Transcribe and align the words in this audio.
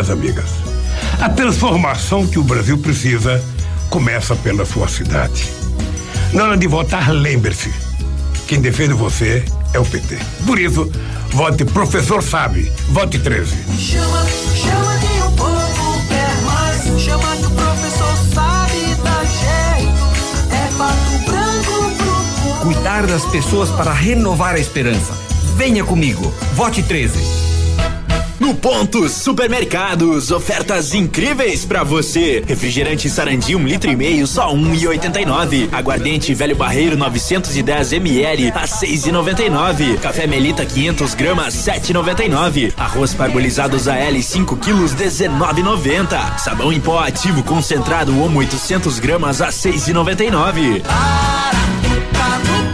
amigas. 0.00 0.48
A 1.20 1.28
transformação 1.28 2.26
que 2.26 2.38
o 2.38 2.42
Brasil 2.42 2.78
precisa 2.78 3.44
começa 3.90 4.34
pela 4.34 4.64
sua 4.64 4.88
cidade. 4.88 5.52
Na 6.32 6.44
hora 6.44 6.56
de 6.56 6.66
votar, 6.66 7.10
lembre-se: 7.12 7.70
quem 8.48 8.58
defende 8.58 8.94
você 8.94 9.44
é 9.74 9.78
o 9.78 9.84
PT. 9.84 10.16
Por 10.46 10.58
isso, 10.58 10.90
vote 11.32 11.66
Professor 11.66 12.22
Sabe, 12.22 12.72
vote 12.88 13.18
13. 13.18 13.54
Chama, 13.78 14.26
chama 14.56 14.98
que 14.98 15.22
o 15.24 15.30
povo 15.32 16.08
quer 16.08 16.42
mais. 16.42 17.02
Chama 17.02 17.36
que 17.36 17.44
o 17.44 17.50
professor 17.50 18.16
sabe 18.34 18.94
dar 19.04 19.26
jeito. 19.26 20.54
É 20.54 20.68
pato 20.78 21.30
branco 21.30 21.96
pro 21.98 22.48
povo. 22.48 22.60
Cuidar 22.62 23.06
das 23.06 23.26
pessoas 23.26 23.68
para 23.68 23.92
renovar 23.92 24.54
a 24.54 24.58
esperança. 24.58 25.12
Venha 25.58 25.84
comigo, 25.84 26.32
vote 26.54 26.82
13. 26.82 27.51
No 28.40 28.54
Ponto 28.54 29.08
Supermercados, 29.08 30.30
ofertas 30.32 30.94
incríveis 30.94 31.64
pra 31.64 31.84
você. 31.84 32.42
Refrigerante 32.46 33.08
Sarandi, 33.08 33.54
um 33.54 33.64
litro 33.64 33.90
e 33.90 33.94
meio, 33.96 34.26
só 34.26 34.52
um 34.52 34.74
e 34.74 34.86
oitenta 34.86 35.20
e 35.20 35.24
nove. 35.26 35.68
Aguardente 35.70 36.34
Velho 36.34 36.56
Barreiro, 36.56 36.96
910 36.96 37.92
ml, 37.92 38.52
a 38.54 38.66
seis 38.66 39.06
e 39.06 39.12
noventa 39.12 39.42
e 39.42 39.50
nove. 39.50 39.96
Café 39.98 40.26
Melita, 40.26 40.66
500 40.66 41.14
gramas, 41.14 41.54
sete 41.54 41.90
e 41.90 41.92
noventa 41.92 42.24
e 42.24 42.28
nove. 42.28 42.72
Arroz 42.76 43.14
parbolizado 43.14 43.78
Zael, 43.78 44.20
5 44.20 44.56
quilos, 44.56 44.92
dezenove 44.92 45.62
noventa. 45.62 46.36
Sabão 46.38 46.72
em 46.72 46.80
pó 46.80 46.98
ativo 47.00 47.42
concentrado, 47.44 48.18
Omo, 48.20 48.40
800 48.40 48.98
gramas, 48.98 49.40
a 49.40 49.52
seis 49.52 49.86
e 49.86 49.92
noventa 49.92 50.24
e 50.24 50.30
nove. 50.30 50.80
Tá 50.80 52.71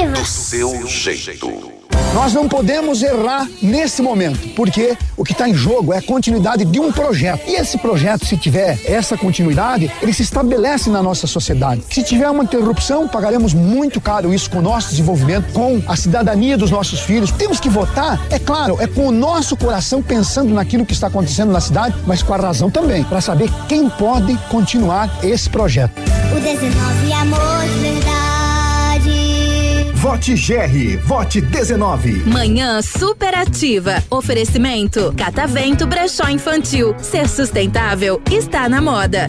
Ativa. 0.00 0.24
Seu 0.24 0.86
jeito. 0.86 1.80
Nós 2.14 2.32
não 2.32 2.48
podemos 2.48 3.02
errar 3.02 3.46
nesse 3.60 4.00
momento, 4.00 4.48
porque 4.54 4.96
o 5.14 5.22
que 5.22 5.32
está 5.32 5.46
em 5.46 5.54
jogo 5.54 5.92
é 5.92 5.98
a 5.98 6.02
continuidade 6.02 6.64
de 6.64 6.80
um 6.80 6.90
projeto. 6.90 7.42
E 7.46 7.54
esse 7.54 7.76
projeto, 7.76 8.24
se 8.24 8.36
tiver 8.36 8.80
essa 8.86 9.16
continuidade, 9.16 9.92
ele 10.00 10.12
se 10.12 10.22
estabelece 10.22 10.88
na 10.88 11.02
nossa 11.02 11.26
sociedade. 11.26 11.84
Se 11.90 12.02
tiver 12.02 12.28
uma 12.30 12.42
interrupção, 12.42 13.06
pagaremos 13.06 13.52
muito 13.52 14.00
caro 14.00 14.32
isso 14.32 14.50
com 14.50 14.58
o 14.58 14.62
nosso 14.62 14.88
desenvolvimento, 14.90 15.52
com 15.52 15.82
a 15.86 15.94
cidadania 15.94 16.56
dos 16.56 16.70
nossos 16.70 17.00
filhos. 17.00 17.30
Temos 17.30 17.60
que 17.60 17.68
votar, 17.68 18.20
é 18.30 18.38
claro, 18.38 18.78
é 18.80 18.86
com 18.86 19.06
o 19.06 19.12
nosso 19.12 19.54
coração 19.54 20.02
pensando 20.02 20.54
naquilo 20.54 20.86
que 20.86 20.94
está 20.94 21.08
acontecendo 21.08 21.52
na 21.52 21.60
cidade, 21.60 21.94
mas 22.06 22.22
com 22.22 22.32
a 22.32 22.38
razão 22.38 22.70
também, 22.70 23.04
para 23.04 23.20
saber 23.20 23.50
quem 23.68 23.88
pode 23.90 24.34
continuar 24.48 25.10
esse 25.22 25.50
projeto. 25.50 25.92
O 26.34 26.40
19 26.40 27.10
é 27.10 27.14
amor. 27.14 27.89
Vote 30.10 30.34
GR, 30.34 30.98
vote 31.06 31.40
19. 31.40 32.24
Manhã 32.26 32.82
superativa. 32.82 34.02
Oferecimento 34.10 35.14
Catavento 35.16 35.86
Brechó 35.86 36.28
Infantil. 36.28 36.96
Ser 36.98 37.28
sustentável 37.28 38.20
está 38.28 38.68
na 38.68 38.82
moda. 38.82 39.28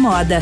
moda. 0.01 0.39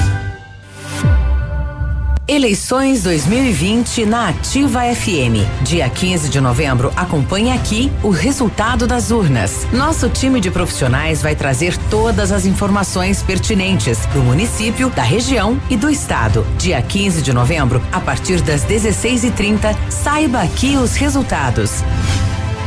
Eleições 2.26 3.04
2020 3.04 4.06
na 4.06 4.30
Ativa 4.30 4.84
FM. 4.84 5.44
Dia 5.64 5.90
15 5.90 6.30
de 6.30 6.40
novembro, 6.40 6.94
acompanhe 6.96 7.52
aqui 7.52 7.92
o 8.02 8.10
resultado 8.10 8.88
das 8.88 9.12
urnas. 9.12 9.68
Nosso 9.74 10.08
time 10.08 10.40
de 10.40 10.50
profissionais 10.50 11.22
vai 11.22 11.36
trazer 11.36 11.76
todas 11.90 12.32
as 12.32 12.46
informações 12.46 13.22
pertinentes 13.22 14.06
do 14.14 14.22
município, 14.22 14.90
da 14.92 15.04
região 15.04 15.60
e 15.70 15.76
do 15.76 15.90
estado. 15.90 16.46
Dia 16.58 16.82
15 16.82 17.22
de 17.22 17.34
novembro, 17.34 17.82
a 17.92 18.00
partir 18.00 18.42
das 18.42 18.64
16h30, 18.64 19.76
saiba 19.90 20.42
aqui 20.42 20.78
os 20.78 20.96
resultados. 20.96 21.84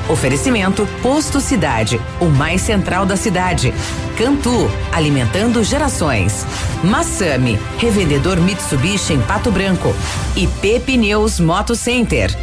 Oferecimento 0.08 0.86
Posto 1.00 1.40
Cidade, 1.40 2.00
o 2.20 2.26
mais 2.26 2.60
central 2.60 3.06
da 3.06 3.16
cidade. 3.16 3.72
Cantu, 4.16 4.70
alimentando 4.92 5.62
gerações. 5.62 6.44
Massami, 6.82 7.58
revendedor 7.78 8.40
Mitsubishi 8.40 9.14
em 9.14 9.20
Pato 9.22 9.50
Branco. 9.50 9.94
E 10.36 10.46
Pneus 10.80 11.38
Moto 11.38 11.74
Center. 11.74 12.36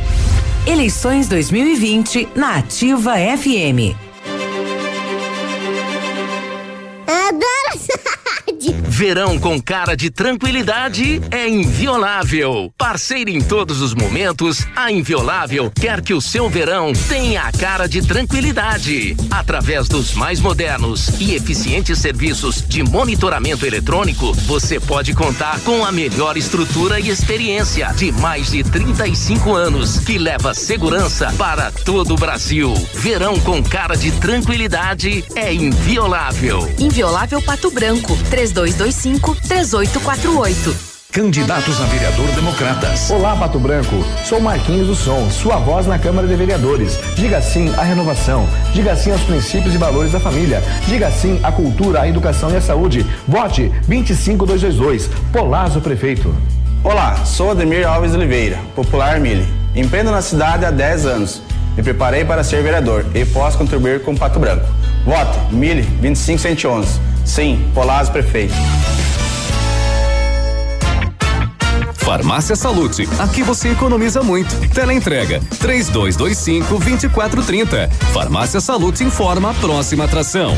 Eleições 0.66 1.28
2020 1.28 2.30
na 2.36 2.56
Ativa 2.56 3.16
FM. 3.16 4.09
Verão 9.00 9.40
com 9.40 9.62
cara 9.62 9.96
de 9.96 10.10
tranquilidade 10.10 11.22
é 11.32 11.48
inviolável. 11.48 12.70
Parceira 12.78 13.32
em 13.32 13.40
todos 13.40 13.80
os 13.80 13.96
momentos, 13.96 14.68
a 14.76 14.92
Inviolável 14.92 15.72
quer 15.72 16.02
que 16.02 16.14
o 16.14 16.20
seu 16.20 16.50
verão 16.50 16.92
tenha 17.08 17.44
a 17.44 17.52
cara 17.54 17.88
de 17.88 18.02
tranquilidade. 18.02 19.16
Através 19.32 19.88
dos 19.88 20.14
mais 20.14 20.42
modernos 20.42 21.18
e 21.18 21.34
eficientes 21.34 21.98
serviços 21.98 22.62
de 22.62 22.84
monitoramento 22.84 23.66
eletrônico, 23.66 24.34
você 24.34 24.82
pode 24.82 25.14
contar 25.14 25.62
com 25.62 25.86
a 25.86 25.94
melhor 25.94 26.36
estrutura 26.36 27.00
e 27.00 27.08
experiência 27.08 27.94
de 27.96 28.12
mais 28.12 28.52
de 28.52 28.66
35 28.66 29.56
anos, 29.56 30.00
que 30.00 30.18
leva 30.18 30.54
segurança 30.54 31.34
para 31.38 31.72
todo 31.72 32.16
o 32.16 32.18
Brasil. 32.18 32.74
Verão 32.96 33.40
com 33.40 33.64
cara 33.64 33.96
de 33.96 34.12
tranquilidade 34.12 35.24
é 35.36 35.54
inviolável. 35.54 36.70
Inviolável 36.78 37.42
Pato 37.42 37.72
Branco, 37.72 38.18
3225-3848. 38.90 40.90
Candidatos 41.12 41.82
a 41.82 41.86
vereador 41.86 42.28
Democratas. 42.36 43.10
Olá, 43.10 43.36
Pato 43.36 43.60
Branco. 43.60 44.04
Sou 44.26 44.40
Marquinhos 44.40 44.88
do 44.88 44.96
Som, 44.96 45.30
sua 45.32 45.58
voz 45.58 45.88
na 45.88 45.98
Câmara 45.98 46.28
de 46.28 46.36
Vereadores. 46.36 47.00
Diga 47.16 47.42
sim 47.42 47.74
à 47.78 47.82
renovação. 47.82 48.48
Diga 48.74 48.96
sim 48.96 49.12
aos 49.12 49.22
princípios 49.22 49.74
e 49.74 49.78
valores 49.78 50.12
da 50.12 50.20
família. 50.20 50.62
Diga 50.88 51.10
sim 51.10 51.40
à 51.42 51.52
cultura, 51.52 52.02
à 52.02 52.08
educação 52.08 52.52
e 52.52 52.58
à 52.58 52.62
saúde. 52.62 53.06
Vote 53.28 53.72
25222. 53.88 55.10
Polazo 55.32 55.82
Prefeito. 55.82 56.34
Olá, 56.84 57.26
sou 57.26 57.52
Ademir 57.52 57.88
Alves 57.88 58.14
Oliveira, 58.14 58.60
popular 58.76 59.20
Mili. 59.20 59.48
Empreendo 59.76 60.12
na 60.12 60.22
cidade 60.22 60.66
há 60.66 60.72
10 60.72 61.06
anos. 61.06 61.42
Me 61.76 61.82
preparei 61.82 62.24
para 62.24 62.44
ser 62.44 62.62
vereador 62.62 63.06
e 63.16 63.26
posso 63.26 63.58
contribuir 63.58 64.04
com 64.04 64.16
Pato 64.16 64.40
Branco. 64.40 64.66
Vote 65.06 65.54
Mili 65.54 65.84
25111. 66.02 67.00
Sim, 67.26 67.70
Polazo 67.74 68.12
Prefeito. 68.12 68.54
Farmácia 71.94 72.56
Salute. 72.56 73.08
Aqui 73.20 73.44
você 73.44 73.70
economiza 73.70 74.24
muito. 74.24 74.50
Teleentrega 74.70 75.40
3225 75.60 76.80
2430. 76.80 77.88
Farmácia 78.12 78.60
Salute 78.60 79.04
informa 79.04 79.52
a 79.52 79.54
próxima 79.54 80.06
atração. 80.06 80.56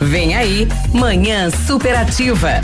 Vem 0.00 0.36
aí, 0.36 0.68
Manhã 0.94 1.50
Superativa. 1.50 2.60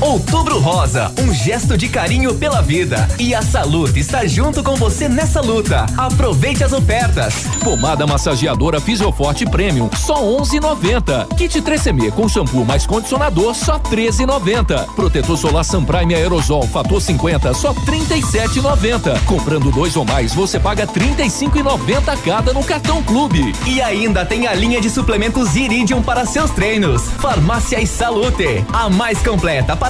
Outubro 0.00 0.58
Rosa, 0.58 1.12
um 1.20 1.32
gesto 1.32 1.76
de 1.76 1.86
carinho 1.86 2.34
pela 2.34 2.62
vida. 2.62 3.06
E 3.18 3.34
a 3.34 3.42
Salute 3.42 4.00
está 4.00 4.26
junto 4.26 4.62
com 4.62 4.74
você 4.74 5.10
nessa 5.10 5.42
luta. 5.42 5.84
Aproveite 5.94 6.64
as 6.64 6.72
ofertas. 6.72 7.34
Pomada 7.62 8.06
massageadora 8.06 8.80
Fisioforte 8.80 9.44
Premium, 9.44 9.90
só 9.94 10.14
11,90. 10.24 11.36
Kit 11.36 11.60
3CM 11.60 12.10
com 12.12 12.26
shampoo 12.26 12.64
mais 12.64 12.86
condicionador, 12.86 13.54
só 13.54 13.78
13,90. 13.78 14.86
Protetor 14.94 15.36
solar 15.36 15.64
Sunprime 15.64 16.14
Aerosol 16.14 16.66
Fator 16.66 16.98
50, 16.98 17.52
só 17.52 17.74
37,90. 17.74 19.22
Comprando 19.26 19.70
dois 19.70 19.96
ou 19.96 20.06
mais, 20.06 20.32
você 20.32 20.58
paga 20.58 20.86
35,90 20.86 22.16
cada 22.24 22.54
no 22.54 22.64
cartão 22.64 23.02
Clube. 23.02 23.52
E 23.66 23.82
ainda 23.82 24.24
tem 24.24 24.46
a 24.46 24.54
linha 24.54 24.80
de 24.80 24.88
suplementos 24.88 25.54
Iridium 25.56 26.02
para 26.02 26.24
seus 26.24 26.50
treinos. 26.52 27.02
Farmácia 27.18 27.78
e 27.82 27.86
Salute, 27.86 28.64
a 28.72 28.88
mais 28.88 29.18
completa 29.18 29.76
para 29.76 29.89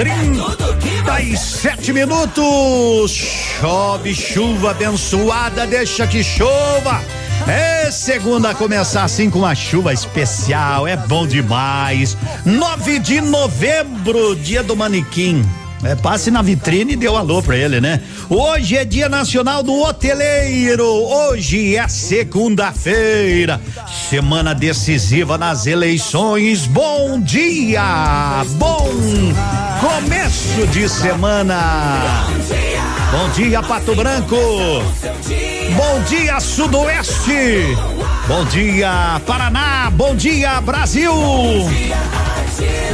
37 0.00 1.92
minutos. 1.92 3.10
Chove, 3.60 4.14
chuva 4.14 4.70
abençoada, 4.70 5.66
deixa 5.66 6.06
que 6.06 6.24
chova. 6.24 7.02
É 7.46 7.90
segunda 7.90 8.54
começar 8.54 9.04
assim 9.04 9.28
com 9.28 9.40
uma 9.40 9.54
chuva 9.54 9.92
especial, 9.92 10.86
é 10.86 10.96
bom 10.96 11.26
demais. 11.26 12.16
9 12.46 12.98
de 12.98 13.20
novembro, 13.20 14.34
dia 14.36 14.62
do 14.62 14.74
manequim. 14.74 15.44
É, 15.82 15.94
passe 15.94 16.30
na 16.30 16.42
vitrine 16.42 16.92
e 16.92 16.96
deu 16.96 17.16
alô 17.16 17.42
pra 17.42 17.56
ele, 17.56 17.80
né? 17.80 18.00
Hoje 18.28 18.76
é 18.76 18.84
Dia 18.84 19.08
Nacional 19.08 19.62
do 19.62 19.74
Hoteleiro. 19.80 20.84
Hoje 20.84 21.76
é 21.76 21.88
segunda-feira, 21.88 23.60
semana 24.08 24.54
decisiva 24.54 25.38
nas 25.38 25.66
eleições. 25.66 26.66
Bom 26.66 27.18
dia! 27.20 28.44
Bom 28.56 28.90
começo 29.80 30.66
de 30.66 30.88
semana. 30.88 31.58
Bom 33.10 33.28
dia, 33.30 33.62
Pato 33.62 33.94
Branco. 33.94 34.36
Bom 34.36 36.02
dia, 36.08 36.38
Sudoeste. 36.40 37.76
Bom 38.28 38.44
dia, 38.44 39.20
Paraná. 39.26 39.90
Bom 39.90 40.14
dia, 40.14 40.60
Brasil. 40.60 41.12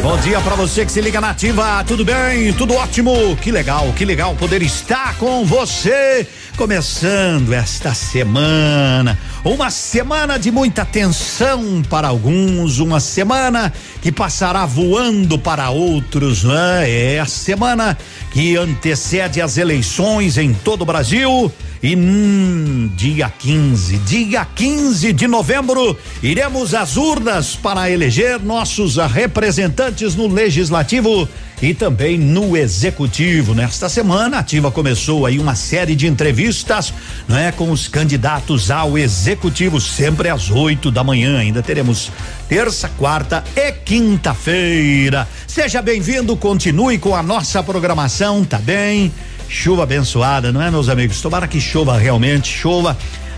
Bom 0.02 0.16
dia 0.18 0.40
para 0.40 0.54
você 0.54 0.84
que 0.84 0.92
se 0.92 1.00
liga 1.00 1.20
na 1.20 1.30
ativa, 1.30 1.82
tudo 1.84 2.04
bem? 2.04 2.52
Tudo 2.52 2.74
ótimo? 2.74 3.36
Que 3.36 3.50
legal, 3.50 3.92
que 3.92 4.04
legal 4.04 4.34
poder 4.36 4.62
estar 4.62 5.16
com 5.16 5.44
você. 5.44 6.26
Começando 6.56 7.52
esta 7.52 7.92
semana, 7.92 9.18
uma 9.44 9.68
semana 9.68 10.38
de 10.38 10.50
muita 10.50 10.84
tensão 10.84 11.82
para 11.90 12.08
alguns, 12.08 12.78
uma 12.78 12.98
semana 12.98 13.72
que 14.00 14.10
passará 14.10 14.64
voando 14.64 15.38
para 15.38 15.68
outros, 15.70 16.44
né? 16.44 16.88
É 16.88 17.20
a 17.20 17.26
semana 17.26 17.98
que 18.36 18.54
antecede 18.54 19.40
as 19.40 19.56
eleições 19.56 20.36
em 20.36 20.52
todo 20.52 20.82
o 20.82 20.84
Brasil. 20.84 21.50
E 21.82 21.96
hum, 21.96 22.90
dia 22.94 23.30
15, 23.30 23.96
dia 23.98 24.44
15 24.44 25.10
de 25.14 25.26
novembro, 25.26 25.96
iremos 26.22 26.74
às 26.74 26.98
urnas 26.98 27.56
para 27.56 27.90
eleger 27.90 28.38
nossos 28.38 28.96
representantes 28.96 30.14
no 30.14 30.26
legislativo 30.26 31.26
e 31.62 31.72
também 31.72 32.18
no 32.18 32.56
executivo. 32.56 33.54
Nesta 33.54 33.88
semana, 33.88 34.36
a 34.38 34.40
Ativa 34.40 34.70
começou 34.70 35.24
aí 35.24 35.38
uma 35.38 35.54
série 35.54 35.94
de 35.94 36.06
entrevistas, 36.06 36.92
não 37.26 37.36
é, 37.36 37.50
com 37.50 37.70
os 37.70 37.88
candidatos 37.88 38.70
ao 38.70 38.98
executivo, 38.98 39.80
sempre 39.80 40.28
às 40.28 40.50
8 40.50 40.90
da 40.90 41.02
manhã. 41.02 41.38
Ainda 41.38 41.62
teremos 41.62 42.10
terça, 42.48 42.88
quarta 42.98 43.42
e 43.56 43.72
quinta-feira. 43.72 45.26
Seja 45.46 45.80
bem-vindo, 45.80 46.36
continue 46.36 46.98
com 46.98 47.14
a 47.14 47.22
nossa 47.22 47.62
programação, 47.62 48.25
tá 48.44 48.58
bem? 48.58 49.12
Chuva 49.48 49.84
abençoada, 49.84 50.52
não 50.52 50.60
é, 50.60 50.70
meus 50.70 50.88
amigos? 50.88 51.20
Tomara 51.20 51.46
que 51.46 51.60
chova 51.60 51.96
realmente, 51.96 52.48
chova 52.48 52.96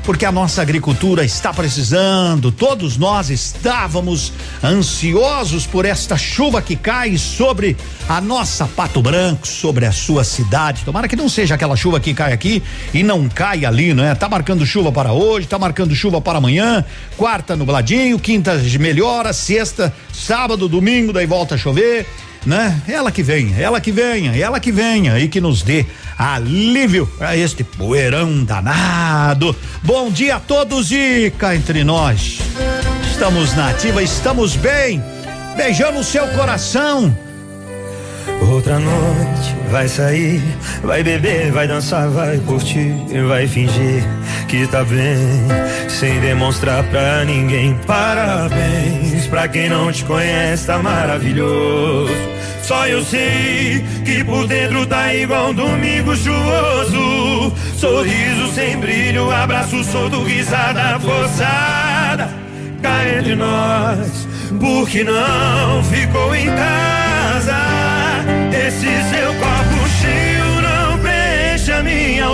porque 0.08 0.24
a 0.24 0.32
nossa 0.32 0.62
agricultura 0.62 1.22
está 1.22 1.52
precisando. 1.52 2.50
Todos 2.50 2.96
nós 2.96 3.28
estávamos 3.28 4.32
ansiosos 4.64 5.66
por 5.66 5.84
esta 5.84 6.16
chuva 6.16 6.62
que 6.62 6.74
cai 6.76 7.18
sobre 7.18 7.76
a 8.08 8.18
nossa 8.18 8.66
Pato 8.66 9.02
Branco, 9.02 9.46
sobre 9.46 9.84
a 9.84 9.92
sua 9.92 10.24
cidade. 10.24 10.82
Tomara 10.82 11.08
que 11.08 11.14
não 11.14 11.28
seja 11.28 11.56
aquela 11.56 11.76
chuva 11.76 12.00
que 12.00 12.14
cai 12.14 12.32
aqui 12.32 12.62
e 12.94 13.02
não 13.02 13.28
cai 13.28 13.66
ali, 13.66 13.92
não 13.92 14.02
é? 14.02 14.14
Tá 14.14 14.30
marcando 14.30 14.64
chuva 14.64 14.90
para 14.90 15.12
hoje, 15.12 15.46
tá 15.46 15.58
marcando 15.58 15.94
chuva 15.94 16.22
para 16.22 16.38
amanhã, 16.38 16.82
quarta 17.18 17.54
nubladinho, 17.54 18.18
quinta 18.18 18.54
melhora, 18.80 19.34
sexta, 19.34 19.92
sábado, 20.10 20.68
domingo, 20.68 21.12
daí 21.12 21.26
volta 21.26 21.56
a 21.56 21.58
chover 21.58 22.06
né? 22.46 22.80
Ela 22.86 23.10
que 23.10 23.22
venha, 23.22 23.56
ela 23.58 23.80
que 23.80 23.92
venha, 23.92 24.36
ela 24.36 24.60
que 24.60 24.72
venha 24.72 25.18
e 25.18 25.28
que 25.28 25.40
nos 25.40 25.62
dê 25.62 25.84
alívio 26.16 27.08
a 27.20 27.36
este 27.36 27.62
poeirão 27.62 28.44
danado. 28.44 29.54
Bom 29.82 30.10
dia 30.10 30.36
a 30.36 30.40
todos 30.40 30.90
e 30.90 31.32
cá 31.38 31.54
entre 31.54 31.84
nós. 31.84 32.38
Estamos 33.10 33.54
na 33.54 33.70
ativa, 33.70 34.02
estamos 34.02 34.56
bem. 34.56 35.02
Beijando 35.56 35.98
o 35.98 36.04
seu 36.04 36.26
coração. 36.28 37.16
Outra 38.40 38.78
noite 38.78 39.57
vai 39.70 39.88
sair, 39.88 40.42
vai 40.82 41.02
beber, 41.02 41.52
vai 41.52 41.68
dançar, 41.68 42.08
vai 42.08 42.38
curtir, 42.38 42.94
vai 43.28 43.46
fingir 43.46 44.02
que 44.48 44.66
tá 44.66 44.82
bem, 44.82 45.46
sem 45.88 46.18
demonstrar 46.20 46.82
pra 46.84 47.24
ninguém. 47.24 47.78
Parabéns 47.86 49.26
pra 49.26 49.46
quem 49.46 49.68
não 49.68 49.92
te 49.92 50.04
conhece, 50.04 50.66
tá 50.66 50.78
maravilhoso. 50.78 52.12
Só 52.62 52.86
eu 52.86 53.04
sei 53.04 53.84
que 54.04 54.24
por 54.24 54.46
dentro 54.46 54.86
tá 54.86 55.14
igual 55.14 55.50
um 55.50 55.54
domingo 55.54 56.16
chuvoso. 56.16 57.54
Sorriso 57.76 58.52
sem 58.54 58.78
brilho, 58.78 59.30
abraço 59.30 59.84
solto, 59.84 60.22
risada 60.22 60.98
forçada. 61.00 62.30
Cá 62.82 63.08
entre 63.18 63.34
nós, 63.34 64.28
porque 64.58 65.04
não 65.04 65.84
ficou 65.84 66.34
em 66.34 66.46
casa. 66.46 67.56
Esse 68.66 68.86
seu 69.10 69.34
copo 69.34 69.57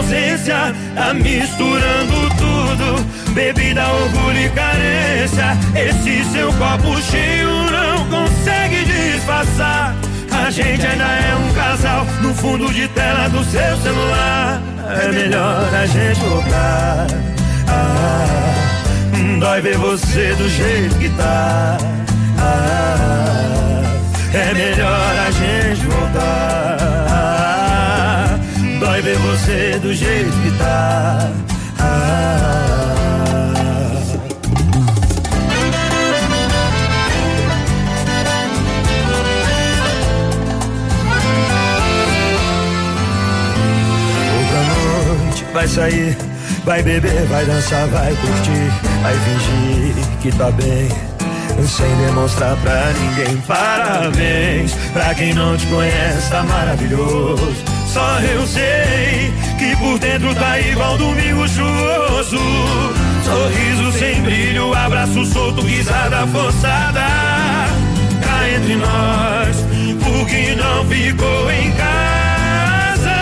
ausência. 0.04 0.74
Tá 0.94 1.14
misturando 1.14 2.28
tudo, 2.36 3.32
bebida, 3.32 3.86
orgulho 3.86 4.38
e 4.38 4.48
carência. 4.50 5.56
Esse 5.74 6.24
seu 6.32 6.52
copo 6.52 7.00
cheio 7.02 7.48
não 7.70 8.08
consegue 8.08 8.84
disfarçar. 8.84 9.94
A 10.30 10.50
gente 10.50 10.86
ainda 10.86 11.04
é 11.04 11.34
um 11.36 11.54
casal 11.54 12.06
no 12.20 12.34
fundo 12.34 12.72
de 12.72 12.86
tela 12.88 13.28
do 13.28 13.42
seu 13.44 13.76
celular. 13.78 14.60
É 15.02 15.12
melhor 15.12 15.74
a 15.74 15.86
gente 15.86 16.20
voltar. 16.20 17.06
Ah, 17.66 18.54
dói 19.40 19.60
ver 19.60 19.78
você 19.78 20.34
do 20.34 20.48
jeito 20.48 20.96
que 20.98 21.08
tá. 21.10 21.78
Ah, 22.38 23.82
é 24.34 24.54
melhor 24.54 25.14
a 25.26 25.30
gente 25.30 25.86
voltar. 25.86 26.63
Você 29.34 29.80
do 29.80 29.92
jeito 29.92 30.30
que 30.30 30.58
tá. 30.58 31.28
Ah, 31.80 32.34
Outra 44.38 44.62
noite 45.24 45.44
vai 45.52 45.66
sair, 45.66 46.16
vai 46.64 46.80
beber, 46.84 47.26
vai 47.26 47.44
dançar, 47.44 47.88
vai 47.88 48.14
curtir, 48.14 48.70
vai 49.02 49.14
fingir 49.14 50.20
que 50.22 50.30
tá 50.38 50.52
bem 50.52 50.88
sem 51.66 51.96
demonstrar 52.06 52.56
pra 52.58 52.92
ninguém. 52.92 53.36
Parabéns 53.48 54.74
pra 54.92 55.12
quem 55.12 55.34
não 55.34 55.56
te 55.56 55.66
conhece, 55.66 56.30
tá 56.30 56.44
maravilhoso. 56.44 57.74
Só 57.94 58.18
eu 58.18 58.44
sei 58.44 59.32
que 59.56 59.76
por 59.76 59.96
dentro 60.00 60.34
tá 60.34 60.58
igual 60.58 60.98
domingo 60.98 61.46
chuvoso. 61.46 62.40
Sorriso 63.22 63.92
sem 63.96 64.20
brilho, 64.20 64.74
abraço 64.74 65.24
solto, 65.24 65.60
risada 65.60 66.26
forçada. 66.26 67.02
Cá 68.20 68.48
entre 68.52 68.74
nós, 68.74 69.64
o 70.08 70.26
que 70.26 70.56
não 70.56 70.84
ficou 70.88 71.52
em 71.52 71.70
casa. 71.70 73.14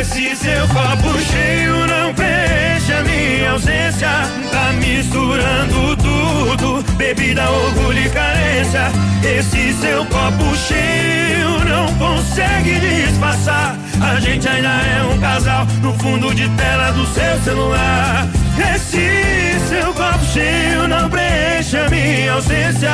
Esse 0.00 0.36
seu 0.36 0.66
copo 0.68 1.18
cheio 1.30 1.86
não 1.86 2.14
preenche 2.14 2.94
minha 3.04 3.50
ausência. 3.50 4.08
Tá 4.50 4.72
misturando 4.72 5.96
tudo, 5.98 6.82
bebida, 6.96 7.50
orgulho 7.50 8.06
e 8.06 8.08
carência. 8.08 8.90
Esse 9.22 9.74
seu 9.74 10.06
copo 10.06 10.56
cheio 10.56 11.62
não 11.66 11.71
consegue 11.98 12.80
disfarçar. 12.80 13.76
A 14.00 14.20
gente 14.20 14.48
ainda 14.48 14.68
é 14.68 15.02
um 15.14 15.20
casal 15.20 15.66
no 15.80 15.92
fundo 15.98 16.34
de 16.34 16.48
tela 16.50 16.90
do 16.92 17.06
seu 17.06 17.40
celular. 17.44 18.26
Esse 18.74 19.58
seu 19.68 19.94
copo 19.94 20.24
cheio 20.32 20.88
não 20.88 21.08
preenche 21.08 21.76
a 21.76 21.88
minha 21.88 22.32
ausência. 22.32 22.90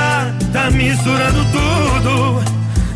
Tá 0.52 0.70
misturando 0.70 1.44
tudo. 1.46 2.42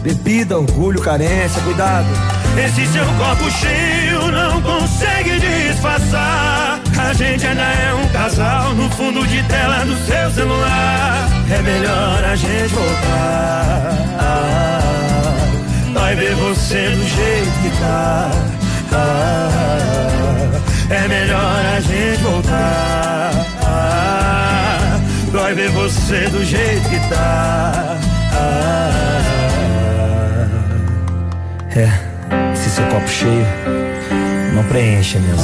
Bebida, 0.02 0.58
orgulho, 0.58 1.00
carência, 1.00 1.60
cuidado. 1.62 2.08
Esse 2.56 2.86
seu 2.86 3.04
copo 3.06 3.50
cheio 3.50 4.30
não 4.30 4.60
consegue 4.60 5.38
disfarçar. 5.40 6.80
A 6.98 7.12
gente 7.14 7.46
ainda 7.46 7.62
é 7.62 7.94
um 7.94 8.08
casal 8.08 8.74
no 8.74 8.90
fundo 8.90 9.26
de 9.26 9.42
tela 9.44 9.84
do 9.84 9.96
seu 10.04 10.30
celular. 10.32 11.28
É 11.50 11.62
melhor 11.62 12.24
a 12.24 12.36
gente 12.36 12.74
voltar. 12.74 14.02
Vai 16.12 16.24
ver 16.26 16.34
você 16.34 16.90
do 16.90 17.08
jeito 17.08 17.50
que 17.62 17.70
tá. 17.80 18.30
Ah, 18.92 20.60
é 20.90 21.08
melhor 21.08 21.64
a 21.74 21.80
gente 21.80 22.22
voltar. 22.22 23.32
Ah, 23.62 25.00
vai 25.32 25.54
ver 25.54 25.70
você 25.70 26.28
do 26.28 26.44
jeito 26.44 26.86
que 26.90 27.00
tá. 27.08 27.98
Ah, 28.34 28.92
seu 32.68 32.84
copo 32.88 33.08
cheio 33.08 33.46
não 34.54 34.64
preenche 34.64 35.16
a 35.16 35.20
minha 35.20 35.36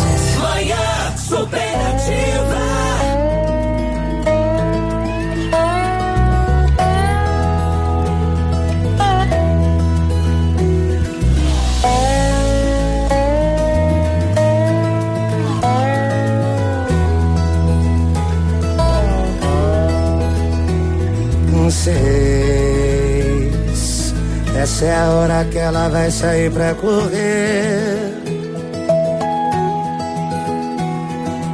Essa 24.79 24.87
é 24.87 24.97
a 24.97 25.11
hora 25.11 25.45
que 25.47 25.59
ela 25.59 25.89
vai 25.89 26.09
sair 26.09 26.53
pra 26.53 26.73
correr. 26.73 28.15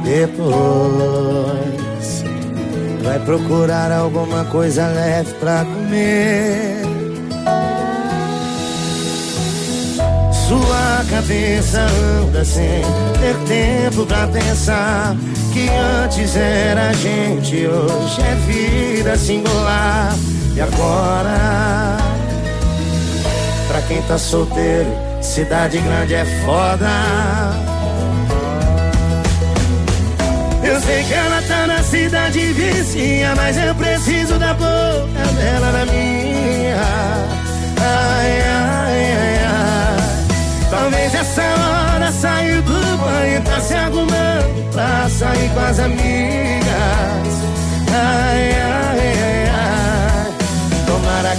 Depois 0.03 0.53
vai 3.03 3.17
procurar 3.25 3.91
alguma 3.91 4.45
coisa 4.45 4.85
leve 4.85 5.33
pra 5.39 5.65
comer. 5.65 6.83
Sua 10.47 11.03
cabeça 11.09 11.79
anda 12.21 12.45
sem 12.45 12.83
ter 13.19 13.35
tempo 13.47 14.05
pra 14.05 14.27
pensar 14.27 15.15
que 15.51 15.67
antes 16.03 16.35
era 16.35 16.93
gente, 16.93 17.65
hoje 17.65 18.21
é 18.21 18.35
vida 18.45 19.17
singular. 19.17 20.13
E 20.55 20.61
agora, 20.61 22.04
quem 23.87 24.01
tá 24.03 24.17
solteiro, 24.17 24.89
cidade 25.21 25.77
grande 25.79 26.15
é 26.15 26.25
foda. 26.45 26.89
Eu 30.63 30.81
sei 30.81 31.03
que 31.03 31.13
ela 31.13 31.41
tá 31.43 31.67
na 31.67 31.83
cidade 31.83 32.39
vizinha, 32.53 33.35
mas 33.35 33.55
eu 33.57 33.75
preciso 33.75 34.39
da 34.39 34.53
boca 34.53 35.31
dela 35.37 35.71
na 35.71 35.85
minha. 35.85 36.75
Ai, 37.79 38.41
ai, 38.41 39.13
ai, 39.13 39.39
ai. 39.45 40.69
Talvez 40.71 41.13
essa 41.13 41.43
hora 41.43 42.11
saiu 42.11 42.61
do 42.63 42.97
banho, 42.97 43.41
tá 43.43 43.59
se 43.59 43.73
arrumando 43.75 44.71
pra 44.71 45.07
sair 45.09 45.49
com 45.53 45.59
as 45.59 45.79
amigas. 45.79 46.05
Ai, 47.91 48.51
ai, 48.51 49.19
ai. 49.23 49.34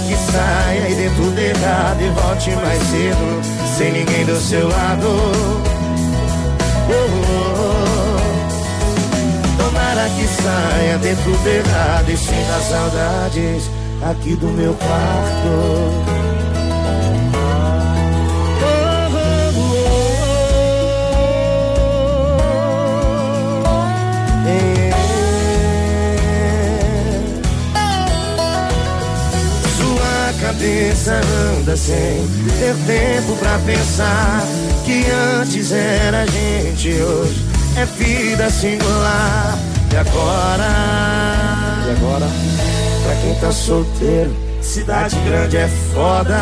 Que 0.05 0.15
saia 0.31 0.89
e 0.89 0.95
dê 0.95 1.09
tudo 1.15 1.39
errado 1.39 2.01
e 2.01 2.09
volte 2.09 2.51
mais 2.51 2.81
cedo, 2.83 3.41
sem 3.77 3.91
ninguém 3.91 4.25
do 4.25 4.39
seu 4.39 4.67
lado. 4.67 5.07
Oh, 6.89 6.93
oh, 6.93 7.55
oh. 7.63 7.77
Tomara 9.63 10.09
que 10.09 10.27
saia, 10.27 10.97
dê 10.99 11.15
tudo 11.15 11.47
errado 11.47 12.09
e 12.09 12.17
sinta 12.17 12.59
saudades 12.69 13.69
aqui 14.09 14.35
do 14.35 14.47
meu 14.47 14.73
quarto. 14.73 16.36
Cabeça 30.57 31.21
anda 31.55 31.77
sem 31.77 32.27
ter 32.59 32.75
tempo 32.87 33.35
pra 33.37 33.59
pensar 33.59 34.43
que 34.83 35.05
antes 35.39 35.71
era 35.71 36.25
gente, 36.25 36.89
hoje 36.89 37.45
é 37.77 37.85
vida 37.85 38.49
singular. 38.49 39.57
E 39.93 39.95
agora? 39.95 40.67
E 41.85 41.91
agora? 41.91 42.27
Pra 43.03 43.15
quem 43.21 43.35
tá 43.35 43.51
solteiro, 43.51 44.35
cidade 44.61 45.15
grande 45.19 45.57
é 45.57 45.69
foda. 45.93 46.39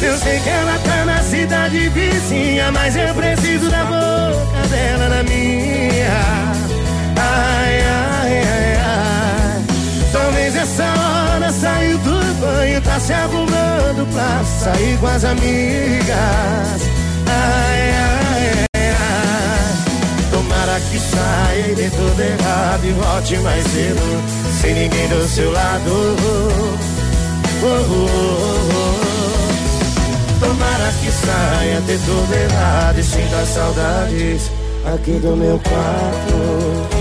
Eu 0.00 0.16
sei 0.18 0.38
que 0.40 0.48
ela 0.48 0.78
tá 0.78 1.04
na 1.04 1.22
cidade 1.22 1.88
vizinha, 1.88 2.70
mas 2.70 2.96
eu 2.96 3.12
preciso 3.14 3.68
da 3.68 3.84
boca 3.84 4.68
dela 4.68 5.08
na 5.08 5.22
minha. 5.24 6.52
Ai, 7.16 7.82
ai, 7.82 8.01
saiu 11.62 11.96
do 11.98 12.40
banho, 12.40 12.80
tá 12.82 12.98
se 12.98 13.12
arrumando 13.12 14.04
pra 14.12 14.42
sair 14.44 14.98
com 14.98 15.06
as 15.06 15.24
amigas. 15.24 16.80
Ai, 17.28 17.90
ai, 17.90 18.66
ai. 18.74 20.26
Tomara 20.32 20.80
que 20.80 20.98
saia 20.98 21.70
e 21.70 21.74
dê 21.76 21.88
tudo 21.90 22.20
errado 22.20 22.84
e 22.84 22.90
volte 22.92 23.36
mais 23.38 23.64
cedo, 23.64 24.22
sem 24.60 24.74
ninguém 24.74 25.08
do 25.08 25.28
seu 25.28 25.52
lado. 25.52 26.16
Oh, 27.62 27.64
oh, 27.64 27.86
oh, 27.92 28.08
oh. 28.74 30.44
Tomara 30.44 30.92
que 31.00 31.12
saia, 31.12 31.80
dê 31.86 31.96
tudo 31.98 32.34
errado 32.34 32.98
e 32.98 33.04
sinta 33.04 33.46
saudades 33.46 34.50
aqui 34.92 35.12
do 35.20 35.36
meu 35.36 35.60
quarto. 35.60 36.91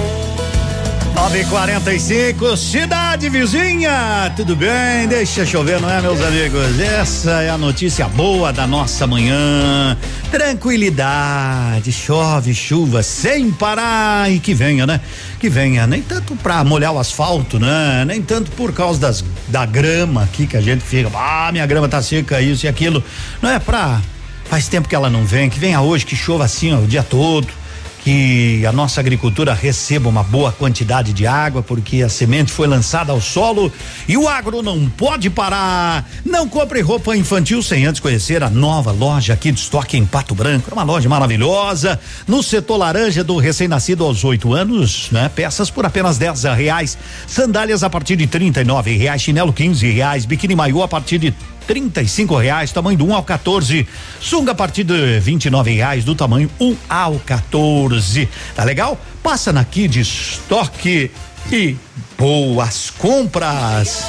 945, 1.16 2.58
cidade 2.58 3.30
vizinha, 3.30 4.32
tudo 4.36 4.56
bem? 4.56 5.08
Deixa 5.08 5.46
chover, 5.46 5.80
não 5.80 5.90
é, 5.90 6.02
meus 6.02 6.22
amigos? 6.22 6.80
Essa 6.80 7.42
é 7.42 7.50
a 7.50 7.58
notícia 7.58 8.08
boa 8.08 8.52
da 8.52 8.66
nossa 8.66 9.06
manhã. 9.06 9.98
Tranquilidade, 10.32 11.92
chove, 11.92 12.54
chuva 12.54 13.04
sem 13.04 13.52
parar 13.52 14.32
e 14.32 14.40
que 14.40 14.54
venha, 14.54 14.88
né? 14.88 15.02
Que 15.40 15.50
venha, 15.50 15.86
nem 15.86 16.02
tanto 16.02 16.36
pra 16.36 16.64
molhar 16.64 16.94
o 16.94 17.00
asfalto, 17.00 17.60
né? 17.60 18.04
Nem 18.06 18.22
tanto 18.22 18.50
por 18.52 18.74
causa 18.74 19.00
das, 19.00 19.24
da 19.48 19.66
grama 19.66 20.24
aqui 20.24 20.48
que 20.48 20.58
a 20.58 20.62
gente 20.62 20.82
fica, 20.82 21.10
ah, 21.14 21.50
minha 21.52 21.66
grama 21.66 21.88
tá 21.88 22.02
seca, 22.02 22.42
isso 22.42 22.66
e 22.66 22.70
aquilo. 22.70 23.04
Não 23.42 23.50
é 23.50 23.60
pra. 23.60 24.02
Faz 24.46 24.68
tempo 24.68 24.90
que 24.90 24.96
ela 24.96 25.10
não 25.10 25.24
vem, 25.24 25.50
que 25.50 25.60
venha 25.60 25.80
hoje, 25.80 26.06
que 26.06 26.16
chova 26.16 26.44
assim 26.44 26.74
ó, 26.74 26.80
o 26.80 26.88
dia 26.88 27.04
todo 27.04 27.61
que 28.04 28.66
a 28.66 28.72
nossa 28.72 29.00
agricultura 29.00 29.54
receba 29.54 30.10
uma 30.10 30.24
boa 30.24 30.52
quantidade 30.52 31.14
de 31.14 31.28
água, 31.28 31.62
porque 31.62 32.02
a 32.02 32.10
semente 32.10 32.52
foi 32.52 32.68
lançada 32.68 33.12
ao 33.12 33.22
solo 33.22 33.72
e 34.08 34.18
o 34.18 34.28
agro 34.28 34.62
não 34.62 34.90
pode 34.90 35.30
parar. 35.30 36.10
Não 36.26 36.50
compre 36.50 36.82
roupa 36.82 37.16
infantil 37.16 37.62
sem 37.62 37.86
antes 37.86 38.02
conhecer 38.02 38.44
a 38.44 38.50
nova 38.50 38.92
loja 38.92 39.34
aqui 39.34 39.52
de 39.52 39.60
estoque 39.60 39.98
em 39.98 40.06
Pato 40.06 40.34
Branco. 40.34 40.70
É 40.70 40.74
uma 40.74 40.84
loja 40.84 41.08
maravilhosa. 41.08 42.00
No 42.28 42.42
setor 42.42 42.78
laranja 42.78 43.24
do 43.24 43.38
recém-nascido 43.38 44.04
aos 44.04 44.24
oito 44.24 44.54
anos, 44.54 45.10
né? 45.12 45.30
Peças 45.34 45.70
por 45.70 45.86
apenas 45.86 46.18
dez 46.18 46.44
reais. 46.44 46.98
Sandálias 47.28 47.84
a 47.84 47.90
partir 47.90 48.16
de 48.16 48.26
trinta 48.26 48.62
e 48.62 48.66
nove 48.66 48.98
reais. 48.98 49.22
Chinelo 49.22 49.54
quinze 49.54 49.90
reais. 49.92 50.26
Biquíni 50.26 50.56
maiô 50.56 50.82
a 50.82 50.88
partir 50.88 51.20
de 51.20 51.34
trinta 51.68 52.02
e 52.02 52.08
cinco 52.08 52.36
reais, 52.36 52.72
tamanho 52.72 52.98
do 52.98 53.06
1 53.06 53.10
um 53.10 53.16
ao 53.16 53.24
14. 53.24 53.88
Sunga 54.20 54.52
a 54.52 54.56
partir 54.56 54.84
de 54.84 55.20
vinte 55.20 55.46
e 55.46 55.50
nove 55.50 55.72
reais, 55.72 56.04
do 56.04 56.16
tamanho 56.16 56.50
1 56.60 56.66
um 56.66 56.78
ao 56.90 57.20
14. 57.20 58.30
Tá 58.56 58.64
legal? 58.64 59.00
Passa 59.24 59.54
na 59.54 59.64
Kid 59.64 60.00
Estoque 60.00 61.12
e 61.52 61.76
boas 62.18 62.90
compras. 62.90 64.06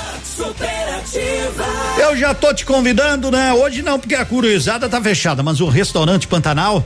Eu 1.98 2.16
já 2.16 2.34
tô 2.34 2.52
te 2.52 2.64
convidando, 2.64 3.30
né? 3.30 3.52
Hoje 3.52 3.82
não, 3.82 3.98
porque 3.98 4.14
a 4.14 4.24
curiosidade 4.24 4.88
tá 4.88 5.00
fechada, 5.00 5.42
mas 5.42 5.60
o 5.60 5.68
restaurante 5.68 6.26
Pantanal 6.26 6.84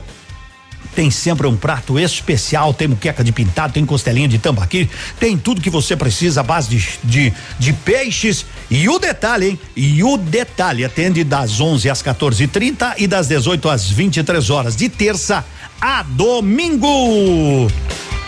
tem 0.97 1.11
sempre 1.11 1.45
um 1.45 1.55
prato 1.55 1.99
especial, 1.99 2.73
tem 2.73 2.87
muqueca 2.87 3.23
de 3.23 3.31
pintado, 3.31 3.71
tem 3.71 3.85
costelinha 3.85 4.27
de 4.27 4.39
tambaqui, 4.39 4.89
tem 5.19 5.37
tudo 5.37 5.61
que 5.61 5.69
você 5.69 5.95
precisa 5.95 6.41
base 6.41 6.69
de, 6.69 6.89
de, 7.03 7.33
de 7.59 7.71
peixes 7.71 8.43
e 8.67 8.89
o 8.89 8.97
detalhe, 8.97 9.49
hein? 9.49 9.59
E 9.75 10.03
o 10.03 10.17
detalhe, 10.17 10.83
atende 10.83 11.23
das 11.23 11.61
11 11.61 11.87
às 11.87 12.01
14:30 12.01 12.95
e 12.97 13.05
das 13.05 13.27
18 13.27 13.69
às 13.69 13.87
23 13.91 14.49
horas 14.49 14.75
de 14.75 14.89
terça 14.89 15.45
a 15.79 16.01
domingo. 16.01 17.67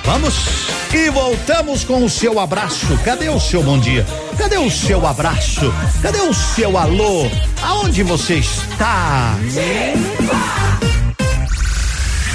Vamos 0.06 0.36
e 0.94 1.10
voltamos 1.10 1.84
com 1.84 2.06
o 2.06 2.10
seu 2.10 2.40
abraço. 2.40 2.96
Cadê 3.04 3.30
o 3.30 3.40
seu 3.40 3.64
bom 3.64 3.80
dia? 3.80 4.06
Cadê 4.38 4.60
o 4.60 4.70
seu 4.70 5.08
abraço? 5.08 5.74
Cadê 6.04 6.20
o 6.20 6.36
seu 6.36 6.78
alô? 6.78 7.28
Aonde 7.64 8.04
você 8.04 8.36
está? 8.36 9.36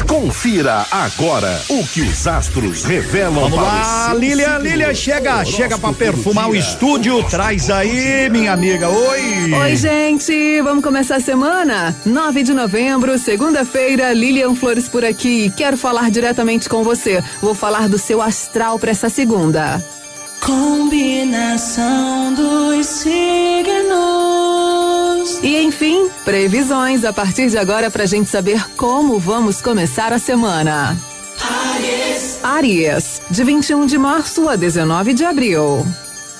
Confira 0.03 0.85
agora 0.91 1.63
o 1.69 1.87
que 1.87 2.03
os 2.03 2.27
astros 2.27 2.85
revelam 2.85 3.35
Vamos 3.35 3.55
para 3.55 3.63
lá, 3.63 4.11
signos. 4.11 4.63
Lilia, 4.63 4.95
chega, 4.95 5.45
chega 5.45 5.79
pra 5.79 5.85
Horóscopo 5.85 5.95
perfumar 5.95 6.49
o 6.49 6.57
estúdio. 6.57 7.23
Traz 7.25 7.69
aí, 7.71 8.29
minha 8.31 8.53
amiga. 8.53 8.89
Oi. 8.89 9.53
Oi, 9.53 9.77
gente! 9.77 10.61
Vamos 10.63 10.83
começar 10.83 11.17
a 11.17 11.21
semana? 11.21 11.95
9 12.05 12.43
de 12.43 12.55
novembro, 12.55 13.19
segunda-feira, 13.19 14.13
Lilian 14.13 14.55
Flores 14.55 14.89
por 14.89 15.05
aqui. 15.05 15.53
Quero 15.57 15.77
falar 15.77 16.11
diretamente 16.11 16.69
com 16.69 16.83
você. 16.83 17.23
Vou 17.43 17.55
falar 17.55 17.89
do 17.89 17.99
seu 17.99 18.23
astral 18.23 18.79
para 18.79 18.91
essa 18.91 19.09
segunda. 19.11 19.85
Combinação 20.41 22.35
dos 22.35 22.87
signos 22.87 24.15
E 25.43 25.63
enfim, 25.63 26.09
previsões 26.25 27.05
a 27.05 27.13
partir 27.13 27.49
de 27.49 27.59
agora 27.59 27.91
pra 27.91 28.07
gente 28.07 28.29
saber 28.29 28.65
como 28.77 29.19
vamos 29.19 29.63
começar 29.63 30.13
a 30.13 30.19
semana. 30.19 30.97
Aries. 31.41 32.39
Aries, 32.43 33.23
de 33.31 33.45
21 33.45 33.87
de 33.87 33.99
março 33.99 34.49
a 34.49 34.57
19 34.57 35.15
de 35.15 35.25
abril. 35.25 35.87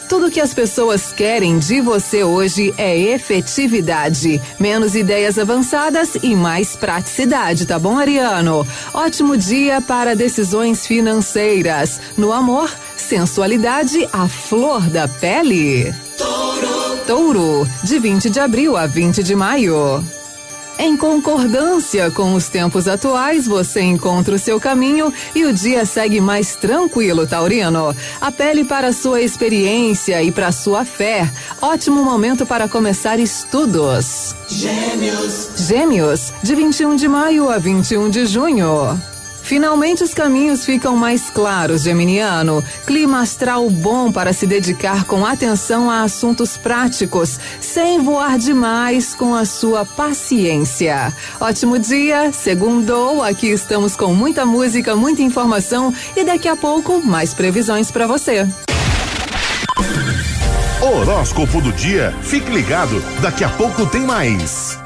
Tudo 0.09 0.31
que 0.31 0.41
as 0.41 0.53
pessoas 0.53 1.13
querem 1.13 1.59
de 1.59 1.81
você 1.81 2.23
hoje 2.23 2.75
é 2.77 2.97
efetividade, 2.97 4.41
menos 4.61 4.95
ideias 4.95 5.39
avançadas 5.39 6.17
e 6.23 6.37
mais 6.37 6.77
praticidade, 6.77 7.65
tá 7.65 7.79
bom, 7.79 7.99
Ariano? 7.99 8.67
Ótimo 8.93 9.37
dia 9.37 9.81
para 9.81 10.15
decisões 10.15 10.87
financeiras. 10.87 12.01
No 12.19 12.33
amor, 12.33 12.71
sensualidade 12.97 14.07
à 14.13 14.29
flor 14.29 14.83
da 14.91 15.09
pele. 15.09 15.93
Touro. 16.19 16.44
Touro, 17.07 17.69
de 17.83 17.99
20 17.99 18.31
de 18.31 18.41
abril 18.41 18.77
a 18.77 18.87
20 18.87 19.23
de 19.23 19.35
maio. 19.35 20.03
Em 20.79 20.97
concordância 20.97 22.11
com 22.11 22.35
os 22.35 22.49
tempos 22.49 22.89
atuais, 22.89 23.47
você 23.47 23.81
encontra 23.81 24.35
o 24.35 24.39
seu 24.39 24.59
caminho 24.59 25.13
e 25.35 25.45
o 25.45 25.53
dia 25.53 25.85
segue 25.85 26.21
mais 26.21 26.57
tranquilo, 26.57 27.27
Taurino. 27.27 27.95
Apele 28.21 28.65
para 28.65 28.89
a 28.89 28.93
sua 28.93 29.21
experiência 29.21 30.23
e 30.23 30.33
para 30.33 30.49
a 30.49 30.53
sua 30.53 30.85
fé. 30.85 31.31
Ótimo 31.63 32.03
momento 32.03 32.45
para 32.45 32.69
começar 32.69 33.21
estudos. 33.21 34.35
Gêmeos. 34.49 35.51
Gêmeos, 35.57 36.33
de 36.43 36.55
21 36.55 36.97
de 36.97 37.07
maio 37.07 37.51
a 37.51 37.59
21 37.59 38.11
de 38.11 38.27
junho. 38.27 39.14
Finalmente 39.45 40.03
os 40.03 40.15
caminhos 40.15 40.65
ficam 40.65 40.97
mais 40.97 41.29
claros, 41.29 41.83
Geminiano. 41.83 42.65
Clima 42.87 43.21
astral 43.21 43.69
bom 43.69 44.11
para 44.11 44.33
se 44.33 44.47
dedicar 44.47 45.05
com 45.05 45.25
atenção 45.25 45.91
a 45.91 46.03
assuntos 46.03 46.57
práticos, 46.57 47.39
sem 47.61 48.01
voar 48.01 48.39
demais 48.39 49.15
com 49.15 49.35
a 49.35 49.45
sua 49.45 49.85
paciência. 49.85 51.15
Ótimo 51.39 51.79
dia, 51.79 52.33
segundou. 52.33 53.23
Aqui 53.23 53.49
estamos 53.49 53.95
com 53.95 54.15
muita 54.15 54.47
música, 54.47 54.97
muita 54.97 55.21
informação 55.21 55.93
e 56.17 56.25
daqui 56.25 56.49
a 56.49 56.57
pouco 56.57 57.03
mais 57.05 57.35
previsões 57.35 57.91
para 57.91 58.07
você. 58.07 58.49
Horóscopo 60.81 61.61
do 61.61 61.71
dia. 61.73 62.15
Fique 62.23 62.51
ligado, 62.51 62.99
daqui 63.21 63.45
a 63.45 63.51
pouco 63.51 63.85
tem 63.85 64.03
mais. 64.03 64.79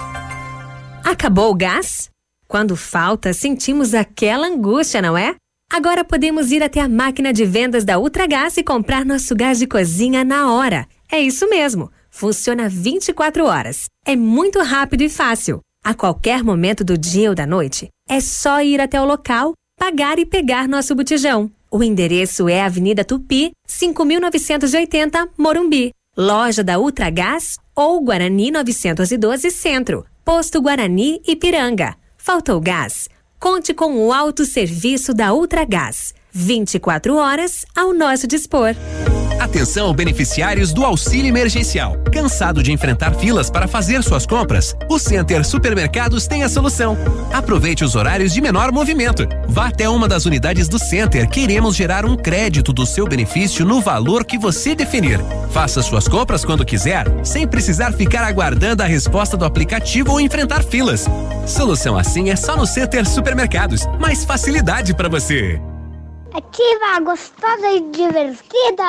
Acabou 1.05 1.53
o 1.53 1.55
gás? 1.55 2.11
Quando 2.49 2.75
falta, 2.77 3.35
sentimos 3.35 3.93
aquela 3.93 4.47
angústia, 4.47 5.03
não 5.03 5.19
é? 5.19 5.35
Agora 5.71 6.03
podemos 6.03 6.51
ir 6.51 6.63
até 6.63 6.81
a 6.81 6.89
máquina 6.89 7.31
de 7.31 7.45
vendas 7.45 7.85
da 7.85 7.99
Ultragás 7.99 8.57
e 8.57 8.63
comprar 8.63 9.05
nosso 9.05 9.37
gás 9.37 9.59
de 9.59 9.67
cozinha 9.67 10.25
na 10.25 10.51
hora. 10.51 10.89
É 11.13 11.21
isso 11.21 11.47
mesmo. 11.51 11.93
Funciona 12.11 12.67
24 12.67 13.45
horas. 13.45 13.85
É 14.07 14.17
muito 14.17 14.63
rápido 14.63 15.03
e 15.03 15.11
fácil. 15.11 15.61
A 15.85 15.93
qualquer 15.93 16.43
momento 16.43 16.83
do 16.83 16.97
dia 16.97 17.29
ou 17.29 17.35
da 17.35 17.47
noite, 17.47 17.91
é 18.09 18.19
só 18.19 18.63
ir 18.63 18.81
até 18.81 18.99
o 18.99 19.05
local, 19.05 19.53
pagar 19.79 20.19
e 20.19 20.25
pegar 20.25 20.67
nosso 20.67 20.95
botijão. 20.95 21.51
O 21.71 21.83
endereço 21.85 22.49
é 22.49 22.63
Avenida 22.63 23.05
Tupi, 23.05 23.51
5980, 23.67 25.29
Morumbi. 25.37 25.93
Loja 26.17 26.65
da 26.65 26.79
Ultragás 26.79 27.59
ou 27.77 28.01
Guarani 28.01 28.51
912 28.51 29.51
Centro. 29.51 30.07
Posto 30.25 30.63
Guarani 30.63 31.21
Ipiranga. 31.27 31.95
Faltou 32.29 32.61
gás? 32.61 33.09
Conte 33.41 33.73
com 33.73 34.07
o 34.07 34.13
autosserviço 34.13 35.15
da 35.15 35.33
Ultragás. 35.33 36.13
24 36.31 37.17
horas 37.17 37.65
ao 37.75 37.95
nosso 37.95 38.27
dispor. 38.27 38.75
Atenção 39.49 39.95
beneficiários 39.95 40.75
do 40.75 40.85
auxílio 40.85 41.27
emergencial. 41.27 41.97
Cansado 42.13 42.63
de 42.63 42.71
enfrentar 42.71 43.15
filas 43.15 43.49
para 43.49 43.67
fazer 43.67 44.03
suas 44.03 44.27
compras? 44.27 44.77
O 44.91 44.99
Center 44.99 45.43
Supermercados 45.43 46.27
tem 46.27 46.43
a 46.43 46.51
solução. 46.51 46.99
Aproveite 47.33 47.83
os 47.83 47.95
horários 47.95 48.35
de 48.35 48.43
menor 48.43 48.71
movimento. 48.71 49.27
Vá 49.49 49.69
até 49.69 49.89
uma 49.89 50.07
das 50.07 50.27
unidades 50.27 50.69
do 50.69 50.79
Center. 50.79 51.27
Queremos 51.31 51.75
gerar 51.75 52.05
um 52.05 52.15
crédito 52.15 52.75
do 52.75 52.85
seu 52.85 53.09
benefício 53.09 53.65
no 53.65 53.81
valor 53.81 54.23
que 54.23 54.37
você 54.37 54.75
definir. 54.75 55.19
Faça 55.51 55.81
suas 55.81 56.07
compras 56.07 56.45
quando 56.45 56.67
quiser, 56.67 57.07
sem 57.25 57.49
precisar 57.49 57.93
ficar 57.93 58.25
aguardando 58.25 58.83
a 58.83 58.87
resposta 58.87 59.35
do 59.35 59.47
aplicativo 59.47 60.13
ou 60.13 60.21
enfrentar 60.21 60.63
filas. 60.63 61.07
Solução 61.47 61.97
assim 61.97 62.29
é 62.29 62.37
só 62.37 62.55
no 62.55 62.67
Center 62.67 63.09
Supermercados. 63.09 63.87
Mais 63.99 64.27
facilidade 64.27 64.93
para 64.93 65.09
você. 65.09 65.59
Ativa, 66.35 67.01
gostosa 67.01 67.71
e 67.71 67.81
divertida. 67.91 68.85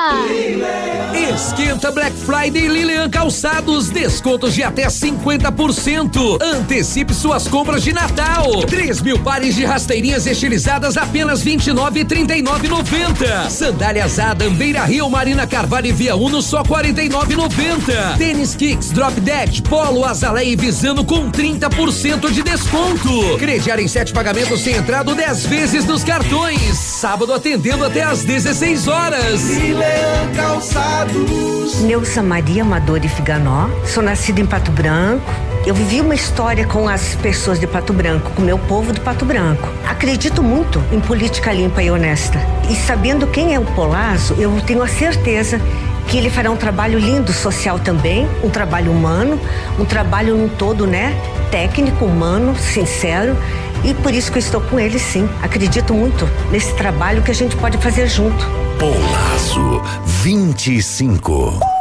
Esquenta 1.34 1.90
Black 1.90 2.14
Friday 2.14 2.68
Lilian 2.68 3.08
Calçados, 3.08 3.88
descontos 3.88 4.52
de 4.54 4.62
até 4.62 4.86
50%. 4.88 6.36
Antecipe 6.42 7.14
suas 7.14 7.48
compras 7.48 7.82
de 7.82 7.94
Natal. 7.94 8.44
3 8.66 9.00
mil 9.00 9.18
pares 9.20 9.54
de 9.54 9.64
rasteirinhas 9.64 10.26
estilizadas 10.26 10.98
apenas 10.98 11.42
29,39,90. 11.42 13.48
Sandálias 13.48 14.18
Adam, 14.18 14.52
Beira 14.54 14.84
Rio, 14.84 15.08
Marina 15.08 15.46
Carvalho 15.46 15.86
e 15.86 15.92
Via 15.92 16.14
Uno 16.14 16.42
só 16.42 16.62
49,90. 16.62 18.18
Tênis 18.18 18.54
Kicks, 18.54 18.90
Drop 18.90 19.18
Dead, 19.18 19.62
Polo, 19.62 20.04
Azaleia 20.04 20.52
e 20.52 20.56
Visano 20.56 21.06
com 21.06 21.30
30% 21.30 22.30
de 22.30 22.42
desconto. 22.42 23.38
Crediar 23.38 23.80
em 23.80 23.88
sete 23.88 24.12
pagamentos 24.12 24.60
sem 24.60 24.74
entrada 24.74 25.14
10 25.14 25.46
vezes 25.46 25.86
nos 25.86 26.04
cartões. 26.04 26.76
Sábado 26.76 27.29
atendendo 27.34 27.84
até 27.84 28.02
às 28.02 28.24
16 28.24 28.88
horas. 28.88 29.40
Milan 29.42 30.34
Calçados. 30.34 31.80
Neuza 31.80 32.22
Maria 32.22 32.62
Amador 32.62 33.00
e 33.04 33.08
Figanó, 33.08 33.68
sou 33.86 34.02
nascida 34.02 34.40
em 34.40 34.46
Pato 34.46 34.70
Branco. 34.70 35.30
Eu 35.66 35.74
vivi 35.74 36.00
uma 36.00 36.14
história 36.14 36.66
com 36.66 36.88
as 36.88 37.14
pessoas 37.16 37.60
de 37.60 37.66
Pato 37.66 37.92
Branco, 37.92 38.30
com 38.30 38.42
o 38.42 38.44
meu 38.44 38.58
povo 38.58 38.92
de 38.92 39.00
Pato 39.00 39.24
Branco. 39.24 39.68
Acredito 39.86 40.42
muito 40.42 40.82
em 40.90 41.00
política 41.00 41.52
limpa 41.52 41.82
e 41.82 41.90
honesta. 41.90 42.38
E 42.70 42.74
sabendo 42.74 43.26
quem 43.26 43.54
é 43.54 43.58
o 43.58 43.64
Polazo, 43.64 44.34
eu 44.34 44.58
tenho 44.62 44.82
a 44.82 44.88
certeza 44.88 45.60
que 46.08 46.16
ele 46.18 46.28
fará 46.28 46.50
um 46.50 46.56
trabalho 46.56 46.98
lindo 46.98 47.32
social 47.32 47.78
também, 47.78 48.26
um 48.42 48.50
trabalho 48.50 48.90
humano, 48.90 49.40
um 49.78 49.84
trabalho 49.84 50.36
num 50.36 50.48
todo, 50.48 50.86
né? 50.86 51.14
Técnico, 51.50 52.04
humano, 52.04 52.56
sincero. 52.58 53.36
E 53.84 53.94
por 53.94 54.12
isso 54.12 54.30
que 54.30 54.38
eu 54.38 54.42
estou 54.42 54.60
com 54.60 54.78
ele, 54.78 54.98
sim. 54.98 55.28
Acredito 55.42 55.94
muito 55.94 56.28
nesse 56.50 56.74
trabalho 56.74 57.22
que 57.22 57.30
a 57.30 57.34
gente 57.34 57.56
pode 57.56 57.78
fazer 57.78 58.08
junto. 58.08 58.44
Polazo 58.78 59.82
25. 60.22 61.79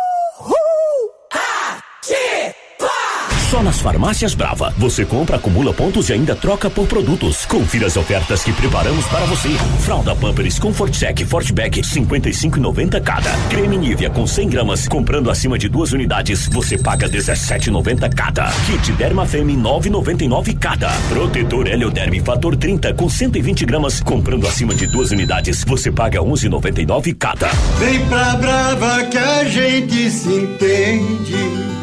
Só 3.59 3.63
nas 3.63 3.81
farmácias 3.81 4.33
Brava. 4.33 4.73
Você 4.77 5.03
compra, 5.03 5.35
acumula 5.35 5.73
pontos 5.73 6.07
e 6.07 6.13
ainda 6.13 6.33
troca 6.33 6.69
por 6.69 6.87
produtos. 6.87 7.45
Confira 7.45 7.87
as 7.87 7.97
ofertas 7.97 8.41
que 8.41 8.53
preparamos 8.53 9.05
para 9.07 9.25
você. 9.25 9.49
Fralda 9.81 10.15
Pampers 10.15 10.57
Comfort 10.57 10.93
Sec 10.93 11.25
Fortback 11.25 11.81
55,90 11.81 13.01
cada. 13.01 13.29
Creme 13.49 13.77
Nivea 13.77 14.09
com 14.09 14.25
100 14.25 14.47
gramas. 14.47 14.87
Comprando 14.87 15.29
acima 15.29 15.57
de 15.57 15.67
duas 15.67 15.91
unidades, 15.91 16.47
você 16.47 16.77
paga 16.77 17.09
17,90 17.09 18.15
cada. 18.15 18.49
Kit 18.65 18.93
Derma 18.93 19.25
Femme 19.25 19.57
9,99 19.57 20.57
cada. 20.57 20.89
Protetor 21.09 21.67
Helioderme 21.67 22.21
Fator 22.21 22.55
30 22.55 22.93
com 22.93 23.09
120 23.09 23.65
gramas. 23.65 23.99
Comprando 23.99 24.47
acima 24.47 24.73
de 24.73 24.87
duas 24.87 25.11
unidades, 25.11 25.65
você 25.65 25.91
paga 25.91 26.19
11,99 26.19 27.13
cada. 27.19 27.49
Vem 27.77 28.05
pra 28.05 28.35
Brava 28.35 29.03
que 29.03 29.17
a 29.17 29.43
gente 29.43 30.09
se 30.11 30.29
entende. 30.29 31.78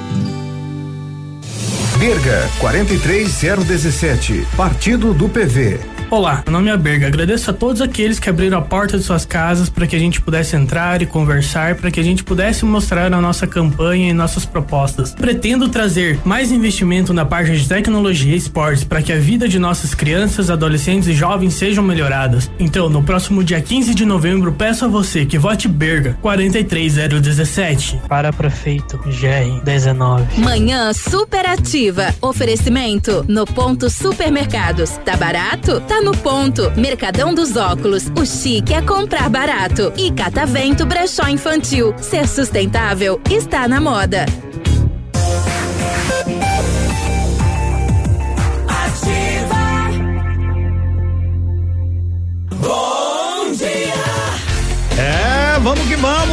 Berga 1.98 2.46
43017, 2.60 4.46
Partido 4.54 5.14
do 5.14 5.30
PV. 5.30 5.95
Olá, 6.08 6.44
meu 6.46 6.52
nome 6.52 6.70
é 6.70 6.76
Berga. 6.76 7.08
Agradeço 7.08 7.50
a 7.50 7.52
todos 7.52 7.82
aqueles 7.82 8.20
que 8.20 8.30
abriram 8.30 8.58
a 8.58 8.62
porta 8.62 8.96
de 8.96 9.02
suas 9.02 9.26
casas 9.26 9.68
para 9.68 9.88
que 9.88 9.96
a 9.96 9.98
gente 9.98 10.20
pudesse 10.20 10.54
entrar 10.54 11.02
e 11.02 11.06
conversar, 11.06 11.74
para 11.74 11.90
que 11.90 11.98
a 11.98 12.02
gente 12.02 12.22
pudesse 12.22 12.64
mostrar 12.64 13.12
a 13.12 13.20
nossa 13.20 13.44
campanha 13.44 14.10
e 14.10 14.12
nossas 14.12 14.44
propostas. 14.44 15.12
Pretendo 15.12 15.68
trazer 15.68 16.20
mais 16.24 16.52
investimento 16.52 17.12
na 17.12 17.24
parte 17.24 17.56
de 17.56 17.68
tecnologia 17.68 18.34
e 18.34 18.36
esportes 18.36 18.84
para 18.84 19.02
que 19.02 19.12
a 19.12 19.18
vida 19.18 19.48
de 19.48 19.58
nossas 19.58 19.94
crianças, 19.94 20.48
adolescentes 20.48 21.08
e 21.08 21.12
jovens 21.12 21.54
sejam 21.54 21.82
melhoradas. 21.82 22.48
Então, 22.56 22.88
no 22.88 23.02
próximo 23.02 23.42
dia 23.42 23.60
15 23.60 23.92
de 23.92 24.04
novembro, 24.04 24.52
peço 24.52 24.84
a 24.84 24.88
você 24.88 25.26
que 25.26 25.38
vote 25.38 25.66
Berga 25.66 26.16
43017 26.22 28.02
para 28.08 28.32
prefeito 28.32 28.96
GR 28.98 29.60
19. 29.64 30.40
Manhã 30.40 30.92
superativa. 30.92 32.14
Oferecimento 32.22 33.24
no 33.28 33.44
ponto 33.44 33.90
supermercados. 33.90 34.90
Tá 35.04 35.16
barato? 35.16 35.80
Tá 35.80 35.95
no 36.00 36.16
ponto. 36.16 36.70
Mercadão 36.76 37.34
dos 37.34 37.56
óculos. 37.56 38.04
O 38.18 38.24
chique 38.24 38.74
é 38.74 38.82
comprar 38.82 39.28
barato. 39.28 39.92
E 39.96 40.10
Catavento 40.12 40.84
Brechó 40.86 41.28
Infantil. 41.28 41.94
Ser 41.98 42.26
sustentável 42.28 43.20
está 43.30 43.66
na 43.68 43.80
moda. 43.80 44.26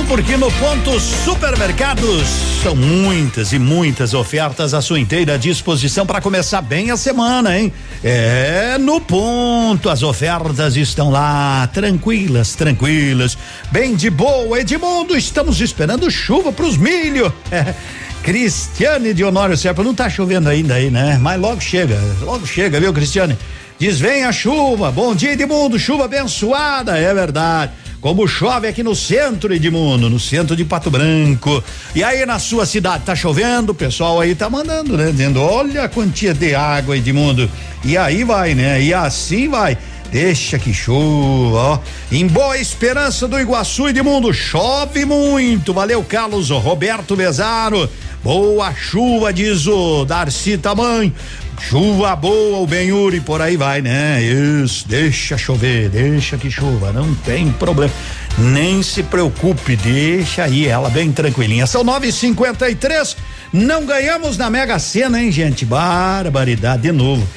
Porque 0.08 0.38
no 0.38 0.52
ponto 0.52 1.00
supermercados 1.00 2.28
são 2.62 2.76
muitas 2.76 3.52
e 3.52 3.60
muitas 3.60 4.14
ofertas 4.14 4.74
à 4.74 4.82
sua 4.82 5.00
inteira 5.00 5.38
disposição 5.40 6.06
para 6.06 6.22
começar 6.22 6.62
bem 6.62 6.92
a 6.92 6.98
semana, 6.98 7.58
hein? 7.58 7.74
É 8.04 8.78
no 8.78 9.02
ponto, 9.02 9.90
as 9.90 10.04
ofertas 10.04 10.76
estão 10.76 11.10
lá, 11.10 11.68
tranquilas, 11.74 12.54
tranquilas, 12.54 13.38
bem 13.72 13.96
de 13.96 14.10
boa. 14.10 14.60
Edmundo, 14.60 15.18
estamos 15.18 15.62
esperando 15.62 16.10
chuva 16.12 16.52
para 16.52 16.66
os 16.66 16.78
milho. 16.78 17.34
Cristiane 18.24 19.14
de 19.14 19.24
Honório 19.24 19.58
Serpa, 19.58 19.84
não 19.84 19.94
tá 19.94 20.10
chovendo 20.10 20.48
ainda 20.48 20.76
aí, 20.76 20.90
né? 20.90 21.18
Mas 21.20 21.40
logo 21.40 21.60
chega, 21.60 22.00
logo 22.22 22.46
chega, 22.46 22.80
viu, 22.80 22.94
Cristiane? 22.94 23.38
Diz: 23.80 24.00
vem 24.00 24.24
a 24.24 24.32
chuva, 24.32 24.92
bom 24.92 25.14
dia, 25.16 25.34
Edmundo, 25.34 25.78
chuva 25.80 26.06
abençoada, 26.06 26.98
é 26.98 27.14
verdade. 27.14 27.83
Como 28.04 28.28
chove 28.28 28.68
aqui 28.68 28.84
no 28.84 28.94
centro, 28.94 29.54
Edmundo, 29.54 30.10
no 30.10 30.20
centro 30.20 30.58
de 30.58 30.66
Pato 30.66 30.92
Branco. 30.92 31.64
E 31.96 32.04
aí 32.04 32.26
na 32.26 32.38
sua 32.38 32.66
cidade 32.66 33.06
tá 33.06 33.16
chovendo, 33.16 33.72
o 33.72 33.76
pessoal 33.76 34.20
aí 34.20 34.36
tá 34.36 34.50
mandando, 34.50 34.98
né? 34.98 35.10
Dizendo, 35.10 35.42
olha 35.42 35.86
a 35.86 35.88
quantia 35.88 36.34
de 36.34 36.54
água, 36.54 36.98
Edmundo. 36.98 37.50
E 37.82 37.98
aí 37.98 38.26
vai, 38.26 38.56
né? 38.56 38.84
E 38.84 38.94
assim 38.94 39.48
vai. 39.48 39.78
Deixa 40.12 40.60
que 40.60 40.74
chova, 40.74 41.58
ó. 41.58 41.80
Em 42.12 42.28
Boa 42.28 42.58
Esperança 42.58 43.26
do 43.26 43.40
Iguaçu, 43.40 43.88
Edmundo, 43.88 44.34
chove 44.34 45.06
muito. 45.06 45.74
Valeu, 45.74 46.04
Carlos 46.04 46.50
Roberto 46.50 47.16
Bezaro. 47.16 47.90
Boa 48.22 48.74
chuva, 48.74 49.32
diz 49.32 49.66
o 49.66 50.04
Darcy 50.04 50.58
Tamanho. 50.58 51.14
Chuva 51.60 52.16
boa, 52.16 52.60
o 52.60 52.68
Benhuri, 52.68 53.20
por 53.22 53.42
aí 53.42 53.56
vai, 53.56 53.82
né? 53.82 54.22
Isso, 54.22 54.88
deixa 54.88 55.38
chover, 55.38 55.90
deixa 55.90 56.38
que 56.38 56.52
chuva, 56.52 56.92
não 56.92 57.14
tem 57.16 57.52
problema. 57.52 57.94
Nem 58.38 58.84
se 58.84 59.04
preocupe, 59.04 59.76
deixa 59.76 60.44
aí 60.44 60.68
ela 60.68 60.90
bem 60.90 61.12
tranquilinha. 61.12 61.66
São 61.66 61.84
nove 61.84 62.08
e 62.08 62.12
cinquenta 62.12 62.70
e 62.70 62.76
três, 62.76 63.16
não 63.52 63.86
ganhamos 63.86 64.38
na 64.38 64.50
Mega 64.50 64.78
Sena, 64.80 65.22
hein, 65.22 65.32
gente? 65.32 65.66
Barbaridade, 65.66 66.84
de 66.84 66.92
novo. 66.92 67.28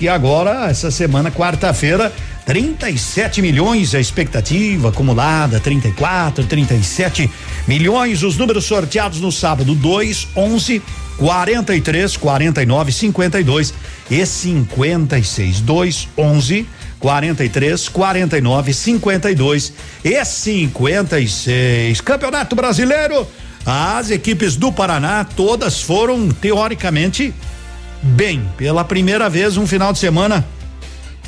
E 0.00 0.08
agora, 0.08 0.68
essa 0.70 0.90
semana, 0.90 1.30
quarta-feira, 1.30 2.12
37 2.44 3.40
milhões 3.40 3.94
a 3.94 4.00
expectativa 4.00 4.88
acumulada, 4.90 5.60
34, 5.60 6.44
37 6.44 7.30
milhões 7.66 8.22
os 8.22 8.36
números 8.36 8.64
sorteados 8.64 9.20
no 9.20 9.32
sábado, 9.32 9.74
2, 9.74 10.28
11, 10.36 10.82
43, 11.18 12.16
49, 12.16 12.92
52 12.92 13.74
e 14.10 14.26
56. 14.26 15.60
2, 15.60 16.08
11, 16.16 16.66
43, 16.98 17.88
49, 17.88 18.74
52 18.74 19.72
e 20.04 20.24
56. 20.24 22.00
Campeonato 22.00 22.56
Brasileiro, 22.56 23.26
as 23.64 24.10
equipes 24.10 24.56
do 24.56 24.72
Paraná 24.72 25.24
todas 25.24 25.80
foram 25.80 26.28
teoricamente 26.28 27.34
bem. 28.02 28.42
Pela 28.56 28.84
primeira 28.84 29.28
vez, 29.30 29.56
um 29.56 29.66
final 29.66 29.92
de 29.92 29.98
semana 29.98 30.44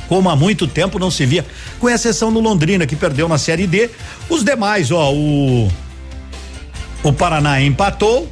como 0.08 0.30
há 0.30 0.36
muito 0.36 0.68
tempo 0.68 1.00
não 1.00 1.10
se 1.10 1.26
via, 1.26 1.44
com 1.80 1.88
exceção 1.88 2.32
do 2.32 2.38
Londrina 2.38 2.86
que 2.86 2.94
perdeu 2.94 3.28
na 3.28 3.38
Série 3.38 3.66
D. 3.66 3.90
Os 4.28 4.44
demais, 4.44 4.90
ó, 4.90 5.12
o 5.12 5.68
o 7.02 7.12
Paraná 7.12 7.60
empatou, 7.62 8.28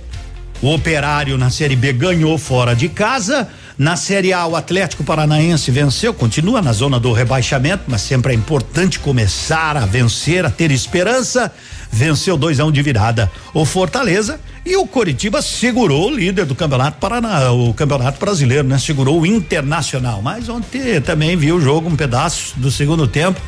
o 0.63 0.73
Operário 0.73 1.37
na 1.37 1.51
Série 1.51 1.77
B 1.77 1.93
ganhou 1.93 2.39
fora 2.39 2.75
de 2.75 2.89
casa. 2.89 3.49
Na 3.77 3.97
Série 3.97 4.33
A, 4.33 4.47
o 4.47 4.55
Atlético 4.57 5.03
Paranaense 5.03 5.71
venceu, 5.71 6.15
continua 6.15 6.63
na 6.63 6.73
zona 6.73 6.99
do 6.99 7.13
rebaixamento, 7.13 7.85
mas 7.89 8.03
sempre 8.03 8.33
é 8.33 8.37
importante 8.37 8.99
começar 8.99 9.77
a 9.77 9.85
vencer, 9.85 10.47
a 10.47 10.51
ter 10.51 10.71
esperança. 10.71 11.53
Venceu 11.91 12.37
2 12.37 12.61
a 12.61 12.65
1 12.65 12.69
um 12.69 12.73
de 12.73 12.83
virada 12.83 13.31
o 13.53 13.65
Fortaleza 13.65 14.41
e 14.65 14.77
o 14.77 14.87
Coritiba 14.87 15.43
segurou 15.43 16.09
o 16.09 16.15
líder 16.15 16.47
do 16.47 16.55
Campeonato 16.55 16.99
Paraná, 16.99 17.53
o 17.53 17.75
Campeonato 17.75 18.19
Brasileiro, 18.19 18.67
né? 18.67 18.79
Segurou 18.79 19.21
o 19.21 19.27
Internacional. 19.27 20.23
Mas 20.23 20.49
ontem 20.49 21.01
também 21.01 21.37
viu 21.37 21.57
o 21.57 21.61
jogo 21.61 21.89
um 21.89 21.97
pedaço 21.97 22.55
do 22.57 22.71
segundo 22.71 23.07
tempo. 23.07 23.41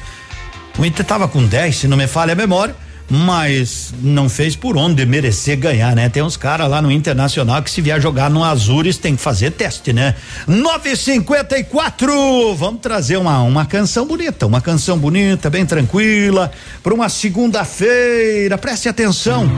O 0.77 0.85
Inter 0.85 1.03
estava 1.03 1.27
com 1.27 1.43
10, 1.45 1.77
se 1.77 1.89
não 1.89 1.97
me 1.97 2.07
falha 2.07 2.33
a 2.33 2.37
memória 2.37 2.86
mas 3.09 3.95
não 4.03 4.29
fez 4.29 4.57
por 4.57 4.77
onde 4.77 5.07
merecer 5.07 5.57
ganhar, 5.57 5.95
né? 5.95 6.09
Tem 6.09 6.23
uns 6.23 6.37
caras 6.37 6.69
lá 6.69 6.83
no 6.83 6.91
Internacional 6.91 7.63
que 7.63 7.71
se 7.71 7.81
vier 7.81 8.01
jogar 8.01 8.29
no 8.29 8.43
Azures 8.43 8.99
tem 8.99 9.15
que 9.15 9.23
fazer 9.23 9.53
teste, 9.53 9.93
né? 9.93 10.15
954. 10.47 12.55
Vamos 12.55 12.81
trazer 12.81 13.17
uma 13.17 13.41
uma 13.43 13.65
canção 13.65 14.07
bonita, 14.07 14.47
uma 14.47 14.61
canção 14.61 14.99
bonita, 14.99 15.49
bem 15.49 15.65
tranquila, 15.65 16.51
para 16.83 16.95
uma 16.95 17.09
segunda-feira. 17.09 18.59
Preste 18.59 18.89
atenção. 18.89 19.49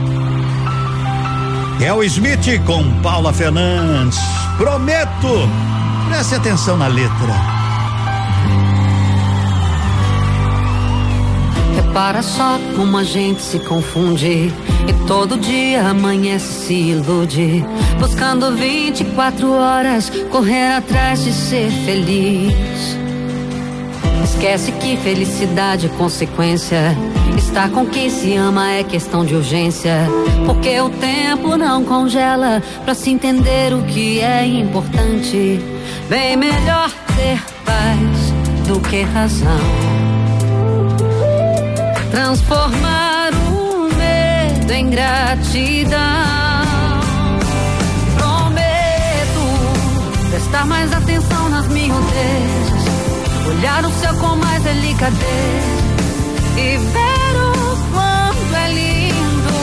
É 1.81 1.93
o 1.93 2.03
Smith 2.03 2.63
com 2.65 3.01
Paula 3.01 3.33
Fernandes. 3.33 4.19
Prometo. 4.57 5.49
Preste 6.09 6.35
atenção 6.35 6.77
na 6.77 6.87
letra. 6.87 7.58
Repara 11.89 12.21
só 12.21 12.59
como 12.75 12.97
a 12.97 13.03
gente 13.03 13.41
se 13.41 13.57
confunde 13.57 14.53
e 14.87 15.07
todo 15.07 15.39
dia 15.39 15.89
amanhece 15.89 16.67
se 16.67 16.73
ilude, 16.73 17.65
buscando 17.99 18.55
24 18.55 19.51
horas 19.51 20.11
correr 20.29 20.73
atrás 20.73 21.23
de 21.23 21.33
ser 21.33 21.71
feliz. 21.71 22.95
Esquece 24.23 24.71
que 24.73 24.97
felicidade 24.97 25.87
é 25.87 25.89
consequência. 25.89 26.95
Estar 27.35 27.71
com 27.71 27.87
quem 27.87 28.07
se 28.11 28.35
ama 28.35 28.71
é 28.71 28.83
questão 28.83 29.25
de 29.25 29.33
urgência. 29.33 30.07
Porque 30.45 30.79
o 30.79 30.91
tempo 30.91 31.57
não 31.57 31.83
congela 31.83 32.61
pra 32.85 32.93
se 32.93 33.09
entender 33.09 33.73
o 33.73 33.81
que 33.81 34.19
é 34.19 34.45
importante. 34.45 35.59
Bem 36.07 36.37
melhor 36.37 36.91
ter 37.15 37.43
paz 37.65 38.67
do 38.67 38.79
que 38.79 39.01
razão 39.01 39.88
transformar 42.19 43.31
o 43.49 43.87
medo 43.95 44.73
em 44.73 44.89
gratidão. 44.89 45.97
Prometo 48.17 49.45
prestar 50.29 50.65
mais 50.65 50.91
atenção 50.91 51.47
nas 51.47 51.65
miudezas, 51.69 52.83
olhar 53.47 53.85
o 53.85 53.91
céu 53.91 54.13
com 54.15 54.35
mais 54.35 54.61
delicadeza 54.63 55.19
e 56.57 56.77
ver 56.77 57.35
o 57.39 57.77
quanto 57.93 58.55
é 58.55 58.67
lindo. 58.73 59.53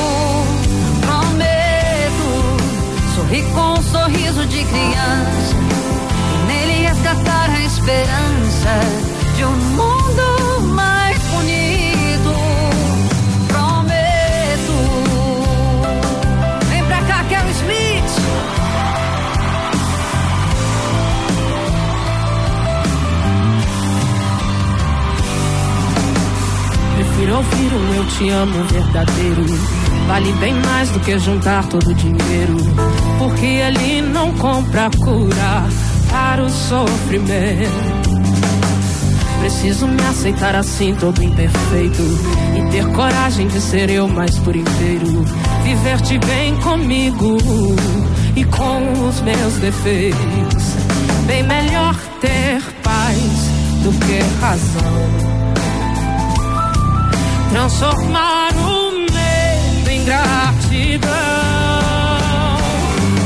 Prometo 1.02 2.28
sorrir 3.16 3.44
com 3.52 3.78
um 3.78 3.82
sorriso 3.82 4.46
de 4.46 4.64
criança 4.64 5.56
e 6.32 6.46
nele 6.46 6.86
resgatar 6.86 7.50
a 7.50 7.60
esperança 7.60 8.80
de 9.36 9.44
um 9.44 9.52
mundo 9.76 10.36
Prefiro 27.26 27.38
ouvir 27.38 27.74
um 27.74 27.94
eu 27.94 28.06
te 28.06 28.28
amo 28.28 28.64
verdadeiro. 28.66 29.44
Vale 30.06 30.32
bem 30.34 30.54
mais 30.54 30.90
do 30.90 31.00
que 31.00 31.18
juntar 31.18 31.66
todo 31.66 31.88
o 31.88 31.94
dinheiro. 31.94 32.56
Porque 33.18 33.46
ele 33.46 34.00
não 34.00 34.32
compra 34.34 34.88
cura 35.02 35.64
para 36.08 36.44
o 36.44 36.48
sofrimento. 36.48 37.66
Preciso 39.40 39.88
me 39.88 40.00
aceitar 40.02 40.54
assim, 40.54 40.94
todo 40.94 41.20
imperfeito. 41.20 42.02
E 42.56 42.70
ter 42.70 42.86
coragem 42.92 43.48
de 43.48 43.60
ser 43.60 43.90
eu 43.90 44.06
mais 44.06 44.38
por 44.38 44.54
inteiro. 44.54 45.24
Viver-te 45.64 46.18
bem 46.18 46.54
comigo 46.60 47.38
e 48.36 48.44
com 48.44 49.08
os 49.08 49.20
meus 49.22 49.54
defeitos. 49.54 50.64
Bem 51.26 51.42
melhor 51.42 51.96
ter 52.20 52.62
paz 52.84 53.16
do 53.82 53.90
que 54.06 54.20
razão. 54.40 55.25
Transformar 57.56 58.50
o 58.54 58.92
medo 58.92 59.90
em 59.90 60.04
gratidão. 60.04 61.08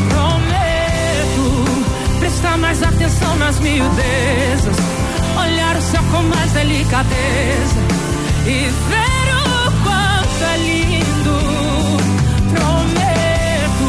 Prometo 0.09 1.65
prestar 2.21 2.57
mais 2.59 2.81
atenção 2.81 3.37
nas 3.39 3.59
miudezas 3.59 4.77
olhar 5.37 5.77
o 5.77 5.83
céu 5.83 6.01
com 6.13 6.23
mais 6.23 6.53
delicadeza 6.53 7.81
e 8.47 8.71
ver 8.89 9.35
o 9.35 9.73
quanto 9.83 10.45
é 10.45 10.57
lindo. 10.59 11.37
Prometo 12.55 13.89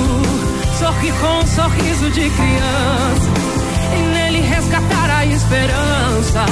sorrir 0.79 1.13
com 1.21 1.37
um 1.37 1.45
sorriso 1.45 2.09
de 2.09 2.27
criança 2.31 3.29
e 3.95 4.01
nele 4.11 4.41
resgatar 4.41 5.19
a 5.19 5.23
esperança 5.23 6.45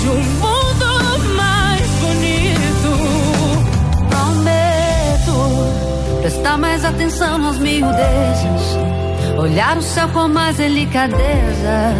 de 0.00 0.08
um 0.08 0.24
mundo 0.40 0.57
Prestar 6.20 6.58
mais 6.58 6.84
atenção 6.84 7.38
nas 7.38 7.58
miudezas. 7.58 8.76
Olhar 9.38 9.76
o 9.78 9.82
céu 9.82 10.08
com 10.08 10.28
mais 10.28 10.56
delicadeza. 10.56 11.94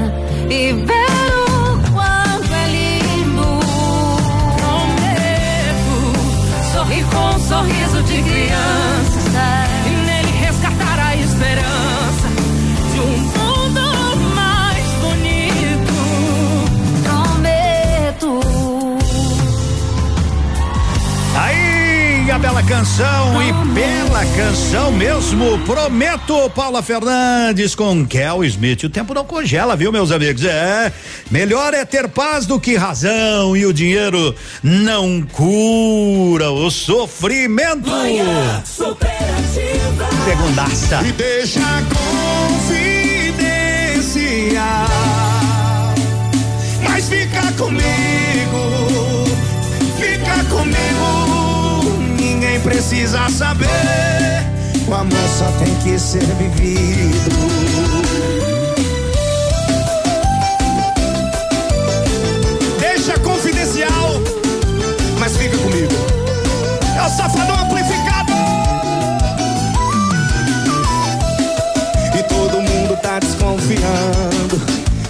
E 0.50 0.72
ver 0.72 1.06
o 1.34 1.92
quanto 1.92 2.52
é 2.52 2.68
lindo. 2.68 3.60
Prometo 4.56 5.96
sorrir 6.72 7.04
com 7.04 7.36
um 7.36 7.40
sorriso 7.40 8.02
de 8.02 8.22
criança. 8.22 9.07
A 22.38 22.40
bela 22.40 22.62
canção 22.62 23.42
e 23.42 23.52
bela 23.74 24.24
canção 24.36 24.92
mesmo. 24.92 25.58
Prometo, 25.64 26.48
Paula 26.50 26.80
Fernandes 26.82 27.74
com 27.74 28.06
Kel 28.06 28.44
Smith. 28.44 28.84
O 28.84 28.88
tempo 28.88 29.12
não 29.12 29.24
congela, 29.24 29.74
viu, 29.74 29.90
meus 29.90 30.12
amigos? 30.12 30.44
É. 30.44 30.92
Melhor 31.32 31.74
é 31.74 31.84
ter 31.84 32.06
paz 32.08 32.46
do 32.46 32.60
que 32.60 32.76
razão 32.76 33.56
e 33.56 33.66
o 33.66 33.72
dinheiro 33.72 34.32
não 34.62 35.20
cura 35.22 36.52
o 36.52 36.70
sofrimento. 36.70 37.90
Segundaça. 40.24 41.02
E 41.04 41.12
deixa 41.12 41.58
a 41.60 41.82
confidência. 42.68 44.62
Mas 46.84 47.08
fica 47.08 47.52
comigo, 47.56 47.82
fica 49.98 50.44
comigo. 50.44 50.97
Precisa 52.68 53.30
saber. 53.30 53.66
O 54.86 54.92
amor 54.92 55.28
só 55.38 55.46
tem 55.52 55.74
que 55.76 55.98
ser 55.98 56.22
vivido. 56.34 57.48
Deixa 62.78 63.18
confidencial, 63.20 64.20
mas 65.18 65.34
fica 65.38 65.56
comigo. 65.56 65.94
É 66.94 67.06
o 67.06 67.08
safadão 67.08 67.58
amplificado. 67.58 68.32
E 72.18 72.22
todo 72.24 72.60
mundo 72.60 72.98
tá 73.00 73.18
desconfiando 73.18 74.60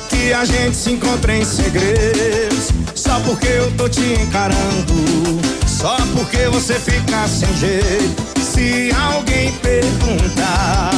que 0.09 0.33
a 0.33 0.44
gente 0.44 0.77
se 0.77 0.92
encontra 0.92 1.37
em 1.37 1.44
segredos. 1.44 2.68
Só 2.94 3.18
porque 3.27 3.49
eu 3.49 3.68
tô 3.73 3.88
te 3.88 4.12
encarando. 4.23 5.49
Só 5.78 5.96
porque 6.12 6.48
você 6.48 6.74
fica 6.74 7.28
sem 7.28 7.56
jeito. 7.56 8.20
Se 8.42 8.90
alguém 9.00 9.52
perguntar, 9.58 10.90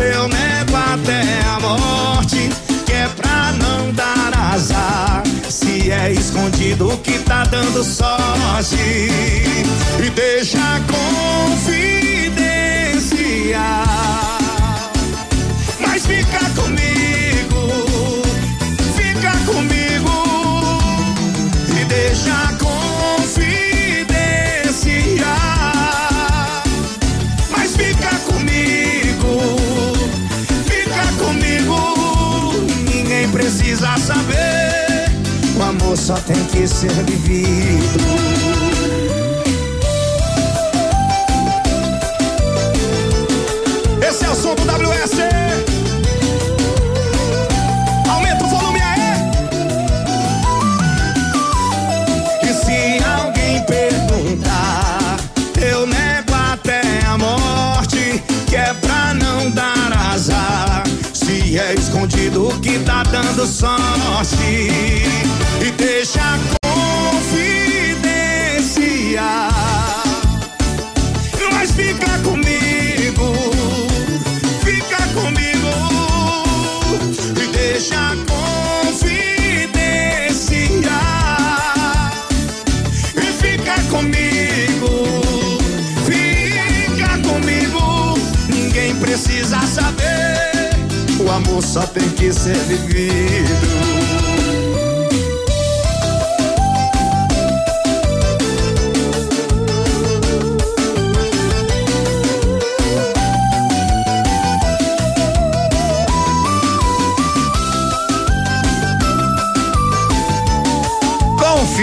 eu 0.00 0.26
nego 0.26 0.74
até 0.74 1.22
a 1.46 1.60
morte. 1.60 2.50
Que 2.84 2.92
é 2.92 3.08
pra 3.08 3.52
não 3.52 3.92
dar 3.92 4.36
azar. 4.52 5.22
Se 5.48 5.92
é 5.92 6.10
escondido 6.10 6.98
que 7.04 7.20
tá 7.20 7.44
dando 7.44 7.84
sorte. 7.84 8.74
E 10.04 10.10
deixa 10.10 10.58
a 10.58 10.80
confidência. 11.60 11.86
Mas 15.78 16.04
fica 16.04 16.50
comigo, 16.60 16.75
só 35.96 36.14
tem 36.14 36.44
que 36.46 36.66
ser 36.68 36.92
vivido. 37.04 38.45
Sorte, 63.46 64.36
e 65.64 65.70
deixa 65.78 66.20
a 66.20 66.38
confidência. 66.66 67.92
Mas 71.52 71.70
fica 71.70 72.18
comigo, 72.18 73.32
fica 74.64 75.06
comigo 75.14 75.74
e 77.40 77.46
deixa 77.56 77.94
a 77.94 78.16
confidência. 78.26 79.06
E 83.16 83.26
fica 83.40 83.80
comigo, 83.88 84.92
fica 86.04 87.18
comigo. 87.28 87.84
Ninguém 88.48 88.94
precisa 88.96 89.60
saber. 89.62 90.36
O 91.18 91.30
amor 91.30 91.62
só 91.62 91.86
tem 91.86 92.08
que 92.10 92.32
ser 92.32 92.56
vivido. 92.66 93.35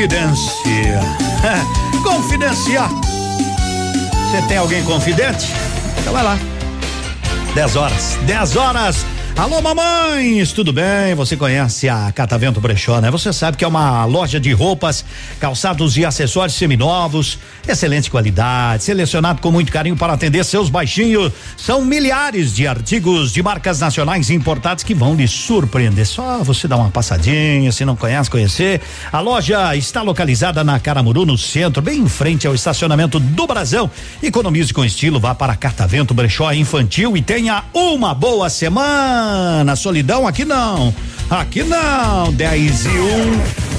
Confidência. 0.03 0.99
Confidenciar. 2.03 2.89
Você 2.89 4.41
tem 4.49 4.57
alguém 4.57 4.83
confidente? 4.83 5.47
Então 5.97 6.11
vai 6.11 6.21
lá. 6.21 6.37
10 7.55 7.75
horas. 7.77 8.19
10 8.25 8.55
horas. 8.57 9.05
Alô, 9.37 9.61
mamães, 9.61 10.51
tudo 10.51 10.73
bem? 10.73 11.15
Você 11.15 11.37
conhece 11.37 11.87
a 11.87 12.11
Catavento 12.11 12.59
Brechó, 12.59 12.99
né? 12.99 13.09
Você 13.09 13.31
sabe 13.31 13.55
que 13.55 13.63
é 13.63 13.67
uma 13.67 14.03
loja 14.03 14.41
de 14.41 14.51
roupas, 14.51 15.05
calçados 15.39 15.95
e 15.95 16.05
acessórios 16.05 16.57
seminovos, 16.57 17.39
excelente 17.67 18.09
qualidade, 18.09 18.83
selecionado 18.83 19.41
com 19.41 19.51
muito 19.51 19.71
carinho 19.71 19.95
para 19.95 20.13
atender 20.13 20.43
seus 20.43 20.69
baixinhos. 20.69 21.31
São 21.57 21.83
milhares 21.83 22.53
de 22.53 22.67
artigos 22.67 23.31
de 23.31 23.41
marcas 23.41 23.79
nacionais 23.79 24.29
importados 24.29 24.83
que 24.83 24.93
vão 24.93 25.15
lhe 25.15 25.27
surpreender. 25.27 26.05
Só 26.05 26.43
você 26.43 26.67
dar 26.67 26.77
uma 26.77 26.89
passadinha, 26.89 27.71
se 27.71 27.85
não 27.85 27.95
conhece, 27.95 28.29
conhecer. 28.29 28.81
A 29.11 29.19
loja 29.19 29.75
está 29.75 30.01
localizada 30.01 30.63
na 30.63 30.79
Caramuru, 30.79 31.25
no 31.25 31.37
centro, 31.37 31.81
bem 31.81 31.99
em 31.99 32.09
frente 32.09 32.45
ao 32.45 32.53
estacionamento 32.53 33.19
do 33.19 33.47
Brasão. 33.47 33.89
Economize 34.21 34.73
com 34.73 34.83
estilo, 34.83 35.19
vá 35.19 35.33
para 35.33 35.55
Catavento 35.55 36.13
Brechó 36.13 36.51
Infantil 36.51 37.15
e 37.15 37.21
tenha 37.21 37.63
uma 37.73 38.13
boa 38.13 38.49
semana. 38.49 39.75
Solidão 39.75 40.27
aqui 40.27 40.45
não. 40.45 40.93
Aqui 41.29 41.63
não. 41.63 42.31
10 42.33 42.85
e 42.85 42.89
1. 42.89 43.72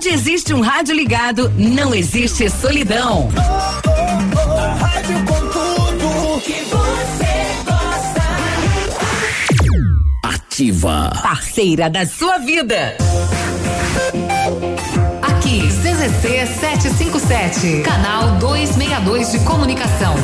Onde 0.00 0.08
existe 0.08 0.54
um 0.54 0.62
rádio 0.62 0.94
ligado, 0.94 1.52
não 1.58 1.94
existe 1.94 2.48
solidão. 2.48 3.28
Rádio 4.78 5.18
com 5.26 5.40
tudo 5.50 6.40
que 6.40 6.54
você 6.62 7.28
gosta. 7.66 8.22
Ativa. 10.24 11.12
Parceira 11.22 11.90
da 11.90 12.06
sua 12.06 12.38
vida. 12.38 12.96
Aqui, 15.20 15.68
CZC 15.68 16.46
757, 16.46 17.82
canal 17.82 18.38
262 18.38 19.32
de 19.32 19.40
comunicação. 19.40 20.14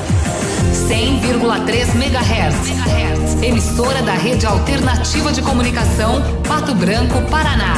100,3 0.89 1.95
MHz. 1.97 3.43
Emissora 3.43 4.01
da 4.01 4.15
Rede 4.15 4.47
Alternativa 4.47 5.31
de 5.31 5.43
Comunicação, 5.43 6.23
Pato 6.49 6.75
Branco, 6.75 7.21
Paraná. 7.29 7.75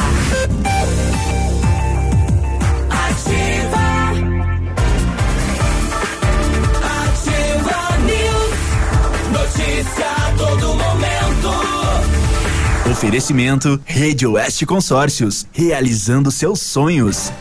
Oferecimento 12.89 13.79
Rede 13.85 14.25
Oeste 14.25 14.65
Consórcios, 14.65 15.45
realizando 15.53 16.31
seus 16.31 16.59
sonhos. 16.59 17.31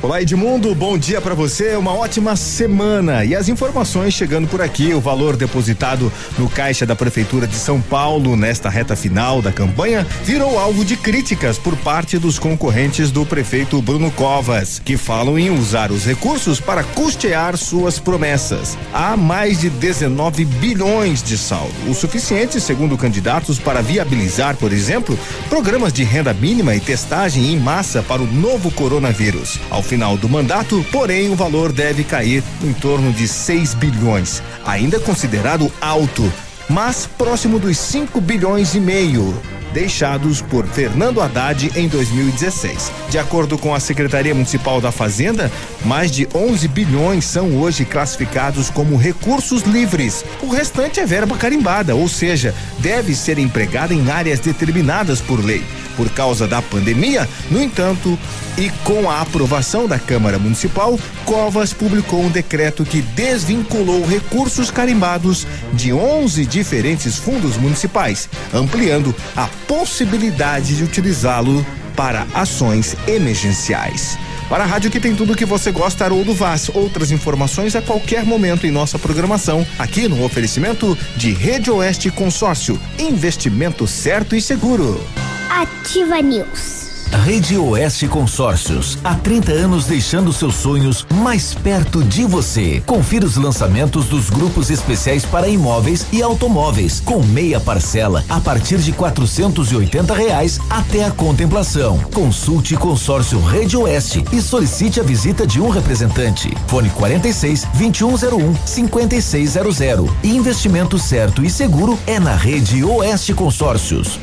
Olá 0.00 0.22
Edmundo, 0.22 0.72
bom 0.76 0.96
dia 0.96 1.20
para 1.20 1.34
você, 1.34 1.74
uma 1.74 1.92
ótima 1.92 2.36
semana. 2.36 3.24
E 3.24 3.34
as 3.34 3.48
informações 3.48 4.14
chegando 4.14 4.46
por 4.46 4.62
aqui, 4.62 4.94
o 4.94 5.00
valor 5.00 5.36
depositado 5.36 6.12
no 6.38 6.48
caixa 6.48 6.86
da 6.86 6.94
prefeitura 6.94 7.48
de 7.48 7.56
São 7.56 7.80
Paulo 7.80 8.36
nesta 8.36 8.68
reta 8.68 8.94
final 8.94 9.42
da 9.42 9.50
campanha 9.50 10.06
virou 10.22 10.56
alvo 10.56 10.84
de 10.84 10.96
críticas 10.96 11.58
por 11.58 11.76
parte 11.78 12.16
dos 12.16 12.38
concorrentes 12.38 13.10
do 13.10 13.26
prefeito 13.26 13.82
Bruno 13.82 14.08
Covas, 14.12 14.78
que 14.78 14.96
falam 14.96 15.36
em 15.36 15.50
usar 15.50 15.90
os 15.90 16.04
recursos 16.04 16.60
para 16.60 16.84
custear 16.84 17.56
suas 17.56 17.98
promessas. 17.98 18.78
Há 18.92 19.16
mais 19.16 19.58
de 19.58 19.68
19 19.68 20.44
bilhões 20.44 21.24
de 21.24 21.36
saldo, 21.36 21.74
o 21.88 21.94
suficiente, 21.94 22.60
segundo 22.60 22.96
candidatos, 22.96 23.58
para 23.58 23.82
viabilizar, 23.82 24.56
por 24.56 24.72
exemplo, 24.72 25.18
programas 25.48 25.92
de 25.92 26.04
renda 26.04 26.32
mínima 26.32 26.76
e 26.76 26.78
testagem 26.78 27.52
em 27.52 27.58
massa 27.58 28.00
para 28.00 28.22
o 28.22 28.26
novo 28.28 28.70
coronavírus. 28.70 29.58
Ao 29.68 29.87
final 29.88 30.18
do 30.18 30.28
mandato, 30.28 30.84
porém, 30.92 31.30
o 31.30 31.34
valor 31.34 31.72
deve 31.72 32.04
cair 32.04 32.44
em 32.62 32.74
torno 32.74 33.10
de 33.10 33.26
6 33.26 33.72
bilhões, 33.72 34.42
ainda 34.66 35.00
considerado 35.00 35.72
alto, 35.80 36.30
mas 36.68 37.08
próximo 37.16 37.58
dos 37.58 37.78
5 37.78 38.20
bilhões 38.20 38.74
e 38.74 38.80
meio 38.80 39.34
deixados 39.72 40.40
por 40.40 40.66
Fernando 40.66 41.20
Haddad 41.20 41.70
em 41.76 41.88
2016. 41.88 42.92
De 43.10 43.18
acordo 43.18 43.58
com 43.58 43.74
a 43.74 43.80
Secretaria 43.80 44.34
Municipal 44.34 44.80
da 44.80 44.92
Fazenda, 44.92 45.50
mais 45.84 46.10
de 46.10 46.28
11 46.34 46.68
bilhões 46.68 47.24
são 47.24 47.56
hoje 47.56 47.84
classificados 47.84 48.70
como 48.70 48.96
recursos 48.96 49.62
livres. 49.62 50.24
O 50.42 50.48
restante 50.48 51.00
é 51.00 51.06
verba 51.06 51.36
carimbada, 51.36 51.94
ou 51.94 52.08
seja, 52.08 52.54
deve 52.78 53.14
ser 53.14 53.38
empregada 53.38 53.94
em 53.94 54.10
áreas 54.10 54.40
determinadas 54.40 55.20
por 55.20 55.44
lei. 55.44 55.64
Por 55.96 56.08
causa 56.10 56.46
da 56.46 56.62
pandemia, 56.62 57.28
no 57.50 57.60
entanto, 57.60 58.16
e 58.56 58.70
com 58.84 59.10
a 59.10 59.20
aprovação 59.20 59.88
da 59.88 59.98
Câmara 59.98 60.38
Municipal, 60.38 60.98
Covas 61.24 61.72
publicou 61.72 62.22
um 62.22 62.30
decreto 62.30 62.84
que 62.84 63.02
desvinculou 63.02 64.06
recursos 64.06 64.70
carimbados 64.70 65.46
de 65.72 65.92
11 65.92 66.46
diferentes 66.46 67.16
fundos 67.16 67.56
municipais, 67.56 68.28
ampliando 68.54 69.14
a 69.36 69.48
possibilidade 69.66 70.76
de 70.76 70.84
utilizá-lo 70.84 71.64
para 71.96 72.26
ações 72.32 72.96
emergenciais. 73.06 74.16
Para 74.48 74.64
a 74.64 74.66
rádio 74.66 74.90
que 74.90 75.00
tem 75.00 75.14
tudo 75.14 75.36
que 75.36 75.44
você 75.44 75.70
gosta, 75.70 76.04
Haroldo 76.04 76.32
Vaz. 76.32 76.70
Outras 76.72 77.10
informações 77.10 77.76
a 77.76 77.82
qualquer 77.82 78.24
momento 78.24 78.66
em 78.66 78.70
nossa 78.70 78.98
programação, 78.98 79.66
aqui 79.78 80.08
no 80.08 80.24
oferecimento 80.24 80.96
de 81.16 81.32
Rede 81.32 81.70
Oeste 81.70 82.10
Consórcio. 82.10 82.80
Investimento 82.98 83.86
certo 83.86 84.34
e 84.34 84.40
seguro. 84.40 85.04
Ativa 85.50 86.22
News. 86.22 86.87
Rede 87.12 87.56
Oeste 87.56 88.06
Consórcios, 88.06 88.98
há 89.02 89.14
30 89.14 89.52
anos 89.52 89.86
deixando 89.86 90.32
seus 90.32 90.54
sonhos 90.54 91.06
mais 91.10 91.54
perto 91.54 92.04
de 92.04 92.24
você. 92.24 92.82
Confira 92.84 93.24
os 93.24 93.36
lançamentos 93.36 94.06
dos 94.06 94.28
grupos 94.28 94.70
especiais 94.70 95.24
para 95.24 95.48
imóveis 95.48 96.06
e 96.12 96.22
automóveis, 96.22 97.00
com 97.00 97.22
meia 97.22 97.58
parcela 97.58 98.24
a 98.28 98.40
partir 98.40 98.78
de 98.78 98.92
quatrocentos 98.92 99.72
e 99.72 99.76
oitenta 99.76 100.14
reais 100.14 100.60
até 100.68 101.04
a 101.04 101.10
contemplação. 101.10 101.98
Consulte 102.12 102.76
Consórcio 102.76 103.40
Rede 103.40 103.76
Oeste 103.76 104.22
e 104.32 104.42
solicite 104.42 105.00
a 105.00 105.02
visita 105.02 105.46
de 105.46 105.60
um 105.60 105.70
representante. 105.70 106.54
Fone 106.66 106.90
46 106.90 107.64
2101 107.74 108.56
5600. 108.66 110.10
Investimento 110.22 110.98
certo 110.98 111.42
e 111.42 111.48
seguro 111.50 111.98
é 112.06 112.20
na 112.20 112.34
Rede 112.34 112.84
Oeste 112.84 113.32
Consórcios. 113.32 114.18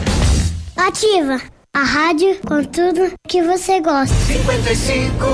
Ativa 0.78 1.55
a 1.76 1.84
rádio 1.84 2.38
com 2.48 2.64
tudo 2.64 3.12
que 3.28 3.44
você 3.44 3.82
gosta. 3.82 4.16
55 4.16 5.26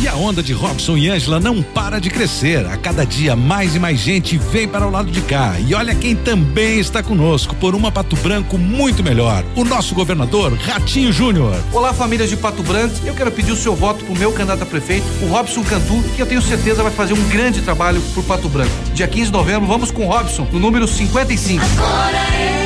e 0.00 0.06
a 0.06 0.14
onda 0.14 0.40
de 0.40 0.52
Robson 0.52 0.96
e 0.96 1.08
Ângela 1.08 1.40
não 1.40 1.60
para 1.60 1.98
de 1.98 2.10
crescer. 2.10 2.64
A 2.64 2.76
cada 2.76 3.04
dia 3.04 3.34
mais 3.34 3.74
e 3.74 3.80
mais 3.80 3.98
gente 3.98 4.38
vem 4.38 4.68
para 4.68 4.86
o 4.86 4.90
lado 4.90 5.10
de 5.10 5.20
cá. 5.22 5.56
E 5.58 5.74
olha 5.74 5.96
quem 5.96 6.14
também 6.14 6.78
está 6.78 7.02
conosco 7.02 7.56
por 7.56 7.74
uma 7.74 7.90
Pato 7.90 8.14
Branco 8.14 8.56
muito 8.56 9.02
melhor. 9.02 9.44
O 9.56 9.64
nosso 9.64 9.96
governador 9.96 10.52
Ratinho 10.52 11.12
Júnior. 11.12 11.56
Olá, 11.72 11.92
famílias 11.92 12.30
de 12.30 12.36
Pato 12.36 12.62
Branco. 12.62 12.94
Eu 13.04 13.14
quero 13.14 13.32
pedir 13.32 13.50
o 13.50 13.56
seu 13.56 13.74
voto 13.74 14.04
para 14.04 14.14
o 14.14 14.16
meu 14.16 14.30
candidato 14.30 14.62
a 14.62 14.66
prefeito, 14.66 15.06
o 15.22 15.26
Robson 15.26 15.64
Cantu, 15.64 16.00
que 16.14 16.22
eu 16.22 16.26
tenho 16.26 16.40
certeza 16.40 16.84
vai 16.84 16.92
fazer 16.92 17.14
um 17.14 17.28
grande 17.28 17.62
trabalho 17.62 18.00
por 18.14 18.22
Pato 18.22 18.48
Branco. 18.48 18.70
Dia 18.94 19.08
15 19.08 19.26
de 19.26 19.32
novembro, 19.32 19.66
vamos 19.66 19.90
com 19.90 20.06
o 20.06 20.08
Robson, 20.08 20.46
no 20.52 20.60
número 20.60 20.86
55. 20.86 21.64
Agora 21.64 22.16
é 22.16 22.65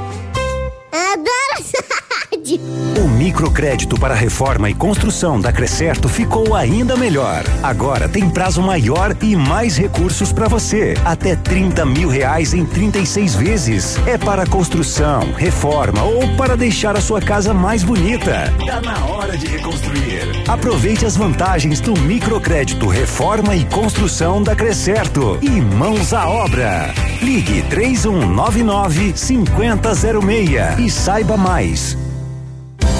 O 2.59 3.07
microcrédito 3.07 3.99
para 3.99 4.13
reforma 4.13 4.69
e 4.69 4.73
construção 4.73 5.39
da 5.39 5.51
Crescerto 5.51 6.09
ficou 6.09 6.55
ainda 6.55 6.95
melhor. 6.95 7.43
Agora 7.61 8.09
tem 8.09 8.29
prazo 8.29 8.61
maior 8.61 9.15
e 9.21 9.35
mais 9.35 9.77
recursos 9.77 10.31
para 10.33 10.47
você. 10.47 10.95
Até 11.05 11.35
30 11.35 11.85
mil 11.85 12.09
reais 12.09 12.53
em 12.53 12.65
36 12.65 13.35
vezes. 13.35 13.97
É 14.05 14.17
para 14.17 14.45
construção, 14.45 15.31
reforma 15.33 16.03
ou 16.03 16.35
para 16.35 16.57
deixar 16.57 16.97
a 16.97 17.01
sua 17.01 17.21
casa 17.21 17.53
mais 17.53 17.83
bonita. 17.83 18.53
Tá 18.65 18.81
na 18.81 19.05
hora 19.05 19.37
de 19.37 19.47
reconstruir. 19.47 20.43
Aproveite 20.47 21.05
as 21.05 21.15
vantagens 21.15 21.79
do 21.79 21.97
microcrédito 22.01 22.87
reforma 22.87 23.55
e 23.55 23.63
construção 23.65 24.41
da 24.41 24.55
Crescerto. 24.55 25.37
E 25.41 25.49
mãos 25.61 26.13
à 26.13 26.27
obra. 26.27 26.93
Ligue 27.21 27.61
3199 27.63 29.13
5006 29.15 30.79
e 30.79 30.89
saiba 30.89 31.37
mais. 31.37 31.97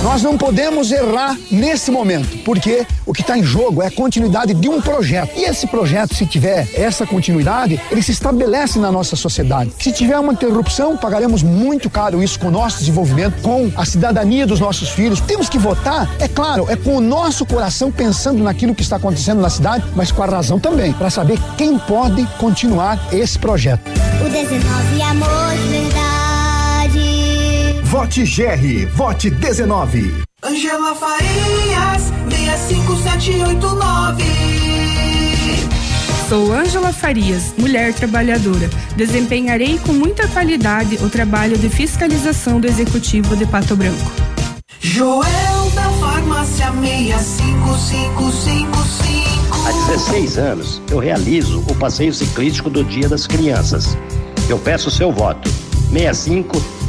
Nós 0.03 0.23
não 0.23 0.35
podemos 0.35 0.91
errar 0.91 1.37
nesse 1.51 1.91
momento, 1.91 2.39
porque 2.39 2.87
o 3.05 3.13
que 3.13 3.21
está 3.21 3.37
em 3.37 3.43
jogo 3.43 3.83
é 3.83 3.87
a 3.87 3.91
continuidade 3.91 4.51
de 4.51 4.67
um 4.67 4.81
projeto. 4.81 5.29
E 5.37 5.43
esse 5.43 5.67
projeto, 5.67 6.15
se 6.15 6.25
tiver 6.25 6.67
essa 6.73 7.05
continuidade, 7.05 7.79
ele 7.91 8.01
se 8.01 8.11
estabelece 8.11 8.79
na 8.79 8.91
nossa 8.91 9.15
sociedade. 9.15 9.71
Se 9.79 9.91
tiver 9.91 10.17
uma 10.17 10.33
interrupção, 10.33 10.97
pagaremos 10.97 11.43
muito 11.43 11.87
caro 11.87 12.23
isso 12.23 12.39
com 12.39 12.47
o 12.47 12.51
nosso 12.51 12.79
desenvolvimento, 12.79 13.39
com 13.43 13.71
a 13.75 13.85
cidadania 13.85 14.47
dos 14.47 14.59
nossos 14.59 14.89
filhos. 14.89 15.21
Temos 15.21 15.47
que 15.47 15.59
votar, 15.59 16.09
é 16.19 16.27
claro, 16.27 16.65
é 16.67 16.75
com 16.75 16.97
o 16.97 17.01
nosso 17.01 17.45
coração 17.45 17.91
pensando 17.91 18.43
naquilo 18.43 18.73
que 18.73 18.81
está 18.81 18.95
acontecendo 18.95 19.39
na 19.39 19.51
cidade, 19.51 19.85
mas 19.95 20.11
com 20.11 20.23
a 20.23 20.25
razão 20.25 20.59
também, 20.59 20.93
para 20.93 21.11
saber 21.11 21.37
quem 21.55 21.77
pode 21.77 22.25
continuar 22.39 22.99
esse 23.13 23.37
projeto. 23.37 23.87
O 24.25 24.29
19 24.29 24.99
é 24.99 25.03
amor. 25.03 25.70
Vote 27.91 28.23
GR, 28.23 28.87
vote 28.95 29.29
19. 29.29 30.23
Angela 30.41 30.95
Farias, 30.95 32.09
65789. 32.29 34.23
Sou 36.29 36.53
Ângela 36.53 36.93
Farias, 36.93 37.53
mulher 37.57 37.93
trabalhadora. 37.93 38.69
Desempenharei 38.95 39.77
com 39.79 39.91
muita 39.91 40.25
qualidade 40.29 40.95
o 41.03 41.09
trabalho 41.09 41.57
de 41.57 41.67
fiscalização 41.67 42.61
do 42.61 42.67
Executivo 42.67 43.35
de 43.35 43.45
Pato 43.45 43.75
Branco. 43.75 44.09
Joel 44.79 45.69
da 45.75 45.89
Farmácia 45.99 46.71
65555. 46.71 49.67
Há 49.67 49.71
16 49.91 50.37
anos 50.37 50.81
eu 50.89 50.97
realizo 50.97 51.59
o 51.67 51.75
passeio 51.75 52.13
ciclístico 52.13 52.69
do 52.69 52.85
Dia 52.85 53.09
das 53.09 53.27
Crianças. 53.27 53.97
Eu 54.47 54.57
peço 54.57 54.89
seu 54.89 55.11
voto. 55.11 55.51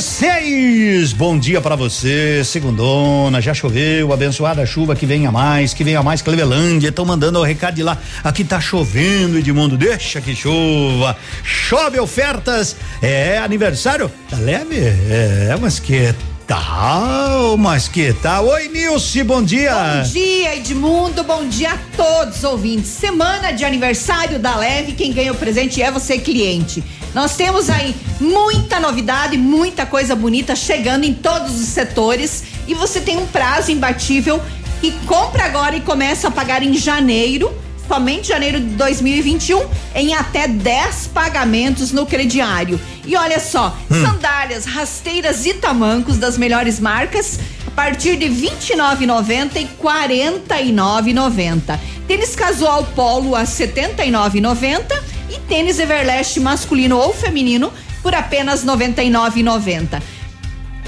seis. 0.00 1.12
Bom 1.12 1.38
dia 1.38 1.60
para 1.60 1.76
você, 1.76 2.42
segundona. 2.44 3.40
Já 3.40 3.54
choveu, 3.54 4.12
abençoada 4.12 4.66
chuva 4.66 4.94
que 4.94 5.06
venha 5.06 5.30
mais, 5.32 5.72
que 5.72 5.82
venha 5.84 6.02
mais 6.02 6.22
Clevelândia. 6.22 6.88
Estão 6.88 7.04
mandando 7.04 7.38
o 7.38 7.42
recado 7.42 7.74
de 7.74 7.82
lá. 7.82 7.98
Aqui 8.22 8.44
tá 8.44 8.60
chovendo, 8.60 9.38
Edmundo. 9.38 9.76
Deixa 9.76 10.20
que 10.20 10.34
chova. 10.34 11.16
Chove 11.42 11.98
ofertas. 11.98 12.76
É 13.00 13.38
aniversário? 13.38 14.10
Tá 14.28 14.36
leve? 14.36 14.76
É, 14.78 15.56
mas 15.60 15.78
que 15.78 16.14
tal? 16.46 17.56
Mas 17.56 17.88
que 17.88 18.12
tal? 18.12 18.46
Oi, 18.46 18.68
Nilce, 18.68 19.22
bom 19.24 19.42
dia. 19.42 19.74
Bom 19.74 20.02
dia, 20.10 20.56
Edmundo. 20.56 21.24
Bom 21.24 21.46
dia 21.48 21.72
a 21.72 21.78
todos 21.96 22.38
os 22.38 22.44
ouvintes. 22.44 22.88
Semana 22.88 23.52
de 23.52 23.64
aniversário 23.64 24.38
da 24.38 24.56
Leve. 24.56 24.92
Quem 24.92 25.12
ganha 25.12 25.32
o 25.32 25.36
presente 25.36 25.82
é 25.82 25.90
você, 25.90 26.18
cliente. 26.18 26.84
Nós 27.12 27.36
temos 27.36 27.68
aí 27.68 27.94
muita 28.20 28.78
novidade, 28.78 29.36
muita 29.36 29.84
coisa 29.84 30.14
bonita 30.14 30.54
chegando 30.54 31.04
em 31.04 31.14
todos 31.14 31.58
os 31.58 31.66
setores 31.66 32.44
e 32.68 32.74
você 32.74 33.00
tem 33.00 33.16
um 33.16 33.26
prazo 33.26 33.72
imbatível 33.72 34.40
e 34.82 34.92
compra 35.06 35.44
agora 35.44 35.76
e 35.76 35.80
começa 35.80 36.28
a 36.28 36.30
pagar 36.30 36.62
em 36.62 36.74
janeiro 36.74 37.50
somente 37.88 38.28
janeiro 38.28 38.58
de 38.60 38.66
2021 38.74 39.64
em 39.94 40.14
até 40.14 40.48
10 40.48 41.08
pagamentos 41.14 41.92
no 41.92 42.04
crediário. 42.06 42.80
E 43.04 43.16
olha 43.16 43.38
só, 43.38 43.76
Hum. 43.90 44.04
sandálias, 44.04 44.64
rasteiras 44.64 45.46
e 45.46 45.54
tamancos 45.54 46.18
das 46.18 46.36
melhores 46.36 46.80
marcas 46.80 47.38
a 47.66 47.70
partir 47.70 48.16
de 48.16 48.26
29,90 48.28 49.60
e 49.60 49.66
49,90. 49.80 51.78
Tênis 52.06 52.34
casual 52.36 52.84
polo 52.94 53.34
a 53.34 53.44
79,90 53.44 54.82
e 55.30 55.38
tênis 55.48 55.78
Everlast 55.78 56.38
masculino 56.40 56.96
ou 56.96 57.12
feminino 57.12 57.72
por 58.02 58.14
apenas 58.14 58.64
99,90. 58.64 60.00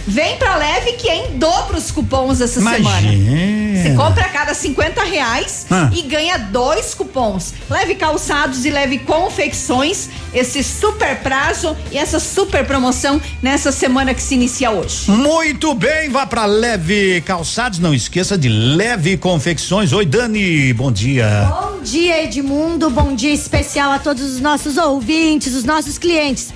Vem 0.06 0.36
pra 0.38 0.56
leve 0.56 0.92
que 0.92 1.08
é 1.08 1.26
em 1.26 1.38
dobro 1.38 1.76
os 1.76 1.90
cupons 1.90 2.40
essa 2.40 2.60
semana. 2.60 3.00
Você 3.00 3.94
compra 3.94 4.24
a 4.24 4.28
cada 4.28 4.54
50 4.54 5.04
reais 5.04 5.66
Ah. 5.70 5.90
e 5.94 6.02
ganha 6.02 6.38
dois 6.38 6.94
cupons. 6.94 7.54
Leve 7.68 7.94
calçados 7.94 8.64
e 8.64 8.70
leve 8.70 8.98
confecções. 8.98 10.08
Esse 10.32 10.62
super 10.62 11.16
prazo 11.20 11.76
e 11.90 11.98
essa 11.98 12.18
super 12.18 12.66
promoção 12.66 13.20
nessa 13.42 13.70
semana 13.72 14.12
que 14.14 14.22
se 14.22 14.34
inicia 14.34 14.70
hoje. 14.70 15.10
Muito 15.10 15.74
bem, 15.74 16.08
vá 16.10 16.26
pra 16.26 16.44
Leve 16.44 17.20
Calçados, 17.22 17.78
não 17.78 17.94
esqueça 17.94 18.36
de 18.36 18.48
Leve 18.48 19.16
Confecções. 19.16 19.92
Oi, 19.92 20.04
Dani, 20.04 20.72
bom 20.72 20.90
dia. 20.92 21.48
Bom 21.50 21.80
dia, 21.82 22.24
Edmundo. 22.24 22.90
Bom 22.90 23.14
dia 23.14 23.32
especial 23.32 23.90
a 23.92 23.98
todos 23.98 24.22
os 24.22 24.40
nossos 24.40 24.76
ouvintes, 24.76 25.54
os 25.54 25.64
nossos 25.64 25.96
clientes. 25.98 26.48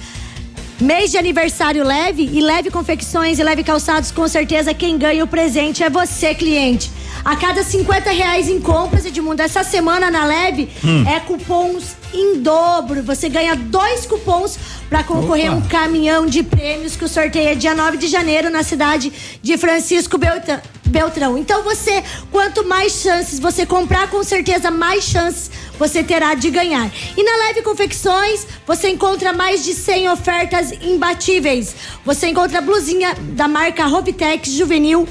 Mês 0.80 1.10
de 1.12 1.18
aniversário 1.18 1.84
leve 1.84 2.28
e 2.32 2.40
leve 2.40 2.70
confecções 2.70 3.38
e 3.38 3.42
leve 3.42 3.62
calçados, 3.62 4.10
com 4.10 4.26
certeza 4.26 4.74
quem 4.74 4.98
ganha 4.98 5.22
o 5.22 5.28
presente 5.28 5.82
é 5.82 5.88
você, 5.90 6.34
cliente. 6.34 6.90
A 7.24 7.36
cada 7.36 7.62
50 7.62 8.10
reais 8.10 8.48
em 8.48 8.60
compras, 8.60 9.04
Edmundo, 9.06 9.42
essa 9.42 9.62
semana 9.62 10.10
na 10.10 10.24
leve 10.24 10.68
Hum. 10.84 11.04
é 11.08 11.20
cupons 11.20 11.94
em 12.12 12.40
dobro. 12.40 13.02
Você 13.02 13.28
ganha 13.28 13.54
dois 13.54 14.06
cupons 14.06 14.58
para 14.88 15.02
concorrer 15.02 15.50
a 15.50 15.54
um 15.54 15.62
caminhão 15.62 16.26
de 16.26 16.42
prêmios 16.42 16.96
que 16.96 17.04
o 17.04 17.08
sorteio 17.08 17.48
é 17.48 17.54
dia 17.54 17.74
9 17.74 17.96
de 17.96 18.08
janeiro 18.08 18.50
na 18.50 18.62
cidade 18.62 19.12
de 19.42 19.56
Francisco 19.56 20.18
Beltrão. 20.18 20.60
Beltrão. 20.86 21.38
Então 21.38 21.62
você, 21.62 22.04
quanto 22.30 22.64
mais 22.68 22.92
chances 23.00 23.38
você 23.38 23.64
comprar, 23.64 24.10
com 24.10 24.22
certeza 24.22 24.70
mais 24.70 25.04
chances 25.04 25.50
você 25.78 26.04
terá 26.04 26.34
de 26.34 26.50
ganhar. 26.50 26.90
E 27.16 27.24
na 27.24 27.46
Leve 27.46 27.62
Confecções, 27.62 28.46
você 28.66 28.90
encontra 28.90 29.32
mais 29.32 29.64
de 29.64 29.72
100 29.72 30.10
ofertas 30.10 30.70
imbatíveis. 30.82 31.74
Você 32.04 32.28
encontra 32.28 32.60
blusinha 32.60 33.14
da 33.32 33.48
marca 33.48 33.86
Robitex 33.86 34.50
Juvenil 34.50 35.08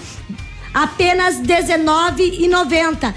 apenas 0.73 1.37
R$19,90. 1.37 3.13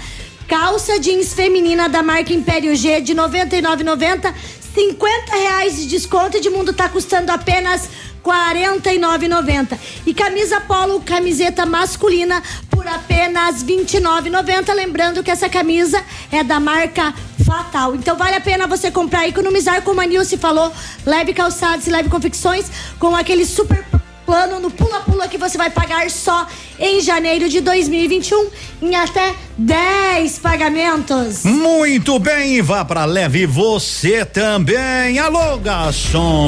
Calça 0.47 0.99
jeans 0.99 1.33
feminina 1.33 1.89
da 1.89 2.03
marca 2.03 2.31
Império 2.31 2.75
G 2.75 3.01
de 3.01 3.13
R$ 3.13 3.19
99,90. 3.19 4.33
50 4.75 5.35
reais 5.35 5.77
de 5.77 5.87
desconto 5.87 6.39
de 6.39 6.49
mundo 6.49 6.73
tá 6.73 6.87
custando 6.87 7.31
apenas 7.31 7.89
R$ 8.23 8.31
49,90. 8.79 9.77
E 10.05 10.13
camisa 10.13 10.61
polo, 10.61 11.01
camiseta 11.01 11.65
masculina 11.65 12.43
por 12.69 12.85
apenas 12.87 13.63
R$ 13.63 13.75
29,90. 13.75 14.73
Lembrando 14.73 15.23
que 15.23 15.31
essa 15.31 15.49
camisa 15.49 16.03
é 16.31 16.43
da 16.43 16.59
marca 16.59 17.13
Fatal. 17.43 17.95
Então 17.95 18.15
vale 18.15 18.35
a 18.35 18.41
pena 18.41 18.67
você 18.67 18.89
comprar 18.89 19.25
e 19.25 19.29
economizar, 19.29 19.81
como 19.83 20.01
a 20.01 20.05
Nilce 20.05 20.37
falou, 20.37 20.71
leve 21.05 21.33
calçados 21.33 21.85
e 21.85 21.91
leve 21.91 22.09
confecções 22.09 22.65
com 22.99 23.15
aquele 23.15 23.45
super 23.45 23.83
plano 24.25 24.59
no 24.59 24.71
pula-pula 24.71 25.27
que 25.27 25.37
você 25.37 25.57
vai 25.57 25.69
pagar 25.69 26.09
só 26.09 26.47
em 26.79 26.99
janeiro 26.99 27.47
de 27.47 27.61
2021 27.61 28.49
em 28.81 28.95
até 28.95 29.35
10 29.57 30.39
pagamentos. 30.39 31.43
Muito 31.45 32.17
bem, 32.19 32.61
vá 32.61 32.83
pra 32.83 33.05
Leve 33.05 33.45
você 33.45 34.25
também. 34.25 35.19
Alô. 35.19 35.57
Garçom, 35.57 36.47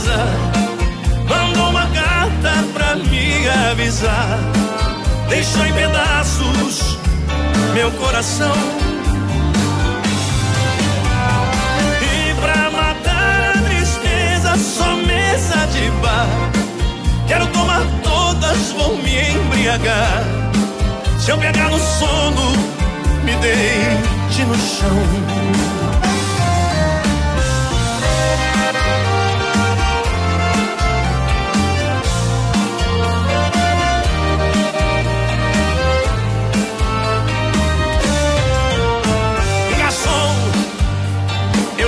Se 0.00 0.08
casar. 0.08 0.28
Mandou 1.28 1.70
uma 1.70 1.86
carta 1.86 2.50
pra 2.72 2.96
me 2.96 3.48
avisar. 3.70 4.38
Deixou 5.28 5.64
em 5.66 5.72
pedaços 5.72 6.98
meu 7.74 7.90
coração. 7.92 8.54
E 12.02 12.34
pra 12.40 12.70
matar 12.70 13.54
a 13.54 13.62
tristeza, 13.62 14.56
só 14.56 14.96
mesa 14.96 15.66
de 15.72 15.90
bar. 16.02 16.26
Quero 17.28 17.46
tomar 17.48 17.82
todas, 18.02 18.72
vou 18.72 18.96
me 18.96 19.30
embriagar. 19.32 20.24
Se 21.18 21.30
eu 21.30 21.38
pegar 21.38 21.70
no 21.70 21.78
sono, 21.78 22.52
me 23.24 23.34
deite 23.36 24.44
no 24.46 24.56
chão. 24.56 25.69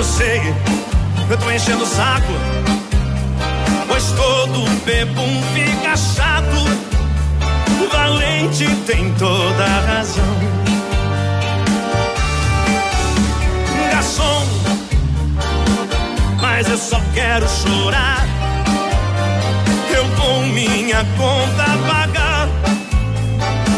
Eu 0.03 0.07
sei, 0.07 0.41
eu 1.29 1.37
tô 1.37 1.49
enchendo 1.49 1.83
o 1.83 1.87
saco. 1.87 2.33
Pois 3.87 4.11
todo 4.11 4.69
bebum 4.85 5.41
fica 5.53 5.95
chato. 5.95 6.43
O 7.81 7.89
valente 7.89 8.67
tem 8.85 9.13
toda 9.13 9.63
a 9.63 9.79
razão. 9.79 10.35
Garçom, 13.91 14.45
mas 16.41 16.67
eu 16.67 16.77
só 16.77 16.99
quero 17.13 17.47
chorar. 17.47 18.27
Eu 19.95 20.03
com 20.21 20.47
minha 20.47 21.05
conta 21.17 21.63
pagar. 21.87 22.49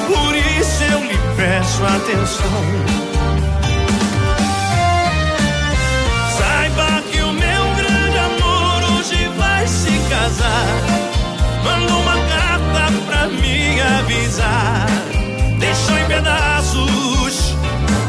Por 0.08 0.36
isso 0.36 0.84
eu 0.92 1.04
lhe 1.04 1.20
peço 1.38 1.86
atenção. 1.86 3.15
avisar. 13.86 14.88
Deixou 15.60 15.98
em 15.98 16.06
pedaços 16.06 17.56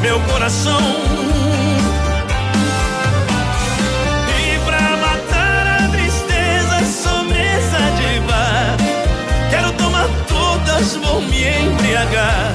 meu 0.00 0.20
coração. 0.20 0.80
E 4.38 4.58
pra 4.64 4.96
matar 4.96 5.66
a 5.66 5.88
tristeza, 5.88 7.02
sobremesa 7.02 7.78
de 7.98 8.20
bar. 8.20 8.76
Quero 9.50 9.72
tomar 9.72 10.08
todas, 10.28 10.96
vou 10.96 11.20
me 11.22 11.48
embriagar. 11.48 12.52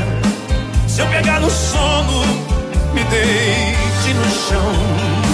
Se 0.87 1.01
eu 1.01 1.07
pegar 1.07 1.39
no 1.39 1.49
sono, 1.49 2.25
me 2.93 3.03
deite 3.05 4.13
no 4.13 4.29
chão. 4.47 5.30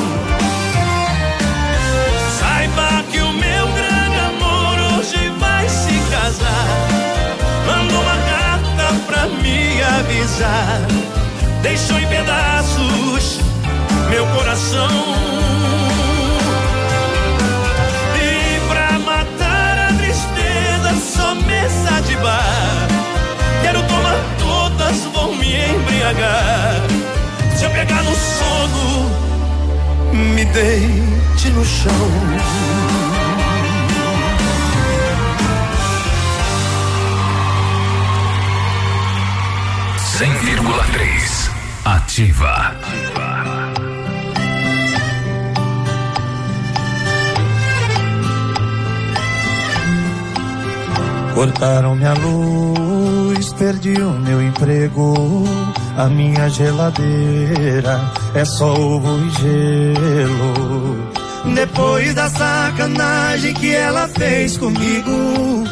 Me 9.25 9.81
avisar. 9.81 10.81
Deixou 11.61 11.97
em 11.99 12.07
pedaços 12.07 13.39
meu 14.09 14.25
coração. 14.27 14.89
E 18.15 18.59
pra 18.69 18.99
matar 18.99 19.89
a 19.89 19.93
tristeza, 19.93 20.95
só 21.13 21.35
mesa 21.35 22.01
de 22.01 22.15
bar. 22.17 22.87
Quero 23.61 23.81
tomar 23.83 24.19
todas, 24.39 24.97
vou 25.13 25.35
me 25.35 25.55
embriagar. 25.55 26.81
Se 27.55 27.65
eu 27.65 27.69
pegar 27.71 28.03
no 28.03 28.15
sono, 28.15 29.11
me 30.13 30.45
deite 30.45 31.49
no 31.49 31.65
chão. 31.65 33.26
100,3 40.17 41.51
Ativa. 41.85 42.75
Cortaram 51.35 51.95
minha 51.95 52.15
luz, 52.15 53.53
perdi 53.53 53.93
o 54.01 54.09
meu 54.13 54.41
emprego. 54.41 55.43
A 55.95 56.07
minha 56.07 56.49
geladeira 56.49 58.01
é 58.33 58.43
só 58.43 58.73
ovo 58.73 59.19
e 59.19 59.29
gelo. 59.39 61.13
Depois 61.53 62.15
da 62.15 62.27
sacanagem 62.27 63.53
que 63.53 63.71
ela 63.75 64.07
fez 64.07 64.57
comigo, 64.57 65.63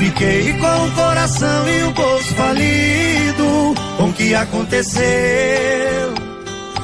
fiquei 0.00 0.52
com 0.54 0.84
o 0.84 0.90
coração 0.90 1.68
e 1.68 1.84
o 1.84 1.92
bolso 1.92 2.34
falido. 2.34 3.47
Com 3.96 4.08
o 4.08 4.12
que 4.12 4.34
aconteceu? 4.34 5.02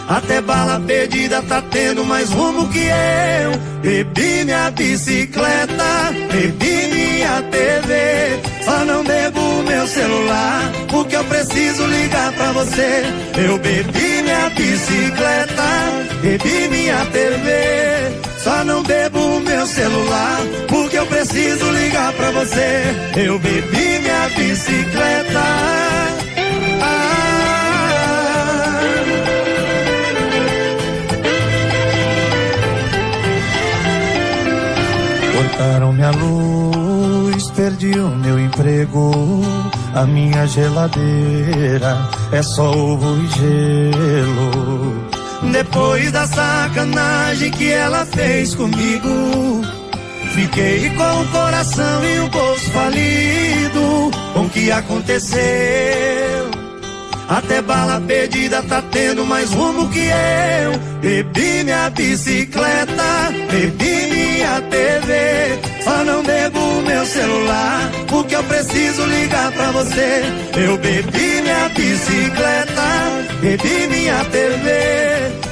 Até 0.08 0.40
bala 0.40 0.78
perdida 0.80 1.42
tá 1.42 1.62
tendo 1.70 2.04
mais 2.04 2.30
rumo 2.30 2.68
que 2.68 2.78
eu. 2.78 3.74
Bebi 3.80 4.44
minha 4.44 4.70
bicicleta, 4.70 6.12
bebi 6.30 6.88
minha 6.92 7.42
TV. 7.42 8.40
Só 8.64 8.84
não 8.84 9.02
bebo 9.02 9.62
meu 9.62 9.86
celular, 9.86 10.72
porque 10.88 11.16
eu 11.16 11.24
preciso 11.24 11.86
ligar 11.86 12.32
pra 12.32 12.52
você. 12.52 13.02
Eu 13.36 13.58
bebi 13.58 14.22
minha 14.22 14.50
bicicleta, 14.50 15.62
bebi 16.20 16.68
minha 16.68 17.04
TV. 17.06 18.24
Só 18.42 18.62
não 18.64 18.82
bebo 18.82 19.40
meu 19.40 19.66
celular, 19.66 20.40
porque 20.68 20.98
eu 20.98 21.06
preciso 21.06 21.70
ligar 21.70 22.12
pra 22.12 22.30
você. 22.30 22.82
Eu 23.16 23.38
bebi 23.38 23.98
minha 24.00 24.28
bicicleta. 24.36 26.23
Cortaram 35.34 35.92
minha 35.92 36.10
luz, 36.10 37.50
perdi 37.50 37.98
o 37.98 38.08
meu 38.10 38.38
emprego. 38.38 39.42
A 39.94 40.04
minha 40.04 40.46
geladeira 40.46 42.08
é 42.32 42.42
só 42.42 42.70
ovo 42.70 43.16
e 43.18 43.26
gelo. 43.28 44.94
Depois 45.52 46.12
da 46.12 46.26
sacanagem 46.26 47.50
que 47.50 47.70
ela 47.72 48.06
fez 48.06 48.54
comigo, 48.54 49.62
fiquei 50.34 50.90
com 50.90 51.20
o 51.20 51.28
coração 51.28 52.04
e 52.04 52.20
o 52.20 52.28
bolso 52.28 52.70
falido. 52.70 54.10
Com 54.32 54.42
o 54.42 54.50
que 54.50 54.70
aconteceu? 54.70 56.50
Até 57.28 57.62
bala 57.62 58.00
perdida 58.00 58.62
tá 58.62 58.82
tendo 58.82 59.24
mais 59.24 59.52
rumo 59.52 59.88
que 59.88 60.00
eu. 60.00 60.78
Bebi 61.00 61.64
minha 61.64 61.90
bicicleta, 61.90 63.32
bebi 63.50 64.03
minha 64.44 64.60
TV. 64.60 65.58
Só 65.82 66.04
não 66.04 66.22
bebo 66.22 66.82
meu 66.82 67.06
celular, 67.06 67.90
porque 68.08 68.36
eu 68.36 68.44
preciso 68.44 69.04
ligar 69.06 69.50
pra 69.52 69.70
você. 69.72 70.22
Eu 70.56 70.76
bebi 70.78 71.42
minha 71.42 71.68
bicicleta, 71.70 72.82
bebi 73.40 73.86
minha 73.88 74.24
TV. 74.26 74.70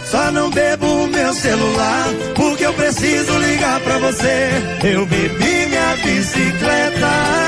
Só 0.05 0.31
não 0.31 0.51
bebo 0.51 1.07
meu 1.07 1.33
celular, 1.33 2.07
porque 2.35 2.67
eu 2.67 2.75
preciso 2.75 3.39
ligar 3.39 3.81
pra 3.81 3.99
você. 3.99 4.51
Eu 4.85 5.07
bebi 5.07 5.67
minha 5.69 5.97
bicicleta. 6.05 7.43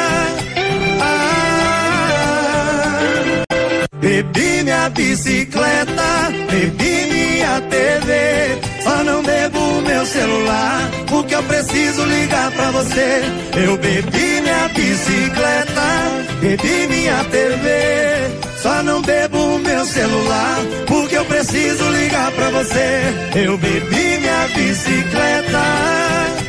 Bebi 4.04 4.62
minha 4.64 4.90
bicicleta, 4.90 6.30
bebi 6.50 7.10
minha 7.10 7.58
TV. 7.70 8.82
Só 8.82 9.02
não 9.02 9.22
bebo 9.22 9.80
meu 9.80 10.04
celular, 10.04 10.90
porque 11.08 11.34
eu 11.34 11.42
preciso 11.44 12.04
ligar 12.04 12.50
pra 12.50 12.70
você. 12.72 13.22
Eu 13.56 13.78
bebi 13.78 14.42
minha 14.42 14.68
bicicleta, 14.68 16.36
bebi 16.38 16.86
minha 16.86 17.24
TV. 17.24 18.60
Só 18.60 18.82
não 18.82 19.00
bebo 19.00 19.58
meu 19.60 19.86
celular, 19.86 20.58
porque 20.86 21.16
eu 21.16 21.24
preciso 21.24 21.88
ligar 21.88 22.30
pra 22.32 22.50
você. 22.50 23.00
Eu 23.34 23.56
bebi 23.56 24.18
minha 24.20 24.48
bicicleta. 24.54 26.43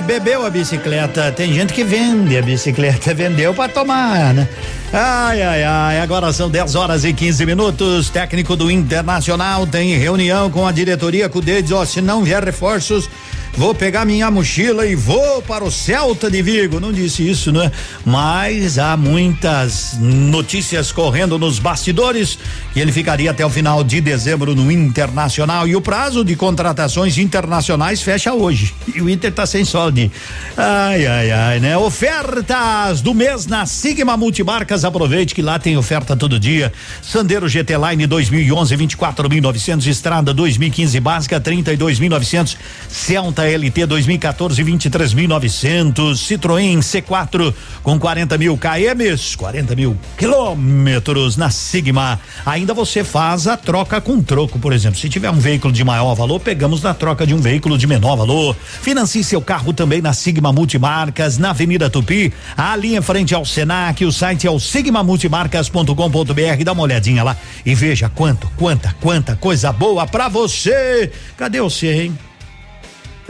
Bebeu 0.00 0.44
a 0.44 0.50
bicicleta. 0.50 1.30
Tem 1.32 1.52
gente 1.52 1.72
que 1.72 1.84
vende 1.84 2.36
a 2.36 2.42
bicicleta, 2.42 3.12
vendeu 3.14 3.54
pra 3.54 3.68
tomar, 3.68 4.34
né? 4.34 4.48
Ai, 4.92 5.42
ai, 5.42 5.62
ai. 5.62 6.00
Agora 6.00 6.32
são 6.32 6.50
10 6.50 6.74
horas 6.74 7.04
e 7.04 7.12
15 7.12 7.46
minutos. 7.46 8.10
Técnico 8.10 8.56
do 8.56 8.70
Internacional 8.70 9.66
tem 9.66 9.96
reunião 9.96 10.50
com 10.50 10.66
a 10.66 10.72
diretoria 10.72 11.28
com 11.28 11.40
o. 11.40 11.42
Ó, 11.72 11.84
se 11.84 12.00
não 12.00 12.24
vier 12.24 12.42
reforços, 12.42 13.08
vou 13.56 13.74
pegar 13.74 14.04
minha 14.04 14.30
mochila 14.30 14.86
e 14.86 14.94
vou 14.94 15.42
para 15.42 15.64
o 15.64 15.70
Celta 15.70 16.30
de 16.30 16.42
Vigo. 16.42 16.80
Não 16.80 16.92
disse 16.92 17.28
isso, 17.28 17.52
né? 17.52 17.70
Mas 18.04 18.78
há 18.78 18.96
muitas 18.96 19.96
notícias 20.00 20.92
correndo 20.92 21.38
nos 21.38 21.58
bastidores 21.58 22.38
que 22.72 22.80
ele 22.80 22.92
ficaria 22.92 23.30
até 23.30 23.44
o 23.44 23.50
final 23.50 23.82
de 23.84 24.00
dezembro 24.00 24.54
no 24.54 24.70
Internacional 24.70 25.66
e 25.66 25.74
o 25.76 25.80
prazo 25.80 26.24
de 26.24 26.36
contratações 26.36 27.18
internacionais 27.18 28.02
fecha 28.02 28.32
hoje. 28.32 28.74
E 28.94 29.00
o 29.00 29.08
Inter 29.08 29.32
tá 29.32 29.46
sem 29.46 29.64
solde. 29.64 30.10
Ai, 30.56 31.06
ai, 31.06 31.30
ai, 31.30 31.60
né? 31.60 31.76
Ofertas 31.76 33.00
do 33.00 33.14
mês 33.14 33.46
na 33.46 33.66
Sigma 33.66 34.16
Multimarcas. 34.16 34.84
Aproveite 34.84 35.34
que 35.34 35.42
lá 35.42 35.58
tem 35.58 35.76
oferta 35.76 36.16
todo 36.16 36.38
dia. 36.38 36.72
Sandero 37.02 37.48
GT 37.48 37.74
Line 37.76 38.06
2011 38.06 38.76
24.900, 38.76 39.86
Estrada 39.86 40.32
2015 40.32 41.00
básica 41.00 41.40
32.900, 41.40 42.56
Celta 42.88 43.49
LT 43.50 43.86
2014 43.86 44.62
23.900, 44.62 46.14
Citroën 46.14 46.78
C4 46.78 47.52
com 47.82 47.98
40 47.98 48.38
mil 48.38 48.56
KMs, 48.56 49.36
40 49.36 49.74
mil 49.74 49.96
quilômetros 50.16 51.36
na 51.36 51.50
Sigma. 51.50 52.20
Ainda 52.46 52.72
você 52.72 53.02
faz 53.02 53.46
a 53.46 53.56
troca 53.56 54.00
com 54.00 54.22
troco, 54.22 54.58
por 54.58 54.72
exemplo. 54.72 54.98
Se 54.98 55.08
tiver 55.08 55.30
um 55.30 55.38
veículo 55.38 55.72
de 55.72 55.82
maior 55.82 56.14
valor, 56.14 56.40
pegamos 56.40 56.82
na 56.82 56.94
troca 56.94 57.26
de 57.26 57.34
um 57.34 57.40
veículo 57.40 57.76
de 57.76 57.86
menor 57.86 58.16
valor. 58.16 58.54
Financie 58.54 59.24
seu 59.24 59.40
carro 59.40 59.72
também 59.72 60.00
na 60.00 60.12
Sigma 60.12 60.52
Multimarcas, 60.52 61.36
na 61.36 61.50
Avenida 61.50 61.90
Tupi, 61.90 62.32
ali 62.56 62.96
em 62.96 63.02
frente 63.02 63.34
ao 63.34 63.44
Senac. 63.44 64.04
O 64.04 64.12
site 64.12 64.46
é 64.46 64.50
o 64.50 64.60
sigmamultimarcas.com.br. 64.60 66.64
Dá 66.64 66.72
uma 66.72 66.82
olhadinha 66.82 67.24
lá 67.24 67.36
e 67.66 67.74
veja 67.74 68.08
quanto, 68.08 68.48
quanta, 68.56 68.94
quanta 69.00 69.34
coisa 69.34 69.72
boa 69.72 70.06
pra 70.06 70.28
você. 70.28 71.10
Cadê 71.36 71.60
você, 71.60 72.02
hein? 72.02 72.29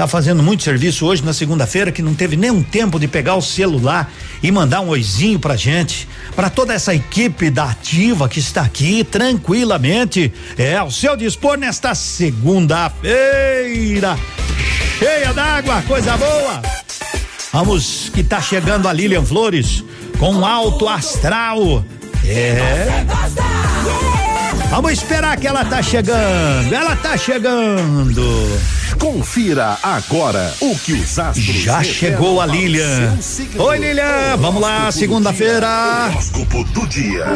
Tá 0.01 0.09
fazendo 0.09 0.42
muito 0.42 0.62
serviço 0.62 1.05
hoje 1.05 1.22
na 1.22 1.34
segunda-feira 1.34 1.92
que 1.92 2.01
não 2.01 2.14
teve 2.14 2.34
nem 2.34 2.51
um 2.51 2.62
tempo 2.62 2.98
de 2.98 3.07
pegar 3.07 3.34
o 3.34 3.42
celular 3.42 4.11
e 4.42 4.51
mandar 4.51 4.80
um 4.80 4.88
oizinho 4.88 5.38
pra 5.38 5.57
gente, 5.57 6.09
para 6.34 6.48
toda 6.48 6.72
essa 6.72 6.94
equipe 6.94 7.51
da 7.51 7.64
Ativa 7.64 8.26
que 8.26 8.38
está 8.38 8.62
aqui 8.62 9.05
tranquilamente, 9.05 10.32
é 10.57 10.78
ao 10.78 10.90
seu 10.90 11.18
dispor 11.18 11.59
nesta 11.59 11.94
segunda-feira, 11.94 14.18
cheia 14.98 15.34
d'água, 15.34 15.82
coisa 15.82 16.16
boa. 16.16 16.62
Vamos 17.53 18.09
que 18.09 18.24
tá 18.24 18.40
chegando 18.40 18.88
a 18.88 18.94
Lilian 18.94 19.22
Flores 19.22 19.84
com 20.18 20.46
alto 20.46 20.88
astral. 20.88 21.84
É. 22.24 23.05
Vamos 24.70 24.92
esperar 24.92 25.36
que 25.36 25.48
ela 25.48 25.64
tá 25.64 25.82
chegando. 25.82 26.72
Ela 26.72 26.94
tá 26.94 27.16
chegando. 27.16 28.22
Confira 29.00 29.76
agora 29.82 30.54
o 30.60 30.78
que 30.78 30.92
os 30.92 31.18
astros 31.18 31.44
Já 31.44 31.82
chegou 31.82 32.40
a 32.40 32.46
Lilian. 32.46 33.18
Oi, 33.58 33.78
Lilian. 33.78 34.36
Vamos 34.38 34.62
lá, 34.62 34.90
segunda-feira. 34.92 35.66
Horóscopo 36.12 36.62
do 36.64 36.86
dia. 36.86 37.26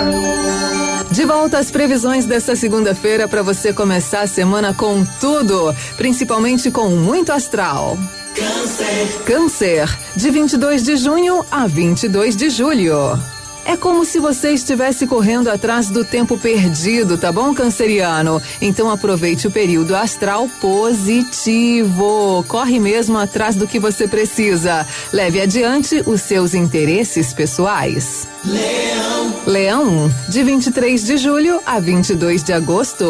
De 1.10 1.24
volta 1.24 1.58
às 1.58 1.72
previsões 1.72 2.24
desta 2.24 2.54
segunda-feira 2.54 3.26
para 3.26 3.42
você 3.42 3.72
começar 3.72 4.20
a 4.20 4.26
semana 4.28 4.72
com 4.72 5.04
tudo, 5.20 5.74
principalmente 5.96 6.70
com 6.70 6.88
muito 6.90 7.32
astral. 7.32 7.98
Câncer. 8.36 9.22
Câncer, 9.24 9.98
de 10.16 10.30
22 10.30 10.84
de 10.84 10.96
junho 10.96 11.44
a 11.50 11.66
22 11.66 12.36
de 12.36 12.48
julho. 12.48 13.18
É 13.64 13.76
como 13.76 14.04
se 14.04 14.18
você 14.20 14.52
estivesse 14.52 15.06
correndo 15.06 15.48
atrás 15.48 15.88
do 15.88 16.04
tempo 16.04 16.38
perdido, 16.38 17.16
tá 17.16 17.32
bom, 17.32 17.54
canceriano? 17.54 18.40
Então 18.60 18.90
aproveite 18.90 19.46
o 19.46 19.50
período 19.50 19.96
astral 19.96 20.48
positivo. 20.60 22.44
Corre 22.46 22.78
mesmo 22.78 23.16
atrás 23.16 23.56
do 23.56 23.66
que 23.66 23.78
você 23.78 24.06
precisa. 24.06 24.86
Leve 25.12 25.40
adiante 25.40 26.02
os 26.06 26.20
seus 26.20 26.54
interesses 26.54 27.32
pessoais. 27.32 28.28
Leão. 28.44 29.34
Leão, 29.46 30.14
de 30.28 30.42
23 30.42 31.04
de 31.04 31.16
julho 31.16 31.60
a 31.64 31.80
22 31.80 32.42
de 32.42 32.52
agosto. 32.52 33.06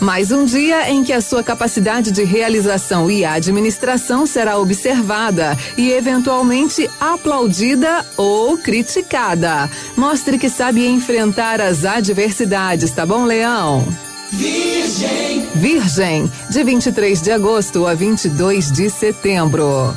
Mais 0.00 0.30
um 0.30 0.44
dia 0.44 0.90
em 0.90 1.02
que 1.02 1.12
a 1.12 1.20
sua 1.20 1.42
capacidade 1.42 2.10
de 2.12 2.22
realização 2.22 3.10
e 3.10 3.24
administração 3.24 4.26
será 4.26 4.58
observada 4.58 5.56
e 5.76 5.90
eventualmente 5.90 6.90
aplaudida 7.00 8.04
ou 8.16 8.58
criticada. 8.58 9.70
Mostre 9.96 10.38
que 10.38 10.50
sabe 10.50 10.86
enfrentar 10.86 11.60
as 11.60 11.84
adversidades, 11.84 12.90
tá 12.90 13.06
bom, 13.06 13.24
Leão? 13.24 13.86
Virgem. 14.30 15.48
Virgem, 15.54 16.30
de 16.50 16.62
23 16.62 17.22
de 17.22 17.30
agosto 17.30 17.86
a 17.86 17.94
22 17.94 18.70
de 18.70 18.90
setembro. 18.90 19.94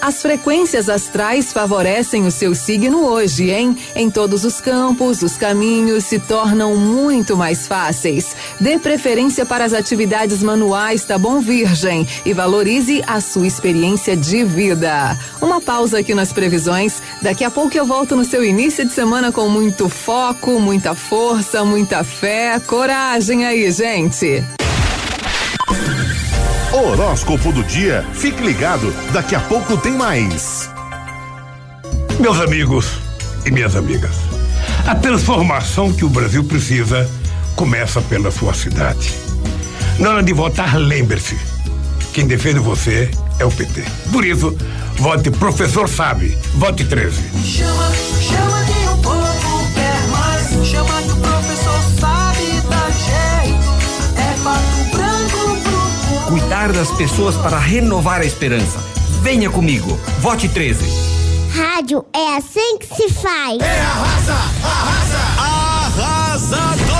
As 0.00 0.22
frequências 0.22 0.88
astrais 0.88 1.52
favorecem 1.52 2.26
o 2.26 2.30
seu 2.30 2.54
signo 2.54 3.04
hoje, 3.04 3.50
hein? 3.50 3.76
Em 3.94 4.10
todos 4.10 4.44
os 4.46 4.58
campos, 4.58 5.20
os 5.20 5.36
caminhos 5.36 6.04
se 6.04 6.18
tornam 6.18 6.74
muito 6.74 7.36
mais 7.36 7.66
fáceis. 7.66 8.34
Dê 8.58 8.78
preferência 8.78 9.44
para 9.44 9.62
as 9.62 9.74
atividades 9.74 10.42
manuais, 10.42 11.04
tá 11.04 11.18
bom, 11.18 11.40
Virgem? 11.40 12.08
E 12.24 12.32
valorize 12.32 13.02
a 13.06 13.20
sua 13.20 13.46
experiência 13.46 14.16
de 14.16 14.42
vida. 14.42 15.18
Uma 15.40 15.60
pausa 15.60 15.98
aqui 15.98 16.14
nas 16.14 16.32
previsões. 16.32 17.02
Daqui 17.20 17.44
a 17.44 17.50
pouco 17.50 17.76
eu 17.76 17.84
volto 17.84 18.16
no 18.16 18.24
seu 18.24 18.42
início 18.42 18.86
de 18.86 18.92
semana 18.92 19.30
com 19.30 19.50
muito 19.50 19.86
foco, 19.90 20.58
muita 20.58 20.94
força, 20.94 21.62
muita 21.62 22.02
fé. 22.02 22.58
Coragem 22.66 23.44
aí, 23.44 23.70
gente! 23.70 24.59
Horóscopo 26.72 27.52
do 27.52 27.64
dia. 27.64 28.04
Fique 28.14 28.42
ligado, 28.42 28.94
daqui 29.12 29.34
a 29.34 29.40
pouco 29.40 29.76
tem 29.76 29.92
mais. 29.92 30.70
Meus 32.20 32.38
amigos 32.38 32.86
e 33.44 33.50
minhas 33.50 33.74
amigas, 33.74 34.14
a 34.86 34.94
transformação 34.94 35.92
que 35.92 36.04
o 36.04 36.08
Brasil 36.08 36.44
precisa 36.44 37.10
começa 37.56 38.00
pela 38.02 38.30
sua 38.30 38.54
cidade. 38.54 39.12
Na 39.98 40.10
hora 40.10 40.22
de 40.22 40.32
votar, 40.32 40.76
lembre-se: 40.78 41.36
quem 42.12 42.26
defende 42.26 42.60
você 42.60 43.10
é 43.40 43.44
o 43.44 43.50
PT. 43.50 43.84
Por 44.12 44.24
isso, 44.24 44.56
vote 44.96 45.30
Professor 45.30 45.88
Sabe, 45.88 46.38
vote 46.54 46.84
13. 46.84 47.20
Chama, 47.44 47.90
chama 48.20 48.64
que 48.64 48.88
o 48.88 48.96
povo 48.98 49.70
quer 49.74 50.06
mais. 50.08 50.66
Chama 50.68 51.09
Cuidar 56.30 56.72
das 56.72 56.92
pessoas 56.92 57.34
para 57.34 57.58
renovar 57.58 58.20
a 58.20 58.24
esperança. 58.24 58.78
Venha 59.20 59.50
comigo. 59.50 59.98
Vote 60.20 60.48
13. 60.48 60.84
Rádio 61.52 62.06
é 62.14 62.36
assim 62.36 62.78
que 62.78 62.86
se 62.86 63.08
faz. 63.12 63.58
É 63.60 63.80
arrasa, 63.80 64.34
arrasa. 64.62 65.18
Arrasador! 65.40 66.99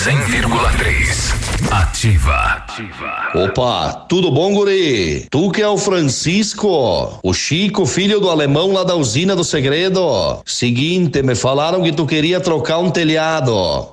100,3 0.00 1.50
Ativa. 1.70 2.64
Opa, 3.34 4.06
tudo 4.08 4.30
bom, 4.30 4.54
guri? 4.54 5.26
Tu 5.30 5.50
que 5.50 5.60
é 5.60 5.68
o 5.68 5.76
Francisco, 5.76 7.20
o 7.22 7.34
Chico, 7.34 7.84
filho 7.84 8.18
do 8.18 8.30
alemão 8.30 8.72
lá 8.72 8.82
da 8.82 8.96
usina 8.96 9.36
do 9.36 9.44
segredo. 9.44 10.40
Seguinte, 10.46 11.22
me 11.22 11.34
falaram 11.34 11.82
que 11.82 11.92
tu 11.92 12.06
queria 12.06 12.40
trocar 12.40 12.78
um 12.78 12.90
telhado, 12.90 13.92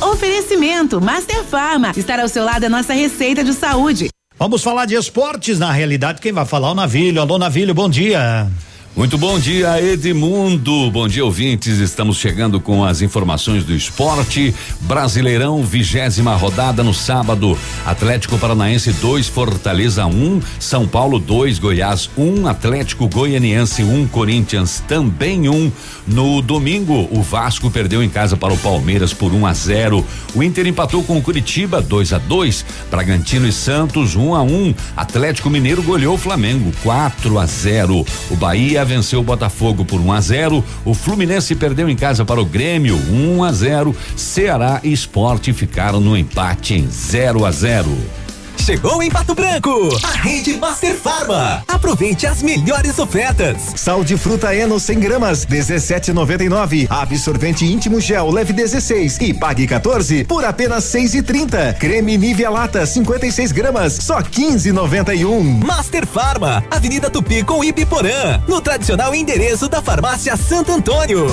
Oferecimento 0.00 0.98
Master 1.00 1.44
Farma. 1.44 1.92
Estar 1.94 2.18
ao 2.18 2.28
seu 2.28 2.42
lado 2.42 2.64
é 2.64 2.68
nossa 2.68 2.94
receita 2.94 3.44
de 3.44 3.52
saúde. 3.52 4.08
Vamos 4.38 4.62
falar 4.62 4.86
de 4.86 4.94
esportes, 4.94 5.58
na 5.58 5.70
realidade, 5.70 6.22
quem 6.22 6.32
vai 6.32 6.46
falar 6.46 6.68
é 6.68 6.70
o 6.70 6.74
Navilho. 6.74 7.20
Alô, 7.20 7.38
Navilho, 7.38 7.74
bom 7.74 7.90
dia. 7.90 8.50
Muito 8.96 9.16
bom 9.16 9.38
dia, 9.38 9.80
Edmundo. 9.80 10.90
Bom 10.90 11.06
dia, 11.06 11.24
ouvintes. 11.24 11.78
Estamos 11.78 12.16
chegando 12.16 12.60
com 12.60 12.84
as 12.84 13.00
informações 13.00 13.62
do 13.64 13.72
esporte. 13.72 14.54
Brasileirão, 14.80 15.62
vigésima 15.62 16.34
rodada 16.34 16.82
no 16.82 16.92
sábado. 16.92 17.56
Atlético 17.86 18.36
Paranaense 18.36 18.92
2, 18.94 19.28
Fortaleza 19.28 20.06
1, 20.06 20.10
um, 20.10 20.42
São 20.58 20.88
Paulo 20.88 21.20
2, 21.20 21.58
Goiás 21.60 22.10
1, 22.16 22.22
um, 22.22 22.46
Atlético 22.48 23.08
Goianiense 23.08 23.84
1, 23.84 23.94
um, 23.94 24.06
Corinthians 24.08 24.82
também 24.88 25.48
1. 25.48 25.54
Um. 25.54 25.72
No 26.12 26.42
domingo, 26.42 27.08
o 27.12 27.22
Vasco 27.22 27.70
perdeu 27.70 28.02
em 28.02 28.08
casa 28.08 28.36
para 28.36 28.52
o 28.52 28.58
Palmeiras 28.58 29.14
por 29.14 29.32
1 29.32 29.46
a 29.46 29.54
0. 29.54 30.04
O 30.34 30.42
Inter 30.42 30.66
empatou 30.66 31.04
com 31.04 31.16
o 31.16 31.22
Curitiba 31.22 31.80
2 31.80 32.12
a 32.12 32.18
2. 32.18 32.64
Bragantino 32.90 33.46
e 33.46 33.52
Santos 33.52 34.16
1 34.16 34.34
a 34.34 34.42
1. 34.42 34.74
Atlético 34.96 35.48
Mineiro 35.48 35.84
goleou 35.84 36.14
o 36.14 36.18
Flamengo 36.18 36.72
4 36.82 37.38
a 37.38 37.46
0. 37.46 38.04
O 38.28 38.36
Bahia 38.36 38.84
venceu 38.84 39.20
o 39.20 39.24
Botafogo 39.24 39.84
por 39.84 40.00
1 40.00 40.12
a 40.12 40.20
0. 40.20 40.64
O 40.84 40.94
Fluminense 40.94 41.54
perdeu 41.54 41.88
em 41.88 41.94
casa 41.94 42.24
para 42.24 42.40
o 42.40 42.44
Grêmio 42.44 42.96
1 42.96 43.44
a 43.44 43.52
0. 43.52 43.94
Ceará 44.16 44.80
e 44.82 44.92
Esporte 44.92 45.52
ficaram 45.52 46.00
no 46.00 46.16
empate 46.16 46.74
em 46.74 46.88
0 46.88 47.44
a 47.44 47.52
0. 47.52 48.19
Chegou 48.60 49.02
em 49.02 49.10
Pato 49.10 49.34
Branco, 49.34 49.88
a 50.02 50.12
rede 50.18 50.58
Master 50.58 50.94
Farma. 50.94 51.64
Aproveite 51.66 52.26
as 52.26 52.42
melhores 52.42 52.98
ofertas. 52.98 53.56
Sal 53.74 54.04
de 54.04 54.18
fruta 54.18 54.54
Eno 54.54 54.78
100 54.78 55.00
gramas, 55.00 55.46
17,99. 55.46 56.86
Absorvente 56.90 57.64
íntimo 57.64 58.00
gel 58.00 58.30
leve 58.30 58.52
16 58.52 59.18
e 59.22 59.32
pague 59.32 59.66
14 59.66 60.24
por 60.24 60.44
apenas 60.44 60.84
6,30. 60.84 61.78
Creme 61.78 62.18
Nivea 62.18 62.50
Lata 62.50 62.84
56 62.84 63.50
gramas, 63.50 63.94
só 63.94 64.20
15,91. 64.20 65.64
Master 65.64 66.06
Farma, 66.06 66.62
Avenida 66.70 67.08
Tupi 67.08 67.42
com 67.42 67.64
Ipiporã, 67.64 68.42
no 68.46 68.60
tradicional 68.60 69.14
endereço 69.14 69.68
da 69.68 69.80
Farmácia 69.80 70.36
Santo 70.36 70.70
Antônio. 70.72 71.26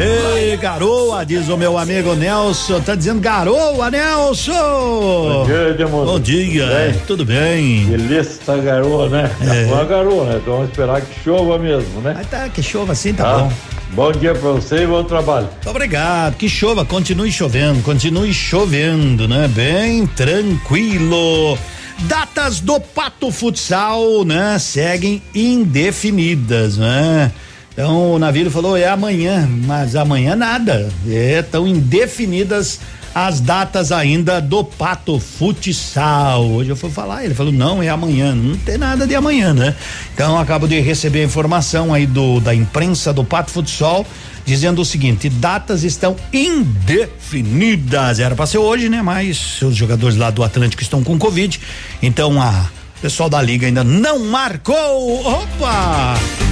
Ei, 0.00 0.56
garoa, 0.56 1.26
diz 1.26 1.48
o 1.48 1.56
meu 1.56 1.76
amigo 1.76 2.14
Nelson. 2.14 2.80
Tá 2.80 2.94
dizendo 2.94 3.20
garoa, 3.20 3.90
Nelson. 3.90 4.52
Bom 4.52 5.44
dia, 5.44 5.70
Edmundo. 5.70 6.12
Bom 6.12 6.20
dia. 6.20 6.62
Tudo 6.64 6.76
bem? 6.76 7.02
Tudo 7.08 7.24
bem? 7.24 7.84
Beleza, 7.86 8.38
tá 8.46 8.56
garoa, 8.58 9.08
né? 9.08 9.28
É. 9.40 9.66
Tá 9.66 9.82
garoa, 9.82 10.24
né? 10.26 10.38
Então 10.40 10.54
vamos 10.54 10.68
esperar 10.68 11.00
que 11.00 11.24
chova 11.24 11.58
mesmo, 11.58 12.00
né? 12.00 12.12
Mas 12.14 12.28
tá, 12.28 12.48
que 12.48 12.62
chova 12.62 12.92
assim, 12.92 13.12
tá 13.12 13.38
bom. 13.38 13.52
Bom 13.90 14.12
dia 14.12 14.36
pra 14.36 14.50
você 14.52 14.84
e 14.84 14.86
bom 14.86 15.02
trabalho. 15.02 15.48
Obrigado, 15.66 16.36
que 16.36 16.48
chova, 16.48 16.84
continue 16.84 17.32
chovendo, 17.32 17.82
continue 17.82 18.32
chovendo, 18.32 19.26
né? 19.26 19.48
Bem 19.48 20.06
tranquilo. 20.06 21.58
Datas 22.02 22.60
do 22.60 22.78
Pato 22.78 23.32
Futsal, 23.32 24.24
né? 24.24 24.60
Seguem 24.60 25.20
indefinidas, 25.34 26.76
né? 26.76 27.32
Então 27.78 28.14
o 28.14 28.18
navio 28.18 28.50
falou 28.50 28.76
é 28.76 28.88
amanhã, 28.88 29.48
mas 29.64 29.94
amanhã 29.94 30.34
nada. 30.34 30.88
É, 31.08 31.42
tão 31.42 31.64
indefinidas 31.64 32.80
as 33.14 33.38
datas 33.38 33.92
ainda 33.92 34.40
do 34.40 34.64
Pato 34.64 35.20
Futsal. 35.20 36.44
Hoje 36.44 36.70
eu 36.70 36.74
fui 36.74 36.90
falar, 36.90 37.24
ele 37.24 37.34
falou 37.34 37.52
não, 37.52 37.80
é 37.80 37.88
amanhã, 37.88 38.34
não 38.34 38.56
tem 38.56 38.76
nada 38.76 39.06
de 39.06 39.14
amanhã, 39.14 39.54
né? 39.54 39.76
Então 40.12 40.36
acabo 40.36 40.66
de 40.66 40.80
receber 40.80 41.20
a 41.20 41.24
informação 41.26 41.94
aí 41.94 42.04
do 42.04 42.40
da 42.40 42.52
imprensa 42.52 43.12
do 43.12 43.22
Pato 43.22 43.52
Futsal 43.52 44.04
dizendo 44.44 44.82
o 44.82 44.84
seguinte: 44.84 45.28
datas 45.28 45.84
estão 45.84 46.16
indefinidas. 46.32 48.18
Era 48.18 48.34
para 48.34 48.46
ser 48.46 48.58
hoje, 48.58 48.88
né? 48.88 49.02
Mas 49.02 49.62
os 49.62 49.76
jogadores 49.76 50.16
lá 50.16 50.32
do 50.32 50.42
Atlântico 50.42 50.82
estão 50.82 51.04
com 51.04 51.16
Covid, 51.16 51.60
então 52.02 52.42
a 52.42 52.70
pessoal 53.00 53.30
da 53.30 53.40
liga 53.40 53.68
ainda 53.68 53.84
não 53.84 54.18
marcou. 54.18 55.24
Opa! 55.24 56.47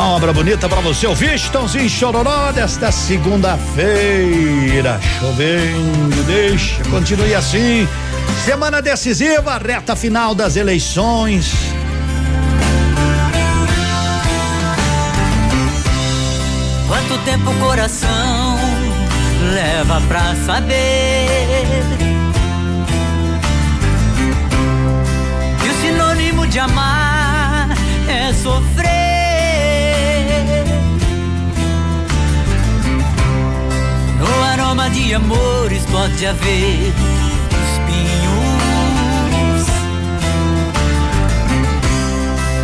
Uma 0.00 0.16
obra 0.16 0.32
bonita 0.32 0.66
para 0.66 0.80
você 0.80 1.06
ouvir, 1.06 1.34
Estãozinho 1.34 1.86
Chororó 1.86 2.50
desta 2.52 2.90
segunda-feira. 2.90 4.98
Chovendo, 5.18 6.22
deixa, 6.22 6.82
continue 6.84 7.34
assim. 7.34 7.86
Semana 8.42 8.80
decisiva, 8.80 9.58
reta 9.58 9.94
final 9.94 10.34
das 10.34 10.56
eleições. 10.56 11.52
Quanto 16.88 17.18
tempo 17.26 17.50
o 17.50 17.54
coração 17.56 18.58
leva 19.52 20.00
pra 20.08 20.34
saber 20.46 21.28
que 25.60 25.68
o 25.68 25.74
sinônimo 25.82 26.46
de 26.46 26.58
amar 26.58 27.68
é 28.08 28.32
sofrer. 28.32 28.99
Aroma 34.80 34.94
de 34.94 35.14
amores 35.14 35.84
pode 35.92 36.26
haver 36.26 36.92
espinhos. 37.66 39.66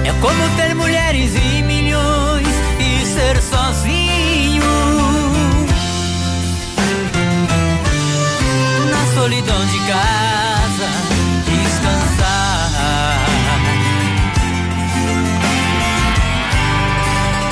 É 0.03 0.13
como 0.21 0.49
ter 0.57 0.75
mulheres 0.75 1.35
e 1.35 1.63
milhões 1.63 2.49
e 2.81 3.05
ser 3.05 3.43
sozinho. 3.43 4.65
Na 8.91 9.07
solidão 9.15 9.67
de 9.67 9.79
casa, 9.81 10.89
descansar. 11.45 13.27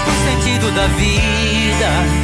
O 0.07 0.13
sentido 0.25 0.71
da 0.75 0.87
vida 0.87 2.24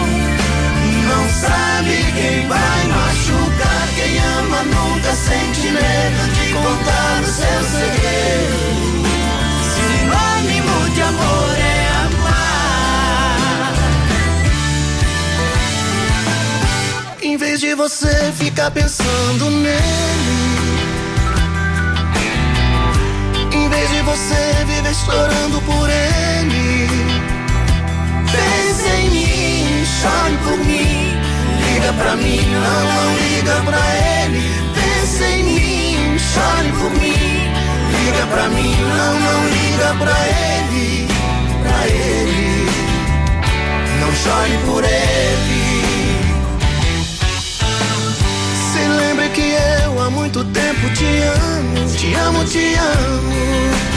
sabe 1.41 1.95
quem 2.15 2.47
vai 2.47 2.81
machucar. 2.87 3.87
Quem 3.95 4.13
ama 4.37 4.63
nunca 4.63 5.11
sente 5.15 5.67
medo 5.71 6.23
de 6.35 6.53
contar 6.53 7.21
o 7.21 7.25
seu 7.25 7.61
segredo. 7.75 8.57
Sinônimo 9.73 10.75
de 10.95 11.01
amor 11.01 11.55
é 11.57 11.87
amar. 12.05 13.73
Em 17.21 17.37
vez 17.37 17.59
de 17.59 17.75
você 17.75 18.31
ficar 18.37 18.71
pensando 18.71 19.49
nele. 19.49 20.41
Em 23.53 23.69
vez 23.69 23.89
de 23.89 24.01
você 24.01 24.65
viver 24.65 24.95
chorando 24.95 25.61
por 25.65 25.89
ele. 25.89 27.20
Chore 30.01 30.37
por 30.43 30.57
mim. 30.65 31.13
Liga 31.63 31.93
pra 31.93 32.15
mim, 32.15 32.41
não, 32.51 32.83
não 32.95 33.09
liga 33.17 33.61
pra 33.63 33.79
ele. 34.23 34.41
Pense 34.73 35.23
em 35.23 35.43
mim, 35.43 36.17
chore 36.17 36.71
por 36.71 36.89
mim. 36.99 37.51
Liga 37.93 38.25
pra 38.31 38.49
mim, 38.49 38.75
não, 38.97 39.13
não 39.19 39.47
liga 39.47 39.93
pra 39.99 40.17
ele. 40.49 41.07
Pra 41.61 41.87
ele. 41.87 42.67
Não 43.99 44.11
chore 44.15 44.57
por 44.65 44.83
ele. 44.83 45.61
Se 48.73 48.79
lembre 48.79 49.29
que 49.29 49.53
eu 49.85 50.01
há 50.01 50.09
muito 50.09 50.43
tempo 50.45 50.89
te 50.95 51.05
amo, 51.05 51.85
te 51.95 52.15
amo, 52.15 52.43
te 52.45 52.73
amo. 52.73 53.35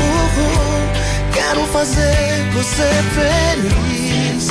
Uhul. 0.04 0.90
Quero 1.32 1.66
fazer 1.68 2.44
você 2.52 2.90
feliz. 3.14 4.50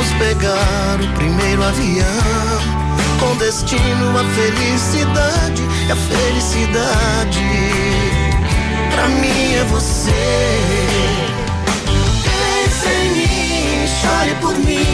Vamos 0.00 0.14
pegar 0.14 0.98
o 0.98 1.14
primeiro 1.14 1.62
avião 1.62 2.06
com 3.18 3.36
destino 3.36 4.18
à 4.18 4.24
felicidade. 4.34 5.62
E 5.86 5.92
a 5.92 5.96
felicidade 5.96 7.44
pra 8.94 9.08
mim 9.08 9.54
é 9.56 9.64
você. 9.64 10.10
Pense 12.24 12.88
em 12.88 13.10
mim, 13.10 13.86
chore 14.00 14.34
por 14.40 14.56
mim. 14.60 14.86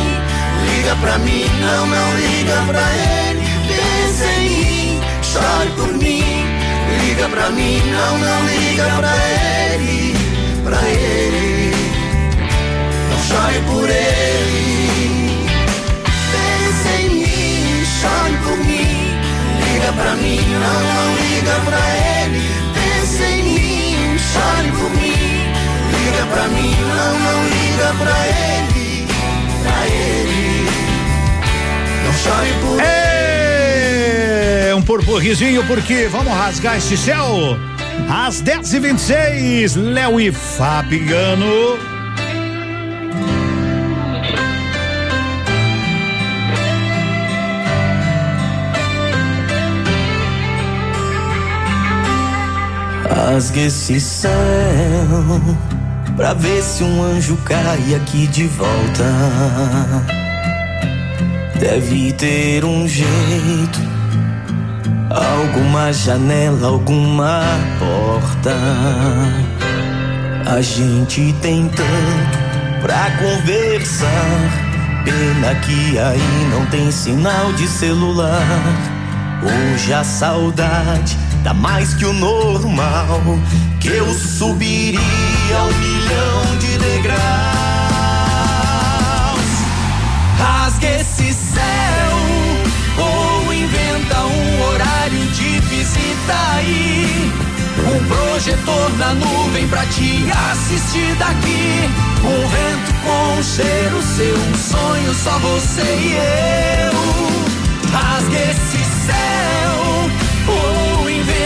Liga 0.75 0.97
pra 0.97 1.19
mim, 1.19 1.45
não, 1.61 1.87
não 1.87 2.17
liga 2.17 2.65
pra 2.67 2.83
ele. 3.31 3.47
Pense 3.69 4.25
em 4.25 4.51
mim, 4.51 5.01
chore 5.23 5.71
por 5.77 5.93
mim. 5.93 6.25
Liga 7.01 7.29
pra 7.29 7.51
mim, 7.51 7.81
não, 7.93 8.19
não 8.19 8.45
liga 8.49 8.85
pra 8.97 9.15
ele. 9.73 10.17
Pra 10.65 10.83
ele, 10.89 11.77
não 13.09 13.19
chore 13.23 13.61
por 13.69 13.89
ele. 13.89 14.36
Mim. 18.59 19.17
Liga 19.65 19.93
pra 19.93 20.15
mim, 20.17 20.41
não, 20.61 20.81
não 20.95 21.17
liga 21.17 21.61
pra 21.65 21.81
ele. 22.25 22.43
Pense 22.75 23.23
em 23.23 23.43
mim, 23.43 24.19
chore 24.19 24.71
por 24.73 24.91
mim. 24.91 25.17
Liga 25.93 26.27
pra 26.33 26.49
mim, 26.49 26.75
não, 26.81 27.19
não 27.19 27.45
liga 27.49 27.95
pra 27.99 28.17
ele. 28.29 29.07
Pra 29.63 29.87
ele, 29.87 30.69
não 32.05 32.13
chore 32.13 32.53
por 32.61 32.81
É 32.81 34.75
um 34.75 34.83
purpurrizinho 34.83 35.65
porque 35.67 36.07
vamos 36.09 36.33
rasgar 36.33 36.77
esse 36.77 36.97
céu. 36.97 37.59
Às 38.09 38.41
10 38.41 38.75
e 38.75 38.79
26 38.79 39.75
Léo 39.77 40.21
e 40.21 40.31
Fabiano. 40.31 41.96
Rasgue 53.27 53.67
esse 53.67 54.01
céu 54.01 54.31
pra 56.15 56.33
ver 56.33 56.63
se 56.63 56.85
um 56.85 57.03
anjo 57.03 57.37
cai 57.39 57.97
aqui 57.97 58.29
de 58.29 58.47
volta. 58.47 59.05
Deve 61.59 62.13
ter 62.13 62.65
um 62.65 62.87
jeito, 62.87 63.81
alguma 65.11 65.93
janela, 65.93 66.69
alguma 66.69 67.43
porta. 67.81 68.55
A 70.49 70.61
gente 70.61 71.35
tem 71.43 71.69
tanto 71.69 72.79
pra 72.81 73.11
conversar. 73.19 75.03
Pena 75.05 75.53
que 75.57 75.99
aí 75.99 76.49
não 76.53 76.65
tem 76.67 76.93
sinal 76.93 77.53
de 77.55 77.67
celular. 77.67 78.47
Hoje 79.43 79.93
a 79.93 80.05
saudade 80.05 81.26
dá 81.47 81.55
mais 81.55 81.95
que 81.95 82.05
o 82.05 82.13
normal. 82.13 83.21
Que 83.79 83.89
eu 83.89 84.13
subiria 84.13 84.99
um 84.99 85.79
milhão 85.79 86.59
de 86.59 86.79
degraus. 86.79 87.17
Rasga 90.39 90.89
esse 91.01 91.33
céu 91.33 92.17
ou 92.99 93.55
inventa 93.55 94.19
um 94.25 94.63
horário 94.65 95.25
de 95.29 95.61
visita 95.61 96.35
aí. 96.57 97.33
Um 97.79 98.05
projetor 98.09 98.99
na 98.99 99.15
nuvem 99.15 99.69
pra 99.69 99.87
te 99.87 100.27
assistir 100.51 101.15
daqui. 101.15 101.89
Um 102.25 102.49
vento 102.49 102.93
com 103.05 103.43
cheiro 103.45 104.03
seu, 104.03 104.37
um 104.37 104.55
sonho 104.57 105.15
só 105.15 105.39
você 105.39 105.83
e 105.83 106.13
eu. 106.83 106.97
Rasga 107.93 108.37
esse 108.37 108.85
céu 109.07 109.76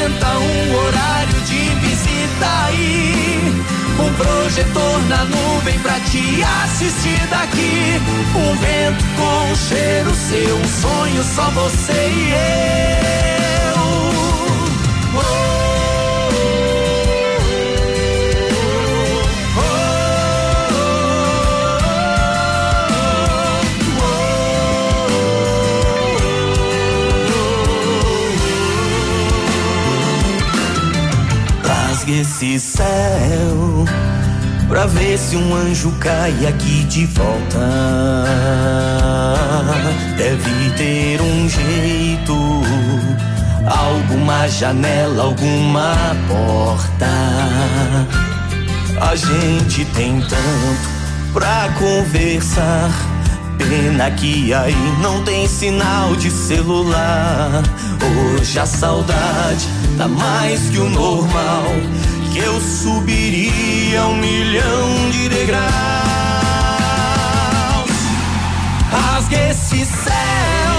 um 0.08 0.74
horário 0.74 1.40
de 1.42 1.58
visita 1.80 2.46
aí. 2.66 3.64
Um 3.98 4.14
projetor 4.14 5.08
na 5.08 5.24
nuvem 5.24 5.78
pra 5.80 6.00
te 6.00 6.42
assistir 6.64 7.26
daqui. 7.28 8.00
Um 8.34 8.56
vento 8.56 9.04
com 9.16 9.54
cheiro 9.56 10.14
seu, 10.14 10.56
um 10.56 10.64
sonho 10.64 11.22
só 11.22 11.50
você 11.50 11.92
e 11.92 13.34
eu. 13.34 13.39
Esse 32.20 32.60
céu 32.60 33.86
pra 34.68 34.84
ver 34.84 35.16
se 35.16 35.36
um 35.36 35.54
anjo 35.54 35.90
cai 35.92 36.46
aqui 36.46 36.84
de 36.84 37.06
volta. 37.06 37.58
Deve 40.18 40.70
ter 40.76 41.18
um 41.22 41.48
jeito, 41.48 42.34
alguma 43.64 44.46
janela, 44.48 45.24
alguma 45.24 45.96
porta. 46.28 47.06
A 49.00 49.16
gente 49.16 49.86
tem 49.86 50.20
tanto 50.20 51.32
pra 51.32 51.70
conversar. 51.78 52.90
Pena 53.56 54.10
que 54.10 54.52
aí 54.52 54.76
não 55.00 55.24
tem 55.24 55.48
sinal 55.48 56.14
de 56.16 56.30
celular. 56.30 57.62
Hoje 58.36 58.58
a 58.58 58.66
saudade 58.66 59.79
tá 59.96 60.08
mais 60.08 60.68
que 60.70 60.78
o 60.78 60.88
normal. 60.90 61.64
Que 62.32 62.38
eu 62.38 62.60
subiria 62.60 64.06
um 64.06 64.16
milhão 64.16 65.10
de 65.10 65.28
degraus. 65.28 65.60
Rasga 68.90 69.50
esse 69.50 69.84
céu 69.84 70.72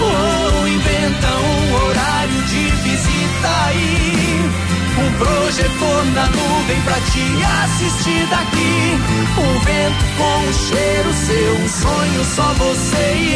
ou 0.00 0.68
inventa 0.68 1.26
um 1.26 1.74
horário 1.84 2.42
de 2.42 2.70
visita 2.82 3.48
aí. 3.66 4.50
Um 4.98 5.12
projetor 5.18 6.04
na 6.14 6.26
nuvem 6.26 6.80
pra 6.82 6.94
te 6.94 7.22
assistir 7.64 8.26
daqui. 8.28 8.98
Um 9.38 9.60
vento 9.60 10.04
com 10.16 10.48
um 10.48 10.52
cheiro 10.52 11.12
seu, 11.12 11.54
um 11.54 11.68
sonho 11.68 12.24
só 12.24 12.54
você 12.54 13.14
e 13.14 13.34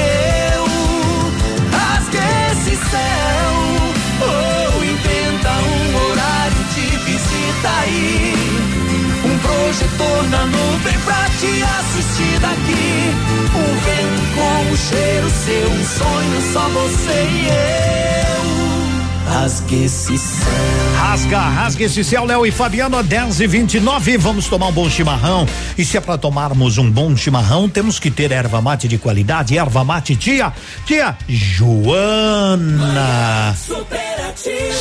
eu. 0.55 0.65
Rasga 1.71 2.19
esse 2.53 2.77
céu 2.77 3.92
um 5.51 6.11
horário 6.11 6.65
de 6.75 6.97
visita 6.99 7.69
aí. 7.81 8.35
Um 9.25 9.39
projetor 9.39 10.29
na 10.31 10.47
nuvem 10.47 10.99
pra 11.05 11.25
te 11.39 11.63
assistir 11.63 12.39
daqui. 12.41 13.15
Um 13.55 13.71
vento 13.81 14.23
com 14.35 14.73
um 14.73 14.77
cheiro 14.77 15.31
seu, 15.31 15.71
um 15.71 15.85
sonho 15.85 16.53
só 16.53 16.69
você 16.69 17.29
e 17.31 17.49
eu. 17.49 18.62
Rasga 19.33 19.75
esse 19.77 20.19
céu. 20.19 20.83
Rasga, 20.99 21.39
rasga 21.39 21.85
esse 21.85 22.05
céu, 22.05 22.25
Léo 22.25 22.47
e 22.47 22.51
Fabiano, 22.51 23.03
10 23.03 23.41
e 23.41 23.47
29 23.47 24.19
Vamos 24.19 24.47
tomar 24.47 24.69
um 24.69 24.73
bom 24.73 24.89
chimarrão. 24.89 25.47
E 25.77 25.85
se 25.85 25.97
é 25.97 26.01
para 26.01 26.19
tomarmos 26.19 26.77
um 26.79 26.91
bom 26.91 27.17
chimarrão, 27.17 27.69
temos 27.69 27.99
que 27.99 28.11
ter 28.11 28.31
erva 28.31 28.61
mate 28.61 28.87
de 28.87 28.99
qualidade. 28.99 29.57
Erva 29.57 29.83
mate, 29.85 30.15
tia, 30.17 30.53
tia 30.87 31.17
Joana. 31.27 32.45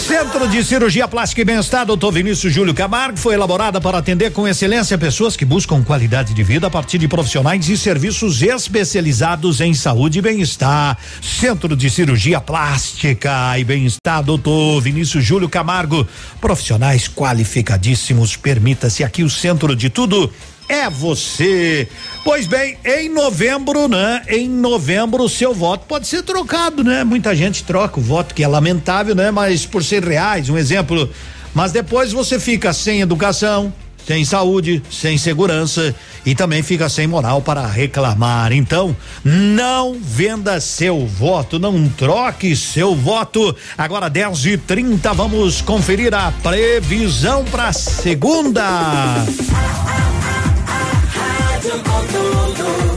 Centro 0.08 0.47
de 0.47 0.64
Cirurgia 0.64 1.08
Plástica 1.08 1.41
e 1.41 1.45
Bem-Estar, 1.45 1.86
doutor 1.86 2.12
Vinícius 2.12 2.54
Júlio 2.54 2.74
Camargo, 2.74 3.18
foi 3.18 3.34
elaborada 3.34 3.82
para 3.82 3.97
atender 3.97 4.32
com 4.32 4.47
excelência 4.47 4.97
pessoas 4.97 5.36
que 5.36 5.43
buscam 5.43 5.84
qualidade 5.84 6.34
de 6.34 6.43
vida 6.43 6.68
a 6.68 6.70
partir 6.70 6.97
de 6.97 7.08
profissionais 7.08 7.68
e 7.68 7.78
serviços 7.78 8.41
especializados 8.41 9.60
em 9.60 9.74
saúde 9.74 10.20
e 10.20 10.22
bem-estar. 10.22 10.97
Centro 11.22 11.76
de 11.76 11.89
Cirurgia 11.89 12.39
Plástica 12.39 13.58
e 13.58 13.64
Bem-Estar, 13.64 14.24
doutor 14.24 14.41
Vinícius 14.82 15.24
Júlio 15.24 15.50
Camargo, 15.50 16.08
profissionais 16.39 17.08
qualificadíssimos. 17.08 18.36
Permita-se 18.36 19.04
aqui 19.04 19.24
o 19.24 19.30
centro 19.30 19.76
de 19.76 19.89
tudo 19.89 20.32
é 20.72 20.89
você. 20.89 21.88
Pois 22.24 22.48
bem, 22.48 22.78
em 22.86 23.10
novembro, 23.10 23.89
né? 23.89 24.22
Em 24.30 24.48
novembro, 24.48 25.24
o 25.24 25.30
seu 25.30 25.54
voto 25.54 25.86
pode 25.86 26.08
ser 26.08 26.24
trocado, 26.24 26.82
né? 26.82 27.04
Muita 27.04 27.36
gente 27.36 27.64
troca 27.64 28.00
o 28.00 28.04
voto, 28.04 28.34
que 28.34 28.42
é 28.42 28.48
lamentável, 28.48 29.14
né? 29.14 29.32
Mas 29.32 29.66
por 29.66 29.84
ser 29.84 30.02
reais, 30.02 30.48
um 30.50 30.58
exemplo. 30.58 31.10
Mas 31.54 31.74
depois 31.74 32.14
você 32.14 32.39
fica 32.39 32.72
sem 32.72 33.02
educação, 33.02 33.74
sem 34.06 34.26
saúde, 34.26 34.82
sem 34.89 35.18
segurança 35.18 35.93
e 36.26 36.36
também 36.36 36.62
fica 36.64 36.89
sem 36.89 37.08
moral 37.08 37.41
para 37.41 37.66
reclamar. 37.66 38.52
Então, 38.52 38.95
não 39.24 39.97
venda 39.99 40.60
seu 40.60 41.06
voto, 41.06 41.60
não 41.60 41.88
troque 41.89 42.56
seu 42.56 42.95
voto. 42.95 43.56
Agora 43.78 44.10
10 44.10 44.45
e 44.45 44.58
30 44.58 45.14
vamos 45.14 45.62
conferir 45.62 46.14
a 46.14 46.32
previsão 46.43 47.43
para 47.45 47.74
segunda. 47.74 48.64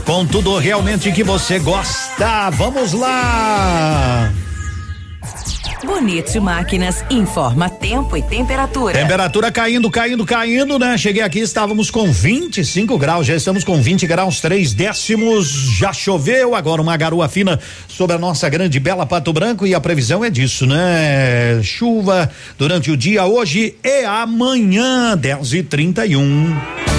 Com 0.05 0.25
tudo 0.25 0.57
realmente 0.57 1.11
que 1.11 1.23
você 1.23 1.59
gosta. 1.59 2.49
Vamos 2.51 2.93
lá. 2.93 4.31
Bonito 5.83 6.41
Máquinas 6.41 7.03
informa 7.09 7.69
tempo 7.69 8.15
e 8.15 8.21
temperatura. 8.21 8.93
Temperatura 8.93 9.51
caindo, 9.51 9.89
caindo, 9.91 10.25
caindo, 10.25 10.79
né? 10.79 10.97
Cheguei 10.97 11.21
aqui, 11.21 11.39
estávamos 11.39 11.91
com 11.91 12.11
25 12.11 12.97
graus, 12.97 13.27
já 13.27 13.35
estamos 13.35 13.63
com 13.63 13.81
20 13.81 14.07
graus, 14.07 14.39
três 14.39 14.73
décimos. 14.73 15.49
Já 15.77 15.91
choveu, 15.91 16.55
agora 16.55 16.81
uma 16.81 16.95
garoa 16.95 17.27
fina 17.27 17.59
sobre 17.87 18.15
a 18.15 18.19
nossa 18.19 18.47
grande 18.49 18.79
bela 18.79 19.05
Pato 19.05 19.33
Branco 19.33 19.67
e 19.67 19.75
a 19.75 19.81
previsão 19.81 20.23
é 20.23 20.29
disso, 20.29 20.65
né? 20.65 21.61
Chuva 21.61 22.29
durante 22.57 22.89
o 22.89 22.97
dia 22.97 23.25
hoje 23.25 23.75
e 23.83 24.05
amanhã, 24.05 25.15
10 25.17 25.53
e 25.53 25.63
31 25.63 26.55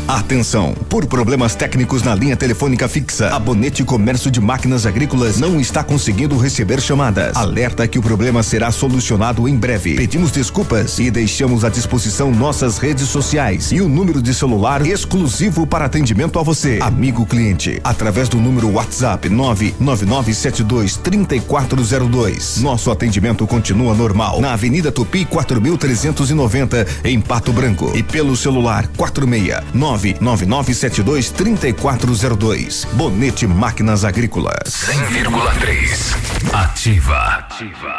Atenção! 0.09 0.73
Por 0.89 1.05
problemas 1.07 1.57
técnicos 1.57 2.01
na 2.05 2.15
linha 2.15 2.37
telefônica 2.37 2.87
fixa, 2.87 3.35
a 3.35 3.41
Bonete 3.41 3.83
Comércio 3.83 4.31
de 4.31 4.41
Máquinas 4.41 4.87
Agrícolas 4.87 5.41
não 5.41 5.61
está 5.61 5.83
conseguindo 5.83 6.39
receber 6.39 6.81
chamadas. 6.81 7.37
Alerta 7.37 7.89
que 7.89 7.99
o 7.99 8.03
problema 8.03 8.41
será 8.45 8.66
solucionado 8.71 9.49
em 9.49 9.57
breve. 9.57 9.95
Pedimos 9.95 10.31
desculpas 10.31 10.99
e 10.99 11.11
deixamos 11.11 11.65
à 11.65 11.69
disposição 11.69 12.31
nossas 12.31 12.79
redes 12.79 13.09
sociais 13.09 13.73
e 13.73 13.81
o 13.81 13.89
número 13.89 14.21
de 14.21 14.35
celular 14.35 14.85
exclusivo 14.87 15.67
para 15.67 15.85
atendimento 15.87 16.39
a 16.39 16.43
você, 16.43 16.79
amigo 16.81 17.27
cliente, 17.27 17.81
através 17.83 18.29
do 18.29 18.39
número 18.39 18.71
WhatsApp 18.73 19.29
99972 19.29 20.97
3402. 20.97 22.59
Nosso 22.59 22.91
atendimento 22.91 23.47
continua 23.47 23.95
normal 23.95 24.41
na 24.41 24.53
Avenida 24.53 24.93
Tupi 24.93 25.25
4390 25.25 26.87
em 27.05 27.21
Pato 27.21 27.53
Branco 27.53 27.93
e 27.95 28.03
pelo 28.03 28.37
celular 28.37 28.87
469 28.97 30.17
99972 30.21 31.31
3402. 31.31 32.87
Bonete 32.93 33.47
Máquinas 33.47 34.05
Agrícolas. 34.05 34.57
100,3. 34.67 36.53
Ativa. 36.53 37.47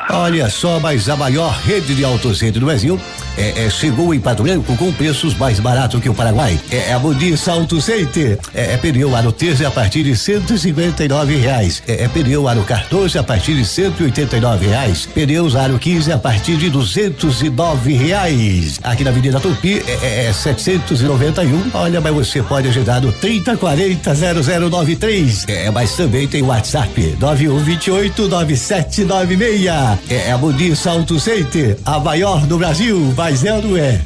Olha 0.10 0.50
só, 0.58 0.80
mas 0.80 1.08
a 1.08 1.16
maior 1.16 1.52
rede 1.52 1.94
de 1.94 2.04
autocentro 2.04 2.60
do 2.60 2.66
Brasil 2.66 3.00
é, 3.38 3.66
é, 3.66 3.70
chegou 3.70 4.14
em 4.14 4.20
Pato 4.20 4.42
Branco 4.42 4.76
com 4.76 4.92
preços 4.92 5.36
mais 5.36 5.60
baratos 5.60 6.02
que 6.02 6.10
o 6.10 6.14
Paraguai. 6.14 6.60
É, 6.72 6.90
é 6.90 6.94
a 6.94 7.00
Modis 7.00 7.48
Auto. 7.48 7.78
É, 7.78 8.74
é 8.74 8.78
pneu 8.78 9.16
aro 9.16 9.32
13 9.32 9.66
a 9.66 9.72
partir 9.72 10.04
de 10.04 10.16
159 10.16 11.36
reais. 11.36 11.84
É, 11.88 12.04
é 12.04 12.08
pneu 12.08 12.48
aro 12.48 12.64
14 12.64 13.18
a 13.20 13.24
partir 13.24 13.54
de 13.54 13.64
189 13.64 14.66
reais. 14.66 15.06
Pneus 15.06 15.56
aro 15.56 15.78
15 15.78 16.12
a 16.12 16.18
partir 16.18 16.58
de 16.58 16.70
209 16.70 17.94
reais. 17.94 18.80
Aqui 18.84 19.04
na 19.04 19.12
Avenida 19.12 19.40
Tupi 19.40 19.84
é, 19.88 20.00
é, 20.02 20.26
é 20.26 20.34
791. 20.34 21.70
Olha, 21.76 22.02
mas 22.02 22.16
você 22.16 22.42
pode 22.42 22.68
agendar 22.68 23.00
no 23.00 23.12
3040 23.12 24.16
0093. 24.16 25.46
É, 25.48 25.70
mas 25.70 25.96
também 25.96 26.28
tem 26.28 26.42
WhatsApp 26.42 27.16
9128 27.20 28.28
9796. 28.28 29.66
É, 30.10 30.30
é 30.30 30.32
a 30.32 30.38
Modis 30.48 30.88
Auto 30.88 31.20
Center, 31.20 31.78
a 31.84 32.00
maior 32.00 32.48
do 32.48 32.58
Brasil, 32.58 33.14
mas 33.18 33.44
não 33.44 33.76
é? 33.76 34.00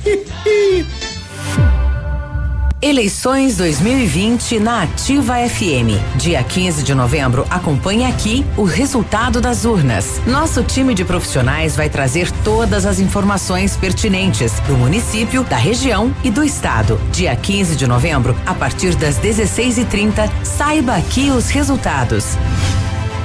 Eleições 2.82 3.58
2020 3.58 4.60
na 4.60 4.82
Ativa 4.82 5.36
FM. 5.48 6.02
Dia 6.16 6.42
15 6.42 6.82
de 6.82 6.96
novembro, 6.96 7.46
acompanhe 7.48 8.06
aqui 8.06 8.44
o 8.58 8.64
resultado 8.64 9.39
das 9.39 9.66
urnas. 9.66 10.20
Nosso 10.26 10.64
time 10.64 10.96
de 10.96 11.06
profissionais 11.06 11.76
vai 11.76 11.92
trazer 11.92 12.32
todas 12.44 12.88
as 12.88 13.00
informações 13.00 13.78
pertinentes 13.78 14.60
do 14.62 14.74
município, 14.74 15.44
da 15.44 15.58
região 15.58 16.12
e 16.24 16.32
do 16.32 16.44
estado. 16.44 17.00
Dia 17.12 17.36
15 17.36 17.76
de 17.76 17.86
novembro, 17.86 18.36
a 18.48 18.56
partir 18.56 18.96
das 18.96 19.20
16h30, 19.20 20.28
saiba 20.44 20.96
aqui 20.96 21.30
os 21.30 21.52
resultados. 21.52 22.36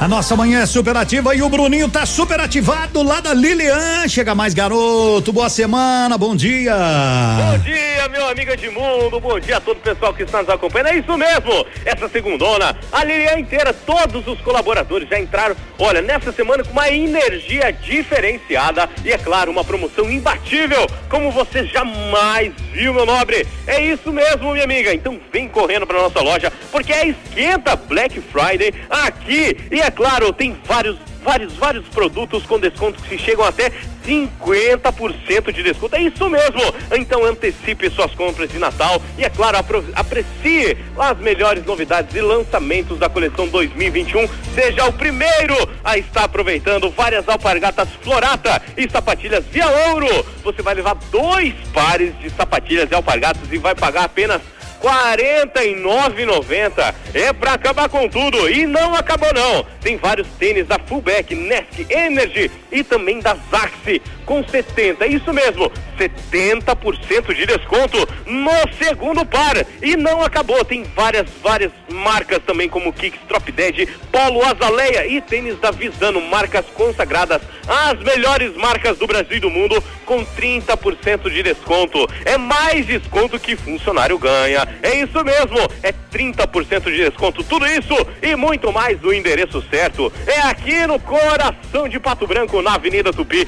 A 0.00 0.08
nossa 0.08 0.36
manhã 0.36 0.62
é 0.62 0.66
superativa 0.66 1.34
e 1.34 1.42
o 1.42 1.48
Bruninho 1.48 1.88
tá 1.88 2.06
super 2.06 2.38
ativado 2.40 3.02
lá 3.02 3.20
da 3.20 3.34
Lilian. 3.34 4.06
Chega 4.08 4.34
mais, 4.34 4.54
garoto. 4.54 5.32
Boa 5.32 5.50
semana, 5.50 6.16
bom 6.16 6.36
dia. 6.36 6.74
Bom 6.74 7.58
dia, 7.58 8.08
meu 8.08 8.28
amigo 8.28 8.52
Edmundo. 8.52 9.20
Bom 9.20 9.40
dia 9.40 9.56
a 9.56 9.60
todo 9.60 9.76
o 9.78 9.80
pessoal 9.80 10.14
que 10.14 10.22
está 10.22 10.40
nos 10.40 10.48
acompanhando. 10.48 10.88
É 10.88 10.98
isso 10.98 11.18
mesmo. 11.18 11.66
Essa 11.84 12.08
segundona, 12.08 12.76
a 12.92 13.04
Lilian 13.04 13.40
inteira, 13.40 13.74
todos 13.74 14.26
os 14.26 14.40
colaboradores 14.40 15.08
já 15.08 15.18
entraram, 15.18 15.56
olha, 15.78 16.00
nessa 16.00 16.32
semana 16.32 16.62
com 16.62 16.70
uma 16.72 16.88
energia 16.88 17.72
diferenciada 17.72 18.88
e, 19.04 19.12
é 19.12 19.18
claro, 19.18 19.50
uma 19.50 19.64
promoção 19.64 20.10
imbatível, 20.10 20.86
como 21.08 21.30
você 21.30 21.66
jamais 21.66 22.52
viu, 22.72 22.94
meu 22.94 23.04
nobre. 23.04 23.46
É 23.66 23.84
isso 23.84 24.12
mesmo, 24.12 24.52
minha 24.52 24.64
amiga. 24.64 24.94
Então 24.94 25.18
vem 25.32 25.48
correndo 25.48 25.86
para 25.86 26.00
nossa 26.00 26.20
loja, 26.20 26.52
porque 26.70 26.92
é 26.92 27.08
esquenta 27.08 27.74
Black 27.74 28.20
Friday 28.20 28.72
aqui. 28.88 29.39
E 29.70 29.80
é 29.80 29.90
claro, 29.90 30.32
tem 30.32 30.56
vários 30.66 30.96
vários, 31.22 31.54
vários 31.54 31.86
produtos 31.88 32.44
com 32.44 32.58
descontos 32.58 33.04
que 33.04 33.18
chegam 33.18 33.44
até 33.44 33.70
50% 34.06 35.52
de 35.52 35.62
desconto. 35.62 35.94
É 35.94 36.02
isso 36.02 36.28
mesmo! 36.28 36.74
Então 36.92 37.24
antecipe 37.24 37.90
suas 37.90 38.12
compras 38.14 38.50
de 38.50 38.58
Natal 38.58 39.00
e, 39.18 39.24
é 39.24 39.30
claro, 39.30 39.58
aprecie 39.94 40.76
as 40.98 41.18
melhores 41.18 41.64
novidades 41.64 42.14
e 42.14 42.20
lançamentos 42.20 42.98
da 42.98 43.08
coleção 43.08 43.46
2021. 43.48 44.28
Seja 44.54 44.86
o 44.86 44.92
primeiro 44.92 45.56
a 45.84 45.98
estar 45.98 46.24
aproveitando 46.24 46.90
várias 46.90 47.28
alpargatas 47.28 47.88
Florata 48.02 48.62
e 48.76 48.88
sapatilhas 48.90 49.44
Via 49.46 49.68
Ouro. 49.90 50.26
Você 50.42 50.62
vai 50.62 50.74
levar 50.74 50.94
dois 51.10 51.54
pares 51.72 52.18
de 52.20 52.30
sapatilhas 52.30 52.90
e 52.90 52.94
alpargatas 52.94 53.52
e 53.52 53.58
vai 53.58 53.74
pagar 53.74 54.04
apenas 54.04 54.40
49,90 54.80 56.94
é 57.14 57.32
pra 57.32 57.54
acabar 57.54 57.88
com 57.88 58.08
tudo. 58.08 58.50
E 58.50 58.66
não 58.66 58.94
acabou 58.94 59.32
não. 59.34 59.64
Tem 59.80 59.96
vários 59.96 60.28
tênis 60.38 60.66
da 60.66 60.78
Fullback, 60.78 61.34
Nesk, 61.34 61.90
Energy 61.90 62.50
e 62.72 62.82
também 62.82 63.20
da 63.20 63.36
Zaxi 63.50 64.02
com 64.30 64.44
70, 64.44 65.08
isso 65.08 65.32
mesmo, 65.32 65.72
70% 65.98 67.34
de 67.34 67.46
desconto 67.46 68.08
no 68.24 68.52
segundo 68.78 69.26
par. 69.26 69.66
E 69.82 69.96
não 69.96 70.22
acabou, 70.22 70.64
tem 70.64 70.84
várias, 70.84 71.28
várias 71.42 71.72
marcas 71.92 72.38
também 72.46 72.68
como 72.68 72.92
Kicks, 72.92 73.18
Drop 73.26 73.50
Dead, 73.50 73.88
Polo 74.12 74.40
Azaleia 74.44 75.04
e 75.08 75.20
tênis 75.20 75.58
da 75.58 75.72
Visano, 75.72 76.20
marcas 76.20 76.64
consagradas, 76.66 77.42
as 77.66 77.98
melhores 78.04 78.54
marcas 78.56 78.96
do 78.98 79.06
Brasil 79.08 79.38
e 79.38 79.40
do 79.40 79.50
mundo 79.50 79.82
com 80.06 80.24
30% 80.24 81.28
de 81.28 81.42
desconto. 81.42 82.08
É 82.24 82.38
mais 82.38 82.86
desconto 82.86 83.36
que 83.36 83.56
funcionário 83.56 84.16
ganha. 84.16 84.66
É 84.80 84.94
isso 84.94 85.24
mesmo, 85.24 85.58
é 85.82 85.92
30% 86.12 86.84
de 86.84 86.98
desconto. 86.98 87.42
Tudo 87.42 87.66
isso 87.66 87.94
e 88.22 88.36
muito 88.36 88.72
mais 88.72 89.02
o 89.02 89.12
endereço 89.12 89.60
certo 89.68 90.12
é 90.24 90.40
aqui 90.42 90.86
no 90.86 91.00
coração 91.00 91.88
de 91.88 91.98
Pato 91.98 92.28
Branco, 92.28 92.62
na 92.62 92.74
Avenida 92.74 93.12
Tupi, 93.12 93.46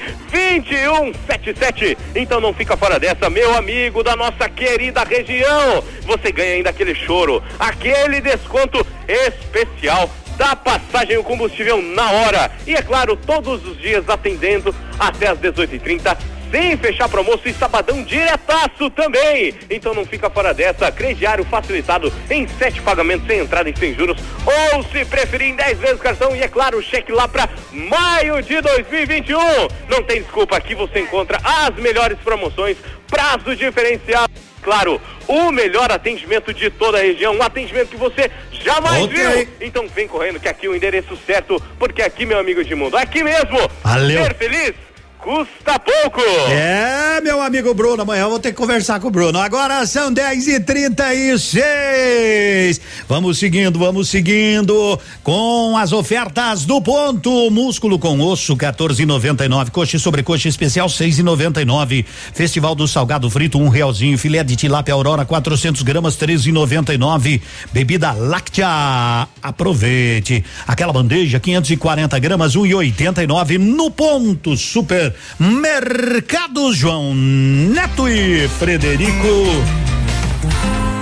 2177. 0.73 1.97
Então 2.15 2.41
não 2.41 2.53
fica 2.53 2.75
fora 2.75 2.99
dessa, 2.99 3.29
meu 3.29 3.55
amigo 3.55 4.03
da 4.03 4.15
nossa 4.15 4.49
querida 4.49 5.03
região. 5.03 5.83
Você 6.01 6.31
ganha 6.31 6.55
ainda 6.55 6.71
aquele 6.71 6.95
choro, 6.95 7.43
aquele 7.59 8.19
desconto 8.21 8.85
especial 9.07 10.09
da 10.37 10.55
passagem 10.55 11.17
o 11.17 11.23
combustível 11.23 11.81
na 11.81 12.09
hora. 12.11 12.51
E 12.65 12.73
é 12.73 12.81
claro, 12.81 13.15
todos 13.15 13.65
os 13.65 13.77
dias 13.79 14.09
atendendo 14.09 14.73
até 14.99 15.27
as 15.27 15.37
18h30 15.37 16.17
sem 16.53 16.77
fechar 16.77 17.09
para 17.09 17.19
almoço 17.19 17.49
e 17.49 17.53
sabadão 17.53 18.03
diretaço 18.03 18.87
também. 18.91 19.55
Então 19.71 19.91
não 19.91 20.05
fica 20.05 20.29
fora 20.29 20.53
dessa. 20.53 20.91
Crediário 20.91 21.43
facilitado 21.45 22.13
em 22.29 22.47
sete 22.47 22.79
pagamentos 22.79 23.25
sem 23.25 23.39
entrada 23.39 23.67
e 23.67 23.75
sem 23.75 23.95
juros. 23.95 24.21
Ou 24.45 24.83
se 24.83 25.03
preferir 25.03 25.47
em 25.47 25.55
10 25.55 25.79
vezes 25.79 25.99
cartão. 25.99 26.35
E 26.35 26.43
é 26.43 26.47
claro, 26.47 26.77
o 26.77 26.83
cheque 26.83 27.11
lá 27.11 27.27
para 27.27 27.49
maio 27.71 28.39
de 28.43 28.61
2021. 28.61 29.39
Não 29.89 30.03
tem 30.03 30.21
desculpa, 30.21 30.55
aqui 30.55 30.75
você 30.75 30.99
encontra 30.99 31.39
as 31.43 31.75
melhores 31.77 32.19
promoções, 32.19 32.77
prazo 33.09 33.55
diferenciado. 33.55 34.31
Claro, 34.61 35.01
o 35.27 35.51
melhor 35.51 35.91
atendimento 35.91 36.53
de 36.53 36.69
toda 36.69 36.99
a 36.99 37.01
região, 37.01 37.35
um 37.35 37.41
atendimento 37.41 37.89
que 37.89 37.97
você 37.97 38.29
jamais 38.51 39.03
Ok. 39.05 39.17
viu. 39.17 39.47
Então 39.59 39.87
vem 39.87 40.07
correndo 40.07 40.39
que 40.39 40.47
aqui 40.47 40.67
é 40.67 40.69
o 40.69 40.75
endereço 40.75 41.17
certo, 41.25 41.61
porque 41.79 42.01
aqui, 42.01 42.25
meu 42.27 42.37
amigo 42.37 42.61
Edmundo, 42.61 42.95
aqui 42.95 43.23
mesmo. 43.23 43.69
Valeu. 43.83 44.23
Ser 44.23 44.35
feliz 44.35 44.73
custa 45.23 45.79
pouco. 45.79 46.21
É, 46.49 47.21
meu 47.21 47.41
amigo 47.41 47.73
Bruno, 47.73 48.03
amanhã 48.03 48.23
eu 48.23 48.29
vou 48.29 48.39
ter 48.39 48.51
que 48.51 48.57
conversar 48.57 48.99
com 48.99 49.07
o 49.07 49.11
Bruno. 49.11 49.39
Agora 49.39 49.85
são 49.85 50.11
10 50.11 50.47
e 50.49 50.59
36 50.59 52.81
Vamos 53.07 53.39
seguindo, 53.39 53.79
vamos 53.79 54.09
seguindo 54.09 54.99
com 55.23 55.77
as 55.77 55.93
ofertas 55.93 56.65
do 56.65 56.81
ponto. 56.81 57.49
Músculo 57.49 57.97
com 57.97 58.19
osso, 58.19 58.57
14,99. 58.57 59.71
Coxa 59.71 59.95
e 59.95 59.99
sobrecoxa 59.99 60.49
especial, 60.49 60.87
6,99. 60.87 62.05
Festival 62.33 62.75
do 62.75 62.87
Salgado 62.87 63.29
Frito, 63.29 63.57
um 63.57 63.69
realzinho. 63.69 64.17
Filé 64.17 64.43
de 64.43 64.57
tilápia 64.57 64.93
Aurora, 64.93 65.23
400 65.23 65.81
gramas, 65.83 66.17
13,99. 66.17 67.41
Bebida 67.71 68.11
láctea, 68.11 69.27
aproveite. 69.41 70.43
Aquela 70.67 70.91
bandeja, 70.91 71.39
540 71.39 72.19
gramas, 72.19 72.55
1,89. 72.55 73.57
No 73.57 73.89
ponto, 73.89 74.57
super 74.57 75.12
Mercado 75.39 76.73
João 76.73 77.13
Neto 77.13 78.07
e 78.07 78.47
Frederico. 78.47 79.45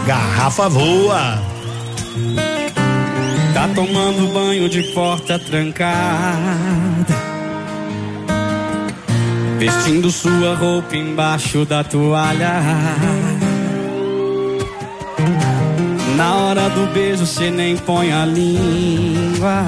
Garrafa 0.06 0.70
voa. 0.70 1.42
Tá 3.54 3.68
tomando 3.76 4.34
banho 4.34 4.70
de 4.70 4.84
porta 4.94 5.38
trancada. 5.38 7.16
Vestindo 9.60 10.10
sua 10.10 10.56
roupa 10.56 10.96
embaixo 10.96 11.66
da 11.66 11.84
toalha. 11.84 12.62
Na 16.16 16.36
hora 16.36 16.70
do 16.70 16.88
beijo 16.94 17.26
cê 17.26 17.52
nem 17.52 17.78
põe 17.78 18.12
a 18.12 18.26
língua. 18.26 19.64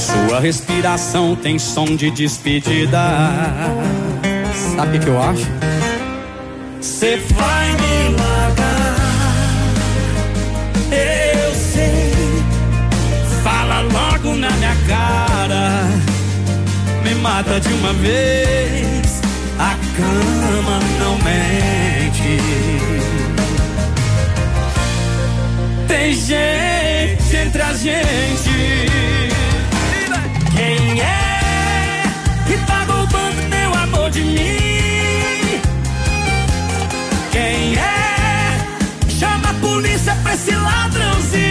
Sua 0.00 0.40
respiração 0.40 1.36
tem 1.36 1.58
som 1.58 1.84
de 1.84 2.10
despedida. 2.10 2.98
Sabe 4.74 4.96
o 4.96 5.00
que 5.00 5.06
eu 5.06 5.22
acho? 5.22 5.46
Cê 6.80 7.18
vai 7.34 7.72
me 7.72 8.16
largar. 8.16 8.96
Eu 10.90 11.54
sei. 11.54 12.14
Fala 13.44 13.82
logo 13.82 14.36
na 14.36 14.50
minha 14.52 14.74
cara. 14.88 15.84
Me 17.04 17.14
mata 17.16 17.60
de 17.60 17.68
uma 17.74 17.92
vez. 17.92 19.20
A 19.58 19.76
cama 19.96 20.80
não 20.98 21.16
mente. 21.16 22.40
Tem 25.86 26.14
gente 26.14 27.36
entre 27.36 27.60
a 27.60 27.74
gente. 27.74 28.89
Pra 40.30 40.34
esse 40.34 40.54
ladrãozinho 40.54 41.49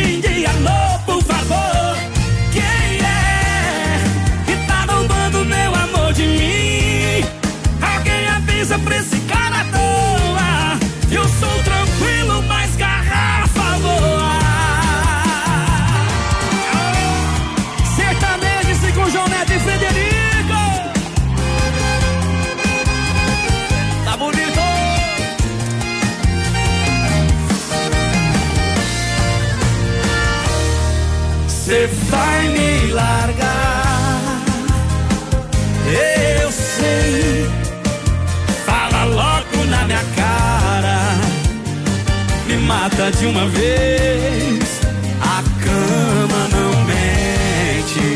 mata 42.70 43.12
de 43.12 43.26
uma 43.26 43.48
vez. 43.48 44.82
A 45.20 45.42
cama 45.64 46.42
não 46.56 46.72
mente. 46.86 48.08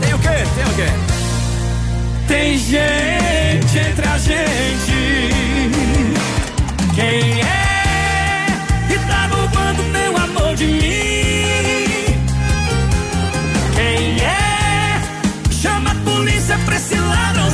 Tem 0.00 0.14
o 0.14 0.18
quê? 0.18 0.36
Tem 0.56 0.64
o 0.64 0.74
quê? 0.78 0.90
Tem 2.26 2.58
gente 2.58 3.78
entre 3.78 4.08
a 4.08 4.16
gente. 4.16 5.02
Quem 6.94 7.42
é 7.42 8.46
que 8.88 8.98
tá 9.06 9.26
roubando 9.26 9.82
meu 9.92 10.16
amor 10.16 10.56
de 10.56 10.66
mim? 10.66 12.04
Quem 13.76 14.18
é? 14.24 15.02
Chama 15.50 15.90
a 15.90 16.10
polícia 16.10 16.58
pra 16.64 16.76
esse 16.76 16.94
ladrãozinho 16.94 17.53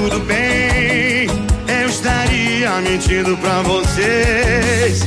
Tudo 0.00 0.20
bem, 0.20 1.26
eu 1.68 1.88
estaria 1.88 2.70
mentindo 2.80 3.36
pra 3.36 3.60
vocês. 3.60 5.02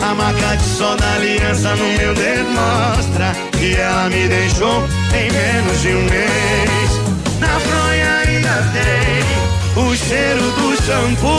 A 0.00 0.14
marca 0.14 0.56
de 0.56 0.62
sol 0.62 0.96
da 0.96 1.12
aliança 1.14 1.76
no 1.76 1.84
meu 1.98 2.14
dedo 2.14 2.48
mostra 2.50 3.34
que 3.58 3.76
ela 3.76 4.08
me 4.08 4.28
deixou 4.28 4.82
em 5.12 5.30
menos 5.30 5.82
de 5.82 5.88
um 5.88 6.02
mês. 6.04 6.90
Na 7.38 7.60
fronha 7.60 8.16
ainda 8.26 8.64
tem 8.72 9.82
o 9.82 9.94
cheiro 9.94 10.40
do 10.40 10.82
shampoo. 10.82 11.30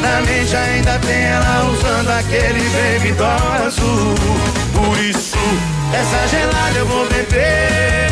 Na 0.00 0.22
mente 0.22 0.56
ainda 0.56 0.98
tem 1.00 1.22
ela 1.22 1.70
usando 1.70 2.10
aquele 2.10 2.62
baby 2.70 3.14
azul. 3.66 4.14
Por 4.74 4.98
isso, 4.98 5.36
essa 5.92 6.28
gelada 6.28 6.78
eu 6.78 6.86
vou 6.86 7.06
beber. 7.08 8.11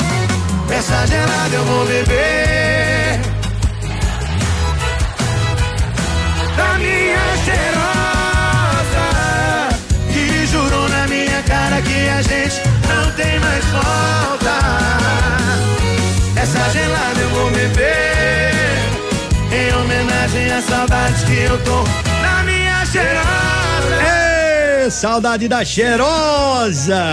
Essa 0.81 1.05
gelada 1.05 1.55
eu 1.55 1.63
vou 1.63 1.85
beber. 1.85 3.19
Da 6.57 6.73
minha 6.79 7.37
cheirosa. 7.45 9.05
Que 10.11 10.47
jurou 10.47 10.89
na 10.89 11.07
minha 11.07 11.43
cara 11.43 11.83
que 11.83 12.09
a 12.09 12.23
gente 12.23 12.63
não 12.89 13.11
tem 13.11 13.39
mais 13.39 13.63
volta. 13.65 14.57
Essa 16.35 16.69
gelada 16.71 17.19
eu 17.21 17.29
vou 17.29 17.51
beber. 17.51 18.51
Em 19.51 19.71
homenagem 19.75 20.51
à 20.51 20.61
saudade 20.63 21.25
que 21.25 21.41
eu 21.43 21.63
tô 21.63 21.83
na 22.23 22.41
minha 22.41 22.83
cheirosa. 22.87 24.01
Ê, 24.87 24.89
saudade 24.89 25.47
da 25.47 25.63
cheirosa. 25.63 27.03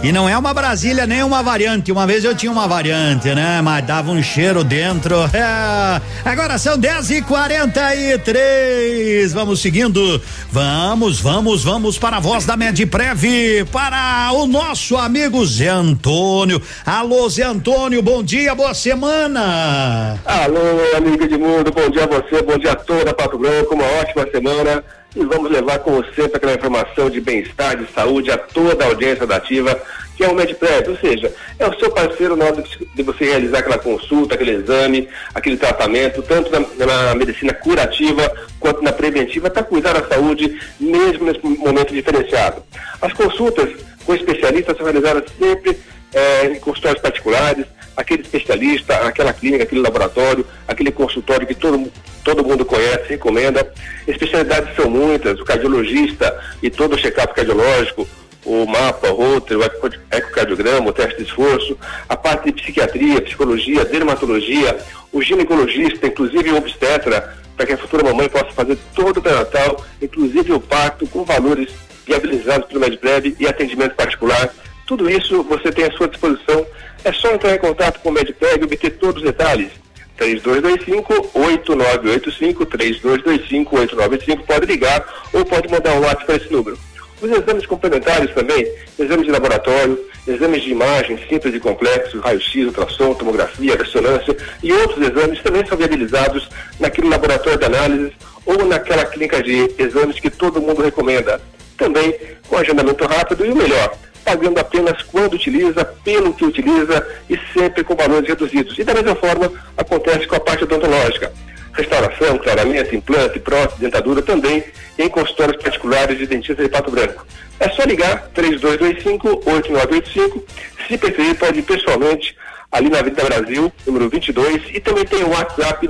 E 0.00 0.12
não 0.12 0.28
é 0.28 0.38
uma 0.38 0.54
Brasília 0.54 1.08
nem 1.08 1.24
uma 1.24 1.42
variante. 1.42 1.90
Uma 1.90 2.06
vez 2.06 2.24
eu 2.24 2.32
tinha 2.32 2.52
uma 2.52 2.68
variante, 2.68 3.34
né? 3.34 3.60
Mas 3.60 3.84
dava 3.84 4.12
um 4.12 4.22
cheiro 4.22 4.62
dentro. 4.62 5.16
É. 5.34 6.00
Agora 6.24 6.56
são 6.56 6.78
10 6.78 7.10
e 7.10 7.20
43 7.22 9.32
Vamos 9.32 9.60
seguindo. 9.60 10.22
Vamos, 10.52 11.20
vamos, 11.20 11.64
vamos 11.64 11.98
para 11.98 12.18
a 12.18 12.20
voz 12.20 12.46
da 12.46 12.56
Medprev. 12.56 13.64
Para 13.72 14.30
o 14.34 14.46
nosso 14.46 14.96
amigo 14.96 15.44
Zé 15.44 15.66
Antônio. 15.68 16.62
Alô, 16.86 17.28
Zé 17.28 17.42
Antônio, 17.42 18.00
bom 18.00 18.22
dia, 18.22 18.54
boa 18.54 18.74
semana. 18.74 20.16
Alô, 20.24 20.96
amigo 20.96 21.24
Edmundo, 21.24 21.72
bom 21.72 21.90
dia 21.90 22.04
a 22.04 22.06
você, 22.06 22.40
bom 22.42 22.56
dia 22.56 22.70
a 22.70 22.76
toda 22.76 23.12
Pato 23.12 23.36
Branco, 23.36 23.74
uma 23.74 23.84
ótima 23.84 24.24
semana 24.30 24.84
e 25.16 25.24
vamos 25.24 25.50
levar 25.50 25.78
como 25.80 26.04
sempre 26.14 26.36
aquela 26.36 26.54
informação 26.54 27.08
de 27.08 27.20
bem-estar, 27.20 27.76
de 27.76 27.90
saúde 27.92 28.30
a 28.30 28.36
toda 28.36 28.84
a 28.84 28.88
audiência 28.88 29.26
da 29.26 29.36
ativa, 29.36 29.80
que 30.16 30.24
é 30.24 30.28
o 30.28 30.34
MedPrep, 30.34 30.90
ou 30.90 30.96
seja, 30.96 31.32
é 31.58 31.66
o 31.66 31.78
seu 31.78 31.90
parceiro 31.90 32.36
na 32.36 32.46
hora 32.46 32.62
de 32.94 33.02
você 33.02 33.24
realizar 33.24 33.58
aquela 33.58 33.78
consulta, 33.78 34.34
aquele 34.34 34.52
exame, 34.52 35.08
aquele 35.34 35.56
tratamento, 35.56 36.22
tanto 36.22 36.50
na, 36.50 36.60
na 36.86 37.14
medicina 37.14 37.54
curativa 37.54 38.30
quanto 38.58 38.82
na 38.82 38.92
preventiva, 38.92 39.48
para 39.48 39.62
cuidar 39.62 39.92
da 39.94 40.08
saúde, 40.08 40.60
mesmo 40.78 41.26
nesse 41.26 41.44
momento 41.44 41.94
diferenciado. 41.94 42.62
As 43.00 43.12
consultas 43.12 43.70
com 44.04 44.14
especialistas 44.14 44.76
são 44.76 44.84
realizadas 44.84 45.24
sempre 45.38 45.78
eh, 46.12 46.46
em 46.46 46.60
consultórios 46.60 47.00
particulares, 47.00 47.64
aquele 47.98 48.22
especialista, 48.22 48.94
aquela 48.98 49.32
clínica, 49.32 49.64
aquele 49.64 49.80
laboratório, 49.80 50.46
aquele 50.68 50.92
consultório 50.92 51.44
que 51.44 51.54
todo, 51.54 51.92
todo 52.22 52.44
mundo 52.44 52.64
conhece, 52.64 53.08
recomenda. 53.08 53.70
Especialidades 54.06 54.74
são 54.76 54.88
muitas, 54.88 55.40
o 55.40 55.44
cardiologista 55.44 56.38
e 56.62 56.70
todo 56.70 56.94
o 56.94 56.96
check-up 56.96 57.34
cardiológico, 57.34 58.06
o 58.44 58.64
mapa, 58.66 59.08
o 59.10 59.14
roteiro, 59.14 59.62
o 59.62 59.66
eco- 59.66 59.90
ecocardiograma, 60.12 60.88
o 60.88 60.92
teste 60.92 61.16
de 61.16 61.24
esforço, 61.24 61.76
a 62.08 62.16
parte 62.16 62.44
de 62.44 62.62
psiquiatria, 62.62 63.20
psicologia, 63.20 63.84
dermatologia, 63.84 64.78
o 65.12 65.20
ginecologista, 65.20 66.06
inclusive 66.06 66.52
o 66.52 66.56
obstetra, 66.56 67.36
para 67.56 67.66
que 67.66 67.72
a 67.72 67.78
futura 67.78 68.04
mamãe 68.04 68.28
possa 68.28 68.52
fazer 68.52 68.78
todo 68.94 69.16
o 69.16 69.22
pré-natal, 69.22 69.84
inclusive 70.00 70.52
o 70.52 70.60
parto, 70.60 71.04
com 71.08 71.24
valores 71.24 71.68
viabilizados 72.06 72.68
pelo 72.68 72.80
MedPrev 72.80 73.34
e 73.40 73.46
atendimento 73.48 73.96
particular. 73.96 74.48
Tudo 74.88 75.08
isso 75.10 75.42
você 75.42 75.70
tem 75.70 75.84
à 75.84 75.92
sua 75.92 76.08
disposição. 76.08 76.66
É 77.04 77.12
só 77.12 77.34
entrar 77.34 77.54
em 77.54 77.58
contato 77.58 78.00
com 78.00 78.08
o 78.08 78.12
MedPrev 78.12 78.62
e 78.62 78.64
obter 78.64 78.92
todos 78.92 79.22
os 79.22 79.28
detalhes. 79.28 79.70
3225-8985, 80.18 82.64
3225-8985, 82.64 84.46
pode 84.46 84.64
ligar 84.64 85.04
ou 85.34 85.44
pode 85.44 85.70
mandar 85.70 85.92
um 85.92 86.00
WhatsApp 86.00 86.24
para 86.24 86.36
esse 86.36 86.50
número. 86.50 86.78
Os 87.20 87.30
exames 87.30 87.66
complementares 87.66 88.32
também, 88.32 88.66
exames 88.98 89.26
de 89.26 89.30
laboratório, 89.30 90.02
exames 90.26 90.62
de 90.62 90.70
imagem 90.70 91.18
simples 91.28 91.54
e 91.54 91.60
complexos, 91.60 92.22
raio-x, 92.22 92.66
ultrassom, 92.66 93.12
tomografia, 93.12 93.76
ressonância 93.76 94.34
e 94.62 94.72
outros 94.72 95.06
exames 95.06 95.42
também 95.42 95.66
são 95.66 95.76
viabilizados 95.76 96.48
naquele 96.80 97.10
laboratório 97.10 97.58
de 97.58 97.66
análises 97.66 98.12
ou 98.46 98.64
naquela 98.64 99.04
clínica 99.04 99.42
de 99.42 99.70
exames 99.78 100.18
que 100.18 100.30
todo 100.30 100.62
mundo 100.62 100.80
recomenda. 100.80 101.38
Também 101.76 102.14
com 102.48 102.56
agendamento 102.56 103.04
rápido 103.04 103.44
e 103.44 103.50
o 103.50 103.56
melhor, 103.56 103.92
pagando 104.28 104.60
apenas 104.60 105.02
quando 105.04 105.32
utiliza, 105.32 105.82
pelo 106.04 106.34
que 106.34 106.44
utiliza 106.44 107.02
e 107.30 107.40
sempre 107.54 107.82
com 107.82 107.96
valores 107.96 108.28
reduzidos. 108.28 108.78
E 108.78 108.84
da 108.84 108.92
mesma 108.92 109.14
forma 109.14 109.50
acontece 109.74 110.26
com 110.26 110.36
a 110.36 110.40
parte 110.40 110.64
odontológica. 110.64 111.32
Restauração, 111.72 112.36
clareamento, 112.36 112.94
implante, 112.94 113.40
prótese, 113.40 113.80
dentadura 113.80 114.20
também 114.20 114.62
em 114.98 115.08
consultórios 115.08 115.62
particulares 115.62 116.18
de 116.18 116.26
dentistas 116.26 116.66
de 116.66 116.70
Pato 116.70 116.90
Branco. 116.90 117.26
É 117.58 117.70
só 117.70 117.84
ligar 117.84 118.30
3225-8985. 118.34 120.42
Se 120.86 120.98
preferir, 120.98 121.34
pode 121.36 121.60
ir 121.60 121.62
pessoalmente 121.62 122.36
ali 122.70 122.90
na 122.90 122.98
Avenida 122.98 123.24
Brasil, 123.24 123.72
número 123.86 124.10
22, 124.10 124.62
e 124.74 124.80
também 124.80 125.06
tem 125.06 125.24
o 125.24 125.30
WhatsApp 125.30 125.88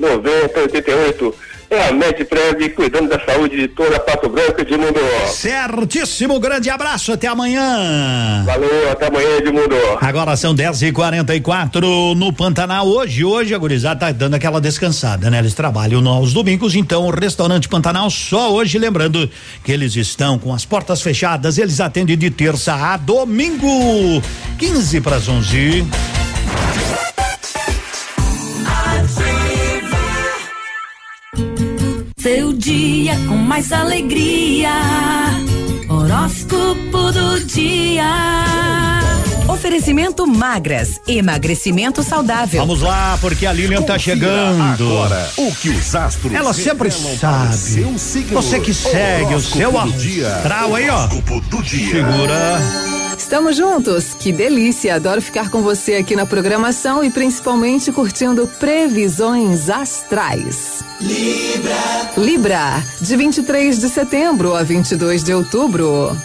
98826-9088. 0.00 1.34
É 1.74 1.88
a 1.88 1.92
MedPrev 1.92 2.70
cuidando 2.70 3.08
da 3.08 3.18
saúde 3.24 3.56
de 3.56 3.66
toda 3.66 3.98
Pato 3.98 4.28
Branco 4.28 4.60
e 4.60 4.64
de 4.64 4.76
mundo. 4.76 5.00
Certíssimo, 5.26 6.38
grande 6.38 6.70
abraço, 6.70 7.12
até 7.12 7.26
amanhã. 7.26 8.44
Valeu, 8.46 8.92
até 8.92 9.08
amanhã, 9.08 9.38
Edmundo. 9.38 9.74
Agora 10.00 10.36
são 10.36 10.54
10 10.54 10.82
e 10.82 10.92
44 10.92 12.14
no 12.14 12.32
Pantanal. 12.32 12.86
Hoje, 12.86 13.24
hoje 13.24 13.52
a 13.56 13.58
gurizada 13.58 13.98
tá 14.06 14.12
dando 14.12 14.34
aquela 14.34 14.60
descansada, 14.60 15.28
né? 15.28 15.40
Eles 15.40 15.54
trabalham 15.54 16.06
aos 16.06 16.32
domingos, 16.32 16.76
então 16.76 17.06
o 17.06 17.10
restaurante 17.10 17.68
Pantanal 17.68 18.08
só 18.08 18.52
hoje, 18.52 18.78
lembrando 18.78 19.28
que 19.64 19.72
eles 19.72 19.96
estão 19.96 20.38
com 20.38 20.54
as 20.54 20.64
portas 20.64 21.02
fechadas, 21.02 21.58
eles 21.58 21.80
atendem 21.80 22.16
de 22.16 22.30
terça 22.30 22.72
a 22.72 22.96
domingo, 22.96 24.22
15 24.58 25.00
para 25.00 25.16
as 25.16 25.28
11. 25.28 25.84
Seu 32.24 32.54
dia 32.54 33.18
com 33.28 33.36
mais 33.36 33.70
alegria. 33.70 34.70
Horóscopo 35.86 37.12
do 37.12 37.44
dia. 37.44 38.02
Oferecimento 39.46 40.26
magras, 40.26 40.98
emagrecimento 41.06 42.02
saudável. 42.02 42.62
Vamos 42.62 42.80
lá, 42.80 43.18
porque 43.20 43.44
a 43.44 43.52
Lilian 43.52 43.82
tá 43.82 43.98
chegando. 43.98 44.62
Agora, 44.62 45.30
o 45.36 45.54
que 45.54 45.68
os 45.68 45.94
astros 45.94 46.32
Ela 46.32 46.54
sempre 46.54 46.90
sabe. 46.90 47.54
seu. 47.58 47.92
Você 48.32 48.58
que 48.58 48.72
segue 48.72 49.34
o 49.34 49.40
seu 49.42 49.72
do 49.72 49.92
dia. 49.92 50.36
astral 50.36 50.76
aí, 50.76 50.88
ó. 50.88 51.00
Horóscopo 51.00 51.40
do 51.42 51.62
dia. 51.62 51.92
Segura. 51.92 52.93
Estamos 53.34 53.56
juntos. 53.56 54.14
Que 54.14 54.30
delícia. 54.30 54.94
Adoro 54.94 55.20
ficar 55.20 55.50
com 55.50 55.60
você 55.60 55.94
aqui 55.94 56.14
na 56.14 56.24
programação 56.24 57.02
e 57.02 57.10
principalmente 57.10 57.90
curtindo 57.90 58.46
previsões 58.60 59.68
astrais. 59.68 60.84
Libra. 61.00 61.74
Libra, 62.16 62.84
de 63.00 63.16
23 63.16 63.80
de 63.80 63.88
setembro 63.88 64.54
a 64.54 64.62
22 64.62 65.24
de 65.24 65.34
outubro. 65.34 66.16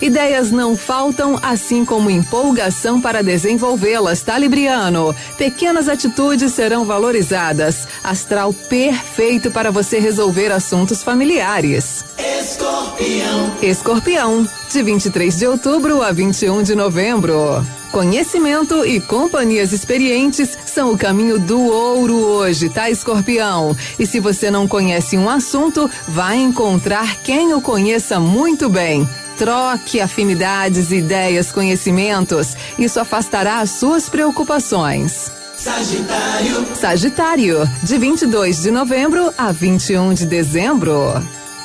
Ideias 0.00 0.50
não 0.50 0.76
faltam, 0.76 1.38
assim 1.42 1.84
como 1.84 2.10
empolgação 2.10 3.00
para 3.00 3.22
desenvolvê-las, 3.22 4.20
tá, 4.22 4.38
Libriano? 4.38 5.14
Pequenas 5.38 5.88
atitudes 5.88 6.52
serão 6.52 6.84
valorizadas. 6.84 7.88
Astral 8.04 8.52
perfeito 8.52 9.50
para 9.50 9.70
você 9.70 9.98
resolver 9.98 10.52
assuntos 10.52 11.02
familiares. 11.02 12.04
Escorpião. 12.18 13.52
Escorpião, 13.62 14.48
de 14.70 14.82
23 14.82 15.38
de 15.38 15.46
outubro 15.46 16.02
a 16.02 16.12
21 16.12 16.62
de 16.62 16.74
novembro. 16.74 17.64
Conhecimento 17.90 18.84
e 18.84 19.00
companhias 19.00 19.72
experientes 19.72 20.58
são 20.66 20.92
o 20.92 20.98
caminho 20.98 21.38
do 21.38 21.58
ouro 21.58 22.14
hoje, 22.14 22.68
tá, 22.68 22.90
escorpião? 22.90 23.74
E 23.98 24.06
se 24.06 24.20
você 24.20 24.50
não 24.50 24.68
conhece 24.68 25.16
um 25.16 25.30
assunto, 25.30 25.90
vai 26.06 26.36
encontrar 26.36 27.22
quem 27.22 27.54
o 27.54 27.60
conheça 27.62 28.20
muito 28.20 28.68
bem. 28.68 29.08
Troque 29.36 30.00
afinidades, 30.00 30.90
ideias, 30.90 31.52
conhecimentos. 31.52 32.56
Isso 32.78 32.98
afastará 32.98 33.60
as 33.60 33.70
suas 33.70 34.08
preocupações. 34.08 35.30
Sagitário. 35.56 36.66
Sagitário, 36.74 37.70
de 37.82 37.98
22 37.98 38.62
de 38.62 38.70
novembro 38.70 39.32
a 39.38 39.52
21 39.52 40.12
de 40.12 40.26
dezembro. 40.26 40.92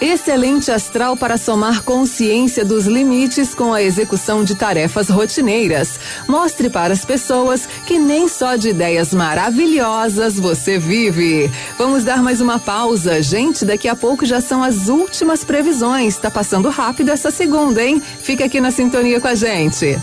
Excelente 0.01 0.71
astral 0.71 1.15
para 1.15 1.37
somar 1.37 1.83
consciência 1.83 2.65
dos 2.65 2.87
limites 2.87 3.53
com 3.53 3.71
a 3.71 3.83
execução 3.83 4.43
de 4.43 4.55
tarefas 4.55 5.09
rotineiras. 5.09 5.99
Mostre 6.27 6.71
para 6.71 6.91
as 6.91 7.05
pessoas 7.05 7.69
que 7.85 7.99
nem 7.99 8.27
só 8.27 8.55
de 8.55 8.69
ideias 8.69 9.13
maravilhosas 9.13 10.39
você 10.39 10.79
vive. 10.79 11.51
Vamos 11.77 12.03
dar 12.03 12.23
mais 12.23 12.41
uma 12.41 12.57
pausa. 12.57 13.21
Gente, 13.21 13.63
daqui 13.63 13.87
a 13.87 13.95
pouco 13.95 14.25
já 14.25 14.41
são 14.41 14.63
as 14.63 14.87
últimas 14.87 15.43
previsões. 15.43 16.17
Tá 16.17 16.31
passando 16.31 16.67
rápido 16.69 17.11
essa 17.11 17.29
segunda, 17.29 17.83
hein? 17.83 18.01
Fica 18.23 18.45
aqui 18.45 18.59
na 18.59 18.71
sintonia 18.71 19.21
com 19.21 19.27
a 19.27 19.35
gente. 19.35 19.99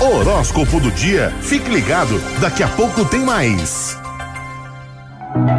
Horóscopo 0.00 0.78
do 0.78 0.92
dia. 0.92 1.34
Fique 1.40 1.68
ligado, 1.68 2.22
daqui 2.40 2.62
a 2.62 2.68
pouco 2.68 3.04
tem 3.04 3.20
mais. 3.20 4.03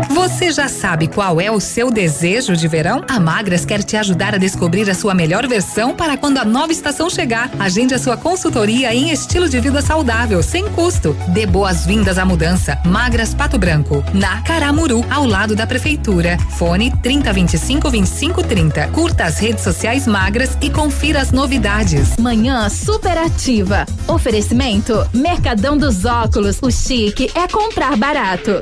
Você 0.10 0.52
já 0.52 0.70
sabe 0.70 1.08
qual 1.08 1.40
é 1.42 1.52
o 1.52 1.60
seu 1.60 1.92
desejo 1.92 2.56
de 2.56 2.68
verão? 2.68 3.04
A 3.10 3.20
Magras 3.20 3.66
quer 3.66 3.84
te 3.84 3.98
ajudar 3.98 4.34
a 4.34 4.38
descobrir 4.38 4.90
a 4.90 4.94
sua 4.94 5.14
melhor 5.14 5.46
versão 5.48 5.94
para 5.94 6.16
quando 6.16 6.38
a 6.38 6.46
nova 6.46 6.72
estação 6.72 7.10
chegar. 7.10 7.52
Agende 7.60 7.94
a 7.94 8.00
sua 8.00 8.16
consultoria 8.16 8.94
em 8.94 9.12
estilo 9.12 9.50
de 9.50 9.60
vida 9.60 9.82
saudável, 9.82 10.42
sem 10.42 10.70
custo. 10.72 11.16
Dê 11.30 11.46
boas-vindas 11.46 12.18
à 12.18 12.26
mudança. 12.26 12.80
Magras 12.86 13.34
Pato 13.34 13.58
Branco, 13.58 14.04
na 14.14 14.42
Caramuru, 14.42 15.06
ao 15.10 15.26
lado 15.26 15.56
da 15.56 15.68
prefeitura. 15.68 16.38
Fone 16.58 16.92
3025 17.04 17.92
2530. 17.92 18.88
Curta 18.88 19.26
as 19.26 19.40
redes 19.40 19.64
sociais 19.64 20.08
Magras 20.08 20.58
e 20.62 20.70
confira 20.70 21.22
as 21.22 21.32
novidades. 21.32 22.16
Manhã 22.18 22.70
superativa. 22.70 23.86
Oferecimento 24.08 25.06
Mercadão 25.14 25.78
dos 25.78 26.06
Óculos. 26.06 26.60
O 26.62 26.72
chique 26.72 27.30
é 27.36 27.48
comprar 27.48 27.98
barato. 27.98 28.62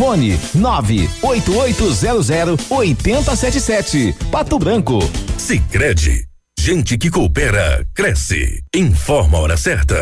Fone 0.00 0.38
98800 0.54 2.56
8077. 2.70 4.14
Pato 4.30 4.58
Branco. 4.58 4.98
Sicredi, 5.36 6.24
gente 6.58 6.96
que 6.96 7.10
coopera 7.10 7.86
cresce. 7.92 8.62
Informa 8.74 9.36
a 9.36 9.40
hora 9.42 9.58
certa. 9.58 10.00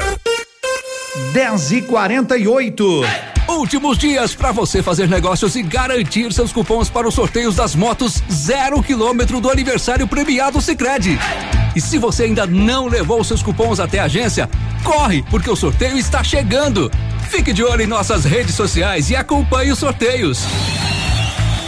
10 1.33 1.73
e 1.73 1.83
48 1.83 3.03
Últimos 3.49 3.97
dias 3.97 4.35
para 4.35 4.53
você 4.53 4.83
fazer 4.83 5.09
negócios 5.09 5.57
e 5.57 5.63
garantir 5.63 6.31
seus 6.35 6.53
cupons 6.53 6.91
para 6.91 7.09
os 7.09 7.15
sorteios 7.15 7.57
das 7.57 7.75
motos 7.75 8.23
zero 8.31 8.83
quilômetro 8.83 9.41
do 9.41 9.51
aniversário 9.51 10.07
premiado 10.07 10.61
Sicredi. 10.61 11.19
E 11.75 11.81
se 11.81 11.97
você 11.97 12.25
ainda 12.25 12.47
não 12.47 12.87
levou 12.87 13.25
seus 13.25 13.43
cupons 13.43 13.81
até 13.81 14.01
a 14.01 14.05
agência, 14.05 14.51
corre, 14.85 15.25
porque 15.31 15.49
o 15.49 15.57
sorteio 15.57 15.97
está 15.97 16.23
chegando. 16.23 16.91
Fique 17.31 17.53
de 17.53 17.65
olho 17.65 17.83
em 17.83 17.87
nossas 17.87 18.25
redes 18.25 18.55
sociais 18.55 19.09
e 19.09 19.17
acompanhe 19.17 19.73
os 19.73 19.79
sorteios. 19.79 20.45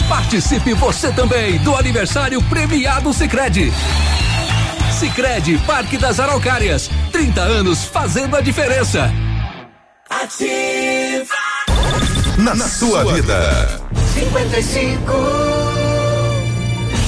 Participe 0.06 0.74
você 0.74 1.10
também 1.12 1.58
do 1.60 1.74
aniversário 1.74 2.42
premiado 2.42 3.12
Sicredi. 3.14 3.72
Sicredi 4.98 5.56
Parque 5.66 5.96
das 5.96 6.20
Araucárias, 6.20 6.90
30 7.10 7.40
anos 7.40 7.84
fazendo 7.84 8.36
a 8.36 8.42
diferença. 8.42 9.10
Ativa. 10.10 11.36
Na, 12.36 12.52
na 12.52 12.66
sua 12.66 13.14
vida. 13.14 13.80
55. 14.12 15.12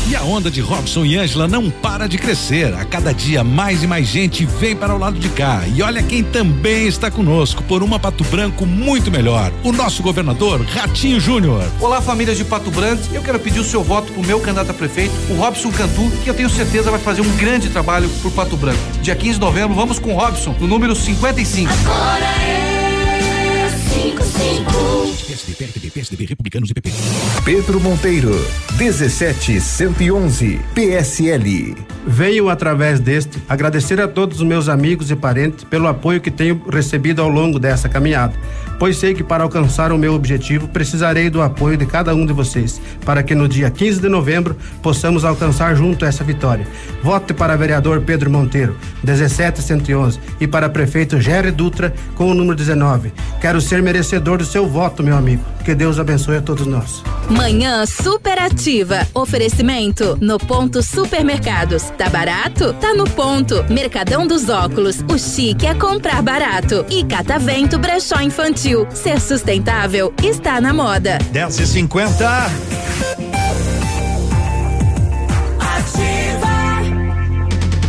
E 0.09 0.15
a 0.15 0.23
onda 0.23 0.49
de 0.49 0.61
Robson 0.61 1.05
e 1.05 1.17
Ângela 1.17 1.49
não 1.49 1.69
para 1.69 2.07
de 2.07 2.17
crescer. 2.17 2.73
A 2.75 2.85
cada 2.85 3.13
dia 3.13 3.43
mais 3.43 3.83
e 3.83 3.89
mais 3.89 4.07
gente 4.07 4.45
vem 4.45 4.77
para 4.77 4.95
o 4.95 4.99
lado 4.99 5.19
de 5.19 5.29
cá. 5.31 5.65
E 5.75 5.83
olha 5.83 6.01
quem 6.01 6.23
também 6.23 6.87
está 6.87 7.11
conosco 7.11 7.65
por 7.65 7.83
uma 7.83 7.99
Pato 7.99 8.23
Branco 8.23 8.65
muito 8.65 9.11
melhor. 9.11 9.53
O 9.65 9.73
nosso 9.73 10.01
governador 10.01 10.61
Ratinho 10.61 11.19
Júnior. 11.19 11.65
Olá, 11.81 12.01
famílias 12.01 12.37
de 12.37 12.45
Pato 12.45 12.71
Branco. 12.71 13.03
Eu 13.13 13.23
quero 13.23 13.41
pedir 13.41 13.59
o 13.59 13.65
seu 13.65 13.83
voto 13.83 14.13
pro 14.13 14.25
meu 14.25 14.39
candidato 14.39 14.71
a 14.71 14.75
prefeito, 14.75 15.13
o 15.29 15.35
Robson 15.35 15.73
Cantu, 15.73 16.09
que 16.23 16.31
eu 16.31 16.35
tenho 16.35 16.49
certeza 16.49 16.89
vai 16.89 17.01
fazer 17.01 17.23
um 17.23 17.37
grande 17.37 17.69
trabalho 17.69 18.09
por 18.23 18.31
Pato 18.31 18.57
Branco. 18.57 18.79
Dia 19.03 19.17
15 19.17 19.35
de 19.35 19.41
novembro, 19.41 19.75
vamos 19.75 19.99
com 19.99 20.15
o 20.15 20.17
Robson, 20.17 20.55
no 20.61 20.69
número 20.69 20.95
55. 20.95 21.69
Agora 21.85 22.25
é 22.25 22.72
55. 24.13 24.93
PSDB, 25.27 25.55
PSDB, 25.57 25.91
PSDB, 25.91 26.27
Republicanos 26.27 26.71
e 26.71 26.75
PP. 26.75 26.91
Pedro 27.45 27.81
Monteiro, 27.81 28.33
17111, 28.77 30.61
PSL. 30.75 31.75
Venho 32.07 32.49
através 32.49 32.99
deste 33.01 33.39
agradecer 33.49 34.01
a 34.01 34.09
todos 34.09 34.41
os 34.41 34.47
meus 34.47 34.69
amigos 34.69 35.11
e 35.11 35.17
parentes 35.17 35.65
pelo 35.65 35.87
apoio 35.87 36.21
que 36.21 36.31
tenho 36.31 36.61
recebido 36.69 37.23
ao 37.23 37.29
longo 37.29 37.59
dessa 37.59 37.89
caminhada, 37.89 38.35
pois 38.79 38.97
sei 38.97 39.15
que 39.15 39.23
para 39.23 39.45
alcançar 39.45 39.93
o 39.93 39.99
meu 39.99 40.13
objetivo 40.13 40.67
precisarei 40.67 41.31
do 41.31 41.41
apoio 41.41 41.77
de 41.77 41.87
cada 41.87 42.13
um 42.15 42.27
de 42.27 42.33
vocês, 42.33 42.81
para 43.05 43.23
que 43.23 43.35
no 43.35 43.49
dia 43.49 43.71
15 43.71 44.01
de 44.01 44.09
novembro 44.09 44.57
possamos 44.83 45.25
alcançar 45.25 45.77
junto 45.77 46.05
essa 46.05 46.25
vitória. 46.25 46.67
Vote 47.03 47.33
para 47.33 47.57
vereador 47.57 48.01
Pedro 48.01 48.31
Monteiro, 48.31 48.77
17111, 49.05 50.19
e 50.41 50.47
para 50.47 50.69
prefeito 50.69 51.21
Jerry 51.21 51.53
Dutra 51.53 51.95
com 52.17 52.29
o 52.31 52.35
número 52.35 52.57
19. 52.57 53.13
Quero 53.41 53.61
ser 53.61 53.81
merecedor 54.03 54.39
do 54.39 54.45
seu 54.45 54.69
voto, 54.69 55.03
meu 55.03 55.17
amigo. 55.17 55.45
Que 55.65 55.77
Deus 55.77 55.99
abençoe 55.99 56.39
a 56.39 56.43
todos 56.43 56.67
nós. 56.67 57.05
Manhã 57.31 57.87
superativa. 57.87 59.07
Oferecimento 59.15 60.19
no 60.21 60.39
ponto 60.39 60.83
supermercados. 60.83 61.85
Tá 61.97 62.09
barato? 62.11 62.73
Tá 62.75 62.93
no 62.95 63.05
ponto. 63.05 63.65
Mercadão 63.71 64.27
dos 64.27 64.49
óculos. 64.49 65.05
O 65.09 65.17
chique 65.17 65.67
é 65.67 65.75
comprar 65.75 66.21
barato. 66.21 66.85
E 66.91 67.05
Catavento 67.05 67.79
Brechó 67.79 68.21
Infantil. 68.21 68.89
Ser 68.91 69.21
sustentável 69.21 70.13
está 70.23 70.61
na 70.61 70.75
moda. 70.75 71.19
10 71.31 71.61
e 71.61 71.67
50 71.67 73.32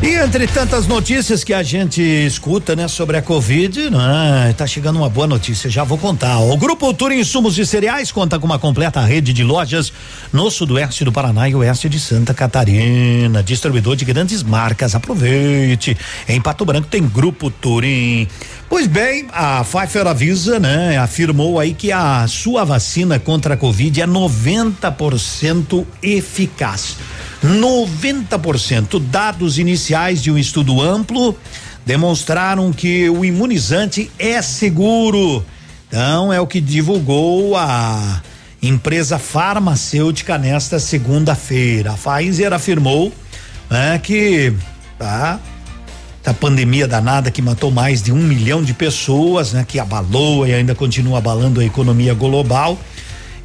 E 0.04 0.16
entre 0.16 0.46
tantas 0.48 0.86
notícias 0.86 1.46
que 1.46 1.54
a 1.54 1.64
gente 1.64 2.02
escuta, 2.02 2.76
né, 2.76 2.90
sobre 2.90 3.16
a 3.16 3.22
Covid, 3.22 3.90
né, 3.90 4.54
tá 4.58 4.68
chegando 4.68 4.98
uma 4.98 5.08
boa 5.08 5.26
notícia, 5.26 5.70
já 5.70 5.86
vou 5.86 5.98
contar. 5.98 6.40
O 6.40 6.58
Grupo 6.58 6.94
Tour 6.94 7.14
Insumos 7.14 7.58
e 7.58 7.66
Cereais 7.66 8.12
conta 8.12 8.38
com 8.38 8.46
uma 8.46 8.60
completa 8.60 9.00
rede 9.00 9.32
de 9.32 9.46
lojas 9.46 9.94
no 10.34 10.52
sudoeste 10.52 11.06
do 11.06 11.12
Paraná 11.14 11.48
e 11.48 11.56
oeste 11.56 11.88
de 11.88 12.02
Santa 12.02 12.34
Catarina, 12.34 13.42
distribuidor 13.42 13.96
de 13.96 14.04
grandes 14.04 14.44
marcas. 14.44 14.94
Aproveite. 14.94 15.96
Em 16.28 16.42
Pato 16.42 16.66
Branco 16.66 16.90
tem 16.90 17.02
Grupo 17.08 17.50
Turim. 17.50 18.28
Pois 18.68 18.88
bem, 18.88 19.28
a 19.32 19.64
Pfizer 19.64 20.06
avisa, 20.06 20.60
né, 20.60 20.98
afirmou 20.98 21.62
aí 21.62 21.74
que 21.74 21.94
a 21.94 22.28
sua 22.28 22.66
vacina 22.66 23.20
contra 23.20 23.54
a 23.54 23.58
Covid 23.58 24.02
é 24.02 24.06
90% 24.06 25.86
eficaz. 26.02 26.98
90%. 27.44 29.00
Dados 29.00 29.60
iniciais 29.60 30.22
de 30.22 30.32
um 30.32 30.38
estudo 30.38 30.82
amplo 30.82 31.38
demonstraram 31.86 32.72
que 32.72 33.10
o 33.10 33.26
imunizante 33.26 34.10
é 34.18 34.42
seguro. 34.42 35.46
Então, 35.88 36.32
é 36.32 36.40
o 36.40 36.48
que 36.48 36.62
divulgou 36.62 37.58
a 37.58 38.22
empresa 38.62 39.20
farmacêutica 39.20 40.38
nesta 40.38 40.80
segunda-feira. 40.80 41.92
A 41.92 41.98
Pfizer 41.98 42.54
afirmou 42.54 43.12
né, 43.70 44.00
que 44.02 44.54
tá, 44.98 45.40
da 46.24 46.34
pandemia 46.34 46.88
danada 46.88 47.30
que 47.30 47.42
matou 47.42 47.70
mais 47.70 48.02
de 48.02 48.14
um 48.14 48.24
milhão 48.24 48.64
de 48.64 48.74
pessoas, 48.74 49.52
né, 49.52 49.66
que 49.68 49.80
abalou 49.80 50.48
e 50.48 50.54
ainda 50.54 50.74
continua 50.74 51.18
abalando 51.18 51.60
a 51.60 51.66
economia 51.66 52.14
global. 52.14 52.80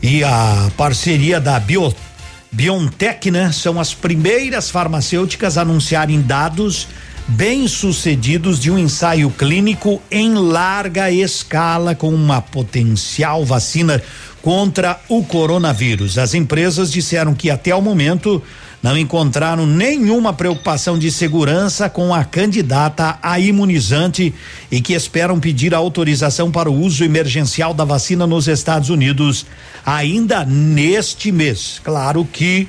E 0.00 0.22
a 0.22 0.70
parceria 0.76 1.40
da 1.40 1.58
Biotech 1.58 2.07
BioNTech, 2.50 3.30
né? 3.30 3.52
São 3.52 3.78
as 3.78 3.94
primeiras 3.94 4.70
farmacêuticas 4.70 5.58
a 5.58 5.62
anunciarem 5.62 6.20
dados 6.20 6.88
bem-sucedidos 7.28 8.58
de 8.58 8.70
um 8.70 8.78
ensaio 8.78 9.28
clínico 9.30 10.00
em 10.10 10.32
larga 10.32 11.10
escala 11.10 11.94
com 11.94 12.08
uma 12.08 12.40
potencial 12.40 13.44
vacina 13.44 14.02
contra 14.40 14.98
o 15.08 15.22
coronavírus. 15.22 16.16
As 16.16 16.32
empresas 16.32 16.90
disseram 16.90 17.34
que 17.34 17.50
até 17.50 17.74
o 17.74 17.82
momento 17.82 18.42
não 18.82 18.96
encontraram 18.96 19.66
nenhuma 19.66 20.32
preocupação 20.32 20.98
de 20.98 21.10
segurança 21.10 21.90
com 21.90 22.14
a 22.14 22.24
candidata 22.24 23.18
a 23.22 23.38
imunizante 23.38 24.32
e 24.70 24.80
que 24.80 24.92
esperam 24.92 25.40
pedir 25.40 25.74
autorização 25.74 26.50
para 26.50 26.70
o 26.70 26.80
uso 26.80 27.04
emergencial 27.04 27.74
da 27.74 27.84
vacina 27.84 28.26
nos 28.26 28.46
Estados 28.46 28.88
Unidos 28.88 29.46
ainda 29.84 30.44
neste 30.44 31.32
mês. 31.32 31.80
Claro 31.82 32.24
que 32.24 32.68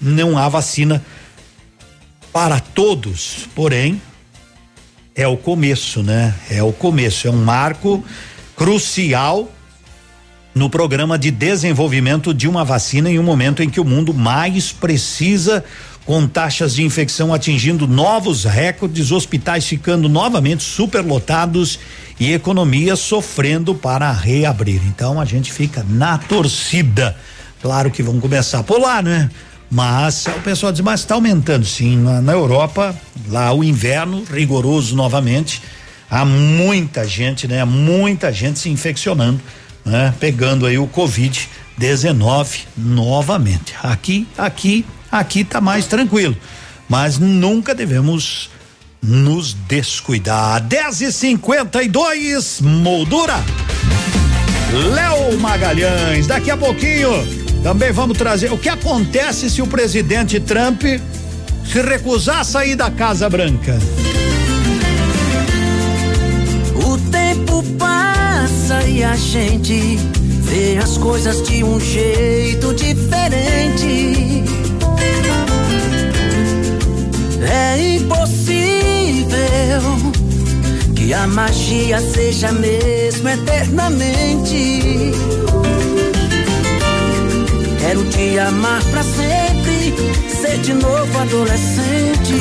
não 0.00 0.38
há 0.38 0.48
vacina 0.48 1.04
para 2.32 2.60
todos, 2.60 3.48
porém 3.54 4.00
é 5.14 5.26
o 5.26 5.36
começo, 5.36 6.02
né? 6.02 6.34
É 6.50 6.62
o 6.62 6.72
começo, 6.72 7.26
é 7.26 7.30
um 7.30 7.42
marco 7.42 8.04
crucial 8.54 9.50
no 10.56 10.70
programa 10.70 11.18
de 11.18 11.30
desenvolvimento 11.30 12.32
de 12.32 12.48
uma 12.48 12.64
vacina 12.64 13.10
em 13.10 13.18
um 13.18 13.22
momento 13.22 13.62
em 13.62 13.68
que 13.68 13.78
o 13.78 13.84
mundo 13.84 14.14
mais 14.14 14.72
precisa 14.72 15.62
com 16.06 16.26
taxas 16.26 16.74
de 16.74 16.82
infecção 16.82 17.34
atingindo 17.34 17.86
novos 17.86 18.44
recordes, 18.44 19.12
hospitais 19.12 19.66
ficando 19.66 20.08
novamente 20.08 20.62
superlotados 20.62 21.78
e 22.18 22.32
economia 22.32 22.96
sofrendo 22.96 23.74
para 23.74 24.10
reabrir. 24.10 24.80
Então 24.86 25.20
a 25.20 25.26
gente 25.26 25.52
fica 25.52 25.84
na 25.86 26.16
torcida. 26.16 27.14
Claro 27.60 27.90
que 27.90 28.02
vão 28.02 28.18
começar 28.18 28.62
por 28.62 28.80
lá, 28.80 29.02
né? 29.02 29.28
Mas 29.70 30.24
o 30.24 30.40
pessoal 30.40 30.72
diz, 30.72 30.80
mas 30.80 31.00
está 31.00 31.16
aumentando 31.16 31.66
sim. 31.66 31.98
Na, 31.98 32.22
na 32.22 32.32
Europa, 32.32 32.96
lá 33.28 33.52
o 33.52 33.62
inverno 33.62 34.24
rigoroso 34.32 34.96
novamente, 34.96 35.60
há 36.10 36.24
muita 36.24 37.06
gente, 37.06 37.46
né? 37.46 37.62
Muita 37.66 38.32
gente 38.32 38.58
se 38.58 38.70
infeccionando 38.70 39.38
né? 39.86 40.12
Pegando 40.18 40.66
aí 40.66 40.76
o 40.76 40.88
Covid-19 40.88 42.64
novamente. 42.76 43.74
Aqui, 43.82 44.26
aqui, 44.36 44.84
aqui 45.10 45.44
tá 45.44 45.60
mais 45.60 45.86
tranquilo, 45.86 46.36
mas 46.88 47.18
nunca 47.18 47.74
devemos 47.74 48.50
nos 49.00 49.54
descuidar. 49.54 50.60
10 50.60 51.00
e 51.00 51.12
52 51.12 52.60
moldura. 52.60 53.36
Léo 54.92 55.38
Magalhães, 55.38 56.26
daqui 56.26 56.50
a 56.50 56.56
pouquinho 56.56 57.10
também 57.62 57.92
vamos 57.92 58.18
trazer 58.18 58.52
o 58.52 58.58
que 58.58 58.68
acontece 58.68 59.48
se 59.48 59.62
o 59.62 59.66
presidente 59.66 60.38
Trump 60.40 60.82
se 60.82 61.82
recusar 61.82 62.40
a 62.40 62.44
sair 62.44 62.76
da 62.76 62.90
Casa 62.90 63.28
Branca. 63.28 63.78
Passa 67.78 68.82
e 68.86 69.02
a 69.04 69.16
gente 69.16 69.96
vê 70.42 70.78
as 70.78 70.96
coisas 70.98 71.42
de 71.46 71.62
um 71.64 71.78
jeito 71.80 72.74
diferente. 72.74 74.44
É 77.42 77.96
impossível 77.96 79.36
que 80.94 81.12
a 81.12 81.26
magia 81.26 82.00
seja 82.00 82.52
mesmo 82.52 83.28
eternamente. 83.28 85.12
Quero 87.78 88.04
te 88.10 88.38
amar 88.38 88.82
pra 88.84 89.02
sempre, 89.02 89.94
ser 90.40 90.58
de 90.58 90.74
novo 90.74 91.18
adolescente, 91.18 92.34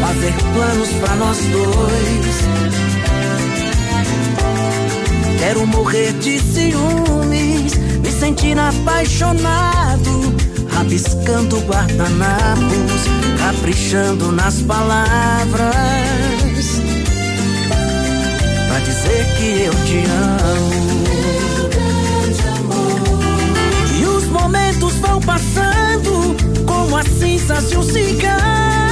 fazer 0.00 0.34
planos 0.54 0.88
pra 1.00 1.16
nós 1.16 1.38
dois 1.38 2.77
Quero 5.38 5.64
morrer 5.68 6.12
de 6.14 6.40
ciúmes, 6.40 7.74
me 8.02 8.10
sentir 8.10 8.58
apaixonado, 8.58 10.34
rabiscando 10.68 11.60
guardanapos, 11.60 13.02
caprichando 13.38 14.32
nas 14.32 14.60
palavras, 14.62 15.76
pra 18.68 18.80
dizer 18.80 19.26
que 19.36 19.62
eu 19.62 19.74
te 19.86 20.04
amo. 20.10 21.04
E 23.96 24.04
os 24.06 24.24
momentos 24.24 24.94
vão 24.94 25.20
passando 25.20 26.36
como 26.66 26.96
as 26.96 27.06
cinzas 27.06 27.70
de 27.70 27.78
um 27.78 27.82
cigarro. 27.82 28.87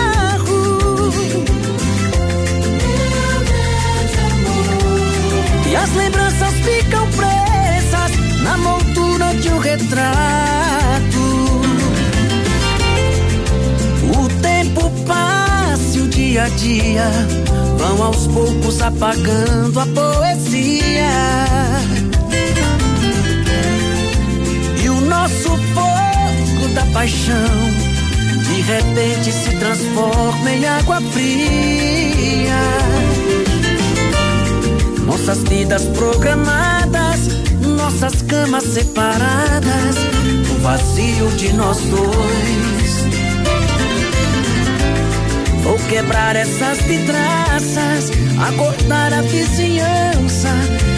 As 5.82 5.93
lembranças 5.94 6.55
ficam 6.55 7.07
presas 7.11 8.43
na 8.43 8.57
moldura 8.57 9.35
de 9.35 9.48
um 9.48 9.59
retrato. 9.59 10.07
O 14.19 14.28
tempo 14.40 14.90
passa 15.07 15.98
e 15.98 16.01
o 16.01 16.09
dia 16.09 16.44
a 16.44 16.48
dia 16.48 17.11
vão 17.78 18.03
aos 18.03 18.27
poucos 18.27 18.81
apagando 18.81 19.81
a 19.81 19.86
poesia. 19.86 21.11
E 24.82 24.89
o 24.89 25.01
nosso 25.03 25.51
fogo 25.74 26.69
da 26.74 26.85
paixão 26.93 27.86
de 28.44 28.61
repente 28.62 29.32
se 29.32 29.51
transforma 29.57 30.51
em 30.51 30.66
água 30.66 31.01
fria. 31.12 33.06
Nossas 35.07 35.39
vidas 35.45 35.85
programadas, 35.85 37.28
nossas 37.62 38.23
camas 38.23 38.65
separadas, 38.65 39.97
o 40.51 40.61
vazio 40.61 41.31
de 41.37 41.53
nós 41.53 41.78
dois. 41.78 43.07
Vou 45.62 45.78
quebrar 45.89 46.35
essas 46.35 46.78
vidraças, 46.83 48.11
acordar 48.49 49.12
a 49.12 49.23
vizinhança, 49.23 50.49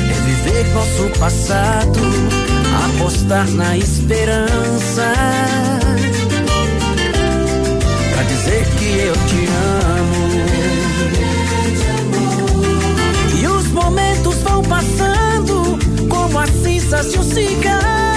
reviver 0.09 0.75
nosso 0.75 1.19
passado, 1.19 2.01
apostar 2.87 3.47
na 3.51 3.77
esperança. 3.77 5.13
Pra 8.15 8.23
dizer 8.23 8.67
que 8.79 8.99
eu 9.01 9.15
te 9.15 9.49
amo. 9.97 10.28
Passando 14.69 15.78
como 16.09 16.39
as 16.39 16.51
cinzas 16.51 17.12
de 17.12 17.19
um 17.19 17.23
cigarro. 17.23 18.08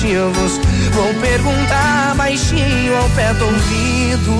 Motivos. 0.00 0.58
Vou 0.92 1.12
perguntar 1.20 2.14
baixinho 2.16 2.96
ao 2.96 3.08
pé 3.10 3.34
do 3.34 3.44
ouvido. 3.44 4.32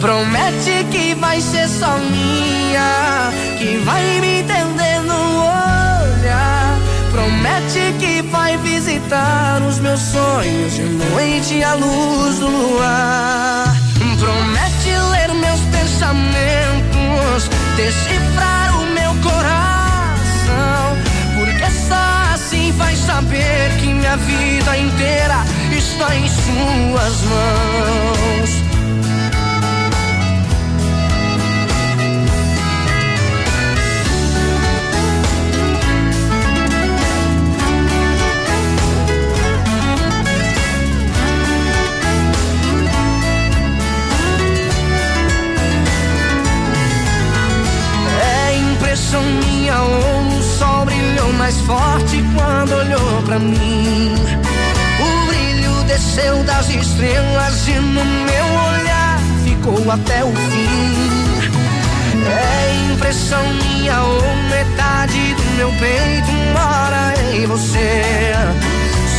Promete 0.00 0.84
que 0.90 1.14
vai 1.14 1.40
ser 1.40 1.68
só 1.68 1.96
minha, 1.98 3.30
que 3.56 3.76
vai 3.84 4.20
me 4.20 4.40
entender 4.40 5.00
no 5.06 5.44
olhar. 5.44 6.76
Promete 7.12 7.94
que 8.00 8.22
vai 8.22 8.56
visitar 8.58 9.62
os 9.62 9.78
meus 9.78 10.00
sonhos 10.00 10.74
de 10.74 10.82
noite 10.82 11.62
à 11.62 11.74
luz 11.74 12.38
do 12.40 12.48
luar. 12.48 13.76
Promete 14.18 14.90
ler 15.12 15.32
meus 15.34 15.60
pensamentos, 15.70 17.48
decifrar 17.76 18.51
saber 23.12 23.76
que 23.78 23.88
minha 23.92 24.16
vida 24.16 24.78
inteira 24.78 25.44
está 25.76 26.16
em 26.16 26.26
suas 26.28 27.16
mãos. 27.32 28.50
É 48.22 48.56
impressão 48.56 49.22
minha 49.44 49.78
ou 49.82 50.38
o 50.38 50.42
sol 50.42 50.86
brilhou 50.86 51.32
mais 51.34 51.58
forte 51.60 52.21
quando 52.34 52.72
olhou 52.72 53.22
pra 53.24 53.38
mim. 53.38 54.14
O 55.00 55.26
brilho 55.26 55.84
desceu 55.84 56.42
das 56.44 56.68
estrelas 56.68 57.68
e 57.68 57.72
no 57.72 58.04
meu 58.04 58.46
olhar 58.70 59.18
ficou 59.44 59.90
até 59.90 60.24
o 60.24 60.32
fim. 60.32 61.22
É 62.24 62.92
impressão 62.92 63.42
minha 63.54 64.00
ou 64.00 64.22
metade 64.50 65.34
do 65.34 65.44
meu 65.56 65.70
peito 65.72 66.32
mora 66.52 67.14
em 67.34 67.46
você. 67.46 68.32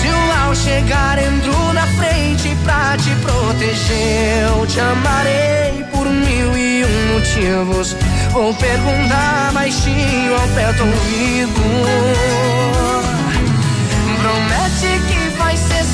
Se 0.02 0.08
o 0.08 0.28
mal 0.28 0.56
chegar, 0.56 1.18
entro 1.18 1.74
na 1.74 1.86
frente 1.88 2.56
pra 2.64 2.96
te 2.98 3.10
proteger. 3.22 4.48
Eu 4.48 4.66
te 4.68 4.80
amarei 4.80 5.84
por 5.92 6.08
mil 6.08 6.58
e 6.58 6.86
um 6.86 7.14
motivos. 7.14 7.96
Vou 8.32 8.54
perguntar 8.54 9.52
baixinho 9.54 10.34
ao 10.36 10.48
pé 10.50 10.74
do 10.74 10.86
ouvido. 10.86 11.62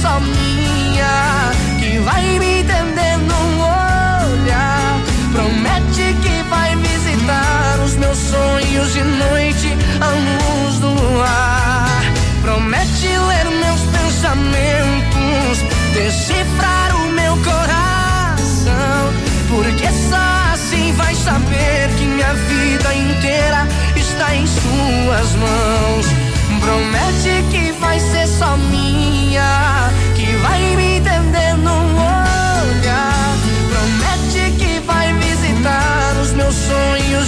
Só 0.02 0.20
minha, 0.20 1.52
que 1.80 2.00
vai 2.00 2.40
me 2.40 2.60
entender 2.62 3.18
no 3.18 3.42
olhar. 3.58 5.02
Promete 5.34 6.16
que 6.22 6.44
vai 6.50 6.76
visitar 6.78 7.80
os 7.84 7.96
meus 7.96 8.18
sonhos 8.18 8.94
de 8.94 9.04
noite 9.04 9.78
à 10.00 10.08
luz 10.08 10.80
do 10.80 10.90
luar. 10.90 12.02
Promete 12.42 13.08
ler 13.08 13.46
meus 13.60 13.82
pensamentos, 13.98 15.60
decifrar 15.94 16.96
o 16.96 17.12
meu 17.12 17.36
coração. 17.38 19.14
Porque 19.50 19.88
só 20.10 20.54
assim 20.54 20.94
vai 20.94 21.14
saber 21.16 21.90
que 21.98 22.06
minha 22.06 22.34
vida 22.34 22.96
inteira 22.96 23.68
está 23.98 24.34
em 24.34 24.48
suas 24.48 25.36
mãos. 25.36 26.30
Promete 26.62 27.44
que 27.52 27.72
vai 27.80 28.00
ser 28.00 28.28
só 28.28 28.56
minha, 28.58 29.79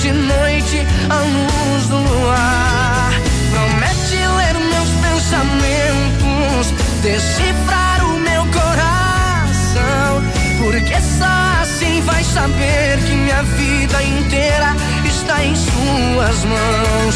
de 0.02 0.12
noite 0.12 0.88
à 1.12 1.20
luz 1.20 1.88
do 1.88 1.98
luar. 1.98 3.12
Promete 3.52 4.18
ler 4.36 4.56
meus 4.60 4.90
pensamentos, 5.06 6.74
decifrar 7.04 8.04
o 8.06 8.20
meu 8.20 8.44
coração. 8.48 10.24
Porque 10.58 10.96
só 11.20 11.62
assim 11.62 12.02
vai 12.02 12.24
saber 12.24 12.98
que 13.06 13.14
minha 13.14 13.44
vida 13.44 14.04
inteira 14.04 14.76
está 15.06 15.44
em 15.44 15.56
suas 15.56 16.46
mãos. 16.46 17.16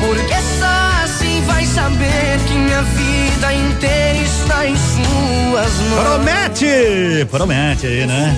Porque 0.00 0.34
só 0.60 1.04
assim 1.04 1.42
vai 1.46 1.66
saber 1.66 2.38
que 2.46 2.54
minha 2.54 2.82
vida 2.82 3.54
inteira 3.54 4.18
está 4.18 4.66
em 4.66 4.76
suas 4.76 5.72
mãos. 5.90 6.04
Promete! 6.04 7.26
Promete 7.28 7.86
aí, 7.88 8.06
né? 8.06 8.36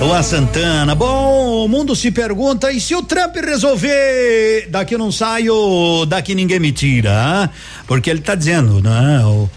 Luan 0.00 0.22
Santana. 0.22 0.94
Bom, 0.94 1.47
o 1.64 1.68
mundo 1.68 1.94
se 1.96 2.10
pergunta: 2.10 2.70
e 2.72 2.80
se 2.80 2.94
o 2.94 3.02
Trump 3.02 3.36
resolver 3.36 4.68
daqui 4.70 4.96
não 4.96 5.10
saio, 5.12 6.04
daqui 6.06 6.34
ninguém 6.34 6.58
me 6.60 6.72
tira? 6.72 7.50
Porque 7.86 8.08
ele 8.10 8.20
tá 8.20 8.34
dizendo, 8.34 8.80
né? 8.82 9.24
o- 9.24 9.48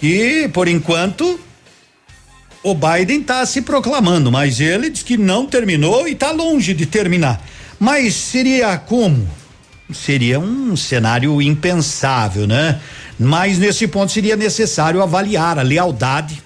Que 0.00 0.48
por 0.52 0.68
enquanto 0.68 1.38
o 2.62 2.74
Biden 2.74 3.22
tá 3.22 3.44
se 3.46 3.62
proclamando, 3.62 4.30
mas 4.30 4.60
ele 4.60 4.90
diz 4.90 5.02
que 5.02 5.16
não 5.16 5.46
terminou 5.46 6.06
e 6.08 6.14
tá 6.14 6.30
longe 6.30 6.74
de 6.74 6.86
terminar. 6.86 7.44
Mas 7.78 8.14
seria 8.14 8.76
como? 8.76 9.28
Seria 9.92 10.38
um 10.38 10.76
cenário 10.76 11.40
impensável, 11.40 12.46
né? 12.46 12.80
Mas 13.18 13.58
nesse 13.58 13.86
ponto 13.88 14.12
seria 14.12 14.36
necessário 14.36 15.02
avaliar 15.02 15.58
a 15.58 15.62
lealdade 15.62 16.42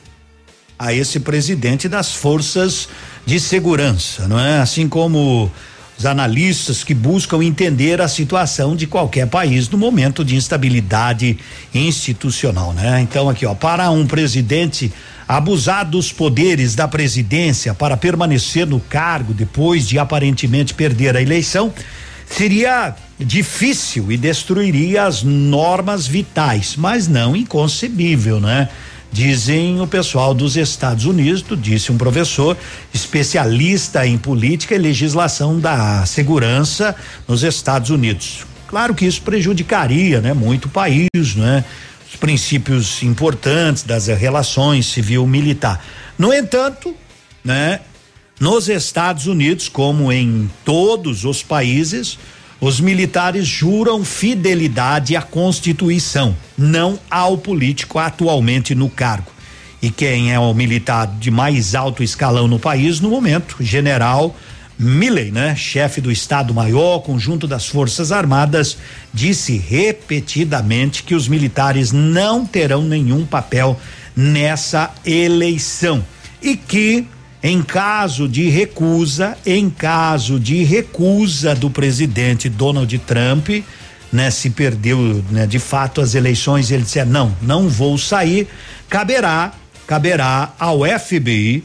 a 0.78 0.92
esse 0.94 1.20
presidente 1.20 1.88
das 1.88 2.14
forças 2.14 2.88
de 3.24 3.38
segurança, 3.38 4.26
não 4.26 4.38
é? 4.38 4.58
Assim 4.58 4.88
como 4.88 5.50
os 5.98 6.06
analistas 6.06 6.82
que 6.82 6.94
buscam 6.94 7.44
entender 7.44 8.00
a 8.00 8.08
situação 8.08 8.74
de 8.74 8.86
qualquer 8.86 9.26
país 9.28 9.68
no 9.68 9.78
momento 9.78 10.24
de 10.24 10.34
instabilidade 10.34 11.38
institucional, 11.72 12.72
né? 12.72 13.00
Então 13.00 13.28
aqui, 13.28 13.46
ó, 13.46 13.54
para 13.54 13.90
um 13.90 14.06
presidente 14.06 14.92
abusar 15.28 15.88
dos 15.88 16.12
poderes 16.12 16.74
da 16.74 16.88
presidência 16.88 17.72
para 17.72 17.96
permanecer 17.96 18.66
no 18.66 18.80
cargo 18.80 19.32
depois 19.32 19.86
de 19.86 19.98
aparentemente 19.98 20.74
perder 20.74 21.16
a 21.16 21.22
eleição, 21.22 21.72
seria 22.26 22.94
difícil 23.18 24.10
e 24.10 24.16
destruiria 24.16 25.04
as 25.04 25.22
normas 25.22 26.06
vitais, 26.06 26.74
mas 26.76 27.06
não 27.06 27.36
inconcebível, 27.36 28.40
né? 28.40 28.68
Dizem 29.12 29.78
o 29.78 29.86
pessoal 29.86 30.32
dos 30.32 30.56
Estados 30.56 31.04
Unidos, 31.04 31.44
disse 31.60 31.92
um 31.92 31.98
professor 31.98 32.56
especialista 32.94 34.06
em 34.06 34.16
política 34.16 34.74
e 34.74 34.78
legislação 34.78 35.60
da 35.60 36.06
segurança 36.06 36.96
nos 37.28 37.42
Estados 37.42 37.90
Unidos. 37.90 38.46
Claro 38.66 38.94
que 38.94 39.04
isso 39.04 39.20
prejudicaria, 39.20 40.22
né, 40.22 40.32
muito 40.32 40.64
o 40.64 40.70
país, 40.70 41.34
né? 41.36 41.62
Os 42.08 42.16
princípios 42.16 43.02
importantes 43.02 43.82
das 43.82 44.06
relações 44.06 44.86
civil-militar. 44.86 45.84
No 46.18 46.32
entanto, 46.32 46.96
né, 47.44 47.80
nos 48.40 48.70
Estados 48.70 49.26
Unidos, 49.26 49.68
como 49.68 50.10
em 50.10 50.50
todos 50.64 51.26
os 51.26 51.42
países, 51.42 52.18
os 52.62 52.78
militares 52.80 53.44
juram 53.44 54.04
fidelidade 54.04 55.16
à 55.16 55.20
Constituição, 55.20 56.36
não 56.56 56.96
ao 57.10 57.36
político 57.36 57.98
atualmente 57.98 58.72
no 58.72 58.88
cargo. 58.88 59.32
E 59.82 59.90
quem 59.90 60.32
é 60.32 60.38
o 60.38 60.54
militar 60.54 61.08
de 61.18 61.28
mais 61.28 61.74
alto 61.74 62.04
escalão 62.04 62.46
no 62.46 62.60
país 62.60 63.00
no 63.00 63.10
momento, 63.10 63.56
general 63.58 64.36
Milley, 64.78 65.32
né? 65.32 65.56
Chefe 65.56 66.00
do 66.00 66.10
Estado-Maior, 66.10 67.00
conjunto 67.00 67.48
das 67.48 67.66
Forças 67.66 68.12
Armadas, 68.12 68.78
disse 69.12 69.56
repetidamente 69.56 71.02
que 71.02 71.16
os 71.16 71.26
militares 71.26 71.90
não 71.90 72.46
terão 72.46 72.82
nenhum 72.82 73.26
papel 73.26 73.78
nessa 74.14 74.88
eleição 75.04 76.04
e 76.40 76.56
que 76.56 77.08
em 77.42 77.60
caso 77.62 78.28
de 78.28 78.48
recusa, 78.48 79.36
em 79.44 79.68
caso 79.68 80.38
de 80.38 80.62
recusa 80.62 81.54
do 81.54 81.68
presidente 81.68 82.48
Donald 82.48 82.96
Trump, 83.00 83.48
né, 84.12 84.30
se 84.30 84.50
perdeu, 84.50 85.24
né, 85.30 85.46
de 85.46 85.58
fato 85.58 86.00
as 86.00 86.14
eleições, 86.14 86.70
ele 86.70 86.82
disse: 86.82 87.04
"Não, 87.04 87.34
não 87.42 87.68
vou 87.68 87.98
sair". 87.98 88.46
Caberá, 88.88 89.52
caberá 89.86 90.52
ao 90.58 90.80
FBI, 90.84 91.64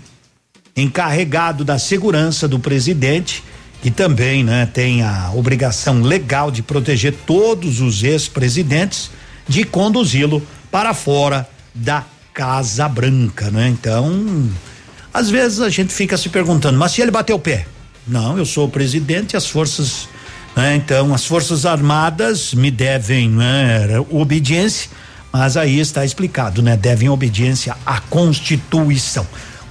encarregado 0.75 1.63
da 1.63 1.77
segurança 1.77 2.47
do 2.47 2.57
presidente, 2.57 3.43
que 3.81 3.91
também, 3.91 4.43
né, 4.43 4.65
tem 4.65 5.03
a 5.03 5.31
obrigação 5.35 6.01
legal 6.01 6.49
de 6.49 6.63
proteger 6.63 7.13
todos 7.25 7.81
os 7.81 8.03
ex-presidentes, 8.03 9.11
de 9.47 9.63
conduzi-lo 9.63 10.41
para 10.71 10.93
fora 10.93 11.47
da 11.73 12.03
Casa 12.33 12.87
Branca, 12.87 13.49
né? 13.49 13.67
Então, 13.69 14.49
às 15.17 15.31
vezes 15.31 15.61
a 15.61 15.69
gente 15.69 15.91
fica 15.91 16.15
se 16.15 16.29
perguntando, 16.29 16.77
mas 16.77 16.91
se 16.91 17.01
ele 17.01 17.09
bater 17.09 17.33
o 17.33 17.39
pé? 17.39 17.65
Não, 18.07 18.37
eu 18.37 18.45
sou 18.45 18.67
o 18.67 18.69
presidente 18.69 19.33
e 19.33 19.37
as 19.37 19.47
forças, 19.47 20.07
né? 20.55 20.75
Então, 20.75 21.11
as 21.11 21.25
forças 21.25 21.65
armadas 21.65 22.53
me 22.53 22.69
devem 22.69 23.27
né, 23.27 23.87
obediência, 24.11 24.91
mas 25.33 25.57
aí 25.57 25.79
está 25.79 26.05
explicado, 26.05 26.61
né? 26.61 26.77
Devem 26.77 27.09
obediência 27.09 27.75
à 27.83 27.99
Constituição. 27.99 29.25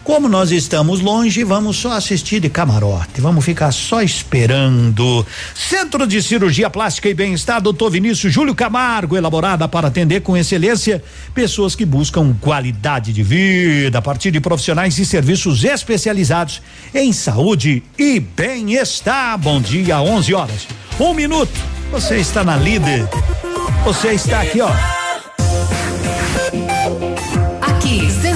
Como 0.07 0.29
nós 0.29 0.53
estamos 0.53 1.01
longe, 1.01 1.43
vamos 1.43 1.79
só 1.79 1.91
assistir 1.91 2.39
de 2.39 2.49
camarote, 2.49 3.21
vamos 3.21 3.45
ficar 3.45 3.73
só 3.73 4.01
esperando. 4.01 5.27
Centro 5.53 6.07
de 6.07 6.23
Cirurgia 6.23 6.71
Plástica 6.71 7.09
e 7.09 7.15
Bem-Estar, 7.15 7.61
doutor 7.61 7.91
Vinícius 7.91 8.33
Júlio 8.33 8.55
Camargo, 8.55 9.17
elaborada 9.17 9.67
para 9.67 9.89
atender 9.89 10.21
com 10.21 10.37
excelência 10.37 11.03
pessoas 11.35 11.75
que 11.75 11.85
buscam 11.85 12.33
qualidade 12.41 13.13
de 13.13 13.25
vida 13.25 13.99
a 13.99 14.03
partir 14.03 14.31
de 14.31 14.39
profissionais 14.39 14.97
e 14.97 15.05
serviços 15.05 15.65
especializados 15.65 16.63
em 16.95 17.13
saúde 17.13 17.83
e 17.99 18.21
bem-estar. 18.21 19.37
Bom 19.37 19.61
dia, 19.61 20.01
11 20.01 20.35
horas. 20.35 20.69
Um 21.01 21.15
minuto. 21.15 21.59
Você 21.91 22.19
está 22.19 22.45
na 22.45 22.57
líder. 22.57 23.09
Você 23.85 24.13
está 24.13 24.43
aqui, 24.43 24.61
ó. 24.61 24.71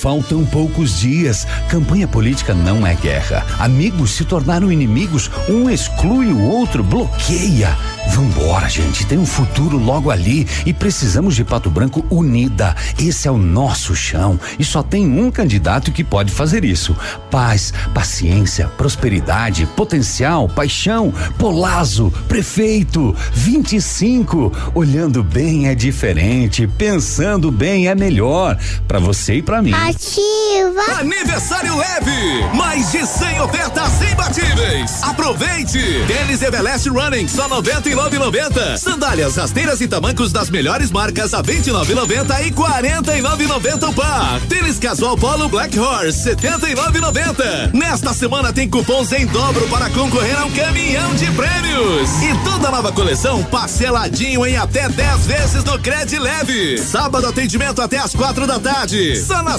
Faltam 0.00 0.46
poucos 0.46 1.00
dias. 1.00 1.44
Campanha 1.68 2.06
política 2.06 2.54
não 2.54 2.86
é 2.86 2.94
guerra. 2.94 3.44
Amigos 3.58 4.12
se 4.12 4.24
tornaram 4.24 4.70
inimigos. 4.70 5.28
Um 5.48 5.68
exclui 5.68 6.28
o 6.28 6.40
outro, 6.40 6.84
bloqueia. 6.84 7.76
Vambora, 8.10 8.68
gente. 8.68 9.04
Tem 9.06 9.18
um 9.18 9.26
futuro 9.26 9.76
logo 9.76 10.10
ali 10.10 10.46
e 10.64 10.72
precisamos 10.72 11.34
de 11.34 11.44
Pato 11.44 11.68
Branco 11.68 12.06
unida. 12.10 12.76
Esse 12.98 13.26
é 13.26 13.30
o 13.30 13.36
nosso 13.36 13.94
chão 13.94 14.38
e 14.56 14.64
só 14.64 14.84
tem 14.84 15.04
um 15.06 15.32
candidato 15.32 15.90
que 15.90 16.04
pode 16.04 16.30
fazer 16.30 16.64
isso. 16.64 16.96
Paz, 17.28 17.72
paciência, 17.92 18.68
prosperidade, 18.68 19.66
potencial, 19.66 20.48
paixão. 20.48 21.12
Polazo, 21.38 22.12
prefeito, 22.28 23.14
25. 23.32 24.52
Olhando 24.74 25.24
bem 25.24 25.66
é 25.66 25.74
diferente, 25.74 26.68
pensando 26.68 27.50
bem 27.50 27.88
é 27.88 27.96
melhor 27.96 28.56
para 28.86 29.00
você 29.00 29.34
e 29.34 29.42
para 29.42 29.60
mim. 29.60 29.72
Ativa! 29.88 31.00
Aniversário 31.00 31.74
leve! 31.74 32.54
Mais 32.54 32.92
de 32.92 33.06
100 33.06 33.40
ofertas 33.40 33.90
imbatíveis! 34.02 35.02
Aproveite! 35.02 35.78
Tênis 36.06 36.42
Everlast 36.42 36.90
Running, 36.90 37.26
só 37.26 37.48
99,90. 37.48 38.76
Sandálias, 38.76 39.36
rasteiras 39.36 39.80
e 39.80 39.88
tamancos 39.88 40.30
das 40.30 40.50
melhores 40.50 40.90
marcas 40.90 41.32
a 41.32 41.42
29,90 41.42 42.46
e 42.46 42.50
49,90 42.50 43.88
o 43.88 43.94
par. 43.94 44.38
Tênis 44.46 44.78
casual 44.78 45.16
Polo 45.16 45.48
Black 45.48 45.78
Horse, 45.78 46.34
79,90. 46.36 47.72
Nesta 47.72 48.12
semana 48.12 48.52
tem 48.52 48.68
cupons 48.68 49.10
em 49.12 49.24
dobro 49.24 49.66
para 49.68 49.88
concorrer 49.88 50.38
a 50.38 50.44
um 50.44 50.50
caminhão 50.50 51.14
de 51.14 51.30
prêmios. 51.32 52.10
E 52.22 52.44
toda 52.44 52.70
nova 52.70 52.92
coleção 52.92 53.42
parceladinho 53.44 54.44
em 54.44 54.54
até 54.54 54.86
10 54.86 55.26
vezes 55.26 55.64
no 55.64 55.78
Cred 55.78 56.18
Leve. 56.18 56.76
Sábado 56.76 57.26
atendimento 57.26 57.80
até 57.80 57.96
as 57.96 58.14
quatro 58.14 58.46
da 58.46 58.58
tarde. 58.58 59.16
Só 59.24 59.42
na 59.42 59.58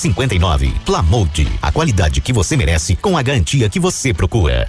5859. 0.00 0.72
Plamold, 0.84 1.48
a 1.60 1.70
qualidade 1.70 2.20
que 2.20 2.32
você 2.32 2.56
merece 2.56 2.96
com 2.96 3.16
a 3.16 3.22
garantia 3.22 3.68
que 3.68 3.78
você 3.78 4.14
procura. 4.14 4.68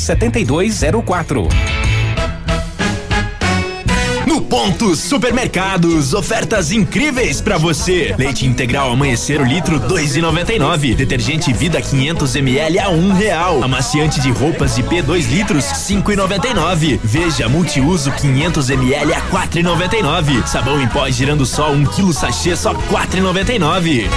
7204. 0.01 1.47
No 4.25 4.41
Ponto 4.41 4.95
Supermercados, 4.95 6.13
ofertas 6.13 6.71
incríveis 6.71 7.39
pra 7.39 7.57
você. 7.57 8.15
Leite 8.17 8.45
integral 8.45 8.91
amanhecer 8.91 9.39
o 9.39 9.45
litro 9.45 9.79
2,99. 9.79 10.95
Detergente 10.95 11.53
Vida 11.53 11.81
500 11.81 12.35
ml 12.35 12.79
a 12.79 12.89
um 12.89 13.13
real. 13.13 13.63
Amaciante 13.63 14.19
de 14.19 14.31
roupas 14.31 14.77
IP 14.77 15.01
2 15.01 15.31
litros 15.31 15.65
5,99. 15.65 16.99
Veja 17.03 17.47
multiuso 17.47 18.11
500 18.11 18.69
ml 18.69 19.13
a 19.13 19.21
4,99. 19.21 20.47
Sabão 20.47 20.81
em 20.81 20.87
pó 20.87 21.09
girando 21.09 21.45
sol 21.45 21.73
1 21.73 21.85
kg 21.85 22.13
sachê 22.13 22.55
só 22.55 22.73
4,99. 22.73 24.09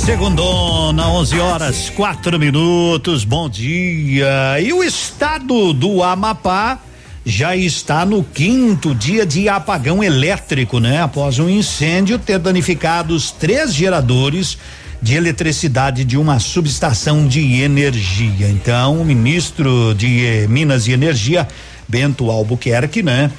Segundona, 0.00 1.08
11 1.10 1.38
horas, 1.38 1.90
quatro 1.90 2.38
minutos. 2.38 3.22
Bom 3.22 3.50
dia. 3.50 4.58
E 4.58 4.72
o 4.72 4.82
estado 4.82 5.74
do 5.74 6.02
Amapá 6.02 6.80
já 7.24 7.54
está 7.54 8.06
no 8.06 8.24
quinto 8.24 8.94
dia 8.94 9.26
de 9.26 9.46
apagão 9.46 10.02
elétrico, 10.02 10.80
né? 10.80 11.02
Após 11.02 11.38
um 11.38 11.50
incêndio 11.50 12.18
ter 12.18 12.38
danificado 12.38 13.14
os 13.14 13.30
três 13.30 13.74
geradores 13.74 14.56
de 15.02 15.14
eletricidade 15.14 16.02
de 16.02 16.16
uma 16.16 16.38
subestação 16.40 17.28
de 17.28 17.60
energia. 17.60 18.48
Então, 18.48 19.02
o 19.02 19.04
ministro 19.04 19.94
de 19.94 20.46
Minas 20.48 20.88
e 20.88 20.92
Energia, 20.92 21.46
Bento 21.86 22.30
Albuquerque, 22.30 23.02
né? 23.02 23.30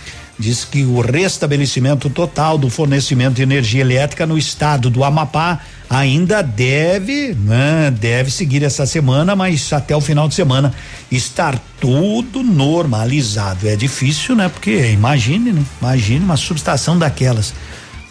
Diz 0.41 0.65
que 0.65 0.83
o 0.83 1.01
restabelecimento 1.01 2.09
total 2.09 2.57
do 2.57 2.67
fornecimento 2.67 3.35
de 3.35 3.43
energia 3.43 3.81
elétrica 3.81 4.25
no 4.25 4.39
estado 4.39 4.89
do 4.89 5.03
Amapá 5.03 5.59
ainda 5.87 6.41
deve, 6.41 7.35
né, 7.35 7.91
deve 7.91 8.31
seguir 8.31 8.63
essa 8.63 8.87
semana, 8.87 9.35
mas 9.35 9.71
até 9.71 9.95
o 9.95 10.01
final 10.01 10.27
de 10.27 10.33
semana 10.33 10.73
estar 11.11 11.61
tudo 11.79 12.41
normalizado. 12.41 13.69
É 13.69 13.75
difícil, 13.75 14.35
né? 14.35 14.49
Porque 14.49 14.89
imagine, 14.89 15.51
né? 15.51 15.63
Imagine 15.79 16.25
uma 16.25 16.37
subestação 16.37 16.97
daquelas. 16.97 17.53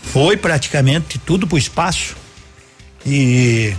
Foi 0.01 0.37
praticamente 0.37 1.19
tudo 1.19 1.49
pro 1.49 1.59
espaço 1.59 2.15
e 3.05 3.75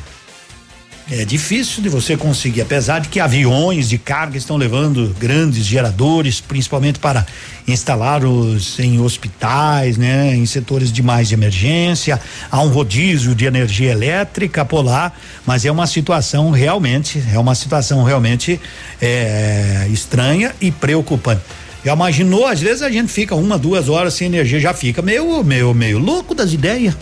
é 1.11 1.25
difícil 1.25 1.83
de 1.83 1.89
você 1.89 2.15
conseguir, 2.15 2.61
apesar 2.61 2.99
de 2.99 3.09
que 3.09 3.19
aviões 3.19 3.89
de 3.89 3.97
carga 3.97 4.37
estão 4.37 4.55
levando 4.55 5.13
grandes 5.19 5.65
geradores, 5.65 6.39
principalmente 6.39 6.99
para 6.99 7.25
instalá-los 7.67 8.79
em 8.79 8.97
hospitais, 8.97 9.97
né, 9.97 10.33
em 10.33 10.45
setores 10.45 10.89
de 10.89 11.03
mais 11.03 11.33
emergência. 11.33 12.17
Há 12.49 12.61
um 12.61 12.69
rodízio 12.69 13.35
de 13.35 13.45
energia 13.45 13.91
elétrica 13.91 14.63
por 14.63 14.85
lá, 14.85 15.11
mas 15.45 15.65
é 15.65 15.71
uma 15.71 15.85
situação 15.85 16.49
realmente, 16.49 17.21
é 17.33 17.37
uma 17.37 17.55
situação 17.55 18.03
realmente 18.05 18.57
é, 19.01 19.87
estranha 19.91 20.55
e 20.61 20.71
preocupante. 20.71 21.41
Já 21.83 21.93
imaginou? 21.93 22.47
Às 22.47 22.61
vezes 22.61 22.83
a 22.83 22.89
gente 22.89 23.11
fica 23.11 23.35
uma, 23.35 23.57
duas 23.57 23.89
horas 23.89 24.13
sem 24.13 24.27
energia, 24.27 24.61
já 24.61 24.73
fica 24.73 25.01
meio, 25.01 25.43
meio, 25.43 25.73
meio 25.73 25.99
louco 25.99 26.33
das 26.33 26.53
ideias. 26.53 26.95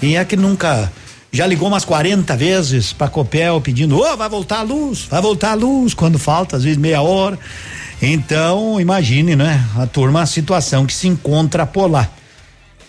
Quem 0.00 0.16
é 0.16 0.24
que 0.24 0.34
nunca 0.34 0.90
já 1.32 1.46
ligou 1.46 1.66
umas 1.66 1.84
40 1.84 2.36
vezes 2.36 2.92
para 2.92 3.08
Copel 3.08 3.58
pedindo, 3.62 3.98
ô, 3.98 4.12
oh, 4.12 4.16
vai 4.18 4.28
voltar 4.28 4.58
a 4.58 4.62
luz, 4.62 5.06
vai 5.10 5.22
voltar 5.22 5.52
a 5.52 5.54
luz, 5.54 5.94
quando 5.94 6.18
falta, 6.18 6.58
às 6.58 6.62
vezes 6.62 6.76
meia 6.76 7.00
hora. 7.00 7.38
Então, 8.02 8.78
imagine, 8.78 9.34
né? 9.34 9.64
A 9.76 9.86
turma, 9.86 10.20
a 10.20 10.26
situação 10.26 10.84
que 10.84 10.92
se 10.92 11.08
encontra 11.08 11.64
por 11.64 11.90
lá. 11.90 12.06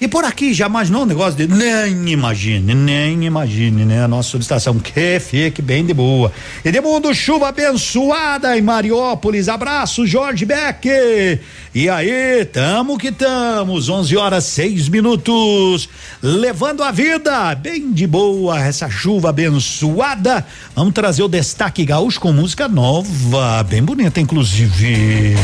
E 0.04 0.08
por 0.10 0.26
aqui 0.26 0.54
já 0.54 0.66
imaginou 0.66 1.04
um 1.04 1.06
negócio 1.06 1.38
de 1.38 1.48
nem 1.48 2.12
imagine, 2.12 2.76
nem 2.76 3.24
imagine, 3.24 3.86
né? 3.86 4.04
A 4.04 4.08
nossa 4.08 4.32
solicitação 4.32 4.78
que 4.78 5.18
fique 5.22 5.62
bem 5.62 5.86
de 5.86 5.94
boa. 5.94 6.30
Edmundo, 6.66 7.16
chuva 7.16 7.48
abençoada 7.48 8.58
em 8.58 8.62
Mariópolis. 8.62 9.48
Abraço, 9.48 10.06
Jorge 10.06 10.44
Beck. 10.44 11.40
E 11.74 11.88
aí, 11.88 12.44
tamo 12.52 12.98
que 12.98 13.08
estamos, 13.08 13.88
11 13.88 14.18
horas 14.18 14.44
6 14.44 14.90
minutos, 14.90 15.88
levando 16.22 16.84
a 16.84 16.92
vida 16.92 17.56
bem 17.56 17.90
de 17.94 18.06
boa 18.06 18.60
essa 18.60 18.90
chuva 18.90 19.30
abençoada. 19.30 20.46
Vamos 20.76 20.94
trazer 20.94 21.24
o 21.24 21.30
destaque 21.30 21.86
gaúcho 21.86 22.20
com 22.20 22.34
música 22.34 22.68
nova, 22.68 23.64
bem 23.64 23.82
bonita 23.82 24.20
inclusive. 24.20 25.38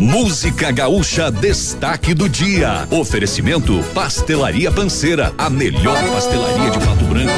Música 0.00 0.70
Gaúcha 0.70 1.30
Destaque 1.30 2.14
do 2.14 2.28
Dia. 2.28 2.86
Oferecimento 2.90 3.82
Pastelaria 3.94 4.70
Panceira, 4.70 5.32
a 5.38 5.48
melhor 5.48 5.96
pastelaria 6.10 6.70
de 6.70 6.78
Pato 6.78 7.04
Branco. 7.04 7.32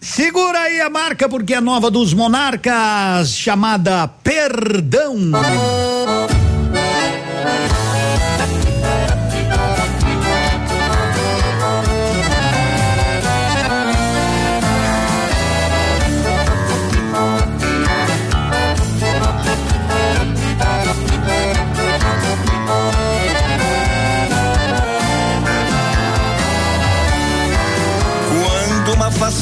Segura 0.00 0.58
aí 0.60 0.80
a 0.80 0.90
marca 0.90 1.28
porque 1.28 1.54
é 1.54 1.60
nova 1.60 1.90
dos 1.90 2.14
Monarcas, 2.14 3.30
chamada 3.36 4.06
Perdão. 4.06 5.32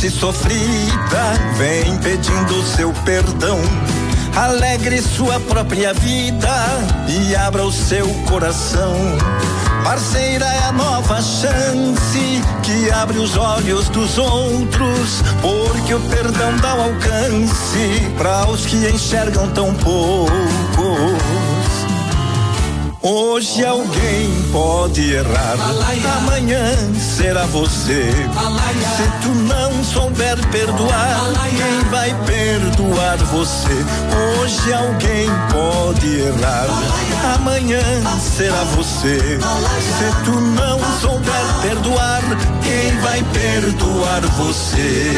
Face 0.01 0.19
sofrida 0.19 1.35
vem 1.59 1.95
pedindo 1.99 2.63
seu 2.63 2.91
perdão, 3.05 3.59
alegre 4.35 5.03
sua 5.03 5.39
própria 5.41 5.93
vida 5.93 6.49
e 7.07 7.37
abra 7.37 7.67
o 7.67 7.71
seu 7.71 8.09
coração. 8.27 8.95
Parceira 9.85 10.47
é 10.47 10.63
a 10.69 10.73
nova 10.73 11.21
chance 11.21 12.43
que 12.63 12.91
abre 12.91 13.19
os 13.19 13.37
olhos 13.37 13.91
dos 13.91 14.17
outros, 14.17 15.23
porque 15.43 15.93
o 15.93 16.01
perdão 16.09 16.57
dá 16.63 16.77
um 16.77 16.85
alcance 16.85 18.11
para 18.17 18.49
os 18.49 18.65
que 18.65 18.77
enxergam 18.89 19.51
tão 19.51 19.75
poucos. 19.75 21.40
Hoje 23.03 23.65
alguém 23.65 24.31
pode 24.53 25.15
errar, 25.15 25.57
amanhã 26.19 26.61
será 26.99 27.47
você. 27.47 28.11
Se 28.95 29.23
tu 29.23 29.29
não 29.35 29.83
souber 29.83 30.37
perdoar, 30.49 31.33
quem 31.49 31.91
vai 31.91 32.15
perdoar 32.27 33.17
você? 33.17 33.73
Hoje 34.39 34.73
alguém 34.75 35.31
pode 35.51 36.21
errar, 36.21 36.67
amanhã 37.37 37.81
será 38.21 38.65
você. 38.65 39.19
Se 39.19 40.25
tu 40.27 40.39
não 40.39 40.79
souber 41.01 41.55
perdoar, 41.63 42.21
quem 42.63 42.99
vai 42.99 43.23
perdoar 43.33 44.21
você? 44.37 45.17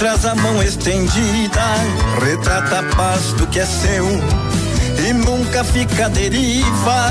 Traz 0.00 0.24
a 0.24 0.34
mão 0.34 0.62
estendida 0.62 1.60
retrata 2.24 2.78
a 2.78 2.82
paz 2.96 3.34
do 3.34 3.46
que 3.48 3.60
é 3.60 3.66
seu 3.66 4.06
e 5.06 5.12
nunca 5.12 5.62
fica 5.62 6.06
à 6.06 6.08
deriva 6.08 7.10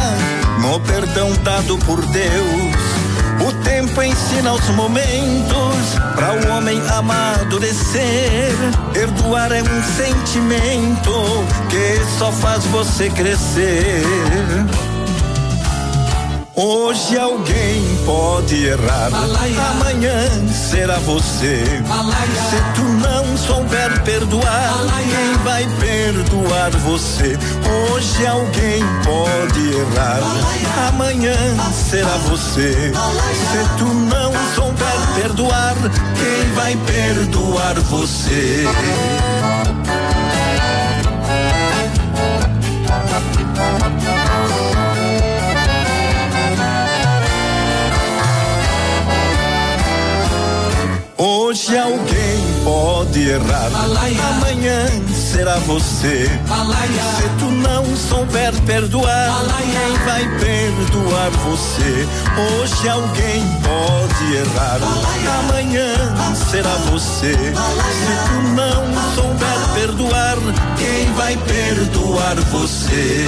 no 0.60 0.80
perdão 0.80 1.32
dado 1.44 1.78
por 1.86 2.03
Deus. 2.07 3.48
O 3.48 3.64
tempo 3.64 4.02
ensina 4.02 4.53
os 4.53 4.68
momentos 4.70 5.99
para 6.16 6.34
o 6.34 6.57
homem 6.57 6.82
amadurecer. 6.90 8.56
Perdoar 8.91 9.52
é 9.52 9.61
um 9.61 9.84
sentimento 9.95 11.14
que 11.70 12.03
só 12.18 12.32
faz 12.32 12.66
você 12.66 13.11
crescer. 13.11 14.03
Hoje 16.61 17.18
alguém 17.18 17.81
pode 18.06 18.65
errar, 18.65 19.11
amanhã 19.14 20.45
será 20.52 20.99
você. 20.99 21.64
Se 21.64 22.76
tu 22.76 22.81
não 22.81 23.38
souber 23.38 24.03
perdoar, 24.03 24.73
quem 25.03 25.44
vai 25.45 25.65
perdoar 25.80 26.72
você? 26.72 27.40
Hoje 27.94 28.27
alguém 28.27 28.84
pode 29.06 29.69
errar, 29.69 30.19
amanhã 30.90 31.34
será 31.72 32.18
você. 32.27 32.91
Se 32.91 33.77
tu 33.77 33.86
não 33.86 34.34
souber 34.53 35.15
perdoar, 35.15 35.76
quem 36.18 36.52
vai 36.56 36.76
perdoar 36.86 37.76
você? 37.76 38.65
Hoje 51.22 51.78
alguém 51.78 52.64
pode 52.64 53.28
errar, 53.28 53.70
amanhã 53.76 54.86
será 55.14 55.56
você. 55.58 56.30
Se 57.18 57.30
tu 57.38 57.52
não 57.52 57.84
souber 57.98 58.54
perdoar, 58.62 59.30
quem 59.58 59.98
vai 60.06 60.24
perdoar 60.40 61.30
você? 61.44 62.08
Hoje 62.62 62.88
alguém 62.88 63.44
pode 63.62 64.34
errar, 64.34 64.80
amanhã 65.40 65.94
será 66.50 66.74
você. 66.90 67.34
Se 67.34 68.14
tu 68.30 68.41
não 68.56 69.14
souber 69.14 69.60
perdoar, 69.74 70.38
quem 70.78 71.12
vai 71.16 71.36
perdoar 71.36 72.36
você? 72.50 73.26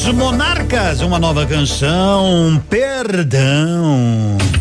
Os 0.00 0.14
Monarcas, 0.14 1.02
uma 1.02 1.18
nova 1.18 1.44
canção, 1.44 2.62
Perdão. 2.70 4.38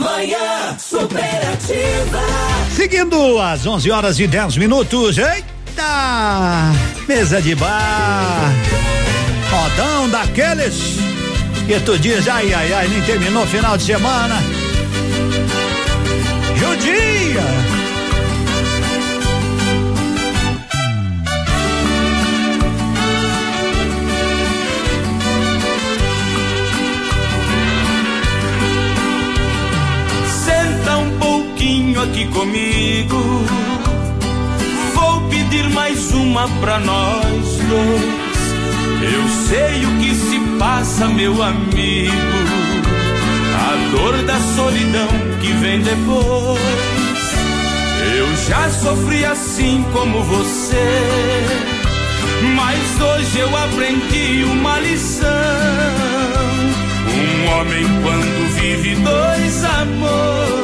Manhã 0.00 0.76
superativa. 0.78 2.20
Seguindo 2.74 3.38
às 3.38 3.66
11 3.66 3.90
horas 3.90 4.18
e 4.18 4.26
10 4.26 4.56
minutos. 4.56 5.18
Eita! 5.18 6.72
Mesa 7.06 7.40
de 7.40 7.54
bar. 7.54 8.52
Rodão 9.50 10.08
daqueles 10.08 10.96
que 11.66 11.78
tu 11.80 11.98
diz, 11.98 12.26
ai, 12.28 12.52
ai, 12.52 12.72
ai, 12.72 12.88
nem 12.88 13.02
terminou 13.02 13.44
o 13.44 13.46
final 13.46 13.76
de 13.76 13.84
semana. 13.84 14.36
Judia! 16.56 17.79
Pouquinho 31.70 32.02
aqui 32.02 32.26
comigo. 32.26 33.44
Vou 34.92 35.20
pedir 35.28 35.70
mais 35.70 36.12
uma 36.12 36.48
pra 36.60 36.80
nós 36.80 37.46
dois. 37.68 39.12
Eu 39.14 39.28
sei 39.48 39.84
o 39.86 39.98
que 40.00 40.14
se 40.14 40.40
passa, 40.58 41.06
meu 41.06 41.40
amigo. 41.40 42.12
A 43.54 43.96
dor 43.96 44.16
da 44.24 44.38
solidão 44.56 45.08
que 45.40 45.52
vem 45.52 45.80
depois. 45.80 46.60
Eu 48.16 48.36
já 48.48 48.68
sofri 48.70 49.24
assim 49.24 49.84
como 49.92 50.24
você, 50.24 51.44
mas 52.56 53.00
hoje 53.00 53.38
eu 53.38 53.56
aprendi 53.56 54.42
uma 54.44 54.80
lição. 54.80 55.28
Um 57.06 57.50
homem 57.52 57.84
quando 58.02 58.54
vive 58.54 58.96
dois 58.96 59.64
amores 59.64 60.60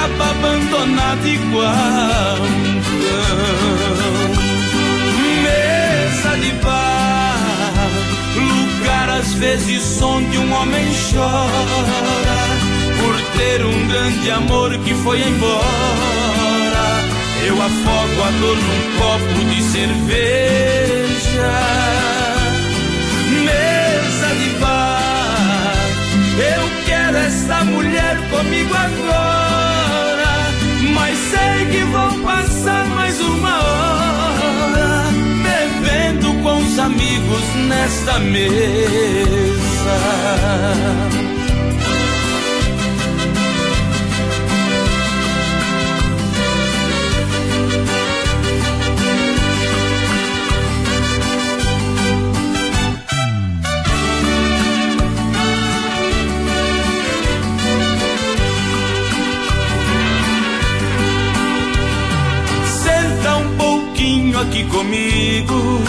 acaba 0.00 0.30
abandonado 0.30 1.26
igual 1.26 2.36
um 2.40 2.80
cão. 2.80 3.40
Mesa 5.42 6.36
de 6.38 6.52
bar, 6.64 7.90
lugar 8.34 9.08
às 9.10 9.34
vezes 9.34 10.00
onde 10.00 10.38
um 10.38 10.52
homem 10.54 10.86
chora 11.12 11.50
por 12.98 13.20
ter 13.38 13.64
um 13.64 13.88
grande 13.88 14.30
amor 14.30 14.78
que 14.78 14.94
foi 14.94 15.20
embora. 15.20 15.60
Eu 17.46 17.60
afogo 17.60 18.22
a 18.22 18.30
dor 18.40 18.56
num 18.56 18.98
copo 18.98 19.44
de 19.50 19.62
cerveja. 19.62 21.10
Mesa 23.44 24.34
de 24.34 24.50
bar, 24.60 25.74
eu 26.38 26.70
quero 26.86 27.16
essa 27.18 27.64
mulher 27.64 28.16
comigo 28.30 28.74
agora. 28.74 29.49
Sei 31.30 31.66
que 31.70 31.84
vou 31.84 32.10
passar 32.24 32.86
mais 32.88 33.20
uma 33.20 33.54
hora 33.62 35.04
bebendo 35.44 36.34
com 36.42 36.58
os 36.58 36.78
amigos 36.78 37.54
nesta 37.68 38.18
mesa. 38.18 38.70
Aqui 64.50 64.64
comigo. 64.64 65.80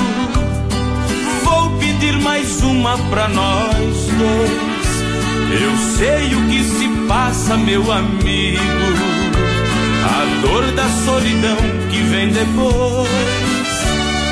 Vou 1.44 1.72
pedir 1.80 2.20
mais 2.20 2.62
uma 2.62 2.96
pra 3.10 3.28
nós 3.28 4.08
dois. 4.20 5.62
Eu 5.62 5.78
sei 5.98 6.36
o 6.36 6.48
que 6.48 6.64
se 6.64 6.88
passa, 7.08 7.58
meu 7.58 7.92
amigo. 7.92 8.62
A 10.06 10.42
dor 10.42 10.72
da 10.74 10.88
solidão 11.06 11.58
que 11.90 12.02
vem 12.04 12.30
depois. 12.30 13.10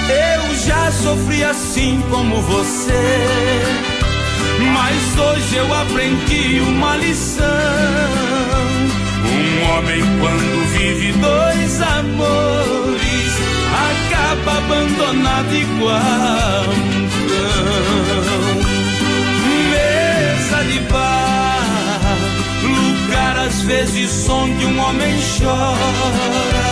Eu 0.10 0.56
já 0.68 0.92
sofri 0.92 1.44
assim 1.44 2.02
como 2.12 2.40
você. 2.44 2.94
Mas 4.74 5.20
hoje 5.20 5.56
eu 5.56 5.74
aprendi 5.74 6.60
uma 6.60 6.98
lição. 6.98 7.46
Um 9.26 9.72
homem 9.72 10.02
quando 10.20 10.68
vive 10.74 11.14
dois 11.14 11.82
amores 11.82 13.29
abandonado 14.32 15.56
igual 15.56 16.66
um 16.70 17.10
cão. 17.28 17.60
Mesa 19.72 20.64
de 20.66 20.80
bar, 20.92 22.18
lugar 22.64 23.38
às 23.40 23.62
vezes 23.62 24.30
onde 24.30 24.66
um 24.66 24.80
homem 24.80 25.16
chora 25.38 26.70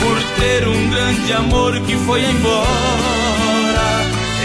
por 0.00 0.22
ter 0.40 0.66
um 0.66 0.90
grande 0.90 1.32
amor 1.32 1.78
que 1.80 1.96
foi 1.96 2.22
embora. 2.22 2.64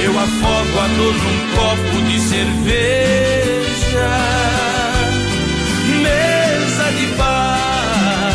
Eu 0.03 0.17
afogo 0.17 0.79
a 0.79 0.87
dor 0.97 1.13
num 1.13 1.39
copo 1.55 2.01
de 2.07 2.19
cerveja. 2.19 3.59
Mesa 6.01 6.91
de 6.91 7.05
bar, 7.17 8.33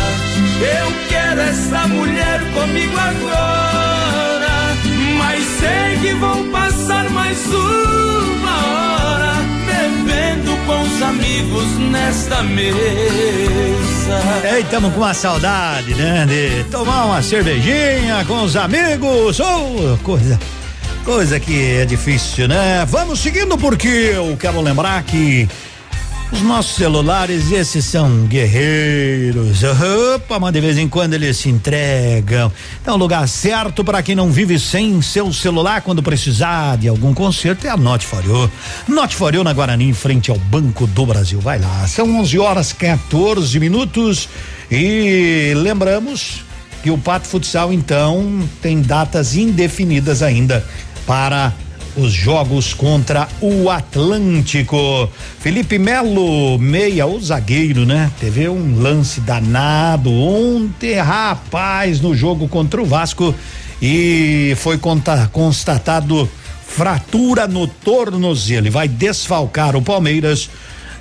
eu 0.61 0.93
quero 1.09 1.41
essa 1.41 1.87
mulher 1.87 2.39
comigo 2.53 2.97
agora. 2.97 3.84
Sei 5.65 5.97
que 5.99 6.13
vou 6.15 6.43
passar 6.51 7.09
mais 7.09 7.39
uma 7.47 8.67
hora 8.67 9.33
bebendo 9.65 10.55
com 10.67 10.81
os 10.83 11.01
amigos 11.01 11.65
nesta 11.91 12.43
mesa. 12.43 12.69
Ei, 14.55 14.63
tamo 14.65 14.91
com 14.91 14.97
uma 14.97 15.13
saudade, 15.15 15.95
né? 15.95 16.27
De 16.27 16.63
tomar 16.65 17.05
uma 17.05 17.21
cervejinha 17.23 18.23
com 18.27 18.43
os 18.43 18.55
amigos. 18.55 19.39
Oh, 19.39 19.97
coisa. 20.03 20.39
Coisa 21.03 21.39
que 21.39 21.77
é 21.77 21.85
difícil, 21.85 22.47
né? 22.47 22.85
Vamos 22.87 23.19
seguindo 23.19 23.57
porque 23.57 23.87
eu 23.87 24.37
quero 24.39 24.61
lembrar 24.61 25.01
que 25.03 25.47
os 26.35 26.41
nossos 26.41 26.75
celulares, 26.75 27.49
esses 27.49 27.85
são 27.85 28.25
guerreiros. 28.25 29.63
Opa, 30.15 30.37
mas 30.37 30.51
de 30.51 30.59
vez 30.59 30.77
em 30.77 30.87
quando 30.87 31.13
eles 31.13 31.37
se 31.37 31.47
entregam. 31.47 32.51
É 32.85 32.91
o 32.91 32.97
lugar 32.97 33.25
certo 33.29 33.85
para 33.85 34.03
quem 34.03 34.15
não 34.15 34.29
vive 34.29 34.59
sem 34.59 35.01
seu 35.01 35.31
celular 35.31 35.81
quando 35.81 36.03
precisar 36.03 36.77
de 36.77 36.89
algum 36.89 37.13
conserto 37.13 37.65
é 37.65 37.69
a 37.69 37.77
Note 37.77 38.05
For 38.05 38.23
You. 38.25 38.51
Note 38.87 39.15
For 39.15 39.33
You 39.33 39.45
na 39.45 39.53
Guarani, 39.53 39.87
em 39.87 39.93
frente 39.93 40.29
ao 40.29 40.37
Banco 40.37 40.85
do 40.85 41.05
Brasil. 41.05 41.39
Vai 41.39 41.57
lá, 41.57 41.87
são 41.87 42.19
11 42.19 42.37
horas 42.37 42.73
14 42.73 43.57
minutos 43.57 44.27
e 44.69 45.53
lembramos 45.55 46.43
que 46.83 46.91
o 46.91 46.97
Pato 46.97 47.27
Futsal 47.27 47.71
então 47.71 48.47
tem 48.61 48.81
datas 48.81 49.35
indefinidas 49.35 50.21
ainda 50.21 50.65
para 51.07 51.53
os 51.95 52.11
jogos 52.11 52.73
contra 52.73 53.27
o 53.41 53.69
Atlântico. 53.69 55.09
Felipe 55.39 55.77
Melo, 55.77 56.57
meia, 56.59 57.05
o 57.05 57.19
zagueiro, 57.19 57.85
né? 57.85 58.11
Teve 58.19 58.47
um 58.49 58.79
lance 58.81 59.21
danado 59.21 60.11
ontem, 60.11 60.95
rapaz, 60.95 62.01
no 62.01 62.15
jogo 62.15 62.47
contra 62.47 62.81
o 62.81 62.85
Vasco 62.85 63.33
e 63.81 64.53
foi 64.57 64.79
constatado 65.31 66.29
fratura 66.67 67.47
no 67.47 67.67
tornozelo. 67.67 68.63
Ele 68.63 68.69
vai 68.69 68.87
desfalcar 68.87 69.75
o 69.75 69.81
Palmeiras 69.81 70.49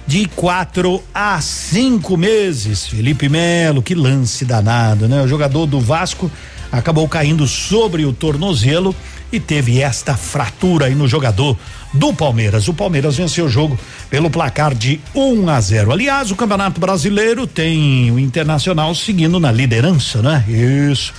de 0.07 0.27
quatro 0.27 1.03
a 1.15 1.41
cinco 1.41 2.17
meses. 2.17 2.87
Felipe 2.87 3.29
Melo, 3.29 3.83
que 3.83 3.95
lance 3.95 4.45
danado, 4.45 5.09
né? 5.09 5.23
O 5.23 5.29
jogador 5.29 5.67
do 5.67 5.81
Vasco 5.81 6.31
acabou 6.71 7.09
caindo 7.09 7.47
sobre 7.47 8.05
o 8.05 8.13
tornozelo 8.13 8.95
e 9.35 9.41
teve 9.41 9.81
esta 9.81 10.17
fratura 10.17 10.87
aí 10.87 10.95
no 10.95 11.09
jogador 11.09 11.57
do 11.93 12.13
Palmeiras. 12.13 12.69
O 12.69 12.75
Palmeiras 12.75 13.17
venceu 13.17 13.47
o 13.47 13.49
jogo 13.49 13.79
pelo 14.11 14.31
placar 14.31 14.75
de 14.75 15.01
1 15.15 15.49
a 15.49 15.61
0. 15.61 15.93
Aliás, 15.93 16.31
o 16.31 16.37
Campeonato 16.37 16.81
Brasileiro 16.81 17.47
tem 17.47 18.11
o 18.11 18.19
Internacional 18.19 18.95
seguindo 18.95 19.39
na 19.39 19.53
liderança, 19.53 20.23
né? 20.23 20.45
Isso. 20.49 21.13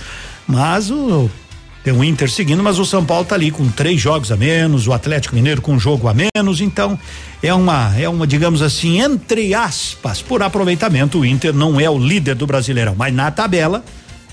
Mas 0.46 0.90
o 0.90 1.30
tem 1.86 1.94
o 1.94 2.02
Inter 2.02 2.28
seguindo, 2.28 2.64
mas 2.64 2.80
o 2.80 2.84
São 2.84 3.04
Paulo 3.04 3.24
tá 3.24 3.36
ali 3.36 3.52
com 3.52 3.68
três 3.68 4.00
jogos 4.00 4.32
a 4.32 4.36
menos, 4.36 4.88
o 4.88 4.92
Atlético 4.92 5.36
Mineiro 5.36 5.62
com 5.62 5.74
um 5.74 5.78
jogo 5.78 6.08
a 6.08 6.14
menos, 6.14 6.60
então 6.60 6.98
é 7.40 7.54
uma, 7.54 7.96
é 7.96 8.08
uma, 8.08 8.26
digamos 8.26 8.60
assim, 8.60 9.00
entre 9.00 9.54
aspas, 9.54 10.20
por 10.20 10.42
aproveitamento, 10.42 11.20
o 11.20 11.24
Inter 11.24 11.54
não 11.54 11.78
é 11.78 11.88
o 11.88 11.96
líder 11.96 12.34
do 12.34 12.44
Brasileirão, 12.44 12.96
mas 12.98 13.14
na 13.14 13.30
tabela 13.30 13.84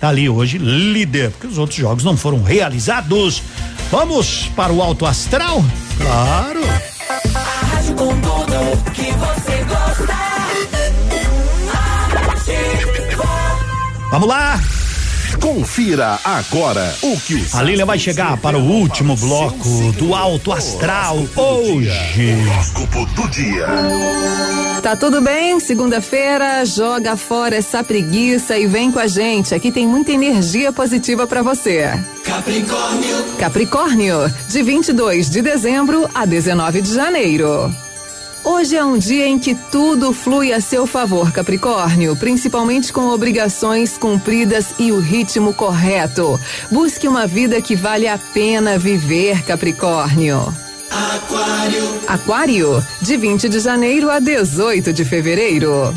tá 0.03 0.09
ali 0.09 0.27
hoje 0.27 0.57
líder, 0.57 1.31
porque 1.31 1.47
os 1.47 1.57
outros 1.57 1.79
jogos 1.79 2.03
não 2.03 2.17
foram 2.17 2.43
realizados. 2.43 3.41
Vamos 3.89 4.51
para 4.53 4.73
o 4.73 4.81
Alto 4.81 5.05
Astral? 5.05 5.63
Claro. 5.97 6.59
Com 7.95 8.19
tudo 8.19 8.91
que 8.91 9.09
você 9.13 9.63
gosta. 9.63 10.13
Vamos 14.11 14.27
lá. 14.27 14.59
Confira 15.43 16.17
agora 16.23 16.95
o 17.01 17.19
que 17.19 17.35
os 17.35 17.53
A 17.53 17.61
Lília 17.61 17.85
vai 17.85 17.99
chegar 17.99 18.37
para 18.37 18.57
o 18.57 18.61
último 18.61 19.13
bloco 19.17 19.91
do 19.91 20.15
Alto 20.15 20.53
Astral 20.53 21.17
hoje. 21.35 21.91
Horóscopo 22.47 23.05
do 23.07 23.27
dia. 23.27 23.67
Tá 24.81 24.95
tudo 24.95 25.21
bem? 25.21 25.59
Segunda-feira, 25.59 26.63
joga 26.63 27.17
fora 27.17 27.57
essa 27.57 27.83
preguiça 27.83 28.57
e 28.57 28.65
vem 28.67 28.89
com 28.89 28.99
a 28.99 29.07
gente. 29.07 29.53
Aqui 29.53 29.69
tem 29.69 29.85
muita 29.85 30.13
energia 30.13 30.71
positiva 30.71 31.27
para 31.27 31.41
você. 31.41 31.91
Capricórnio. 32.23 33.23
Capricórnio, 33.37 34.33
de 34.47 34.63
22 34.63 35.29
de 35.29 35.41
dezembro 35.41 36.09
a 36.15 36.23
19 36.23 36.81
de 36.81 36.93
janeiro. 36.93 37.69
Hoje 38.45 38.75
é 38.75 38.83
um 38.83 38.97
dia 38.97 39.25
em 39.25 39.39
que 39.39 39.55
tudo 39.55 40.11
flui 40.11 40.51
a 40.51 40.59
seu 40.59 40.85
favor, 40.85 41.31
Capricórnio, 41.31 42.13
principalmente 42.13 42.91
com 42.91 43.07
obrigações 43.07 43.97
cumpridas 43.97 44.75
e 44.77 44.91
o 44.91 44.99
ritmo 44.99 45.53
correto. 45.53 46.37
Busque 46.69 47.07
uma 47.07 47.25
vida 47.25 47.61
que 47.61 47.73
vale 47.73 48.05
a 48.05 48.17
pena 48.17 48.77
viver, 48.77 49.43
Capricórnio. 49.43 50.53
Aquário. 50.91 52.01
Aquário, 52.05 52.85
de 53.01 53.15
20 53.15 53.47
de 53.47 53.59
janeiro 53.59 54.09
a 54.09 54.19
18 54.19 54.91
de 54.91 55.05
fevereiro. 55.05 55.93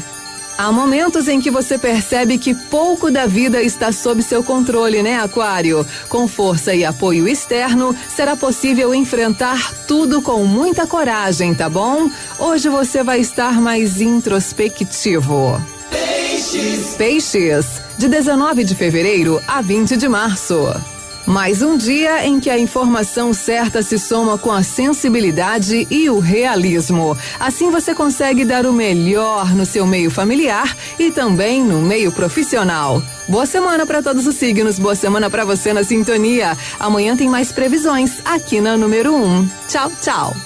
Há 0.58 0.72
momentos 0.72 1.28
em 1.28 1.38
que 1.38 1.50
você 1.50 1.76
percebe 1.76 2.38
que 2.38 2.54
pouco 2.54 3.10
da 3.10 3.26
vida 3.26 3.60
está 3.60 3.92
sob 3.92 4.22
seu 4.22 4.42
controle, 4.42 5.02
né, 5.02 5.20
Aquário? 5.20 5.86
Com 6.08 6.26
força 6.26 6.74
e 6.74 6.82
apoio 6.82 7.28
externo, 7.28 7.94
será 8.08 8.34
possível 8.34 8.94
enfrentar 8.94 9.74
tudo 9.86 10.22
com 10.22 10.44
muita 10.44 10.86
coragem, 10.86 11.54
tá 11.54 11.68
bom? 11.68 12.10
Hoje 12.38 12.70
você 12.70 13.02
vai 13.02 13.20
estar 13.20 13.60
mais 13.60 14.00
introspectivo. 14.00 15.60
Peixes. 15.90 16.94
Peixes, 16.96 17.66
de 17.98 18.08
19 18.08 18.64
de 18.64 18.74
fevereiro 18.74 19.42
a 19.46 19.60
20 19.60 19.94
de 19.96 20.08
março. 20.08 20.95
Mais 21.26 21.60
um 21.60 21.76
dia 21.76 22.24
em 22.24 22.38
que 22.38 22.48
a 22.48 22.56
informação 22.56 23.34
certa 23.34 23.82
se 23.82 23.98
soma 23.98 24.38
com 24.38 24.52
a 24.52 24.62
sensibilidade 24.62 25.86
e 25.90 26.08
o 26.08 26.20
realismo. 26.20 27.18
Assim 27.40 27.68
você 27.68 27.92
consegue 27.92 28.44
dar 28.44 28.64
o 28.64 28.72
melhor 28.72 29.52
no 29.52 29.66
seu 29.66 29.84
meio 29.84 30.08
familiar 30.08 30.76
e 30.96 31.10
também 31.10 31.64
no 31.64 31.82
meio 31.82 32.12
profissional. 32.12 33.02
Boa 33.28 33.44
semana 33.44 33.84
para 33.84 34.00
todos 34.00 34.24
os 34.24 34.36
signos, 34.36 34.78
boa 34.78 34.94
semana 34.94 35.28
para 35.28 35.44
você 35.44 35.72
na 35.72 35.82
sintonia. 35.82 36.56
Amanhã 36.78 37.16
tem 37.16 37.28
mais 37.28 37.50
previsões 37.50 38.20
aqui 38.24 38.60
na 38.60 38.76
número 38.76 39.12
1. 39.12 39.24
Um. 39.24 39.50
Tchau, 39.68 39.90
tchau. 40.00 40.36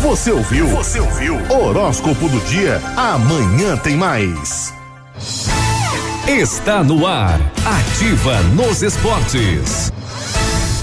Você 0.00 0.30
ouviu? 0.30 0.66
Você 0.68 1.00
ouviu? 1.00 1.36
Horóscopo 1.50 2.28
do 2.30 2.40
dia. 2.46 2.80
Amanhã 2.96 3.76
tem 3.76 3.96
mais. 3.96 4.72
Está 6.28 6.82
no 6.82 7.06
ar. 7.06 7.38
Ativa 7.64 8.42
nos 8.56 8.82
esportes. 8.82 9.92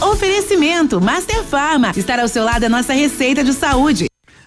Oferecimento 0.02 1.02
Master 1.02 1.44
Farma. 1.44 1.92
Estar 1.98 2.18
ao 2.18 2.30
seu 2.30 2.46
lado 2.46 2.64
a 2.64 2.70
nossa 2.70 2.94
receita 2.94 3.44
de 3.44 3.52
saúde. 3.52 4.06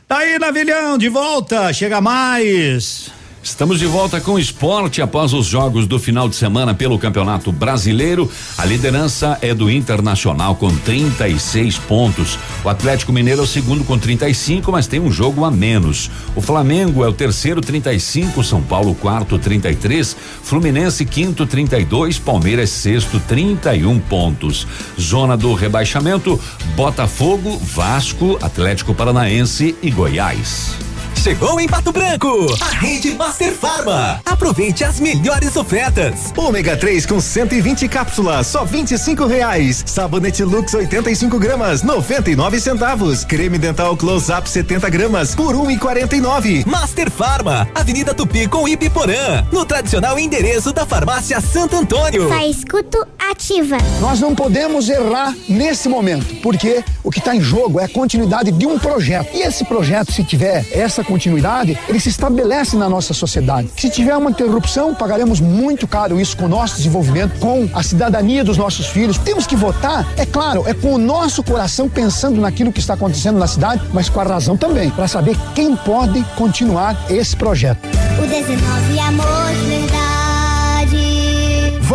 Tá 0.09 0.19
aí, 0.19 0.39
Navilhão, 0.39 0.97
de 0.97 1.11
volta. 1.11 1.71
Chega 1.75 2.01
mais. 2.01 3.11
Estamos 3.47 3.79
de 3.79 3.87
volta 3.87 4.21
com 4.21 4.33
o 4.33 4.39
esporte 4.41 5.01
após 5.01 5.33
os 5.33 5.47
jogos 5.47 5.87
do 5.87 6.01
final 6.01 6.29
de 6.29 6.35
semana 6.35 6.75
pelo 6.75 6.99
Campeonato 6.99 7.53
Brasileiro. 7.53 8.29
A 8.59 8.65
liderança 8.65 9.39
é 9.41 9.55
do 9.55 9.71
Internacional 9.71 10.57
com 10.57 10.69
36 10.79 11.79
pontos. 11.79 12.37
O 12.65 12.69
Atlético 12.69 13.13
Mineiro 13.13 13.43
é 13.43 13.45
o 13.45 13.47
segundo 13.47 13.85
com 13.85 13.97
35, 13.97 14.73
mas 14.73 14.89
tem 14.89 14.99
um 14.99 15.13
jogo 15.13 15.45
a 15.45 15.51
menos. 15.51 16.11
O 16.35 16.41
Flamengo 16.41 17.05
é 17.05 17.09
o 17.09 17.13
terceiro 17.13 17.61
35, 17.61 18.43
São 18.43 18.61
Paulo 18.61 18.97
quarto 18.97 19.39
33, 19.39 20.17
Fluminense 20.43 21.05
quinto 21.07 21.47
32, 21.47 22.19
Palmeiras 22.19 22.71
sexto 22.71 23.21
31 23.29 24.01
pontos. 24.01 24.67
Zona 25.01 25.37
do 25.37 25.55
rebaixamento: 25.55 26.39
Botafogo, 26.75 27.57
Vasco, 27.59 28.37
Atlético 28.43 28.93
Paranaense 28.93 29.77
e 29.81 29.89
Goiás. 29.89 30.96
Chegou 31.23 31.59
em 31.59 31.67
Pato 31.67 31.91
Branco, 31.91 32.47
a 32.61 32.69
rede 32.69 33.15
Master 33.15 33.53
Farma. 33.53 34.21
Aproveite 34.25 34.85
as 34.85 35.01
melhores 35.01 35.57
ofertas. 35.57 36.33
Ômega 36.37 36.77
3 36.77 37.05
com 37.05 37.21
120 37.21 37.89
cápsulas, 37.89 38.47
só 38.47 38.65
25 38.65 39.27
reais. 39.27 39.83
Sabonete 39.87 40.45
Lux 40.45 40.73
85 40.73 41.37
gramas, 41.41 41.83
99 41.83 42.61
centavos. 42.61 43.25
Creme 43.25 43.59
dental 43.59 43.97
Close 43.97 44.31
Up 44.31 44.49
70 44.49 44.89
gramas 44.89 45.35
por 45.35 45.57
1,49. 45.57 46.65
Um 46.65 46.71
Master 46.71 47.11
Farma, 47.11 47.69
Avenida 47.75 48.15
Tupi 48.15 48.47
com 48.47 48.69
Ipiporã, 48.69 49.45
no 49.51 49.65
tradicional 49.65 50.19
endereço 50.19 50.73
da 50.73 50.87
Farmácia 50.87 51.41
Santo 51.41 51.75
Antônio. 51.77 52.29
Só 52.29 52.49
escuto 52.49 53.05
ativa. 53.19 53.79
Nós 54.01 54.21
não 54.21 54.35
podemos 54.35 54.89
errar 54.89 55.35
nesse 55.49 55.89
momento, 55.89 56.37
porque 56.41 56.85
o 57.03 57.11
que 57.11 57.19
está 57.19 57.35
em 57.35 57.41
jogo 57.41 57.81
é 57.81 57.85
a 57.85 57.89
continuidade 57.89 58.53
de 58.53 58.67
um 58.67 58.79
projeto. 58.79 59.35
E 59.35 59.43
esse 59.43 59.65
projeto, 59.65 60.13
se 60.13 60.23
tiver 60.23 60.65
essa 60.71 61.03
continuidade, 61.07 61.79
ele 61.89 62.01
se 62.01 62.09
estabelece 62.09 62.77
na 62.77 62.89
nossa 62.89 63.15
sociedade. 63.15 63.71
Se 63.77 63.89
tiver 63.89 64.17
uma 64.17 64.31
interrupção, 64.31 64.95
pagaremos 64.95 65.41
muito 65.41 65.87
caro 65.87 66.21
isso 66.21 66.37
com 66.37 66.45
o 66.45 66.49
nosso 66.49 66.77
desenvolvimento, 66.77 67.39
com 67.39 67.69
a 67.73 67.83
cidadania 67.83 68.45
dos 68.45 68.57
nossos 68.57 68.87
filhos. 68.87 69.19
Temos 69.19 69.47
que 69.47 69.57
votar, 69.57 70.07
é 70.17 70.27
claro, 70.27 70.65
é 70.67 70.75
com 70.75 70.95
o 70.95 70.99
nosso 70.99 71.43
coração 71.43 71.89
pensando 71.89 72.41
naquilo 72.41 72.73
que 72.73 72.81
está 72.81 72.95
acontecendo 72.95 73.39
na 73.39 73.47
cidade, 73.47 73.83
mas 73.93 74.09
com 74.09 74.21
a 74.21 74.25
razão 74.25 74.57
também, 74.57 74.91
para 74.91 75.09
saber 75.09 75.37
quem 75.55 75.77
pode 75.77 76.23
continuar 76.37 76.97
esse 77.09 77.37
projeto. 77.37 77.79
O 78.23 78.27
19 78.27 78.99
amor. 78.99 79.76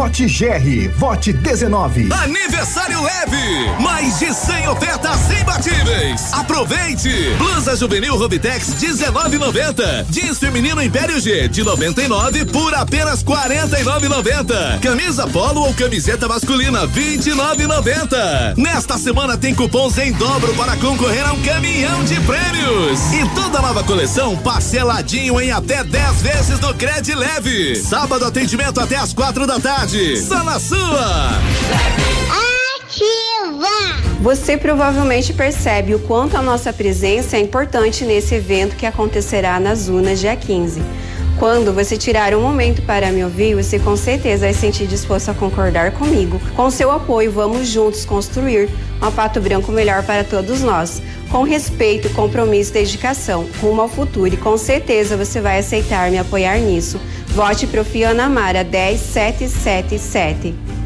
Vote 0.01 0.25
GR, 0.25 0.89
vote 0.97 1.31
19. 1.31 2.09
Aniversário 2.11 2.99
leve, 3.03 3.69
mais 3.79 4.17
de 4.17 4.33
100 4.33 4.67
ofertas 4.69 5.19
imbatíveis. 5.39 6.33
Aproveite! 6.33 7.35
Blusa 7.37 7.75
juvenil 7.75 8.17
Robitex 8.17 8.73
19,90. 8.81 10.07
Jeans 10.09 10.39
feminino 10.39 10.81
Império 10.81 11.19
G 11.19 11.47
de 11.47 11.63
99 11.63 12.45
por 12.45 12.73
apenas 12.73 13.23
49,90. 13.23 14.79
Camisa 14.79 15.27
polo 15.27 15.61
ou 15.61 15.73
camiseta 15.75 16.27
masculina 16.27 16.87
29,90. 16.87 18.57
Nesta 18.57 18.97
semana 18.97 19.37
tem 19.37 19.53
cupons 19.53 19.99
em 19.99 20.13
dobro 20.13 20.51
para 20.55 20.75
concorrer 20.77 21.29
a 21.29 21.33
um 21.33 21.41
caminhão 21.43 22.03
de 22.05 22.19
prêmios. 22.21 22.99
E 23.13 23.35
toda 23.35 23.61
nova 23.61 23.83
coleção 23.83 24.35
parceladinho 24.37 25.39
em 25.39 25.51
até 25.51 25.83
10 25.83 26.21
vezes 26.23 26.59
no 26.59 26.73
Cred 26.73 27.13
Leve. 27.13 27.75
Sábado 27.75 28.25
atendimento 28.25 28.79
até 28.79 28.95
as 28.95 29.13
quatro 29.13 29.45
da 29.45 29.59
tarde. 29.59 29.90
Só 30.15 30.41
na 30.45 30.57
sua. 30.57 31.31
Ativa! 32.79 33.67
Você 34.21 34.55
provavelmente 34.55 35.33
percebe 35.33 35.93
o 35.93 35.99
quanto 35.99 36.37
a 36.37 36.41
nossa 36.41 36.71
presença 36.71 37.35
é 37.35 37.41
importante 37.41 38.05
nesse 38.05 38.35
evento 38.35 38.77
que 38.77 38.85
acontecerá 38.85 39.59
nas 39.59 39.89
Unas 39.89 40.21
dia 40.21 40.33
15. 40.33 40.81
Quando 41.37 41.73
você 41.73 41.97
tirar 41.97 42.35
um 42.35 42.41
momento 42.41 42.81
para 42.83 43.11
me 43.11 43.23
ouvir, 43.23 43.55
você 43.55 43.79
com 43.79 43.95
certeza 43.95 44.45
vai 44.45 44.53
sentir 44.53 44.85
disposto 44.85 45.29
a 45.29 45.33
concordar 45.33 45.91
comigo. 45.91 46.39
Com 46.55 46.69
seu 46.69 46.91
apoio, 46.91 47.31
vamos 47.31 47.67
juntos 47.67 48.05
construir 48.05 48.69
um 49.01 49.11
Pato 49.11 49.41
Branco 49.41 49.71
melhor 49.71 50.03
para 50.03 50.23
todos 50.23 50.61
nós. 50.61 51.01
Com 51.29 51.43
respeito, 51.43 52.09
compromisso 52.11 52.71
e 52.71 52.73
dedicação, 52.73 53.47
rumo 53.61 53.81
ao 53.81 53.89
futuro 53.89 54.33
e 54.33 54.37
com 54.37 54.57
certeza 54.57 55.17
você 55.17 55.41
vai 55.41 55.59
aceitar 55.59 56.11
me 56.11 56.17
apoiar 56.17 56.59
nisso. 56.59 56.99
Vote 57.27 57.67
pro 57.67 57.85
Fiana 57.85 58.29
Mara 58.29 58.63
10777. 58.63 60.80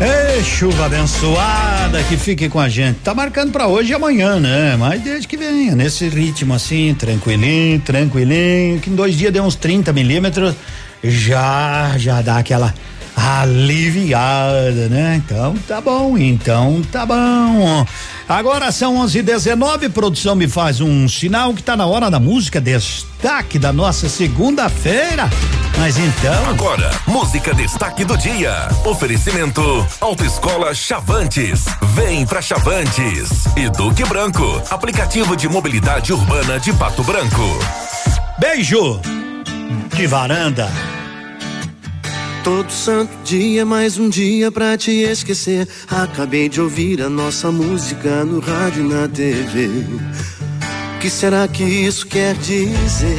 Ei, 0.00 0.42
chuva 0.42 0.86
abençoada 0.86 2.02
que 2.04 2.16
fique 2.16 2.48
com 2.48 2.58
a 2.58 2.70
gente. 2.70 3.00
Tá 3.00 3.12
marcando 3.14 3.52
pra 3.52 3.66
hoje 3.66 3.90
e 3.90 3.94
amanhã, 3.94 4.40
né? 4.40 4.74
Mas 4.78 5.02
desde 5.02 5.28
que 5.28 5.36
venha, 5.36 5.76
nesse 5.76 6.08
ritmo 6.08 6.54
assim, 6.54 6.94
tranquilinho, 6.94 7.78
tranquilinho, 7.80 8.80
que 8.80 8.88
em 8.88 8.94
dois 8.94 9.14
dias 9.14 9.30
deu 9.30 9.44
uns 9.44 9.56
30 9.56 9.92
milímetros, 9.92 10.54
já, 11.04 11.98
já 11.98 12.22
dá 12.22 12.38
aquela 12.38 12.72
aliviada, 13.14 14.88
né? 14.88 15.20
Então 15.22 15.54
tá 15.68 15.82
bom, 15.82 16.16
então 16.16 16.80
tá 16.90 17.04
bom. 17.04 17.86
Agora 18.30 18.70
são 18.70 18.94
11:19, 18.94 19.88
produção 19.88 20.36
me 20.36 20.46
faz 20.46 20.80
um 20.80 21.08
sinal 21.08 21.52
que 21.52 21.64
tá 21.64 21.76
na 21.76 21.84
hora 21.84 22.08
da 22.08 22.20
música 22.20 22.60
destaque 22.60 23.58
da 23.58 23.72
nossa 23.72 24.08
segunda-feira. 24.08 25.28
Mas 25.76 25.98
então. 25.98 26.48
Agora, 26.48 26.92
música 27.08 27.52
destaque 27.52 28.04
do 28.04 28.16
dia. 28.16 28.68
Oferecimento 28.84 29.60
Autoescola 30.00 30.72
Chavantes. 30.72 31.64
Vem 31.92 32.24
pra 32.24 32.40
Chavantes. 32.40 33.46
E 33.56 33.68
Duque 33.68 34.04
Branco, 34.04 34.62
aplicativo 34.70 35.34
de 35.34 35.48
mobilidade 35.48 36.12
urbana 36.12 36.60
de 36.60 36.72
Pato 36.74 37.02
Branco. 37.02 37.58
Beijo 38.38 39.00
de 39.92 40.06
varanda. 40.06 40.70
Todo 42.42 42.70
santo 42.70 43.12
dia, 43.22 43.66
mais 43.66 43.98
um 43.98 44.08
dia 44.08 44.50
pra 44.50 44.76
te 44.76 44.90
esquecer. 44.90 45.68
Acabei 45.86 46.48
de 46.48 46.58
ouvir 46.58 47.02
a 47.02 47.08
nossa 47.08 47.52
música 47.52 48.24
no 48.24 48.40
rádio 48.40 48.86
e 48.86 48.88
na 48.88 49.06
TV. 49.06 49.66
O 50.96 50.98
que 51.00 51.10
será 51.10 51.46
que 51.46 51.62
isso 51.62 52.06
quer 52.06 52.34
dizer? 52.36 53.18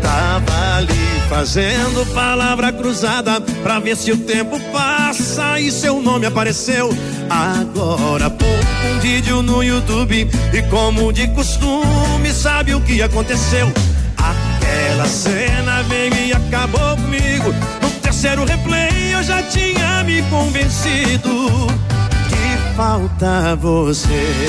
Tava 0.00 0.76
ali 0.76 0.94
fazendo 1.28 2.06
palavra 2.14 2.72
cruzada 2.72 3.40
pra 3.40 3.80
ver 3.80 3.96
se 3.96 4.12
o 4.12 4.16
tempo 4.16 4.60
passa 4.70 5.58
e 5.58 5.72
seu 5.72 6.00
nome 6.00 6.24
apareceu. 6.24 6.90
Agora 7.28 8.26
há 8.26 8.30
pouco 8.30 8.54
um 8.94 9.00
vídeo 9.00 9.42
no 9.42 9.60
YouTube 9.60 10.28
e 10.52 10.62
como 10.70 11.12
de 11.12 11.26
costume 11.28 12.32
sabe 12.32 12.74
o 12.74 12.80
que 12.80 13.02
aconteceu? 13.02 13.66
Aquela 14.16 15.06
cena 15.06 15.82
veio 15.82 16.14
e 16.14 16.32
acabou 16.32 16.96
comigo. 16.96 17.77
Terceiro 18.08 18.46
replay 18.46 19.12
eu 19.12 19.22
já 19.22 19.42
tinha 19.42 20.02
me 20.02 20.22
convencido 20.30 21.66
que 22.26 22.74
falta 22.74 23.54
você. 23.56 24.48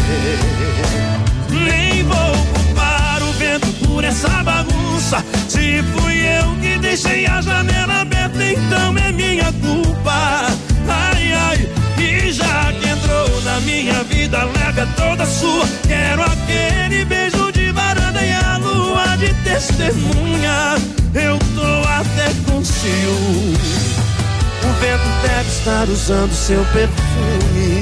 Nem 1.51 2.03
vou 2.03 2.31
culpar 2.53 3.21
o 3.21 3.33
vento 3.33 3.67
por 3.85 4.05
essa 4.05 4.29
bagunça. 4.45 5.25
Se 5.49 5.83
fui 5.83 6.21
eu 6.21 6.55
que 6.61 6.79
deixei 6.79 7.25
a 7.25 7.41
janela 7.41 7.99
aberta 7.99 8.41
então 8.45 8.97
é 8.97 9.11
minha 9.11 9.51
culpa. 9.51 10.47
Ai, 10.87 11.33
ai, 11.33 11.69
e 11.97 12.31
já 12.31 12.71
que 12.79 12.87
entrou 12.87 13.41
na 13.41 13.59
minha 13.59 14.01
vida, 14.05 14.37
leve 14.37 14.85
toda 14.95 15.25
sua. 15.25 15.67
Quero 15.85 16.23
aquele 16.23 17.03
beijo 17.03 17.51
de 17.51 17.58
varanda 17.89 18.23
e 18.23 18.31
a 18.31 18.57
lua 18.57 19.17
de 19.17 19.33
testemunha. 19.43 20.75
Eu 21.13 21.39
tô 21.55 21.89
até 21.89 22.31
com 22.45 22.63
ciúme. 22.63 23.57
O 24.63 24.73
vento 24.79 25.09
deve 25.23 25.49
estar 25.49 25.89
usando 25.89 26.33
seu 26.33 26.63
perfume. 26.65 27.81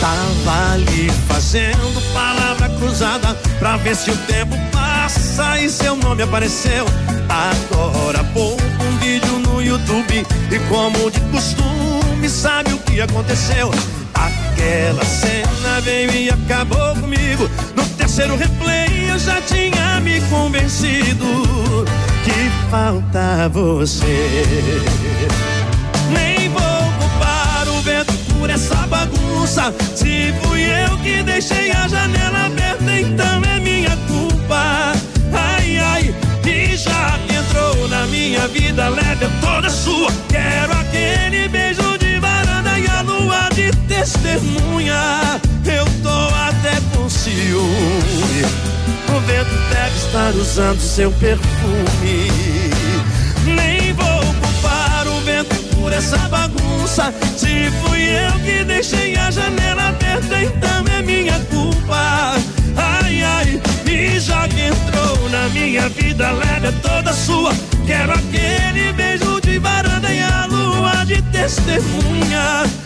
Tava 0.00 0.74
ali 0.74 1.10
fazendo 1.26 2.12
palavra 2.12 2.68
cruzada 2.78 3.34
pra 3.58 3.76
ver 3.78 3.96
se 3.96 4.10
o 4.10 4.16
tempo 4.18 4.56
passa 4.70 5.58
e 5.58 5.70
seu 5.70 5.96
nome 5.96 6.22
apareceu. 6.22 6.84
Agora 7.28 8.22
pouco 8.34 8.62
um 8.62 8.98
vídeo 8.98 9.38
no 9.38 9.62
YouTube 9.62 10.26
e 10.50 10.58
como 10.68 11.10
de 11.10 11.20
costume 11.32 12.05
sabe 12.46 12.72
o 12.74 12.78
que 12.78 13.00
aconteceu. 13.00 13.72
Aquela 14.14 15.04
cena 15.04 15.80
veio 15.82 16.12
e 16.12 16.30
acabou 16.30 16.94
comigo. 16.94 17.50
No 17.74 17.84
terceiro 17.98 18.36
replay 18.36 19.10
eu 19.10 19.18
já 19.18 19.40
tinha 19.42 20.00
me 20.00 20.20
convencido 20.30 21.26
que 22.24 22.70
falta 22.70 23.48
você. 23.48 24.44
Nem 26.12 26.48
vou 26.50 26.82
culpar 27.00 27.66
o 27.68 27.82
vento 27.82 28.12
por 28.32 28.48
essa 28.48 28.76
bagunça. 28.86 29.74
Se 29.96 30.32
fui 30.42 30.62
eu 30.62 30.96
que 30.98 31.24
deixei 31.24 31.72
a 31.72 31.88
janela 31.88 32.46
aberta, 32.46 32.92
então 33.00 33.42
é 33.42 33.58
minha 33.58 33.96
culpa. 34.06 34.92
Ai, 35.32 35.78
ai, 35.78 36.14
e 36.44 36.76
já 36.76 37.18
que 37.26 37.34
entrou 37.34 37.88
na 37.88 38.06
minha 38.06 38.46
vida, 38.46 38.88
leve 38.88 39.26
toda 39.40 39.68
sua. 39.68 40.12
Quero 40.28 40.72
aquele 40.74 41.48
beijo 41.48 41.95
de 43.56 43.70
testemunha. 43.88 45.40
Eu 45.64 45.86
tô 46.02 46.34
até 46.34 46.78
com 46.94 47.08
ciúme. 47.08 48.44
O 49.08 49.20
vento 49.20 49.56
deve 49.70 49.96
estar 49.96 50.30
usando 50.34 50.78
seu 50.78 51.10
perfume. 51.12 52.30
Nem 53.46 53.94
vou 53.94 54.20
culpar 54.42 55.08
o 55.08 55.20
vento 55.22 55.56
por 55.74 55.90
essa 55.90 56.18
bagunça. 56.28 57.14
Se 57.38 57.70
fui 57.80 58.02
eu 58.10 58.32
que 58.44 58.62
deixei 58.64 59.16
a 59.16 59.30
janela 59.30 59.88
aberta, 59.88 60.42
então 60.42 60.84
é 60.94 61.00
minha 61.00 61.40
culpa. 61.50 62.34
Ai, 62.76 63.22
ai, 63.22 63.62
e 63.86 64.20
já 64.20 64.46
que 64.48 64.60
entrou 64.60 65.30
na 65.30 65.48
minha 65.48 65.88
vida, 65.88 66.30
leve 66.30 66.72
toda 66.82 67.10
sua. 67.10 67.54
Quero 67.86 68.12
aquele 68.12 68.92
beijo 68.92 69.40
de 69.40 69.58
varanda 69.58 70.12
e 70.12 70.20
a 70.20 70.44
lua 70.44 71.04
de 71.06 71.22
testemunha. 71.22 72.85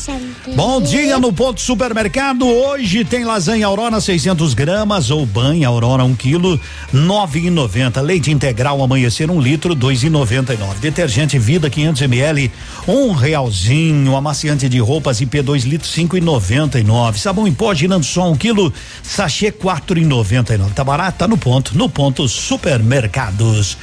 Bom 0.56 0.82
dia 0.82 1.20
no 1.20 1.32
ponto 1.32 1.62
supermercado. 1.62 2.48
Hoje 2.48 3.06
tem 3.06 3.24
lasanha 3.24 3.68
Aurora 3.68 4.02
600 4.02 4.56
gramas 4.56 5.12
ou 5.12 5.28
banha 5.28 5.68
Aurora 5.68 6.04
1 6.04 6.08
um 6.08 6.16
quilo 6.16 6.60
9,90. 6.92 8.02
Leite 8.02 8.32
integral 8.32 8.82
amanhecer 8.82 9.30
um 9.30 9.40
litro 9.40 9.76
2,99. 9.76 10.80
Detergente 10.82 11.38
Vida 11.38 11.70
500 11.70 12.02
ml 12.02 12.52
um 12.88 13.12
realzinho. 13.12 14.16
Amaciante 14.16 14.68
de 14.68 14.80
roupas 14.80 15.22
IP 15.22 15.42
2 15.44 15.66
litros 15.66 15.92
5 15.92 16.15
e 16.18 16.22
noventa 16.22 16.80
e 16.80 16.84
nove. 16.84 17.20
Sabão 17.20 17.48
em 17.48 17.54
pó 17.54 17.74
girando 17.74 18.04
só 18.04 18.32
um 18.32 18.36
quilo, 18.36 18.74
sachê 19.04 19.52
quatro 19.52 20.00
e 20.00 20.06
noventa 20.06 20.54
e 20.54 20.58
nove. 20.58 20.74
Tá 20.74 20.84
barato? 20.84 21.18
Tá 21.20 21.28
no 21.28 21.38
ponto, 21.38 21.78
no 21.78 21.90
ponto 21.90 22.28
supermercados. 22.28 23.78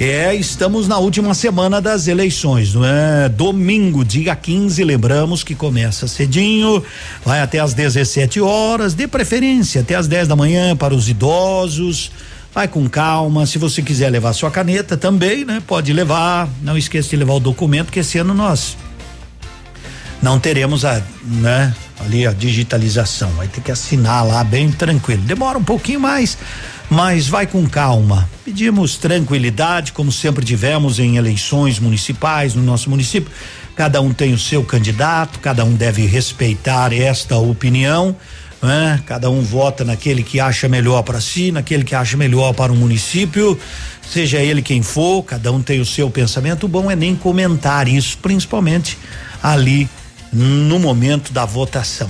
É, 0.00 0.32
estamos 0.32 0.86
na 0.86 0.96
última 0.98 1.34
semana 1.34 1.80
das 1.80 2.06
eleições, 2.06 2.72
não 2.72 2.84
é? 2.84 3.28
Domingo, 3.28 4.04
dia 4.04 4.36
15, 4.36 4.84
lembramos 4.84 5.42
que 5.42 5.56
começa 5.56 6.06
cedinho, 6.06 6.80
vai 7.24 7.40
até 7.40 7.58
às 7.58 7.74
17 7.74 8.40
horas, 8.40 8.94
de 8.94 9.08
preferência 9.08 9.80
até 9.80 9.96
às 9.96 10.06
10 10.06 10.28
da 10.28 10.36
manhã 10.36 10.76
para 10.76 10.94
os 10.94 11.08
idosos. 11.08 12.12
Vai 12.54 12.68
com 12.68 12.88
calma, 12.88 13.44
se 13.44 13.58
você 13.58 13.82
quiser 13.82 14.08
levar 14.08 14.32
sua 14.34 14.52
caneta 14.52 14.96
também, 14.96 15.44
né? 15.44 15.60
Pode 15.66 15.92
levar, 15.92 16.48
não 16.62 16.78
esqueça 16.78 17.10
de 17.10 17.16
levar 17.16 17.34
o 17.34 17.40
documento 17.40 17.90
que 17.90 17.98
esse 17.98 18.18
ano 18.18 18.32
nós 18.32 18.76
não 20.20 20.38
teremos 20.38 20.84
a, 20.84 21.00
né, 21.24 21.74
ali 22.00 22.26
a 22.26 22.32
digitalização. 22.32 23.30
Vai 23.30 23.48
ter 23.48 23.60
que 23.60 23.70
assinar 23.70 24.26
lá 24.26 24.42
bem 24.42 24.70
tranquilo. 24.70 25.22
Demora 25.22 25.58
um 25.58 25.64
pouquinho 25.64 26.00
mais, 26.00 26.36
mas 26.90 27.28
vai 27.28 27.46
com 27.46 27.68
calma. 27.68 28.28
Pedimos 28.44 28.96
tranquilidade, 28.96 29.92
como 29.92 30.10
sempre 30.10 30.44
tivemos 30.44 30.98
em 30.98 31.16
eleições 31.16 31.78
municipais 31.78 32.54
no 32.54 32.62
nosso 32.62 32.90
município. 32.90 33.30
Cada 33.76 34.00
um 34.00 34.12
tem 34.12 34.32
o 34.32 34.38
seu 34.38 34.64
candidato, 34.64 35.38
cada 35.38 35.64
um 35.64 35.74
deve 35.74 36.04
respeitar 36.06 36.92
esta 36.92 37.36
opinião. 37.36 38.16
Né? 38.60 39.00
Cada 39.06 39.30
um 39.30 39.40
vota 39.40 39.84
naquele 39.84 40.24
que 40.24 40.40
acha 40.40 40.68
melhor 40.68 41.02
para 41.02 41.20
si, 41.20 41.52
naquele 41.52 41.84
que 41.84 41.94
acha 41.94 42.16
melhor 42.16 42.52
para 42.52 42.72
o 42.72 42.76
município, 42.76 43.56
seja 44.10 44.38
ele 44.38 44.62
quem 44.62 44.82
for, 44.82 45.22
cada 45.22 45.52
um 45.52 45.62
tem 45.62 45.80
o 45.80 45.86
seu 45.86 46.10
pensamento. 46.10 46.64
O 46.64 46.68
bom 46.68 46.90
é 46.90 46.96
nem 46.96 47.14
comentar 47.14 47.86
isso, 47.86 48.18
principalmente 48.18 48.98
ali 49.40 49.88
no 50.32 50.78
momento 50.78 51.32
da 51.32 51.44
votação, 51.44 52.08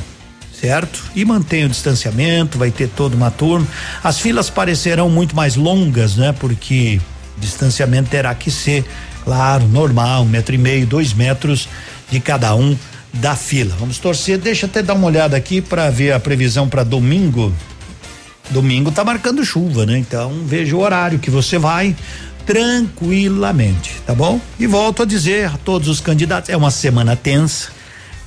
certo? 0.61 1.03
E 1.15 1.25
mantenha 1.25 1.67
o 1.67 1.69
distanciamento, 1.69 2.59
vai 2.59 2.71
ter 2.71 2.89
toda 2.89 3.17
uma 3.17 3.31
turma. 3.31 3.67
As 4.03 4.19
filas 4.19 4.51
parecerão 4.51 5.09
muito 5.09 5.35
mais 5.35 5.57
longas, 5.57 6.17
né? 6.17 6.33
Porque 6.33 7.01
distanciamento 7.39 8.11
terá 8.11 8.35
que 8.35 8.51
ser, 8.51 8.85
claro, 9.25 9.67
normal, 9.69 10.23
um 10.23 10.27
metro 10.27 10.55
e 10.55 10.59
meio, 10.59 10.87
dois 10.87 11.13
metros 11.13 11.69
de 12.11 12.21
cada 12.21 12.55
um 12.55 12.77
da 13.13 13.37
fila. 13.37 13.75
Vamos 13.79 13.99
torcer, 13.99 14.39
deixa 14.39 14.67
até 14.67 14.83
dar 14.83 14.95
uma 14.95 15.07
olhada 15.07 15.37
aqui 15.37 15.61
para 15.61 15.91
ver 15.91 16.13
a 16.13 16.21
previsão 16.21 16.69
para 16.69 16.83
domingo. 16.83 17.53
Domingo 18.51 18.91
tá 18.91 19.05
marcando 19.05 19.45
chuva, 19.45 19.85
né? 19.87 19.99
Então 19.99 20.33
veja 20.47 20.75
o 20.75 20.81
horário 20.81 21.19
que 21.19 21.31
você 21.31 21.59
vai 21.59 21.95
tranquilamente, 22.47 23.97
tá 24.07 24.15
bom? 24.15 24.41
E 24.59 24.67
volto 24.67 25.03
a 25.03 25.07
dizer 25.07 25.47
a 25.49 25.59
todos 25.59 25.87
os 25.87 26.01
candidatos, 26.01 26.49
é 26.49 26.57
uma 26.57 26.71
semana 26.71 27.15
tensa 27.15 27.78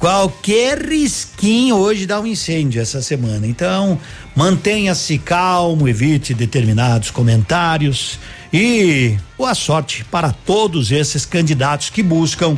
Qualquer 0.02 0.84
risquinho 0.84 1.76
hoje 1.76 2.08
dá 2.08 2.20
um 2.20 2.26
incêndio 2.26 2.82
essa 2.82 3.04
semana. 3.04 3.46
Então, 3.46 4.00
mantenha-se 4.36 5.20
calmo, 5.20 5.88
evite 5.88 6.34
determinados 6.34 7.12
comentários 7.12 8.18
e 8.52 9.16
boa 9.38 9.54
sorte 9.54 10.04
para 10.06 10.34
todos 10.34 10.92
esses 10.92 11.24
candidatos 11.24 11.92
que 11.92 12.02
buscam 12.02 12.58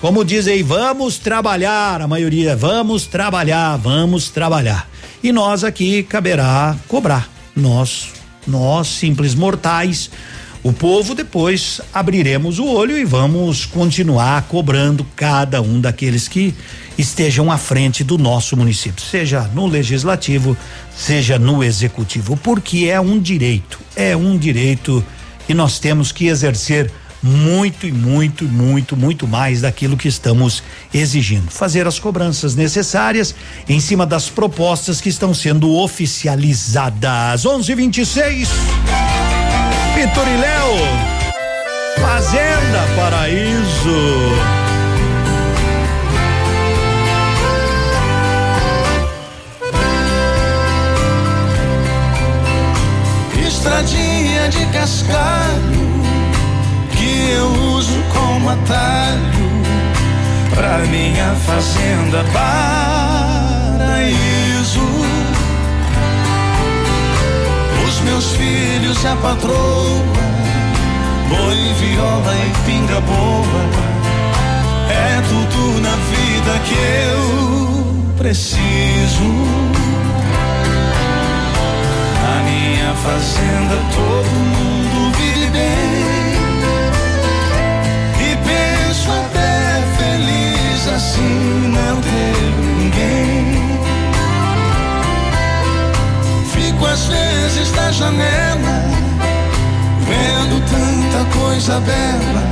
como 0.00 0.24
dizem, 0.24 0.62
vamos 0.62 1.18
trabalhar, 1.18 2.00
a 2.00 2.06
maioria, 2.06 2.54
vamos 2.54 3.06
trabalhar, 3.08 3.76
vamos 3.78 4.28
trabalhar. 4.28 4.88
E 5.20 5.32
nós 5.32 5.64
aqui 5.64 6.04
caberá 6.04 6.76
cobrar. 6.86 7.28
Nós, 7.56 8.10
nós 8.46 8.86
simples 8.86 9.34
mortais, 9.34 10.10
o 10.64 10.72
povo 10.72 11.14
depois 11.14 11.78
abriremos 11.92 12.58
o 12.58 12.66
olho 12.66 12.96
e 12.96 13.04
vamos 13.04 13.66
continuar 13.66 14.40
cobrando 14.48 15.06
cada 15.14 15.60
um 15.60 15.78
daqueles 15.78 16.26
que 16.26 16.54
estejam 16.96 17.52
à 17.52 17.58
frente 17.58 18.02
do 18.02 18.16
nosso 18.16 18.56
município, 18.56 19.04
seja 19.04 19.42
no 19.54 19.66
legislativo, 19.66 20.56
seja 20.96 21.38
no 21.38 21.62
executivo, 21.62 22.34
porque 22.38 22.86
é 22.86 22.98
um 22.98 23.20
direito, 23.20 23.78
é 23.94 24.16
um 24.16 24.38
direito 24.38 25.04
e 25.46 25.52
nós 25.52 25.78
temos 25.78 26.10
que 26.10 26.28
exercer 26.28 26.90
muito 27.22 27.86
e 27.86 27.92
muito, 27.92 28.46
muito, 28.46 28.96
muito 28.96 29.26
mais 29.26 29.60
daquilo 29.60 29.98
que 29.98 30.08
estamos 30.08 30.62
exigindo. 30.94 31.50
Fazer 31.50 31.86
as 31.86 31.98
cobranças 31.98 32.54
necessárias 32.54 33.34
em 33.68 33.80
cima 33.80 34.06
das 34.06 34.30
propostas 34.30 34.98
que 34.98 35.10
estão 35.10 35.34
sendo 35.34 35.70
oficializadas. 35.74 37.44
11:26. 37.44 38.48
Vitor 39.94 40.26
e 40.26 40.36
Léo. 40.36 40.74
Fazenda 42.00 42.80
Paraíso. 42.96 44.34
Estradinha 53.46 54.48
de 54.48 54.66
cascalho 54.66 55.84
que 56.90 57.30
eu 57.30 57.46
uso 57.76 58.02
como 58.12 58.50
atalho 58.50 59.48
pra 60.54 60.78
minha 60.78 61.34
fazenda 61.46 62.24
paraíso 62.32 63.03
meus 68.14 68.30
filhos 68.36 69.02
e 69.02 69.06
a 69.08 69.16
patroa, 69.16 70.04
boi, 71.28 71.74
viola 71.80 72.32
e 72.36 72.52
pinga 72.64 73.00
boa, 73.00 73.62
é 74.88 75.20
tudo 75.28 75.80
na 75.80 75.96
vida 75.96 76.58
que 76.64 76.74
eu 77.10 78.14
preciso. 78.16 79.24
Na 82.22 82.36
minha 82.44 82.94
fazenda 83.02 83.76
todo 83.96 84.30
mundo 84.30 85.16
vive 85.16 85.50
bem 85.50 85.93
coisa 101.74 101.80
bela. 101.80 102.42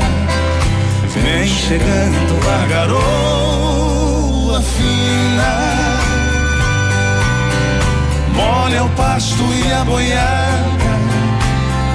Vem 1.15 1.47
chegando 1.47 2.41
a 2.49 2.67
garoa 2.67 4.61
fina, 4.63 5.53
molha 8.35 8.85
o 8.85 8.89
pasto 8.91 9.45
e 9.53 9.73
a 9.73 9.85
boiada, 9.85 10.99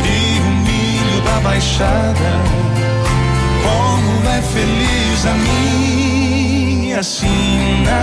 e 0.03 0.39
o 0.39 0.51
milho 0.65 1.21
da 1.21 1.39
baixada. 1.41 2.31
Como 3.63 4.29
é 4.29 4.41
feliz 4.41 5.25
a 5.25 5.33
minha 5.33 7.03
sina. 7.03 7.99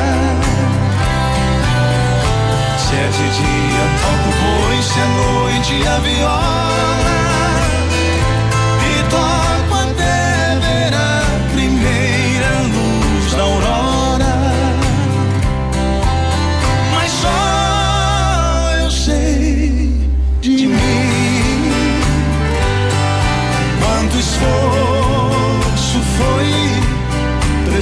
Se 2.76 2.94
é 2.94 3.08
de 3.08 3.28
dia 3.38 3.84
toco 4.02 4.30
boi, 4.40 4.82
se 4.82 5.00
é 5.00 5.06
noite 5.06 5.88
a 5.88 5.98
viola 6.00 7.23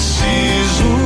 preciso 0.02 1.02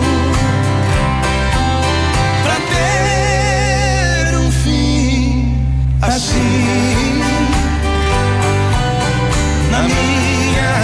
assim. 6.02 7.20
Na 9.70 9.82
minha 9.82 10.74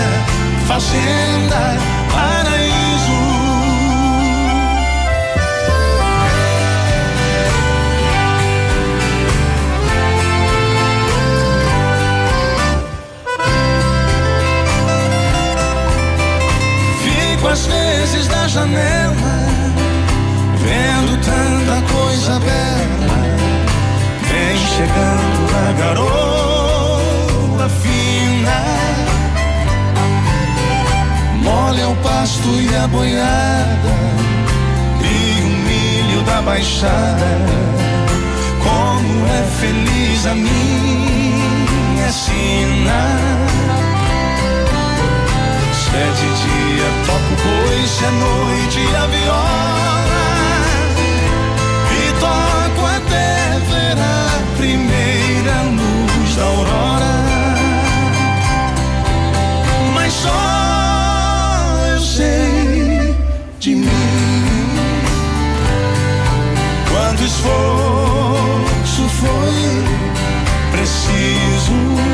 fazenda 0.66 1.91
janela 18.52 19.34
vendo 20.58 21.16
tanta 21.24 21.80
coisa 21.90 22.38
bela 22.38 23.22
Vem 24.28 24.56
chegando 24.58 25.42
a 25.56 25.72
garoa 25.72 27.68
fina, 27.82 28.58
molha 31.42 31.88
o 31.88 31.96
pasto 31.96 32.48
e 32.60 32.76
a 32.76 32.86
boiada 32.88 33.94
e 35.00 35.42
o 35.42 35.48
milho 35.48 36.22
da 36.24 36.42
baixada. 36.42 37.30
Como 38.62 39.26
é 39.26 39.42
feliz 39.60 40.26
a 40.26 40.34
minha 40.34 42.10
sina. 42.10 43.00
Se 45.74 45.96
é 45.96 47.01
se 47.86 48.04
é 48.04 48.10
noite 48.10 48.80
a 48.96 49.06
viola 49.06 50.22
e 51.90 52.12
toco 52.20 52.86
até 52.86 53.58
ver 53.70 53.98
a 53.98 54.56
primeira 54.56 55.62
luz 55.62 56.36
da 56.36 56.44
aurora. 56.44 57.14
Mas 59.94 60.12
só 60.12 60.30
eu 61.92 62.00
sei 62.00 63.16
de 63.58 63.74
mim 63.74 64.44
quanto 66.88 67.22
esforço 67.24 69.08
foi 69.20 69.84
preciso 70.72 72.11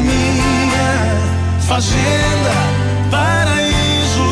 minha 0.00 1.60
fazenda 1.60 2.52
Paraíso. 3.10 4.24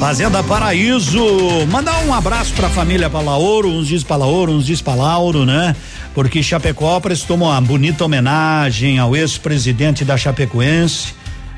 Fazenda 0.00 0.42
Paraíso. 0.42 1.66
Mandar 1.70 2.04
um 2.04 2.12
abraço 2.12 2.52
pra 2.54 2.68
família 2.68 3.08
Palaoro, 3.08 3.68
uns 3.68 3.88
diz 3.88 4.02
Palaoro, 4.02 4.52
uns 4.52 4.66
diz 4.66 4.82
Palauro, 4.82 5.46
né? 5.46 5.74
Porque 6.14 6.42
Chapecó 6.42 7.00
prestou 7.00 7.36
uma 7.36 7.60
bonita 7.60 8.04
homenagem 8.04 8.98
ao 8.98 9.16
ex-presidente 9.16 10.04
da 10.04 10.16
Chapecoense, 10.16 11.14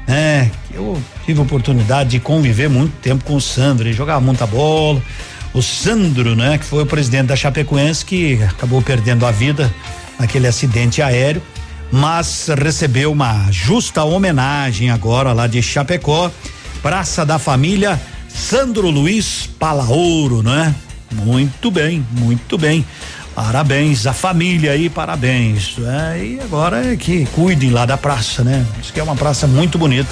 né? 0.06 0.50
Eu 0.72 1.00
tive 1.24 1.40
a 1.40 1.42
oportunidade 1.42 2.10
de 2.10 2.20
conviver 2.20 2.68
muito 2.68 2.92
tempo 3.00 3.24
com 3.24 3.36
o 3.36 3.40
Sandro, 3.40 3.88
ele 3.88 3.94
jogava 3.94 4.20
muita 4.20 4.46
bola. 4.46 5.02
O 5.52 5.62
Sandro, 5.62 6.36
né? 6.36 6.58
Que 6.58 6.64
foi 6.64 6.82
o 6.82 6.86
presidente 6.86 7.26
da 7.26 7.36
Chapecoense 7.36 8.04
que 8.04 8.42
acabou 8.42 8.80
perdendo 8.82 9.26
a 9.26 9.30
vida 9.30 9.72
naquele 10.18 10.46
acidente 10.46 11.02
aéreo 11.02 11.42
mas 11.90 12.48
recebeu 12.48 13.12
uma 13.12 13.50
justa 13.50 14.04
homenagem 14.04 14.90
agora 14.90 15.32
lá 15.32 15.46
de 15.46 15.62
Chapecó, 15.62 16.30
Praça 16.82 17.24
da 17.24 17.38
Família 17.38 18.00
Sandro 18.36 18.90
Luiz 18.90 19.48
Palaouro, 19.58 20.42
né? 20.42 20.74
Muito 21.10 21.70
bem, 21.70 22.06
muito 22.12 22.58
bem. 22.58 22.84
Parabéns 23.34 24.06
à 24.06 24.12
família 24.12 24.72
aí, 24.72 24.88
parabéns. 24.88 25.76
É, 25.78 26.24
e 26.24 26.40
agora 26.40 26.92
é 26.92 26.96
que 26.96 27.26
cuidem 27.34 27.70
lá 27.70 27.86
da 27.86 27.96
praça, 27.96 28.44
né? 28.44 28.64
Diz 28.80 28.90
que 28.90 29.00
é 29.00 29.02
uma 29.02 29.16
praça 29.16 29.46
muito 29.46 29.78
bonita 29.78 30.08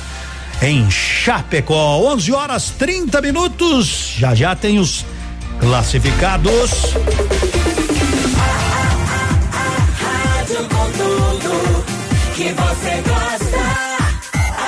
em 0.63 0.91
Chapecó. 0.91 2.13
11 2.13 2.33
horas 2.33 2.71
30 2.79 3.21
minutos. 3.21 4.15
Já 4.19 4.35
já 4.35 4.57
tem 4.57 4.79
os 4.79 5.05
classificados. 5.61 6.95
tudo 11.05 11.85
que 12.35 12.49
você 12.53 13.03
gosta. 13.07 13.63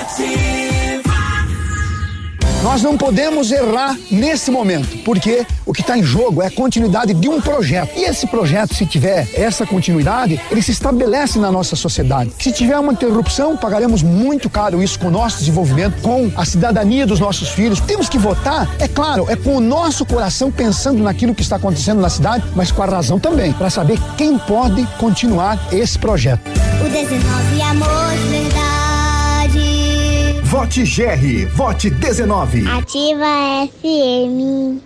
Ativa. 0.00 0.75
Nós 2.62 2.82
não 2.82 2.96
podemos 2.96 3.52
errar 3.52 3.96
nesse 4.10 4.50
momento, 4.50 4.98
porque 5.04 5.46
o 5.64 5.72
que 5.72 5.82
está 5.82 5.96
em 5.96 6.02
jogo 6.02 6.42
é 6.42 6.46
a 6.46 6.50
continuidade 6.50 7.14
de 7.14 7.28
um 7.28 7.40
projeto. 7.40 7.90
E 7.96 8.04
esse 8.04 8.26
projeto, 8.26 8.74
se 8.74 8.86
tiver 8.86 9.28
essa 9.34 9.66
continuidade, 9.66 10.40
ele 10.50 10.62
se 10.62 10.72
estabelece 10.72 11.38
na 11.38 11.52
nossa 11.52 11.76
sociedade. 11.76 12.32
Se 12.38 12.50
tiver 12.50 12.78
uma 12.78 12.92
interrupção, 12.92 13.56
pagaremos 13.56 14.02
muito 14.02 14.48
caro 14.48 14.82
isso 14.82 14.98
com 14.98 15.08
o 15.08 15.10
nosso 15.10 15.38
desenvolvimento, 15.38 16.00
com 16.00 16.30
a 16.36 16.44
cidadania 16.44 17.06
dos 17.06 17.20
nossos 17.20 17.50
filhos. 17.50 17.80
Temos 17.80 18.08
que 18.08 18.18
votar, 18.18 18.68
é 18.78 18.88
claro, 18.88 19.26
é 19.28 19.36
com 19.36 19.56
o 19.56 19.60
nosso 19.60 20.04
coração 20.04 20.50
pensando 20.50 21.02
naquilo 21.02 21.34
que 21.34 21.42
está 21.42 21.56
acontecendo 21.56 22.00
na 22.00 22.08
cidade, 22.08 22.44
mas 22.54 22.72
com 22.72 22.82
a 22.82 22.86
razão 22.86 23.18
também, 23.20 23.52
para 23.52 23.70
saber 23.70 23.98
quem 24.16 24.38
pode 24.38 24.84
continuar 24.98 25.58
esse 25.72 25.98
projeto. 25.98 26.40
O 26.84 26.88
19 26.88 27.62
amor. 27.62 28.35
Vote 30.48 30.84
GR, 30.84 31.46
vote 31.56 31.90
19. 31.90 32.68
Ativa 32.68 33.66
FM. 33.82 34.80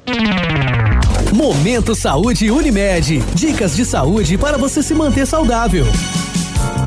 Momento 1.34 1.94
Saúde 1.94 2.50
Unimed. 2.50 3.22
Dicas 3.34 3.76
de 3.76 3.84
saúde 3.84 4.38
para 4.38 4.56
você 4.56 4.82
se 4.82 4.94
manter 4.94 5.26
saudável. 5.26 5.84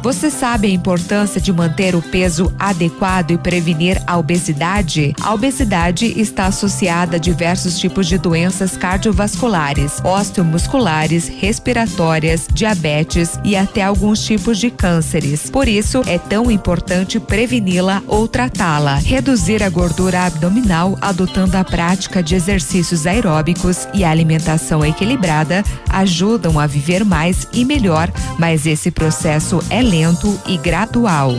Você 0.04 0.30
sabe 0.30 0.68
a 0.68 0.70
importância 0.70 1.40
de 1.40 1.54
manter 1.54 1.96
o 1.96 2.02
peso 2.02 2.54
adequado 2.60 3.32
e 3.32 3.38
prevenir 3.38 4.04
a 4.06 4.18
obesidade? 4.18 5.16
A 5.22 5.34
obesidade 5.34 6.20
está 6.20 6.48
associada 6.48 7.16
a 7.16 7.20
diversos 7.20 7.80
tipos 7.80 8.06
de 8.06 8.18
doenças 8.18 8.76
cardiovasculares, 8.76 10.02
osteomusculares, 10.04 11.30
respiratórias, 11.30 12.50
diabetes 12.52 13.40
e 13.46 13.56
até 13.56 13.82
alguns 13.82 14.26
tipos 14.26 14.58
de 14.58 14.70
cânceres. 14.70 15.50
Por 15.50 15.70
isso, 15.70 16.02
é 16.06 16.18
tão 16.18 16.52
importante 16.52 17.18
preveni-la 17.18 18.04
ou 18.06 18.28
tratá-la. 18.28 18.96
Reduzir 18.96 19.64
a 19.64 19.70
gordura 19.70 20.26
abdominal 20.26 20.98
adotando 21.00 21.56
a 21.56 21.64
prática 21.64 22.22
de 22.22 22.36
exercícios 22.36 23.08
aeróbicos 23.08 23.88
e 23.94 24.04
alimentação 24.04 24.86
equilibrada 24.86 25.64
ajudam 25.90 26.60
a 26.60 26.68
viver 26.68 27.06
mais 27.06 27.48
e 27.54 27.64
melhor, 27.64 28.12
mas 28.38 28.66
esse 28.66 28.92
processo 28.92 29.63
é 29.70 29.82
lento 29.82 30.40
e 30.48 30.58
gradual. 30.58 31.34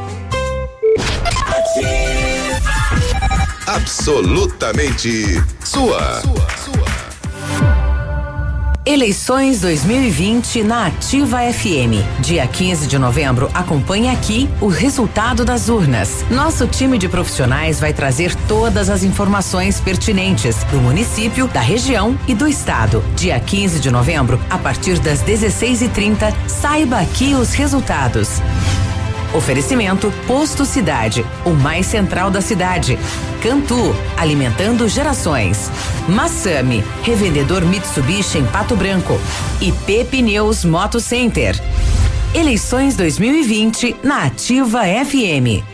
Absolutamente 3.73 5.41
sua. 5.63 6.21
Eleições 8.85 9.61
2020 9.61 10.61
na 10.61 10.87
Ativa 10.87 11.37
FM. 11.37 12.03
Dia 12.19 12.45
15 12.45 12.85
de 12.85 12.99
novembro, 12.99 13.49
acompanhe 13.53 14.09
aqui 14.09 14.49
o 14.59 14.67
resultado 14.67 15.45
das 15.45 15.69
urnas. 15.69 16.25
Nosso 16.29 16.67
time 16.67 16.97
de 16.97 17.07
profissionais 17.07 17.79
vai 17.79 17.93
trazer 17.93 18.35
todas 18.45 18.89
as 18.89 19.03
informações 19.03 19.79
pertinentes 19.79 20.65
do 20.65 20.81
município, 20.81 21.47
da 21.47 21.61
região 21.61 22.19
e 22.27 22.35
do 22.35 22.49
estado. 22.49 23.01
Dia 23.15 23.39
15 23.39 23.79
de 23.79 23.89
novembro, 23.89 24.37
a 24.49 24.57
partir 24.57 24.99
das 24.99 25.23
16h30, 25.23 26.33
saiba 26.45 26.99
aqui 26.99 27.33
os 27.35 27.53
resultados. 27.53 28.41
Oferecimento 29.33 30.11
Posto 30.27 30.65
Cidade, 30.65 31.25
o 31.45 31.51
mais 31.51 31.85
central 31.85 32.29
da 32.29 32.41
cidade. 32.41 32.99
Cantu, 33.41 33.95
alimentando 34.17 34.87
gerações. 34.89 35.71
Massami, 36.09 36.83
revendedor 37.01 37.65
Mitsubishi 37.65 38.39
em 38.39 38.45
Pato 38.45 38.75
Branco. 38.75 39.17
E 39.61 39.71
Pneus 40.03 40.65
Moto 40.65 40.99
Center. 40.99 41.55
Eleições 42.35 42.97
2020 42.97 43.95
na 44.03 44.23
Ativa 44.23 44.81
FM. 44.83 45.70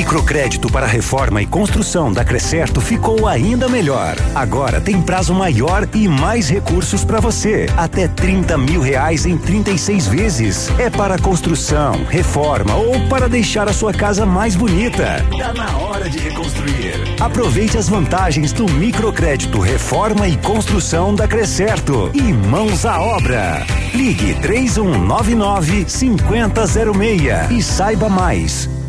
Microcrédito 0.00 0.72
para 0.72 0.86
reforma 0.86 1.42
e 1.42 1.46
construção 1.46 2.10
da 2.10 2.24
Crescerto 2.24 2.80
ficou 2.80 3.28
ainda 3.28 3.68
melhor. 3.68 4.16
Agora 4.34 4.80
tem 4.80 4.98
prazo 5.02 5.34
maior 5.34 5.86
e 5.94 6.08
mais 6.08 6.48
recursos 6.48 7.04
para 7.04 7.20
você. 7.20 7.66
Até 7.76 8.08
30 8.08 8.56
mil 8.56 8.80
reais 8.80 9.26
em 9.26 9.36
36 9.36 10.06
vezes. 10.08 10.70
É 10.78 10.88
para 10.88 11.18
construção, 11.18 12.02
reforma 12.08 12.74
ou 12.76 12.98
para 13.08 13.28
deixar 13.28 13.68
a 13.68 13.74
sua 13.74 13.92
casa 13.92 14.24
mais 14.24 14.56
bonita. 14.56 15.22
Tá 15.38 15.52
na 15.52 15.76
hora 15.76 16.08
de 16.08 16.18
reconstruir. 16.18 16.94
Aproveite 17.20 17.76
as 17.76 17.86
vantagens 17.86 18.54
do 18.54 18.64
microcrédito 18.72 19.60
reforma 19.60 20.26
e 20.26 20.38
construção 20.38 21.14
da 21.14 21.28
Crescerto. 21.28 22.10
E 22.14 22.32
mãos 22.32 22.86
à 22.86 23.02
obra. 23.02 23.66
Ligue 23.92 24.32
3199 24.40 25.84
5006 25.86 27.50
e 27.50 27.62
saiba 27.62 28.08
mais. 28.08 28.79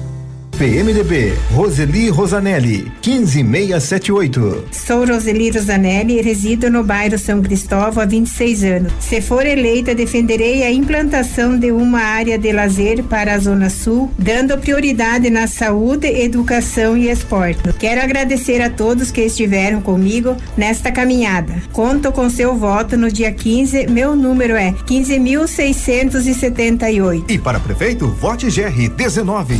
PMDB, 0.57 1.33
Roseli 1.51 2.09
Rosanelli, 2.09 2.91
15678. 3.01 4.65
Sou 4.71 5.05
Roseli 5.05 5.49
Rosanelli 5.49 6.19
e 6.19 6.21
resido 6.21 6.69
no 6.69 6.83
bairro 6.83 7.17
São 7.17 7.41
Cristóvão 7.41 8.03
há 8.03 8.05
26 8.05 8.63
anos. 8.63 8.93
Se 8.99 9.21
for 9.21 9.45
eleita, 9.45 9.95
defenderei 9.95 10.63
a 10.63 10.71
implantação 10.71 11.57
de 11.57 11.71
uma 11.71 12.01
área 12.01 12.37
de 12.37 12.51
lazer 12.51 13.03
para 13.03 13.33
a 13.33 13.39
Zona 13.39 13.69
Sul, 13.69 14.11
dando 14.19 14.57
prioridade 14.57 15.29
na 15.29 15.47
saúde, 15.47 16.07
educação 16.07 16.95
e 16.95 17.09
esporte. 17.09 17.73
Quero 17.79 18.01
agradecer 18.01 18.61
a 18.61 18.69
todos 18.69 19.09
que 19.09 19.21
estiveram 19.21 19.81
comigo 19.81 20.35
nesta 20.55 20.91
caminhada. 20.91 21.55
Conto 21.71 22.11
com 22.11 22.29
seu 22.29 22.55
voto 22.55 22.95
no 22.97 23.11
dia 23.11 23.31
15. 23.31 23.87
Meu 23.87 24.15
número 24.15 24.55
é 24.55 24.73
15.678. 24.73 27.25
E 27.29 27.39
para 27.39 27.59
prefeito, 27.59 28.09
vote 28.09 28.47
GR 28.47 28.89
19. 28.95 29.59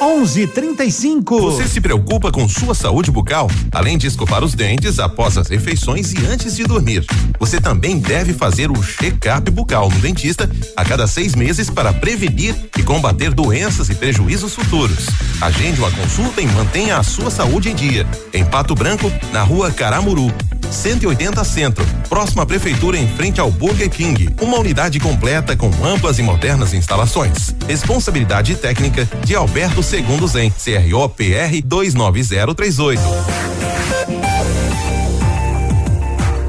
11:35. 0.00 1.40
Você 1.40 1.66
se 1.66 1.80
preocupa 1.80 2.30
com 2.30 2.48
sua 2.48 2.74
saúde 2.74 3.10
bucal? 3.10 3.50
Além 3.72 3.98
de 3.98 4.06
escovar 4.06 4.44
os 4.44 4.54
dentes 4.54 4.98
após 4.98 5.36
as 5.36 5.48
refeições 5.48 6.12
e 6.12 6.24
antes 6.26 6.56
de 6.56 6.64
dormir, 6.64 7.04
você 7.38 7.60
também 7.60 7.98
deve 7.98 8.32
fazer 8.32 8.70
o 8.70 8.82
check-up 8.82 9.50
bucal 9.50 9.90
no 9.90 9.98
dentista 9.98 10.48
a 10.76 10.84
cada 10.84 11.06
seis 11.06 11.34
meses 11.34 11.68
para 11.68 11.92
prevenir 11.92 12.54
e 12.76 12.82
combater 12.82 13.32
doenças 13.32 13.88
e 13.88 13.94
prejuízos 13.94 14.54
futuros. 14.54 15.06
Agende 15.40 15.80
uma 15.80 15.90
consulta 15.90 16.40
e 16.40 16.46
mantenha 16.46 16.96
a 16.96 17.02
sua 17.02 17.30
saúde 17.30 17.70
em 17.70 17.74
dia. 17.74 18.06
Em 18.32 18.44
Pato 18.44 18.74
Branco, 18.74 19.10
na 19.32 19.42
rua 19.42 19.70
Caramuru. 19.70 20.32
180 20.70 21.42
Centro, 21.44 21.86
próxima 22.08 22.42
à 22.42 22.46
prefeitura 22.46 22.98
em 22.98 23.08
frente 23.08 23.40
ao 23.40 23.50
Burger 23.50 23.88
King. 23.88 24.28
Uma 24.40 24.58
unidade 24.58 25.00
completa 25.00 25.56
com 25.56 25.70
amplas 25.84 26.18
e 26.18 26.22
modernas 26.22 26.74
instalações. 26.74 27.54
Responsabilidade 27.66 28.54
técnica 28.54 29.08
de 29.24 29.34
Alberto 29.34 29.82
Segundo 29.88 30.28
Zen, 30.28 30.50
CRO 30.50 31.08
PR 31.08 31.62
29038. 31.64 33.00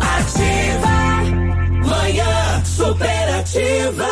Ativa, 0.01 1.23
manhã 1.87 2.61
superativa. 2.65 4.09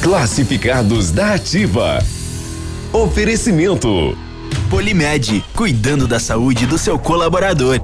Classificados 0.00 1.10
da 1.10 1.34
Ativa. 1.34 1.98
Oferecimento. 2.90 4.16
Polimed, 4.70 5.44
cuidando 5.54 6.08
da 6.08 6.18
saúde 6.18 6.64
do 6.64 6.78
seu 6.78 6.98
colaborador. 6.98 7.78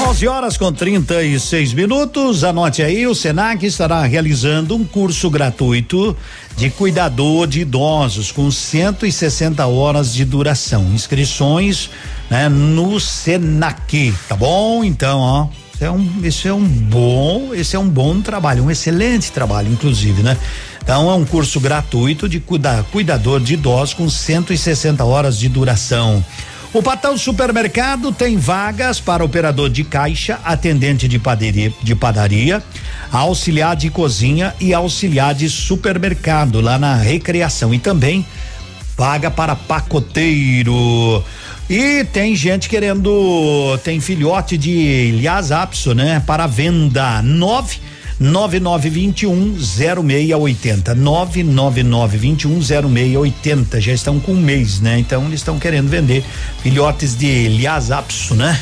11 0.00 0.28
horas 0.28 0.56
com 0.56 0.72
36 0.72 1.72
minutos. 1.72 2.44
Anote 2.44 2.82
aí, 2.82 3.06
o 3.06 3.14
Senac 3.14 3.66
estará 3.66 4.02
realizando 4.04 4.76
um 4.76 4.84
curso 4.84 5.28
gratuito 5.28 6.16
de 6.56 6.70
cuidador 6.70 7.48
de 7.48 7.60
idosos 7.60 8.30
com 8.30 8.48
160 8.48 9.66
horas 9.66 10.14
de 10.14 10.24
duração. 10.24 10.84
Inscrições, 10.94 11.90
né, 12.30 12.48
no 12.48 13.00
Senac, 13.00 14.14
tá 14.28 14.36
bom? 14.36 14.84
Então, 14.84 15.18
ó, 15.18 15.48
esse 15.74 15.84
é 15.84 15.90
um, 15.90 16.20
esse 16.22 16.48
é 16.48 16.54
um 16.54 16.64
bom, 16.64 17.54
esse 17.54 17.76
é 17.76 17.78
um 17.78 17.88
bom 17.88 18.20
trabalho, 18.20 18.64
um 18.64 18.70
excelente 18.70 19.32
trabalho, 19.32 19.70
inclusive, 19.70 20.22
né? 20.22 20.36
Então 20.82 21.10
é 21.10 21.14
um 21.14 21.24
curso 21.24 21.60
gratuito 21.60 22.28
de 22.28 22.40
cuida, 22.40 22.84
cuidador 22.90 23.40
de 23.40 23.54
idosos 23.54 23.94
com 23.94 24.08
160 24.08 25.04
horas 25.04 25.38
de 25.38 25.48
duração. 25.48 26.24
O 26.72 26.82
Patão 26.82 27.16
Supermercado 27.16 28.12
tem 28.12 28.36
vagas 28.36 29.00
para 29.00 29.24
operador 29.24 29.70
de 29.70 29.82
caixa, 29.82 30.38
atendente 30.44 31.08
de 31.08 31.18
padaria, 31.18 31.72
de 31.82 31.94
padaria, 31.94 32.62
auxiliar 33.10 33.74
de 33.74 33.88
cozinha 33.88 34.54
e 34.60 34.74
auxiliar 34.74 35.34
de 35.34 35.48
supermercado 35.48 36.60
lá 36.60 36.78
na 36.78 36.94
recreação 36.94 37.72
e 37.72 37.78
também 37.78 38.24
vaga 38.98 39.30
para 39.30 39.56
pacoteiro. 39.56 41.24
E 41.70 42.04
tem 42.12 42.36
gente 42.36 42.68
querendo, 42.68 43.78
tem 43.82 43.98
filhote 43.98 44.58
de 44.58 44.70
Ilhas 44.70 45.50
Apso, 45.50 45.94
né? 45.94 46.22
Para 46.26 46.46
venda, 46.46 47.22
nove 47.22 47.78
9921 48.20 49.56
0680. 49.58 50.94
99921 50.94 52.60
0680. 52.60 53.80
Já 53.80 53.92
estão 53.92 54.18
com 54.18 54.32
um 54.32 54.40
mês, 54.40 54.80
né? 54.80 54.98
Então 54.98 55.24
eles 55.26 55.40
estão 55.40 55.58
querendo 55.58 55.88
vender 55.88 56.24
filhotes 56.62 57.16
de 57.16 57.48
Liasapso, 57.48 58.34
né? 58.34 58.60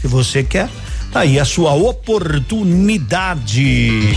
Se 0.00 0.06
você 0.06 0.42
quer, 0.42 0.68
tá 1.12 1.20
aí 1.20 1.38
a 1.38 1.44
sua 1.44 1.74
oportunidade. 1.74 4.16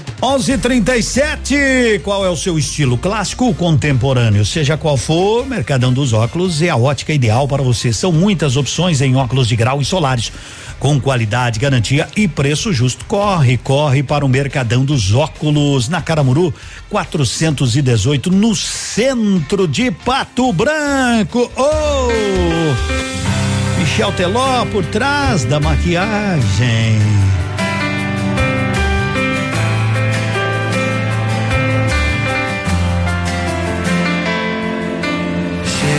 11:37. 0.21 1.99
Qual 2.03 2.23
é 2.23 2.29
o 2.29 2.35
seu 2.35 2.59
estilo 2.59 2.95
clássico 2.95 3.45
ou 3.45 3.55
contemporâneo? 3.55 4.45
Seja 4.45 4.77
qual 4.77 4.95
for, 4.95 5.47
Mercadão 5.47 5.91
dos 5.91 6.13
Óculos 6.13 6.61
é 6.61 6.69
a 6.69 6.77
ótica 6.77 7.11
ideal 7.11 7.47
para 7.47 7.63
você. 7.63 7.91
São 7.91 8.11
muitas 8.11 8.55
opções 8.55 9.01
em 9.01 9.15
óculos 9.15 9.47
de 9.47 9.55
grau 9.55 9.81
e 9.81 9.85
solares, 9.85 10.31
com 10.79 11.01
qualidade, 11.01 11.59
garantia 11.59 12.07
e 12.15 12.27
preço 12.27 12.71
justo. 12.71 13.03
Corre, 13.05 13.57
corre 13.57 14.03
para 14.03 14.23
o 14.23 14.29
Mercadão 14.29 14.85
dos 14.85 15.11
Óculos 15.11 15.89
na 15.89 16.03
Caramuru, 16.03 16.53
418 16.87 18.29
no 18.29 18.55
centro 18.55 19.67
de 19.67 19.89
Pato 19.89 20.53
Branco. 20.53 21.51
Oh! 21.57 22.07
Michel 23.79 24.11
Teló 24.11 24.65
por 24.67 24.85
trás 24.85 25.43
da 25.45 25.59
maquiagem. 25.59 26.99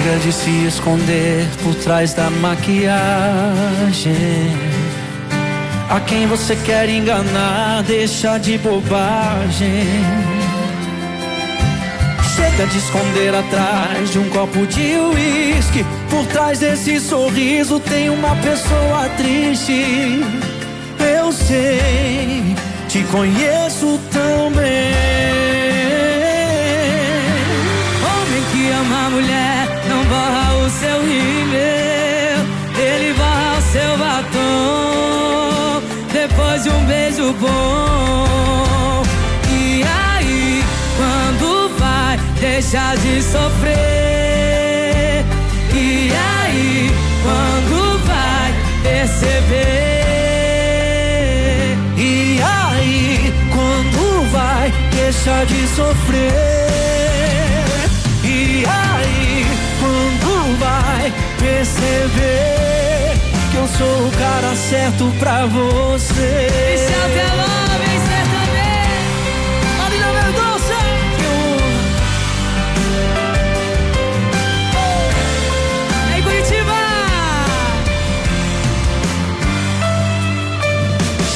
Chega 0.03 0.19
de 0.19 0.33
se 0.33 0.67
esconder 0.67 1.47
por 1.63 1.77
trás 1.77 2.13
da 2.13 2.29
maquiagem. 2.29 2.93
A 5.89 6.01
quem 6.01 6.27
você 6.27 6.57
quer 6.57 6.89
enganar, 6.89 7.85
deixa 7.85 8.37
de 8.39 8.59
bobagem. 8.59 9.87
Chega 12.35 12.67
de 12.67 12.79
esconder 12.79 13.33
atrás 13.33 14.11
de 14.11 14.19
um 14.19 14.29
copo 14.31 14.67
de 14.67 14.97
uísque. 14.97 15.87
Por 16.11 16.27
trás 16.27 16.59
desse 16.59 16.99
sorriso 16.99 17.79
tem 17.79 18.11
uma 18.11 18.35
pessoa 18.37 19.09
triste. 19.17 20.21
Eu 20.99 21.31
sei, 21.31 22.57
te 22.89 23.05
conheço 23.05 24.01
tão 24.11 24.51
bem. 24.51 24.91
Homem 28.05 28.43
que 28.51 28.69
ama 28.73 29.07
a 29.07 29.11
mulher 29.11 29.52
borra 30.13 30.53
o 30.59 30.69
seu 30.69 31.01
rímel, 31.01 32.41
ele 32.77 33.15
borra 33.15 33.59
o 33.59 33.63
seu 33.73 33.97
batom 33.97 35.83
depois 36.13 36.63
de 36.65 36.71
um 36.71 36.85
beijo 36.85 37.33
bom. 37.41 39.03
E 39.51 39.83
aí, 39.83 40.63
quando 40.99 41.71
vai 41.79 42.19
deixar 42.39 42.95
de 42.99 43.23
sofrer? 43.23 43.73
E 45.75 46.13
aí, 46.13 46.91
quando 47.23 47.99
vai 48.07 48.53
perceber? 48.83 49.63
E 51.97 52.39
aí, 52.43 53.33
quando 53.51 54.31
vai 54.31 54.71
deixar 54.95 55.47
de 55.47 55.67
sofrer? 55.69 56.62
Perceber 61.43 63.15
que 63.51 63.57
eu 63.57 63.67
sou 63.67 64.07
o 64.07 64.11
cara 64.13 64.55
certo 64.55 65.13
pra 65.19 65.47
você? 65.47 66.49
Michel 66.71 67.09
Teló, 67.13 67.67
vem 67.79 67.99
ser 68.07 68.25
também. 68.33 68.93
Marina 69.79 70.09
Mendonça. 70.13 70.79
Em 76.17 76.23
Curitiba. 76.23 76.81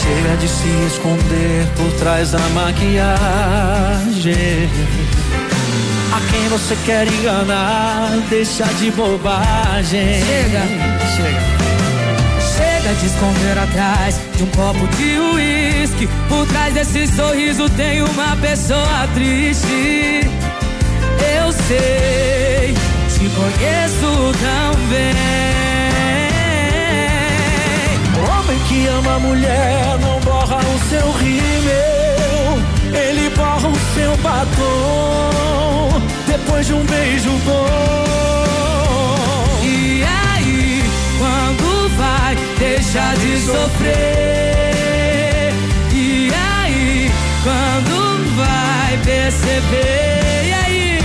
Chega 0.01 0.33
de 0.37 0.49
se 0.49 0.69
esconder 0.87 1.66
por 1.77 1.93
trás 1.99 2.31
da 2.31 2.49
maquiagem. 2.51 4.37
A 6.16 6.20
quem 6.30 6.48
você 6.48 6.74
quer 6.86 7.06
enganar, 7.06 8.09
deixa 8.30 8.64
de 8.64 8.90
bobagem. 8.93 10.24
Chega, 10.24 10.62
chega. 11.14 11.43
Chega 12.56 12.94
de 12.94 13.06
esconder 13.06 13.59
atrás 13.59 14.18
de 14.34 14.43
um 14.44 14.47
copo 14.47 14.86
de 14.97 15.18
uísque. 15.18 16.09
Por 16.30 16.47
trás 16.47 16.72
desse 16.72 17.06
sorriso 17.09 17.68
tem 17.68 18.01
uma 18.01 18.34
pessoa 18.36 19.06
triste. 19.12 20.22
Eu 21.36 21.52
sei, 21.52 22.74
te 23.12 23.28
conheço 23.34 24.32
tão 24.40 24.74
bem. 24.88 25.12
Homem 28.26 28.59
que 28.68 28.86
ama 28.86 29.16
a 29.16 29.18
mulher 29.18 29.98
não 30.01 30.18
borra 30.20 30.60
o 30.60 30.78
seu 30.88 31.12
rímel, 31.12 32.59
ele 32.94 33.28
borra 33.36 33.68
o 33.68 33.94
seu 33.94 34.16
batom 34.16 35.76
depois 36.37 36.67
de 36.67 36.75
um 36.75 36.85
beijo 36.85 37.31
bom. 37.45 37.67
E 39.63 40.05
aí, 40.05 40.83
quando 41.19 41.89
vai 41.97 42.37
deixar 42.59 43.17
de 43.17 43.41
sofrer? 43.41 43.95
E 45.93 46.31
aí, 46.35 47.11
quando 47.43 48.37
vai 48.37 48.99
perceber? 49.05 50.45
E 50.45 50.53
aí? 50.53 50.99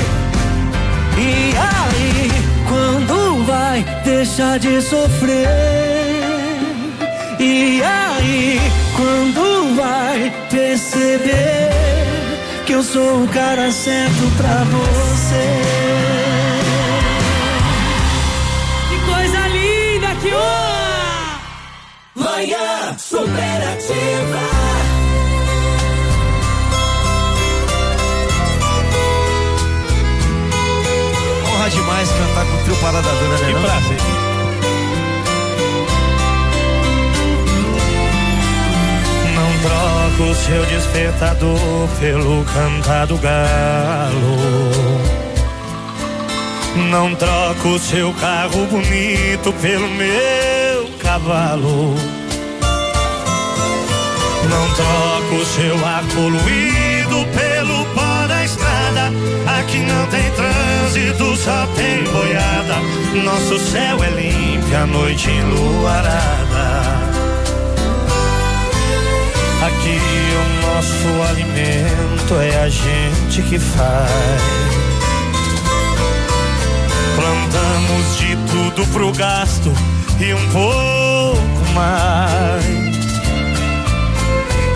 E 1.18 1.54
aí, 1.58 2.32
quando 2.68 3.46
vai 3.46 3.86
deixar 4.04 4.60
de 4.60 4.82
sofrer? 4.82 5.48
E 7.40 7.82
aí, 7.82 8.60
quando 8.98 9.76
vai 9.76 10.32
perceber 10.50 12.01
que 12.72 12.76
eu 12.76 12.84
sou 12.84 13.24
o 13.24 13.28
cara 13.28 13.70
certo 13.70 14.32
pra 14.38 14.64
você? 14.64 15.62
Que 18.88 18.98
coisa 19.12 19.48
linda 19.50 20.16
que 20.22 20.34
ó! 20.34 20.62
Manhã 22.16 22.98
superativa. 22.98 24.40
Honra 31.46 31.70
demais 31.72 32.10
cantar 32.10 32.46
com 32.46 32.54
o 32.54 32.64
trio 32.64 32.76
Parada 32.78 33.10
Dura, 33.10 33.38
né? 33.38 33.48
Que 33.48 33.54
não? 33.54 33.62
prazer. 33.64 34.31
Não 40.12 40.18
troco 40.18 40.36
seu 40.36 40.66
despertador 40.66 41.88
pelo 42.00 42.44
cantar 42.46 43.08
do 43.08 43.18
galo. 43.18 44.12
Não 46.90 47.16
troco 47.16 47.70
o 47.70 47.80
seu 47.80 48.14
carro 48.16 48.66
bonito 48.68 49.54
pelo 49.62 49.88
meu 49.90 50.90
cavalo. 51.00 51.96
Não 54.50 54.74
troco 54.76 55.36
o 55.36 55.46
seu 55.46 55.86
ar 55.86 56.04
poluído 56.14 57.26
pelo 57.34 57.86
pó 57.94 58.28
da 58.28 58.44
estrada. 58.44 59.12
Aqui 59.60 59.78
não 59.78 60.06
tem 60.08 60.30
trânsito, 60.32 61.38
só 61.38 61.66
tem 61.76 62.04
boiada. 62.04 62.76
Nosso 63.24 63.58
céu 63.60 64.04
é 64.04 64.10
limpo, 64.10 64.76
a 64.76 64.86
noite 64.86 65.30
enluarada. 65.30 67.01
Aqui 69.64 70.00
o 70.40 70.66
nosso 70.66 71.30
alimento 71.30 72.36
é 72.42 72.64
a 72.64 72.68
gente 72.68 73.44
que 73.44 73.60
faz. 73.60 74.42
Plantamos 77.16 78.18
de 78.18 78.36
tudo 78.52 78.88
pro 78.92 79.12
gasto 79.12 79.72
e 80.20 80.34
um 80.34 80.50
pouco 80.50 81.74
mais. 81.76 82.66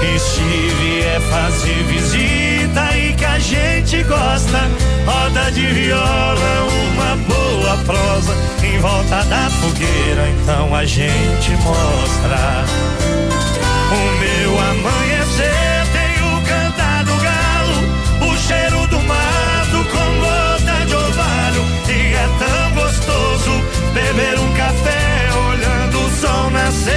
E 0.03 0.19
se 0.19 0.75
vier 0.79 1.19
fazer 1.31 1.83
visita 1.85 2.95
e 2.95 3.13
que 3.13 3.25
a 3.25 3.39
gente 3.39 4.03
gosta, 4.03 4.69
roda 5.03 5.51
de 5.51 5.65
viola, 5.65 6.67
uma 6.93 7.15
boa 7.25 7.77
prosa 7.85 8.35
em 8.63 8.77
volta 8.77 9.23
da 9.23 9.49
fogueira, 9.49 10.29
então 10.29 10.75
a 10.75 10.85
gente 10.85 11.51
mostra. 11.63 12.94
O 13.87 14.17
meu 14.17 14.59
amanhecer 14.59 15.85
tem 15.93 16.15
o 16.23 16.41
cantar 16.41 17.03
do 17.05 17.15
galo, 17.17 17.77
o 18.31 18.37
cheiro 18.37 18.87
do 18.87 18.99
mato 19.01 19.85
com 19.91 20.19
gota 20.19 20.85
de 20.85 20.95
orvalho. 20.95 21.63
E 21.87 22.13
é 22.15 22.27
tão 22.39 22.71
gostoso 22.73 23.51
beber 23.93 24.39
um 24.39 24.53
café 24.53 25.29
olhando 25.49 25.99
o 25.99 26.09
sol 26.19 26.49
nascer. 26.49 26.95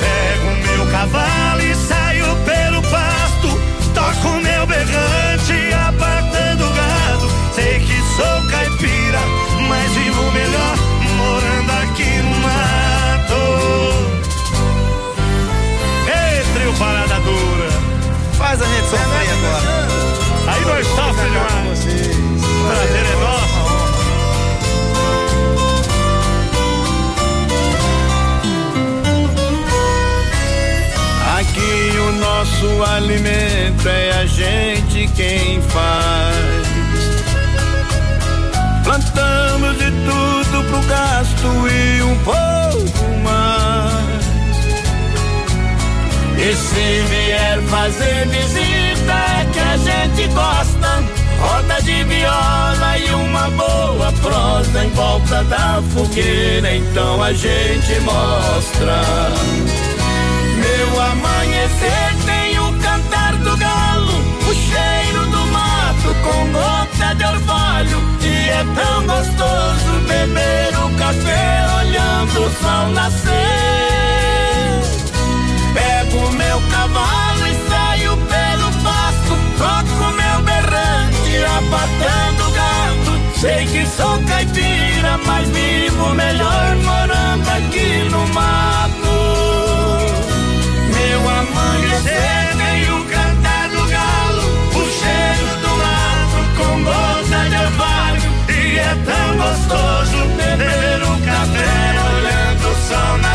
Pego 0.00 0.46
o 0.46 0.56
meu 0.56 0.86
cavalo 0.92 1.62
e 1.62 1.74
saio 1.74 2.36
pelo 2.44 2.82
pasto, 2.82 3.48
toco 3.94 4.28
meu 4.42 4.66
berrante 4.66 5.74
apartando 5.88 6.64
o 6.66 6.72
gado. 6.72 7.28
Sei 7.52 7.80
que 7.80 8.00
sou 8.16 8.42
caipira, 8.48 8.95
Faz 18.36 18.60
a 18.60 18.66
gente 18.66 18.88
sofrer 18.88 19.30
agora. 19.32 19.86
Aí 20.48 20.64
nós 20.64 20.86
sofremos 20.86 21.32
demais. 21.32 21.84
Prazer 22.68 23.06
é 23.06 23.16
nosso. 23.16 23.66
Aqui 31.38 31.98
o 31.98 32.12
nosso 32.12 32.82
alimento 32.92 33.88
é 33.88 34.10
a 34.20 34.26
gente 34.26 35.08
quem 35.14 35.62
faz. 35.62 36.66
Plantamos 38.84 39.78
de 39.78 39.90
tudo 39.90 40.64
pro 40.64 40.82
gasto 40.82 41.68
e 41.68 42.02
um 42.02 42.16
pouco 42.18 43.05
E 46.48 46.54
se 46.54 47.00
vier 47.10 47.60
fazer 47.62 48.28
visita 48.28 49.46
que 49.52 49.58
a 49.58 49.76
gente 49.78 50.28
gosta. 50.32 51.04
Roda 51.40 51.82
de 51.82 52.04
viola 52.04 52.98
e 52.98 53.10
uma 53.14 53.50
boa 53.50 54.12
prosa 54.22 54.84
em 54.84 54.90
volta 54.90 55.42
da 55.42 55.82
fogueira, 55.92 56.72
então 56.76 57.20
a 57.20 57.32
gente 57.32 58.00
mostra. 58.02 59.02
Meu 60.54 61.00
amanhecer 61.00 62.14
tem 62.24 62.60
o 62.60 62.72
cantar 62.78 63.34
do 63.38 63.56
galo, 63.56 64.18
o 64.48 64.54
cheiro 64.54 65.26
do 65.26 65.46
mato 65.46 66.14
com 66.22 66.52
gota 66.52 67.12
de 67.16 67.24
orvalho. 67.24 68.00
E 68.22 68.48
é 68.50 68.64
tão 68.76 69.04
gostoso 69.04 70.00
beber 70.06 70.78
o 70.78 70.96
café 70.96 71.66
olhando 71.80 72.46
o 72.46 72.50
sol 72.62 72.88
nascer. 72.90 74.45
Pego 76.16 76.32
meu 76.32 76.60
cavalo 76.70 77.46
e 77.46 77.54
saio 77.68 78.16
pelo 78.16 78.72
pasto, 78.82 79.36
toco 79.58 80.12
meu 80.14 80.42
berrante, 80.42 81.44
apartando 81.58 82.48
o 82.48 82.50
gado. 82.52 83.20
Sei 83.38 83.66
que 83.66 83.86
sou 83.86 84.18
caipira, 84.24 85.18
mas 85.26 85.46
vivo 85.50 86.14
melhor 86.14 86.76
morando 86.76 87.48
aqui 87.50 88.08
no 88.10 88.26
mato. 88.28 89.16
Meu 90.94 91.20
amanhecer 91.28 92.56
tem 92.56 92.90
o 92.92 93.04
cantar 93.04 93.68
do 93.68 93.86
galo, 93.86 94.44
o 94.70 94.82
cheiro 94.98 95.52
do 95.60 95.68
mato 95.76 96.40
com 96.56 96.82
gota 96.82 97.40
de 97.50 97.56
orvalho. 97.56 98.22
E 98.48 98.78
é 98.78 98.96
tão 99.04 99.36
gostoso 99.36 100.16
beber 100.34 101.02
um 101.02 101.20
café 101.20 101.76
olhando 102.08 102.68
o 102.70 102.74
sol 102.88 103.18
nascer. 103.18 103.25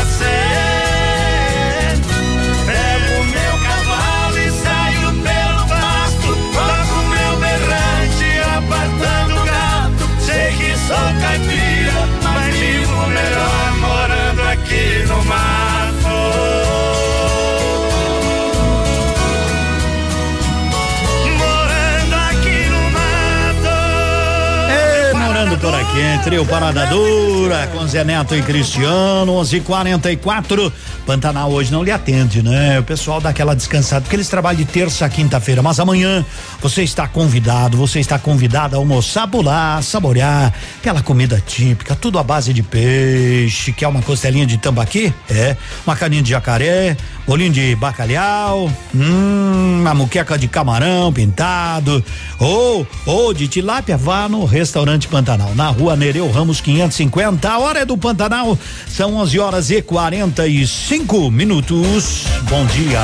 Entre 25.94 26.38
o 26.38 26.46
Parada 26.46 26.86
Dura, 26.86 27.66
com 27.68 27.86
Zé 27.86 28.02
Neto 28.02 28.34
e 28.34 28.42
Cristiano, 28.42 29.32
11:44. 29.34 30.72
Pantanal 31.06 31.50
hoje 31.50 31.72
não 31.72 31.82
lhe 31.82 31.90
atende, 31.90 32.42
né? 32.42 32.78
O 32.78 32.82
pessoal 32.82 33.20
dá 33.20 33.30
aquela 33.30 33.54
descansada, 33.54 34.02
porque 34.02 34.14
eles 34.14 34.28
trabalham 34.28 34.58
de 34.58 34.64
terça 34.64 35.04
a 35.04 35.08
quinta-feira, 35.08 35.62
mas 35.62 35.80
amanhã 35.80 36.24
você 36.60 36.82
está 36.82 37.08
convidado, 37.08 37.76
você 37.76 37.98
está 37.98 38.18
convidado 38.18 38.76
a 38.76 38.78
almoçar 38.78 39.26
por 39.26 39.44
lá, 39.44 39.80
saborear 39.82 40.52
aquela 40.78 41.02
comida 41.02 41.42
típica, 41.44 41.96
tudo 41.96 42.18
à 42.18 42.22
base 42.22 42.52
de 42.52 42.62
peixe, 42.62 43.72
que 43.72 43.84
é 43.84 43.88
uma 43.88 44.00
costelinha 44.02 44.46
de 44.46 44.58
tambaqui, 44.58 45.12
é, 45.28 45.56
uma 45.84 45.96
carninha 45.96 46.22
de 46.22 46.30
jacaré, 46.30 46.96
bolinho 47.26 47.52
de 47.52 47.74
bacalhau, 47.74 48.70
hum, 48.94 49.80
uma 49.80 49.94
muqueca 49.94 50.38
de 50.38 50.46
camarão 50.46 51.12
pintado, 51.12 52.04
ou, 52.38 52.86
ou 53.04 53.34
de 53.34 53.48
tilápia, 53.48 53.96
vá 53.96 54.28
no 54.28 54.44
restaurante 54.44 55.08
Pantanal, 55.08 55.52
na 55.54 55.68
rua 55.68 55.96
Nereu 55.96 56.30
Ramos 56.30 56.60
550. 56.60 57.48
A 57.48 57.58
hora 57.58 57.80
é 57.80 57.84
do 57.84 57.98
Pantanal, 57.98 58.56
são 58.88 59.16
11 59.16 59.38
horas 59.40 59.70
e 59.70 59.82
45 59.82 60.91
minutos. 61.30 62.26
Bom 62.50 62.66
dia. 62.66 63.00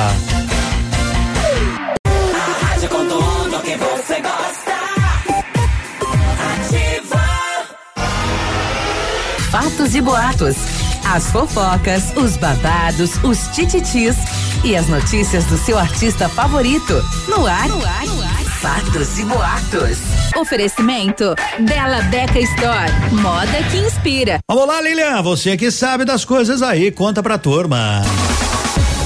Rádio 2.61 2.87
com 2.87 3.07
tudo 3.07 3.59
que 3.63 3.75
você 3.77 4.21
gosta. 4.21 4.75
Ativa. 6.53 7.19
Fatos 9.49 9.95
e 9.95 10.01
boatos. 10.01 10.55
As 11.03 11.31
fofocas, 11.31 12.15
os 12.15 12.37
babados, 12.37 13.15
os 13.23 13.47
tititis 13.55 14.15
e 14.63 14.75
as 14.75 14.87
notícias 14.87 15.45
do 15.45 15.57
seu 15.57 15.79
artista 15.79 16.29
favorito. 16.29 17.03
No 17.27 17.47
ar, 17.47 17.67
no 17.69 17.83
ar, 17.83 18.05
no 18.05 18.21
ar. 18.21 18.38
Fatos 18.61 19.17
e 19.17 19.23
boatos. 19.23 19.99
Oferecimento 20.35 21.33
Bela 21.59 22.01
Beca 22.03 22.39
Store. 22.39 22.91
Moda 23.13 23.63
que 23.71 23.77
inspira. 23.77 24.39
Vamos 24.49 24.67
lá, 24.67 24.81
Lilian, 24.81 25.21
você 25.21 25.55
que 25.55 25.71
sabe 25.71 26.03
das 26.03 26.25
coisas 26.25 26.61
aí, 26.61 26.91
conta 26.91 27.23
pra 27.23 27.37
turma. 27.37 28.01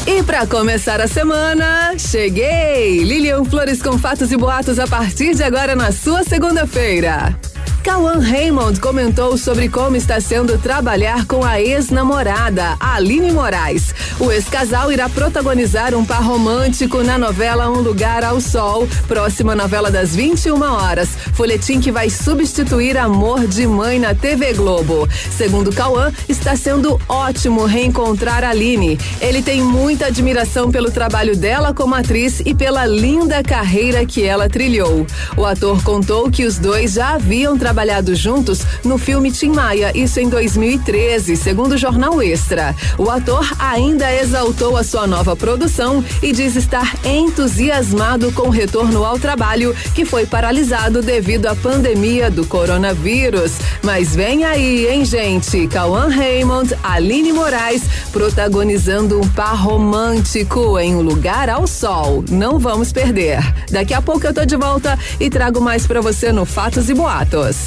E 0.08 0.24
para 0.24 0.48
começar 0.48 1.00
a 1.00 1.08
semana, 1.08 1.94
cheguei! 2.00 3.04
Lilian 3.04 3.46
Flores 3.46 3.80
com 3.80 3.98
fatos 3.98 4.32
e 4.32 4.38
boatos 4.38 4.80
a 4.80 4.88
partir 4.88 5.36
de 5.36 5.44
agora 5.44 5.76
na 5.76 5.92
sua 5.92 6.24
segunda-feira. 6.24 7.38
Cauã 7.84 8.18
Raymond 8.18 8.80
comentou 8.80 9.38
sobre 9.38 9.68
como 9.68 9.98
está 9.98 10.18
sendo 10.22 10.58
trabalhar 10.58 11.26
com 11.26 11.44
a 11.44 11.60
ex-namorada, 11.60 12.78
Aline 12.80 13.30
Moraes. 13.34 13.94
O 14.22 14.32
ex-casal 14.32 14.90
irá 14.90 15.10
protagonizar 15.10 15.94
um 15.94 16.06
par 16.06 16.24
romântico 16.24 17.04
na 17.04 17.18
novela 17.18 17.70
Um 17.70 17.82
Lugar 17.82 18.24
ao 18.24 18.40
Sol, 18.40 18.88
próxima 19.06 19.54
novela 19.54 19.92
das 19.92 20.16
21 20.16 20.62
horas. 20.62 21.10
Folhetim 21.34 21.82
que 21.82 21.92
vai 21.92 22.10
substituir 22.10 22.98
Amor 22.98 23.46
de 23.46 23.68
Mãe 23.68 24.00
na 24.00 24.16
TV 24.16 24.54
Globo. 24.54 25.06
Segundo 25.30 25.74
Cauã, 25.74 26.10
está 26.30 26.56
sendo 26.56 26.98
ótimo 27.10 27.66
reencontrar 27.66 28.46
Aline. 28.46 28.98
Ele 29.20 29.42
tem 29.42 29.62
muita 29.62 30.06
admiração 30.06 30.72
pelo 30.72 30.90
trabalho 30.90 31.36
dela 31.36 31.74
como 31.74 31.96
atriz 31.96 32.42
e 32.46 32.56
pela 32.56 32.86
linda 32.86 33.44
carreira 33.44 34.06
que 34.06 34.24
ela 34.24 34.48
trilhou. 34.48 35.06
O 35.36 35.46
ator 35.46 35.84
contou 35.84 36.32
que 36.32 36.46
os 36.46 36.58
dois 36.58 36.94
já 36.94 37.16
haviam 37.16 37.58
trabalhado 37.58 37.73
trabalhado 37.74 38.14
juntos 38.14 38.60
no 38.84 39.00
filme 39.00 39.32
Tim 39.32 39.50
Maia, 39.50 39.92
isso 39.96 40.20
em 40.20 40.30
2013, 40.30 41.36
segundo 41.36 41.72
o 41.72 41.78
Jornal 41.78 42.22
Extra. 42.22 42.76
O 43.00 43.10
ator 43.10 43.52
ainda 43.58 44.14
exaltou 44.14 44.78
a 44.78 44.84
sua 44.84 45.08
nova 45.08 45.36
produção 45.36 46.06
e 46.22 46.32
diz 46.32 46.56
estar 46.56 46.94
entusiasmado 47.04 48.32
com 48.32 48.44
o 48.44 48.52
retorno 48.52 49.04
ao 49.04 49.18
trabalho, 49.18 49.76
que 49.96 50.06
foi 50.06 50.28
paralisado 50.28 51.02
devido 51.02 51.48
à 51.48 51.56
pandemia 51.56 52.30
do 52.30 52.46
coronavírus. 52.46 53.54
Mas 53.82 54.16
vem 54.16 54.44
aí, 54.44 54.88
hein, 54.88 55.04
gente? 55.04 55.68
Cauã 55.68 56.10
Raymond, 56.10 56.78
Aline 56.84 57.34
Moraes, 57.34 57.82
protagonizando 58.12 59.20
um 59.20 59.28
par 59.30 59.56
romântico 59.56 60.78
em 60.78 60.94
um 60.94 61.02
lugar 61.02 61.50
ao 61.50 61.66
sol. 61.66 62.24
Não 62.30 62.60
vamos 62.60 62.94
perder. 62.94 63.40
Daqui 63.72 63.96
a 63.96 64.02
pouco 64.02 64.28
eu 64.28 64.34
tô 64.34 64.46
de 64.46 64.56
volta 64.56 64.96
e 65.20 65.28
trago 65.28 65.60
mais 65.60 65.88
para 65.88 66.02
você 66.02 66.32
no 66.32 66.46
Fatos 66.46 66.88
e 66.88 66.94
Boatos. 66.94 67.63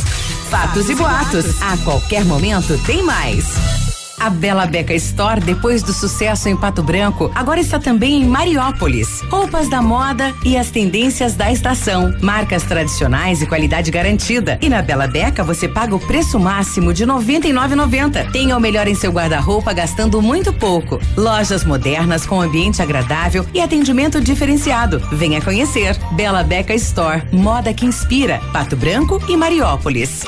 Fatos 0.50 0.88
e 0.88 0.94
boatos. 0.94 1.60
A 1.60 1.76
qualquer 1.78 2.24
momento 2.24 2.78
tem 2.86 3.02
mais. 3.02 3.85
A 4.26 4.30
Bela 4.30 4.66
Beca 4.66 4.92
Store, 4.92 5.40
depois 5.40 5.84
do 5.84 5.92
sucesso 5.92 6.48
em 6.48 6.56
Pato 6.56 6.82
Branco, 6.82 7.30
agora 7.32 7.60
está 7.60 7.78
também 7.78 8.22
em 8.22 8.26
Mariópolis. 8.26 9.20
Roupas 9.30 9.68
da 9.68 9.80
moda 9.80 10.34
e 10.44 10.56
as 10.56 10.68
tendências 10.68 11.36
da 11.36 11.52
estação. 11.52 12.12
Marcas 12.20 12.64
tradicionais 12.64 13.40
e 13.40 13.46
qualidade 13.46 13.88
garantida. 13.88 14.58
E 14.60 14.68
na 14.68 14.82
Bela 14.82 15.06
Beca 15.06 15.44
você 15.44 15.68
paga 15.68 15.94
o 15.94 16.00
preço 16.00 16.40
máximo 16.40 16.92
de 16.92 17.04
R$ 17.04 17.12
99,90. 17.12 18.32
Tenha 18.32 18.56
o 18.56 18.60
melhor 18.60 18.88
em 18.88 18.96
seu 18.96 19.12
guarda-roupa 19.12 19.72
gastando 19.72 20.20
muito 20.20 20.52
pouco. 20.52 21.00
Lojas 21.16 21.62
modernas 21.62 22.26
com 22.26 22.40
ambiente 22.40 22.82
agradável 22.82 23.46
e 23.54 23.60
atendimento 23.60 24.20
diferenciado. 24.20 24.98
Venha 25.12 25.40
conhecer. 25.40 25.96
Bela 26.16 26.42
Beca 26.42 26.74
Store, 26.74 27.22
moda 27.30 27.72
que 27.72 27.86
inspira. 27.86 28.40
Pato 28.52 28.74
Branco 28.74 29.22
e 29.28 29.36
Mariópolis. 29.36 30.24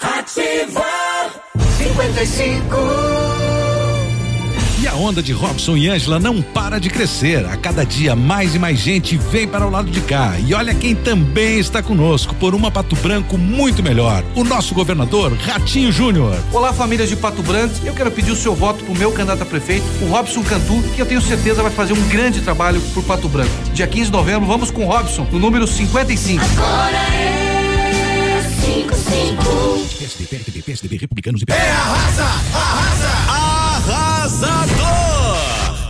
Ativa 0.00 1.03
55. 1.94 2.76
E 4.82 4.88
a 4.88 4.94
onda 4.96 5.22
de 5.22 5.32
Robson 5.32 5.76
e 5.76 5.88
Ângela 5.88 6.18
não 6.18 6.42
para 6.42 6.80
de 6.80 6.90
crescer. 6.90 7.46
A 7.46 7.56
cada 7.56 7.86
dia 7.86 8.16
mais 8.16 8.56
e 8.56 8.58
mais 8.58 8.80
gente 8.80 9.16
vem 9.16 9.46
para 9.46 9.64
o 9.64 9.70
lado 9.70 9.88
de 9.88 10.00
cá. 10.00 10.34
E 10.44 10.52
olha 10.52 10.74
quem 10.74 10.96
também 10.96 11.60
está 11.60 11.80
conosco 11.84 12.34
por 12.34 12.52
uma 12.52 12.68
Pato 12.68 12.96
Branco 12.96 13.38
muito 13.38 13.80
melhor. 13.80 14.24
O 14.34 14.42
nosso 14.42 14.74
governador 14.74 15.32
Ratinho 15.34 15.92
Júnior. 15.92 16.36
Olá, 16.52 16.72
famílias 16.72 17.08
de 17.08 17.14
Pato 17.14 17.42
Branco. 17.44 17.74
Eu 17.84 17.94
quero 17.94 18.10
pedir 18.10 18.32
o 18.32 18.36
seu 18.36 18.56
voto 18.56 18.82
pro 18.84 18.98
meu 18.98 19.12
candidato 19.12 19.44
a 19.44 19.46
prefeito, 19.46 19.86
o 20.02 20.06
Robson 20.06 20.42
Cantu, 20.42 20.82
que 20.96 21.00
eu 21.00 21.06
tenho 21.06 21.22
certeza 21.22 21.62
vai 21.62 21.70
fazer 21.70 21.92
um 21.92 22.08
grande 22.08 22.40
trabalho 22.40 22.80
por 22.92 23.04
Pato 23.04 23.28
Branco. 23.28 23.52
Dia 23.72 23.86
15 23.86 24.06
de 24.06 24.12
novembro, 24.12 24.48
vamos 24.48 24.72
com 24.72 24.84
o 24.84 24.88
Robson, 24.88 25.28
no 25.30 25.38
número 25.38 25.64
55. 25.64 26.44
Agora 26.44 26.96
é 26.96 27.43
55. 27.43 27.43
PSDB, 28.86 30.62
PSDB, 30.62 30.96
Republicanos 30.98 31.42
e 31.42 31.44
É 31.50 31.70
arrasa, 31.70 32.24
arrasa. 32.54 33.08
Arrasador! 33.28 34.83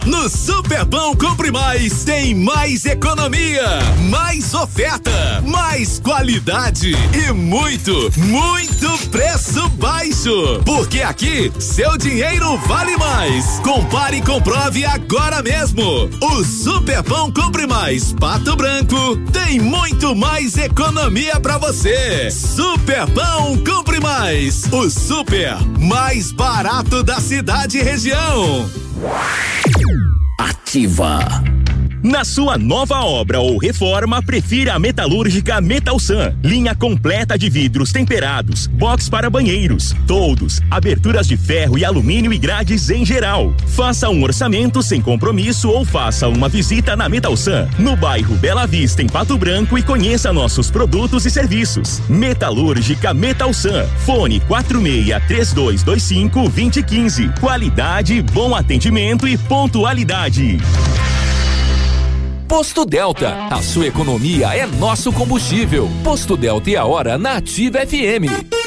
No 0.04 0.28
Superpão 0.28 1.16
Compre 1.16 1.50
Mais 1.50 2.04
tem 2.04 2.34
mais 2.34 2.84
economia, 2.84 3.78
mais 4.10 4.52
oferta, 4.52 5.42
mais 5.46 5.98
qualidade 5.98 6.92
e 7.14 7.32
muito, 7.32 8.12
muito 8.18 9.08
preço 9.08 9.66
baixo. 9.70 10.60
Porque 10.62 11.00
aqui 11.00 11.50
seu 11.58 11.96
dinheiro 11.96 12.58
vale 12.66 12.98
mais. 12.98 13.60
Compare 13.60 14.18
e 14.18 14.22
comprove 14.22 14.84
agora 14.84 15.42
mesmo. 15.42 15.82
O 16.20 16.44
Superpão 16.44 17.32
Compre 17.32 17.66
Mais 17.66 18.12
Pato 18.12 18.54
Branco 18.56 19.16
tem 19.32 19.58
muito 19.58 20.14
mais 20.14 20.58
economia 20.58 21.40
para 21.40 21.56
você. 21.56 22.30
Superpão 22.30 23.56
Compre 23.64 24.00
Mais, 24.00 24.64
o 24.70 24.90
super 24.90 25.56
mais 25.78 26.30
barato 26.30 27.02
da 27.02 27.18
cidade 27.20 27.78
e 27.78 27.82
região. 27.82 28.68
Ativa. 30.38 31.42
Na 32.04 32.22
sua 32.22 32.58
nova 32.58 33.00
obra 33.00 33.40
ou 33.40 33.56
reforma, 33.56 34.22
prefira 34.22 34.74
a 34.74 34.78
metalúrgica 34.78 35.58
Metalsan. 35.58 36.36
Linha 36.44 36.74
completa 36.74 37.38
de 37.38 37.48
vidros 37.48 37.92
temperados, 37.92 38.66
box 38.66 39.08
para 39.08 39.30
banheiros, 39.30 39.96
toldos, 40.06 40.60
aberturas 40.70 41.26
de 41.26 41.38
ferro 41.38 41.78
e 41.78 41.84
alumínio 41.84 42.30
e 42.30 42.36
grades 42.36 42.90
em 42.90 43.06
geral. 43.06 43.54
Faça 43.68 44.10
um 44.10 44.22
orçamento 44.22 44.82
sem 44.82 45.00
compromisso 45.00 45.70
ou 45.70 45.82
faça 45.82 46.28
uma 46.28 46.46
visita 46.46 46.94
na 46.94 47.08
Metalsan, 47.08 47.70
no 47.78 47.96
bairro 47.96 48.34
Bela 48.34 48.66
Vista, 48.66 49.00
em 49.00 49.06
Pato 49.06 49.38
Branco 49.38 49.78
e 49.78 49.82
conheça 49.82 50.30
nossos 50.30 50.70
produtos 50.70 51.24
e 51.24 51.30
serviços. 51.30 52.02
Metalúrgica 52.06 53.14
Metalsan. 53.14 53.86
Fone 54.04 54.40
46 54.40 55.14
3225 55.26 56.50
2015. 56.50 57.28
Qualidade, 57.40 58.20
bom 58.20 58.54
atendimento 58.54 59.26
e 59.26 59.38
pontualidade. 59.38 60.58
Posto 62.48 62.84
Delta, 62.84 63.46
a 63.50 63.62
sua 63.62 63.86
economia 63.86 64.54
é 64.54 64.66
nosso 64.66 65.12
combustível. 65.12 65.88
Posto 66.02 66.36
Delta 66.36 66.70
e 66.70 66.76
a 66.76 66.84
hora 66.84 67.16
na 67.16 67.36
Ativa 67.36 67.78
FM. 67.86 68.63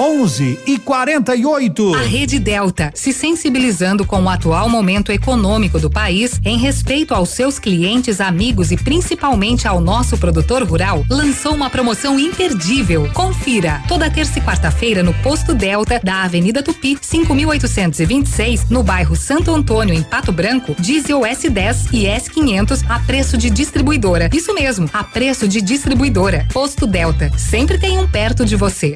11 0.00 0.58
e 0.66 0.78
48. 0.78 1.94
A 1.94 2.00
Rede 2.00 2.38
Delta, 2.38 2.90
se 2.94 3.12
sensibilizando 3.12 4.02
com 4.06 4.22
o 4.22 4.30
atual 4.30 4.66
momento 4.66 5.12
econômico 5.12 5.78
do 5.78 5.90
país, 5.90 6.40
em 6.42 6.56
respeito 6.56 7.12
aos 7.12 7.28
seus 7.28 7.58
clientes, 7.58 8.18
amigos 8.18 8.70
e 8.70 8.78
principalmente 8.78 9.68
ao 9.68 9.78
nosso 9.78 10.16
produtor 10.16 10.62
rural, 10.62 11.04
lançou 11.10 11.54
uma 11.54 11.68
promoção 11.68 12.18
imperdível. 12.18 13.10
Confira! 13.12 13.82
Toda 13.86 14.10
terça 14.10 14.38
e 14.38 14.42
quarta-feira 14.42 15.02
no 15.02 15.12
Posto 15.12 15.52
Delta 15.52 16.00
da 16.02 16.22
Avenida 16.22 16.62
Tupi, 16.62 16.96
5826, 16.98 18.70
no 18.70 18.82
bairro 18.82 19.14
Santo 19.14 19.50
Antônio, 19.50 19.92
em 19.94 20.02
Pato 20.02 20.32
Branco, 20.32 20.74
diesel 20.78 21.20
S10 21.20 21.90
e 21.92 22.04
S500 22.04 22.86
a 22.88 23.00
preço 23.00 23.36
de 23.36 23.50
distribuidora. 23.50 24.30
Isso 24.32 24.54
mesmo, 24.54 24.88
a 24.94 25.04
preço 25.04 25.46
de 25.46 25.60
distribuidora. 25.60 26.48
Posto 26.54 26.86
Delta, 26.86 27.30
sempre 27.36 27.76
tem 27.76 27.98
um 27.98 28.08
perto 28.08 28.46
de 28.46 28.56
você. 28.56 28.94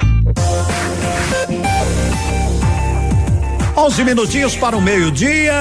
11 3.77 4.05
minutinhos 4.05 4.57
para 4.57 4.77
o 4.77 4.81
meio-dia. 4.81 5.53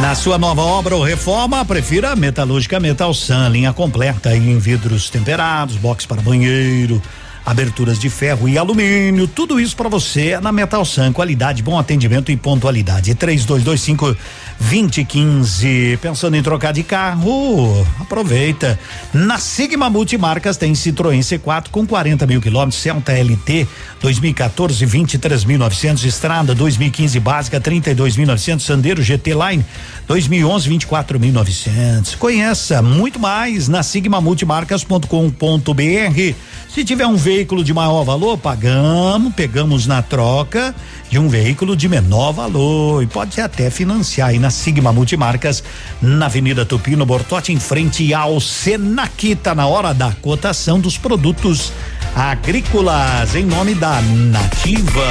Na 0.00 0.14
sua 0.14 0.38
nova 0.38 0.62
obra 0.62 0.96
ou 0.96 1.02
reforma, 1.02 1.64
prefira 1.64 2.16
Metalúrgica 2.16 2.80
Metal 2.80 3.12
Sun, 3.12 3.48
linha 3.48 3.72
completa 3.72 4.34
em 4.34 4.58
vidros 4.58 5.10
temperados, 5.10 5.76
box 5.76 6.06
para 6.06 6.22
banheiro, 6.22 7.02
aberturas 7.44 7.98
de 7.98 8.08
ferro 8.08 8.48
e 8.48 8.56
alumínio, 8.56 9.26
tudo 9.26 9.58
isso 9.60 9.76
para 9.76 9.88
você 9.88 10.38
na 10.40 10.52
Metal 10.52 10.84
Sun, 10.84 11.12
qualidade, 11.12 11.62
bom 11.62 11.78
atendimento 11.78 12.30
e 12.30 12.36
pontualidade. 12.36 13.14
3225 13.14 14.16
2015. 14.60 15.98
Pensando 16.02 16.36
em 16.36 16.42
trocar 16.42 16.72
de 16.72 16.82
carro? 16.82 17.86
Aproveita. 17.98 18.78
Na 19.12 19.38
Sigma 19.38 19.88
Multimarcas 19.88 20.56
tem 20.56 20.72
Citroën 20.74 21.20
C4 21.20 21.68
com 21.70 21.86
40 21.86 22.26
mil 22.26 22.40
quilômetros, 22.40 22.80
Celta 22.80 23.12
LT 23.12 23.66
2014 24.00 24.86
23.900, 24.86 26.04
Estrada 26.04 26.54
2015 26.54 27.18
básica 27.20 27.60
32.900, 27.60 28.60
Sandero 28.60 29.02
GT 29.02 29.32
Line 29.34 29.64
2011 30.10 30.68
24.900. 30.68 32.16
Conheça 32.16 32.82
muito 32.82 33.20
mais 33.20 33.68
na 33.68 33.80
sigmamultimarcas.com.br. 33.80 36.34
Se 36.68 36.84
tiver 36.84 37.06
um 37.06 37.14
veículo 37.14 37.62
de 37.62 37.72
maior 37.72 38.02
valor, 38.02 38.36
pagamos, 38.36 39.32
pegamos 39.34 39.86
na 39.86 40.02
troca 40.02 40.74
de 41.08 41.16
um 41.16 41.28
veículo 41.28 41.76
de 41.76 41.88
menor 41.88 42.32
valor 42.32 43.04
e 43.04 43.06
pode 43.06 43.40
até 43.40 43.70
financiar 43.70 44.30
aí 44.30 44.40
na 44.40 44.50
Sigma 44.50 44.92
Multimarcas, 44.92 45.62
na 46.02 46.26
Avenida 46.26 46.66
Tupi, 46.66 46.96
no 46.96 47.06
Bortote, 47.06 47.52
em 47.52 47.60
frente 47.60 48.12
ao 48.12 48.40
Senac. 48.40 49.36
Tá 49.36 49.54
na 49.54 49.68
hora 49.68 49.94
da 49.94 50.10
cotação 50.10 50.80
dos 50.80 50.98
produtos 50.98 51.72
agrícolas, 52.16 53.36
em 53.36 53.44
nome 53.44 53.76
da 53.76 54.02
Nativa. 54.02 55.06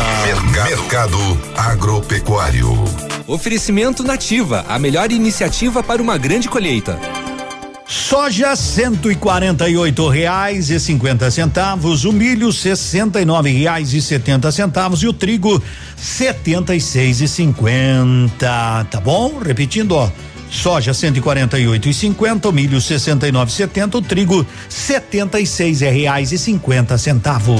Mercado 0.51 1.39
Agropecuário. 1.55 3.08
Oferecimento 3.29 4.03
Nativa, 4.03 4.65
a 4.67 4.79
melhor 4.79 5.11
iniciativa 5.11 5.83
para 5.83 6.01
uma 6.01 6.17
grande 6.17 6.49
colheita. 6.49 6.99
Soja 7.87 8.55
cento 8.55 9.11
e 9.11 9.15
quarenta 9.15 9.69
e 9.69 9.77
oito 9.77 10.09
reais 10.09 10.71
e 10.71 10.79
cinquenta 10.79 11.29
centavos, 11.29 12.05
o 12.05 12.11
milho 12.11 12.51
sessenta 12.51 13.21
e 13.21 13.25
nove 13.25 13.51
reais 13.51 13.93
e 13.93 14.01
setenta 14.01 14.51
centavos 14.51 15.03
e 15.03 15.07
o 15.07 15.13
trigo 15.13 15.61
setenta 15.95 16.73
e 16.73 16.81
seis 16.81 17.21
e 17.21 17.27
cinquenta, 17.27 18.87
tá 18.89 18.99
bom? 18.99 19.37
Repetindo, 19.37 19.91
ó, 19.91 20.09
soja 20.49 20.91
cento 20.91 21.17
e 21.17 21.21
quarenta 21.21 21.59
e 21.59 21.67
oito 21.67 21.87
e 21.87 21.93
cinquenta, 21.93 22.49
o 22.49 22.51
milho 22.51 22.81
sessenta 22.81 23.27
e 23.27 23.31
nove 23.31 23.51
e 23.51 23.53
setenta, 23.53 23.95
o 23.99 24.01
trigo 24.01 24.43
setenta 24.67 25.39
e 25.39 25.45
seis 25.45 25.81
reais 25.81 26.31
e 26.31 26.37
cinquenta 26.39 26.97
centavos. 26.97 27.59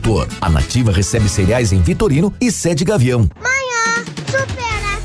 A 0.41 0.49
Nativa 0.49 0.91
recebe 0.91 1.29
cereais 1.29 1.71
em 1.71 1.81
Vitorino 1.81 2.33
e 2.41 2.51
sede 2.51 2.83
Gavião. 2.83 3.23
Supera. 3.23 3.70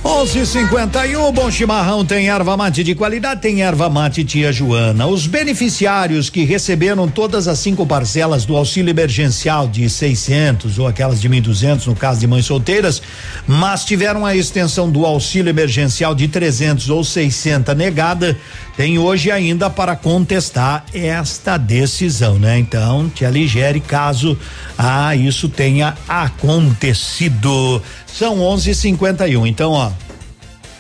11:51 0.07 1.33
Bom 1.33 1.51
Chimarrão 1.51 2.05
tem 2.05 2.28
erva 2.28 2.57
mate 2.57 2.85
de 2.85 2.94
qualidade, 2.94 3.41
tem 3.41 3.62
erva 3.62 3.91
mate 3.91 4.23
Tia 4.23 4.52
Joana. 4.52 5.05
Os 5.09 5.26
beneficiários 5.26 6.31
que 6.31 6.44
receberam 6.44 7.09
todas 7.09 7.49
as 7.49 7.59
cinco 7.59 7.85
parcelas 7.85 8.44
do 8.44 8.57
auxílio 8.57 8.89
emergencial 8.89 9.67
de 9.67 9.91
600 9.91 10.78
ou 10.78 10.86
aquelas 10.86 11.20
de 11.20 11.28
1.200 11.28 11.86
no 11.86 11.97
caso 11.97 12.20
de 12.20 12.26
mães 12.28 12.47
solteiras, 12.47 13.02
mas 13.49 13.85
tiveram 13.85 14.25
a 14.25 14.36
extensão 14.36 14.89
do 14.89 15.05
auxílio 15.05 15.51
emergencial 15.51 16.15
de 16.15 16.28
300 16.28 16.89
ou 16.89 17.02
600 17.02 17.75
negada, 17.75 18.39
tem 18.76 19.01
hoje 19.01 19.33
ainda 19.33 19.68
para 19.68 19.97
contestar 19.97 20.85
esta 20.94 21.57
decisão, 21.57 22.39
né? 22.39 22.57
Então, 22.60 23.09
te 23.09 23.25
aligere 23.25 23.81
caso 23.81 24.39
ah, 24.78 25.17
isso 25.17 25.49
tenha 25.49 25.97
acontecido. 26.09 27.83
São 28.07 28.39
11:51. 28.39 29.47
Então, 29.47 29.73
ó, 29.73 29.91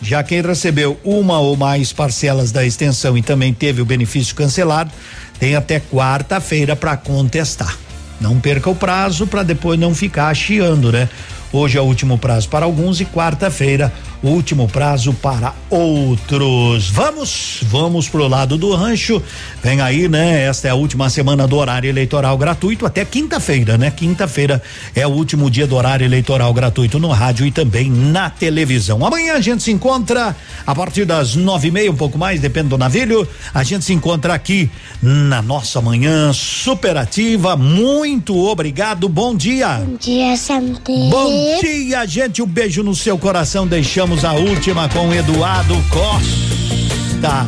já 0.00 0.22
quem 0.22 0.42
recebeu 0.42 0.98
uma 1.04 1.38
ou 1.38 1.56
mais 1.56 1.92
parcelas 1.92 2.52
da 2.52 2.64
extensão 2.64 3.16
e 3.16 3.22
também 3.22 3.52
teve 3.52 3.80
o 3.80 3.86
benefício 3.86 4.34
cancelado, 4.34 4.90
tem 5.38 5.54
até 5.54 5.80
quarta-feira 5.80 6.76
para 6.76 6.96
contestar. 6.96 7.76
Não 8.20 8.40
perca 8.40 8.70
o 8.70 8.74
prazo 8.74 9.26
para 9.26 9.42
depois 9.42 9.78
não 9.78 9.94
ficar 9.94 10.34
chiando, 10.34 10.90
né? 10.90 11.08
Hoje 11.52 11.78
é 11.78 11.80
o 11.80 11.84
último 11.84 12.18
prazo 12.18 12.48
para 12.48 12.64
alguns 12.64 13.00
e 13.00 13.04
quarta-feira 13.04 13.92
último 14.28 14.68
prazo 14.68 15.12
para 15.14 15.54
outros. 15.70 16.90
Vamos, 16.90 17.60
vamos 17.62 18.08
pro 18.08 18.26
lado 18.26 18.58
do 18.58 18.74
rancho. 18.74 19.22
Vem 19.62 19.80
aí, 19.80 20.08
né? 20.08 20.44
Esta 20.44 20.68
é 20.68 20.70
a 20.70 20.74
última 20.74 21.08
semana 21.08 21.46
do 21.46 21.56
horário 21.56 21.88
eleitoral 21.88 22.36
gratuito 22.36 22.84
até 22.84 23.04
quinta-feira, 23.04 23.78
né? 23.78 23.90
Quinta-feira 23.90 24.62
é 24.94 25.06
o 25.06 25.10
último 25.10 25.50
dia 25.50 25.66
do 25.66 25.76
horário 25.76 26.04
eleitoral 26.04 26.52
gratuito 26.52 26.98
no 26.98 27.08
rádio 27.08 27.46
e 27.46 27.50
também 27.50 27.90
na 27.90 28.28
televisão. 28.28 29.04
Amanhã 29.04 29.34
a 29.34 29.40
gente 29.40 29.62
se 29.62 29.70
encontra 29.70 30.34
a 30.66 30.74
partir 30.74 31.04
das 31.04 31.36
nove 31.36 31.68
e 31.68 31.70
meia, 31.70 31.90
um 31.90 31.96
pouco 31.96 32.18
mais, 32.18 32.40
depende 32.40 32.68
do 32.68 32.78
navio. 32.78 33.28
A 33.54 33.62
gente 33.62 33.84
se 33.84 33.92
encontra 33.92 34.34
aqui 34.34 34.70
na 35.02 35.40
nossa 35.42 35.80
manhã 35.80 36.32
superativa. 36.32 37.56
Muito 37.56 38.36
obrigado. 38.36 39.08
Bom 39.08 39.36
dia. 39.36 39.78
Bom 39.78 39.96
dia, 39.96 40.36
Santé. 40.36 40.92
Bom 41.10 41.60
dia, 41.60 42.06
gente. 42.06 42.42
Um 42.42 42.46
beijo 42.46 42.82
no 42.82 42.94
seu 42.94 43.18
coração. 43.18 43.66
Deixamos 43.66 44.15
a 44.24 44.32
última 44.34 44.88
com 44.88 45.12
Eduardo 45.12 45.74
Costa. 45.90 47.46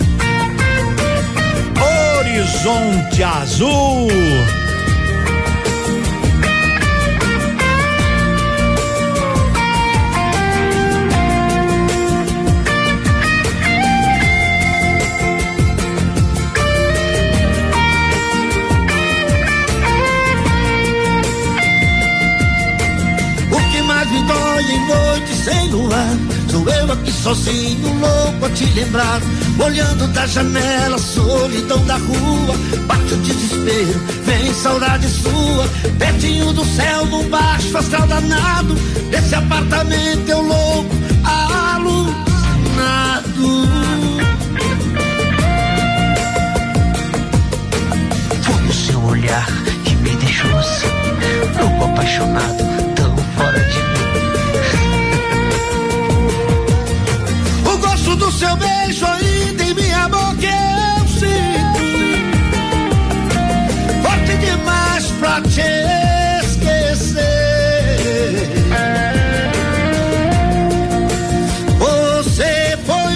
Horizonte 2.19 3.23
Azul. 3.23 4.09
O 23.51 23.71
que 23.71 23.83
mais 23.83 24.11
me 24.11 24.23
dói 24.23 24.65
em 24.65 24.87
noite 24.87 25.35
sem 25.35 25.71
luar 25.71 26.38
Sou 26.59 26.69
eu 26.71 26.93
aqui 26.93 27.13
sozinho, 27.13 28.01
louco 28.01 28.47
a 28.47 28.51
te 28.51 28.65
lembrar. 28.75 29.21
Olhando 29.65 30.09
da 30.09 30.27
janela, 30.27 30.99
solidão 30.99 31.85
da 31.85 31.97
rua 31.97 32.57
Bate 32.87 33.15
o 33.15 33.17
desespero, 33.19 34.01
vem 34.25 34.53
saudade 34.55 35.09
sua. 35.09 35.69
Pertinho 36.01 36.53
do 36.53 36.65
céu, 36.65 37.07
num 37.07 37.29
baixo 37.29 37.79
astral 37.79 38.09
danado 38.09 38.75
Desse 39.09 39.37
apartamento 39.37 40.29
eu 40.29 40.43
louco, 40.43 40.97
alucinado. 41.23 42.19
Foi 48.43 48.67
o 48.67 48.73
seu 48.73 49.01
olhar 49.05 49.47
que 49.85 49.95
me 49.95 50.11
deixou 50.17 50.59
assim 50.59 50.89
Louco, 51.57 51.85
apaixonado, 51.85 52.65
tão 52.97 53.17
fora 53.37 53.61
de 53.61 53.88
do 58.19 58.31
seu 58.33 58.57
beijo 58.57 59.07
ainda 59.07 59.63
em 59.63 59.75
minha 59.75 60.09
boca 60.09 60.47
eu 60.47 61.07
sinto. 61.09 61.85
Forte 64.03 64.37
demais 64.39 65.07
pra 65.19 65.41
te 65.43 65.63
esquecer. 66.45 67.29
Você 71.79 72.79
foi 72.87 73.15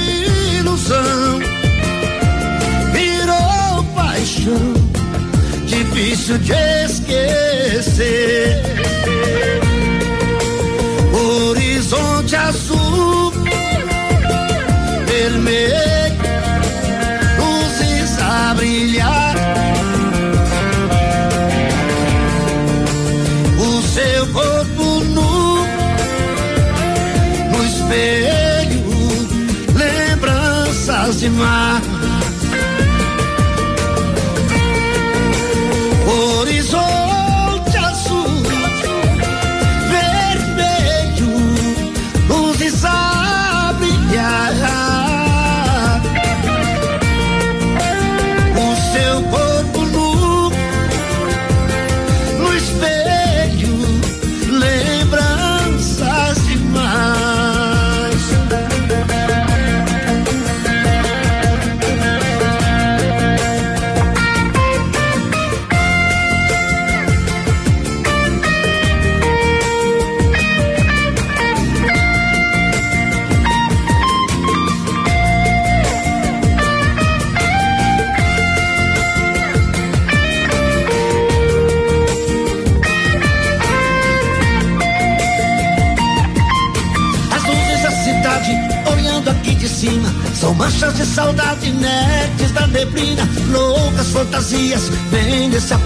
ilusão 0.58 1.40
Virou 2.92 3.84
paixão 3.94 4.74
Difícil 5.66 6.38
de 6.38 6.52
esquecer. 6.84 8.62
Horizonte 11.12 12.36
azul 12.36 12.81
a 18.72 18.78
brilhar. 18.78 19.34
O 23.58 23.82
seu 23.82 24.26
corpo 24.28 25.04
nu, 25.04 25.66
no 27.50 27.64
espelho, 27.64 28.82
lembranças 29.76 31.20
de 31.20 31.28
mar. 31.30 31.91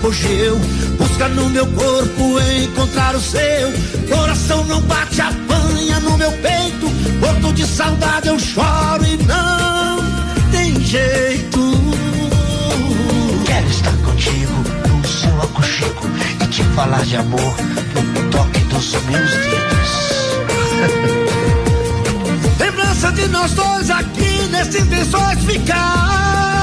Apogeu. 0.07 0.59
Busca 0.99 1.28
no 1.28 1.51
meu 1.51 1.67
corpo 1.67 2.41
encontrar 2.62 3.15
o 3.17 3.20
seu. 3.20 3.73
Coração 4.09 4.65
não 4.65 4.81
bate, 4.83 5.20
apanha 5.20 5.99
no 6.01 6.17
meu 6.17 6.31
peito. 6.33 6.89
Morto 7.20 7.52
de 7.52 7.67
saudade 7.67 8.28
eu 8.28 8.39
choro 8.39 9.05
e 9.05 9.17
não 9.25 9.99
tem 10.52 10.81
jeito. 10.81 11.59
Quero 13.47 13.67
estar 13.68 13.97
contigo 14.05 14.52
no 14.89 15.07
seu 15.09 15.43
aconchego 15.43 16.07
e 16.43 16.47
te 16.47 16.62
falar 16.62 17.05
de 17.05 17.17
amor 17.17 17.57
no 18.15 18.31
toque 18.31 18.60
dos 18.60 18.93
meus 18.93 19.31
dedos. 19.31 19.97
Lembrança 22.60 23.10
de 23.12 23.26
nós 23.28 23.52
dois 23.52 23.91
aqui 23.91 24.49
nesses 24.51 24.86
lençóis 24.89 25.41
ficaram. 25.44 26.56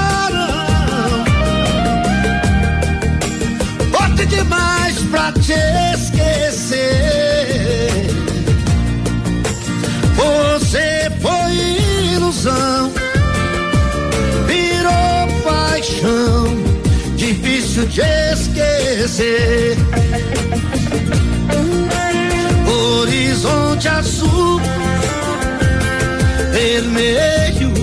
Demais 4.30 4.98
pra 5.11 5.32
te 5.34 5.53
esquecer. 5.93 6.88
Você 10.16 11.11
foi 11.22 11.52
ilusão, 12.14 12.92
virou 14.48 15.27
paixão, 15.43 16.45
difícil 17.16 17.85
de 17.88 18.02
esquecer. 18.34 19.77
Horizonte 22.66 23.88
azul, 23.88 24.61
vermelho, 26.52 27.74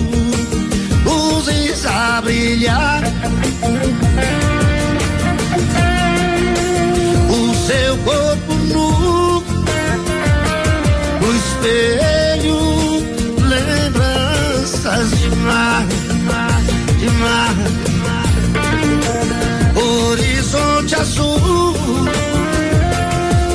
luzes 1.05 1.85
a 1.85 2.21
brilhar. 2.21 3.10
Espelho, 11.61 12.57
lembranças 13.47 15.11
de 15.19 15.29
mar, 15.37 15.85
de 16.99 17.09
mar. 17.11 17.55
Horizonte 19.75 20.95
azul, 20.95 21.73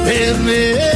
vermelho, 0.05 0.96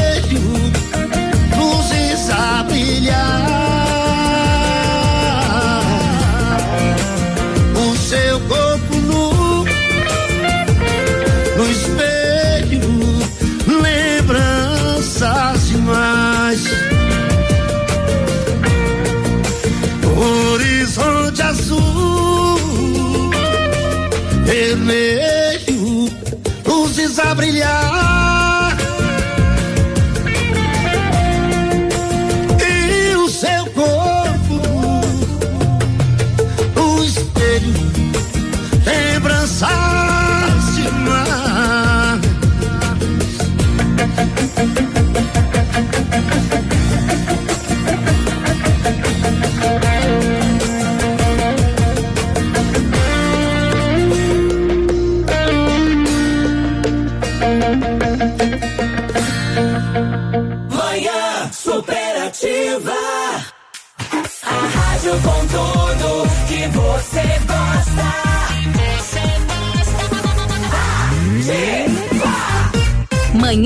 vermelho, 24.91 25.40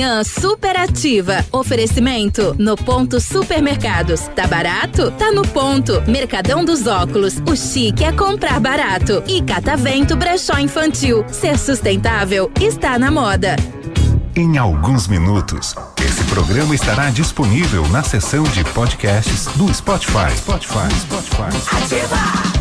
Manhã 0.05 0.23
superativa. 0.23 1.43
Oferecimento 1.51 2.55
no 2.59 2.77
ponto 2.77 3.19
supermercados. 3.19 4.21
Tá 4.37 4.47
barato? 4.47 5.11
Tá 5.13 5.33
no 5.33 5.41
ponto. 5.49 6.03
Mercadão 6.07 6.63
dos 6.63 6.87
óculos. 6.87 7.39
O 7.51 7.57
chique 7.57 8.05
é 8.05 8.13
comprar 8.13 8.61
barato. 8.61 9.23
E 9.27 9.41
Catavento 9.41 10.15
Brechó 10.15 10.59
Infantil. 10.59 11.25
Ser 11.29 11.59
sustentável 11.59 12.53
está 12.61 12.99
na 12.99 13.11
moda. 13.11 13.57
Em 14.37 14.59
alguns 14.59 15.09
minutos, 15.09 15.75
esse 16.05 16.23
programa 16.25 16.75
estará 16.75 17.09
disponível 17.09 17.89
na 17.89 18.03
seção 18.03 18.43
de 18.43 18.63
podcasts 18.63 19.47
do 19.57 19.73
Spotify. 19.73 20.37
Spotify, 20.37 20.93
Spotify. 21.01 22.54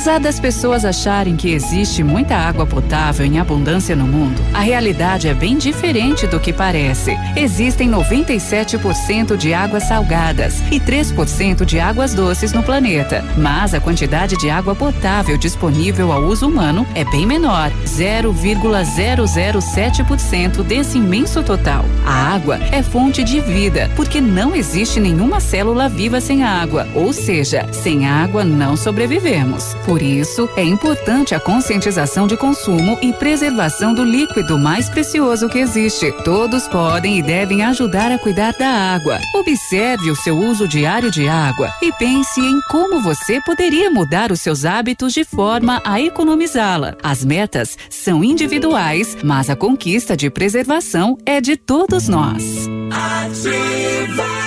Apesar 0.00 0.18
das 0.18 0.40
pessoas 0.40 0.82
acharem 0.82 1.36
que 1.36 1.52
existe 1.52 2.02
muita 2.02 2.34
água 2.34 2.64
potável 2.64 3.26
em 3.26 3.38
abundância 3.38 3.94
no 3.94 4.06
mundo, 4.06 4.40
a 4.54 4.60
realidade 4.60 5.28
é 5.28 5.34
bem 5.34 5.58
diferente 5.58 6.26
do 6.26 6.40
que 6.40 6.54
parece. 6.54 7.14
Existem 7.36 7.86
97% 7.90 9.36
de 9.36 9.52
águas 9.52 9.82
salgadas 9.82 10.62
e 10.72 10.80
3% 10.80 11.66
de 11.66 11.78
águas 11.78 12.14
doces 12.14 12.54
no 12.54 12.62
planeta, 12.62 13.22
mas 13.36 13.74
a 13.74 13.80
quantidade 13.80 14.38
de 14.38 14.48
água 14.48 14.74
potável 14.74 15.36
disponível 15.36 16.10
ao 16.12 16.22
uso 16.22 16.48
humano 16.48 16.86
é 16.94 17.04
bem 17.04 17.26
menor, 17.26 17.70
0,007% 18.00 20.62
desse 20.62 20.96
imenso 20.96 21.42
total. 21.42 21.84
A 22.06 22.34
água 22.34 22.56
é 22.72 22.82
fonte 22.82 23.22
de 23.22 23.40
vida, 23.40 23.90
porque 23.94 24.22
não 24.22 24.56
existe 24.56 24.98
nenhuma 24.98 25.38
célula 25.38 25.86
viva 25.86 26.18
sem 26.18 26.42
água, 26.42 26.88
ou 26.94 27.12
seja, 27.12 27.68
sem 27.72 28.06
água 28.06 28.42
não 28.42 28.74
sobrevivemos. 28.74 29.74
Por 29.84 30.00
isso, 30.00 30.48
é 30.56 30.64
importante 30.64 31.34
a 31.34 31.40
conscientização 31.40 32.26
de 32.26 32.38
consumo 32.38 32.98
e 33.02 33.12
preservação 33.12 33.92
do 33.92 34.02
líquido 34.02 34.56
mais 34.56 34.88
precioso 34.88 35.50
que 35.50 35.58
existe. 35.58 36.10
Todos 36.24 36.66
podem 36.68 37.18
e 37.18 37.22
devem 37.22 37.62
ajudar 37.64 38.10
a 38.10 38.18
cuidar 38.18 38.54
da 38.54 38.66
água. 38.66 39.18
Observe 39.34 40.10
o 40.10 40.16
seu 40.16 40.38
uso 40.38 40.66
diário 40.66 41.10
de 41.10 41.28
água 41.28 41.70
e 41.82 41.92
pense 41.92 42.40
em 42.40 42.58
como 42.70 43.02
você 43.02 43.42
poderia 43.42 43.90
mudar 43.90 44.32
os 44.32 44.40
seus 44.40 44.64
hábitos 44.64 45.12
de 45.12 45.24
forma 45.24 45.82
a 45.84 46.00
economizá-la. 46.00 46.96
As 47.02 47.22
metas 47.24 47.76
são 47.90 48.24
individuais, 48.24 49.16
mas 49.22 49.50
a 49.50 49.56
conquista 49.56 50.16
de 50.16 50.30
preservação 50.30 51.18
é 51.26 51.40
de 51.40 51.56
todos 51.56 52.08
nós. 52.08 52.66
Ativa. 52.90 54.39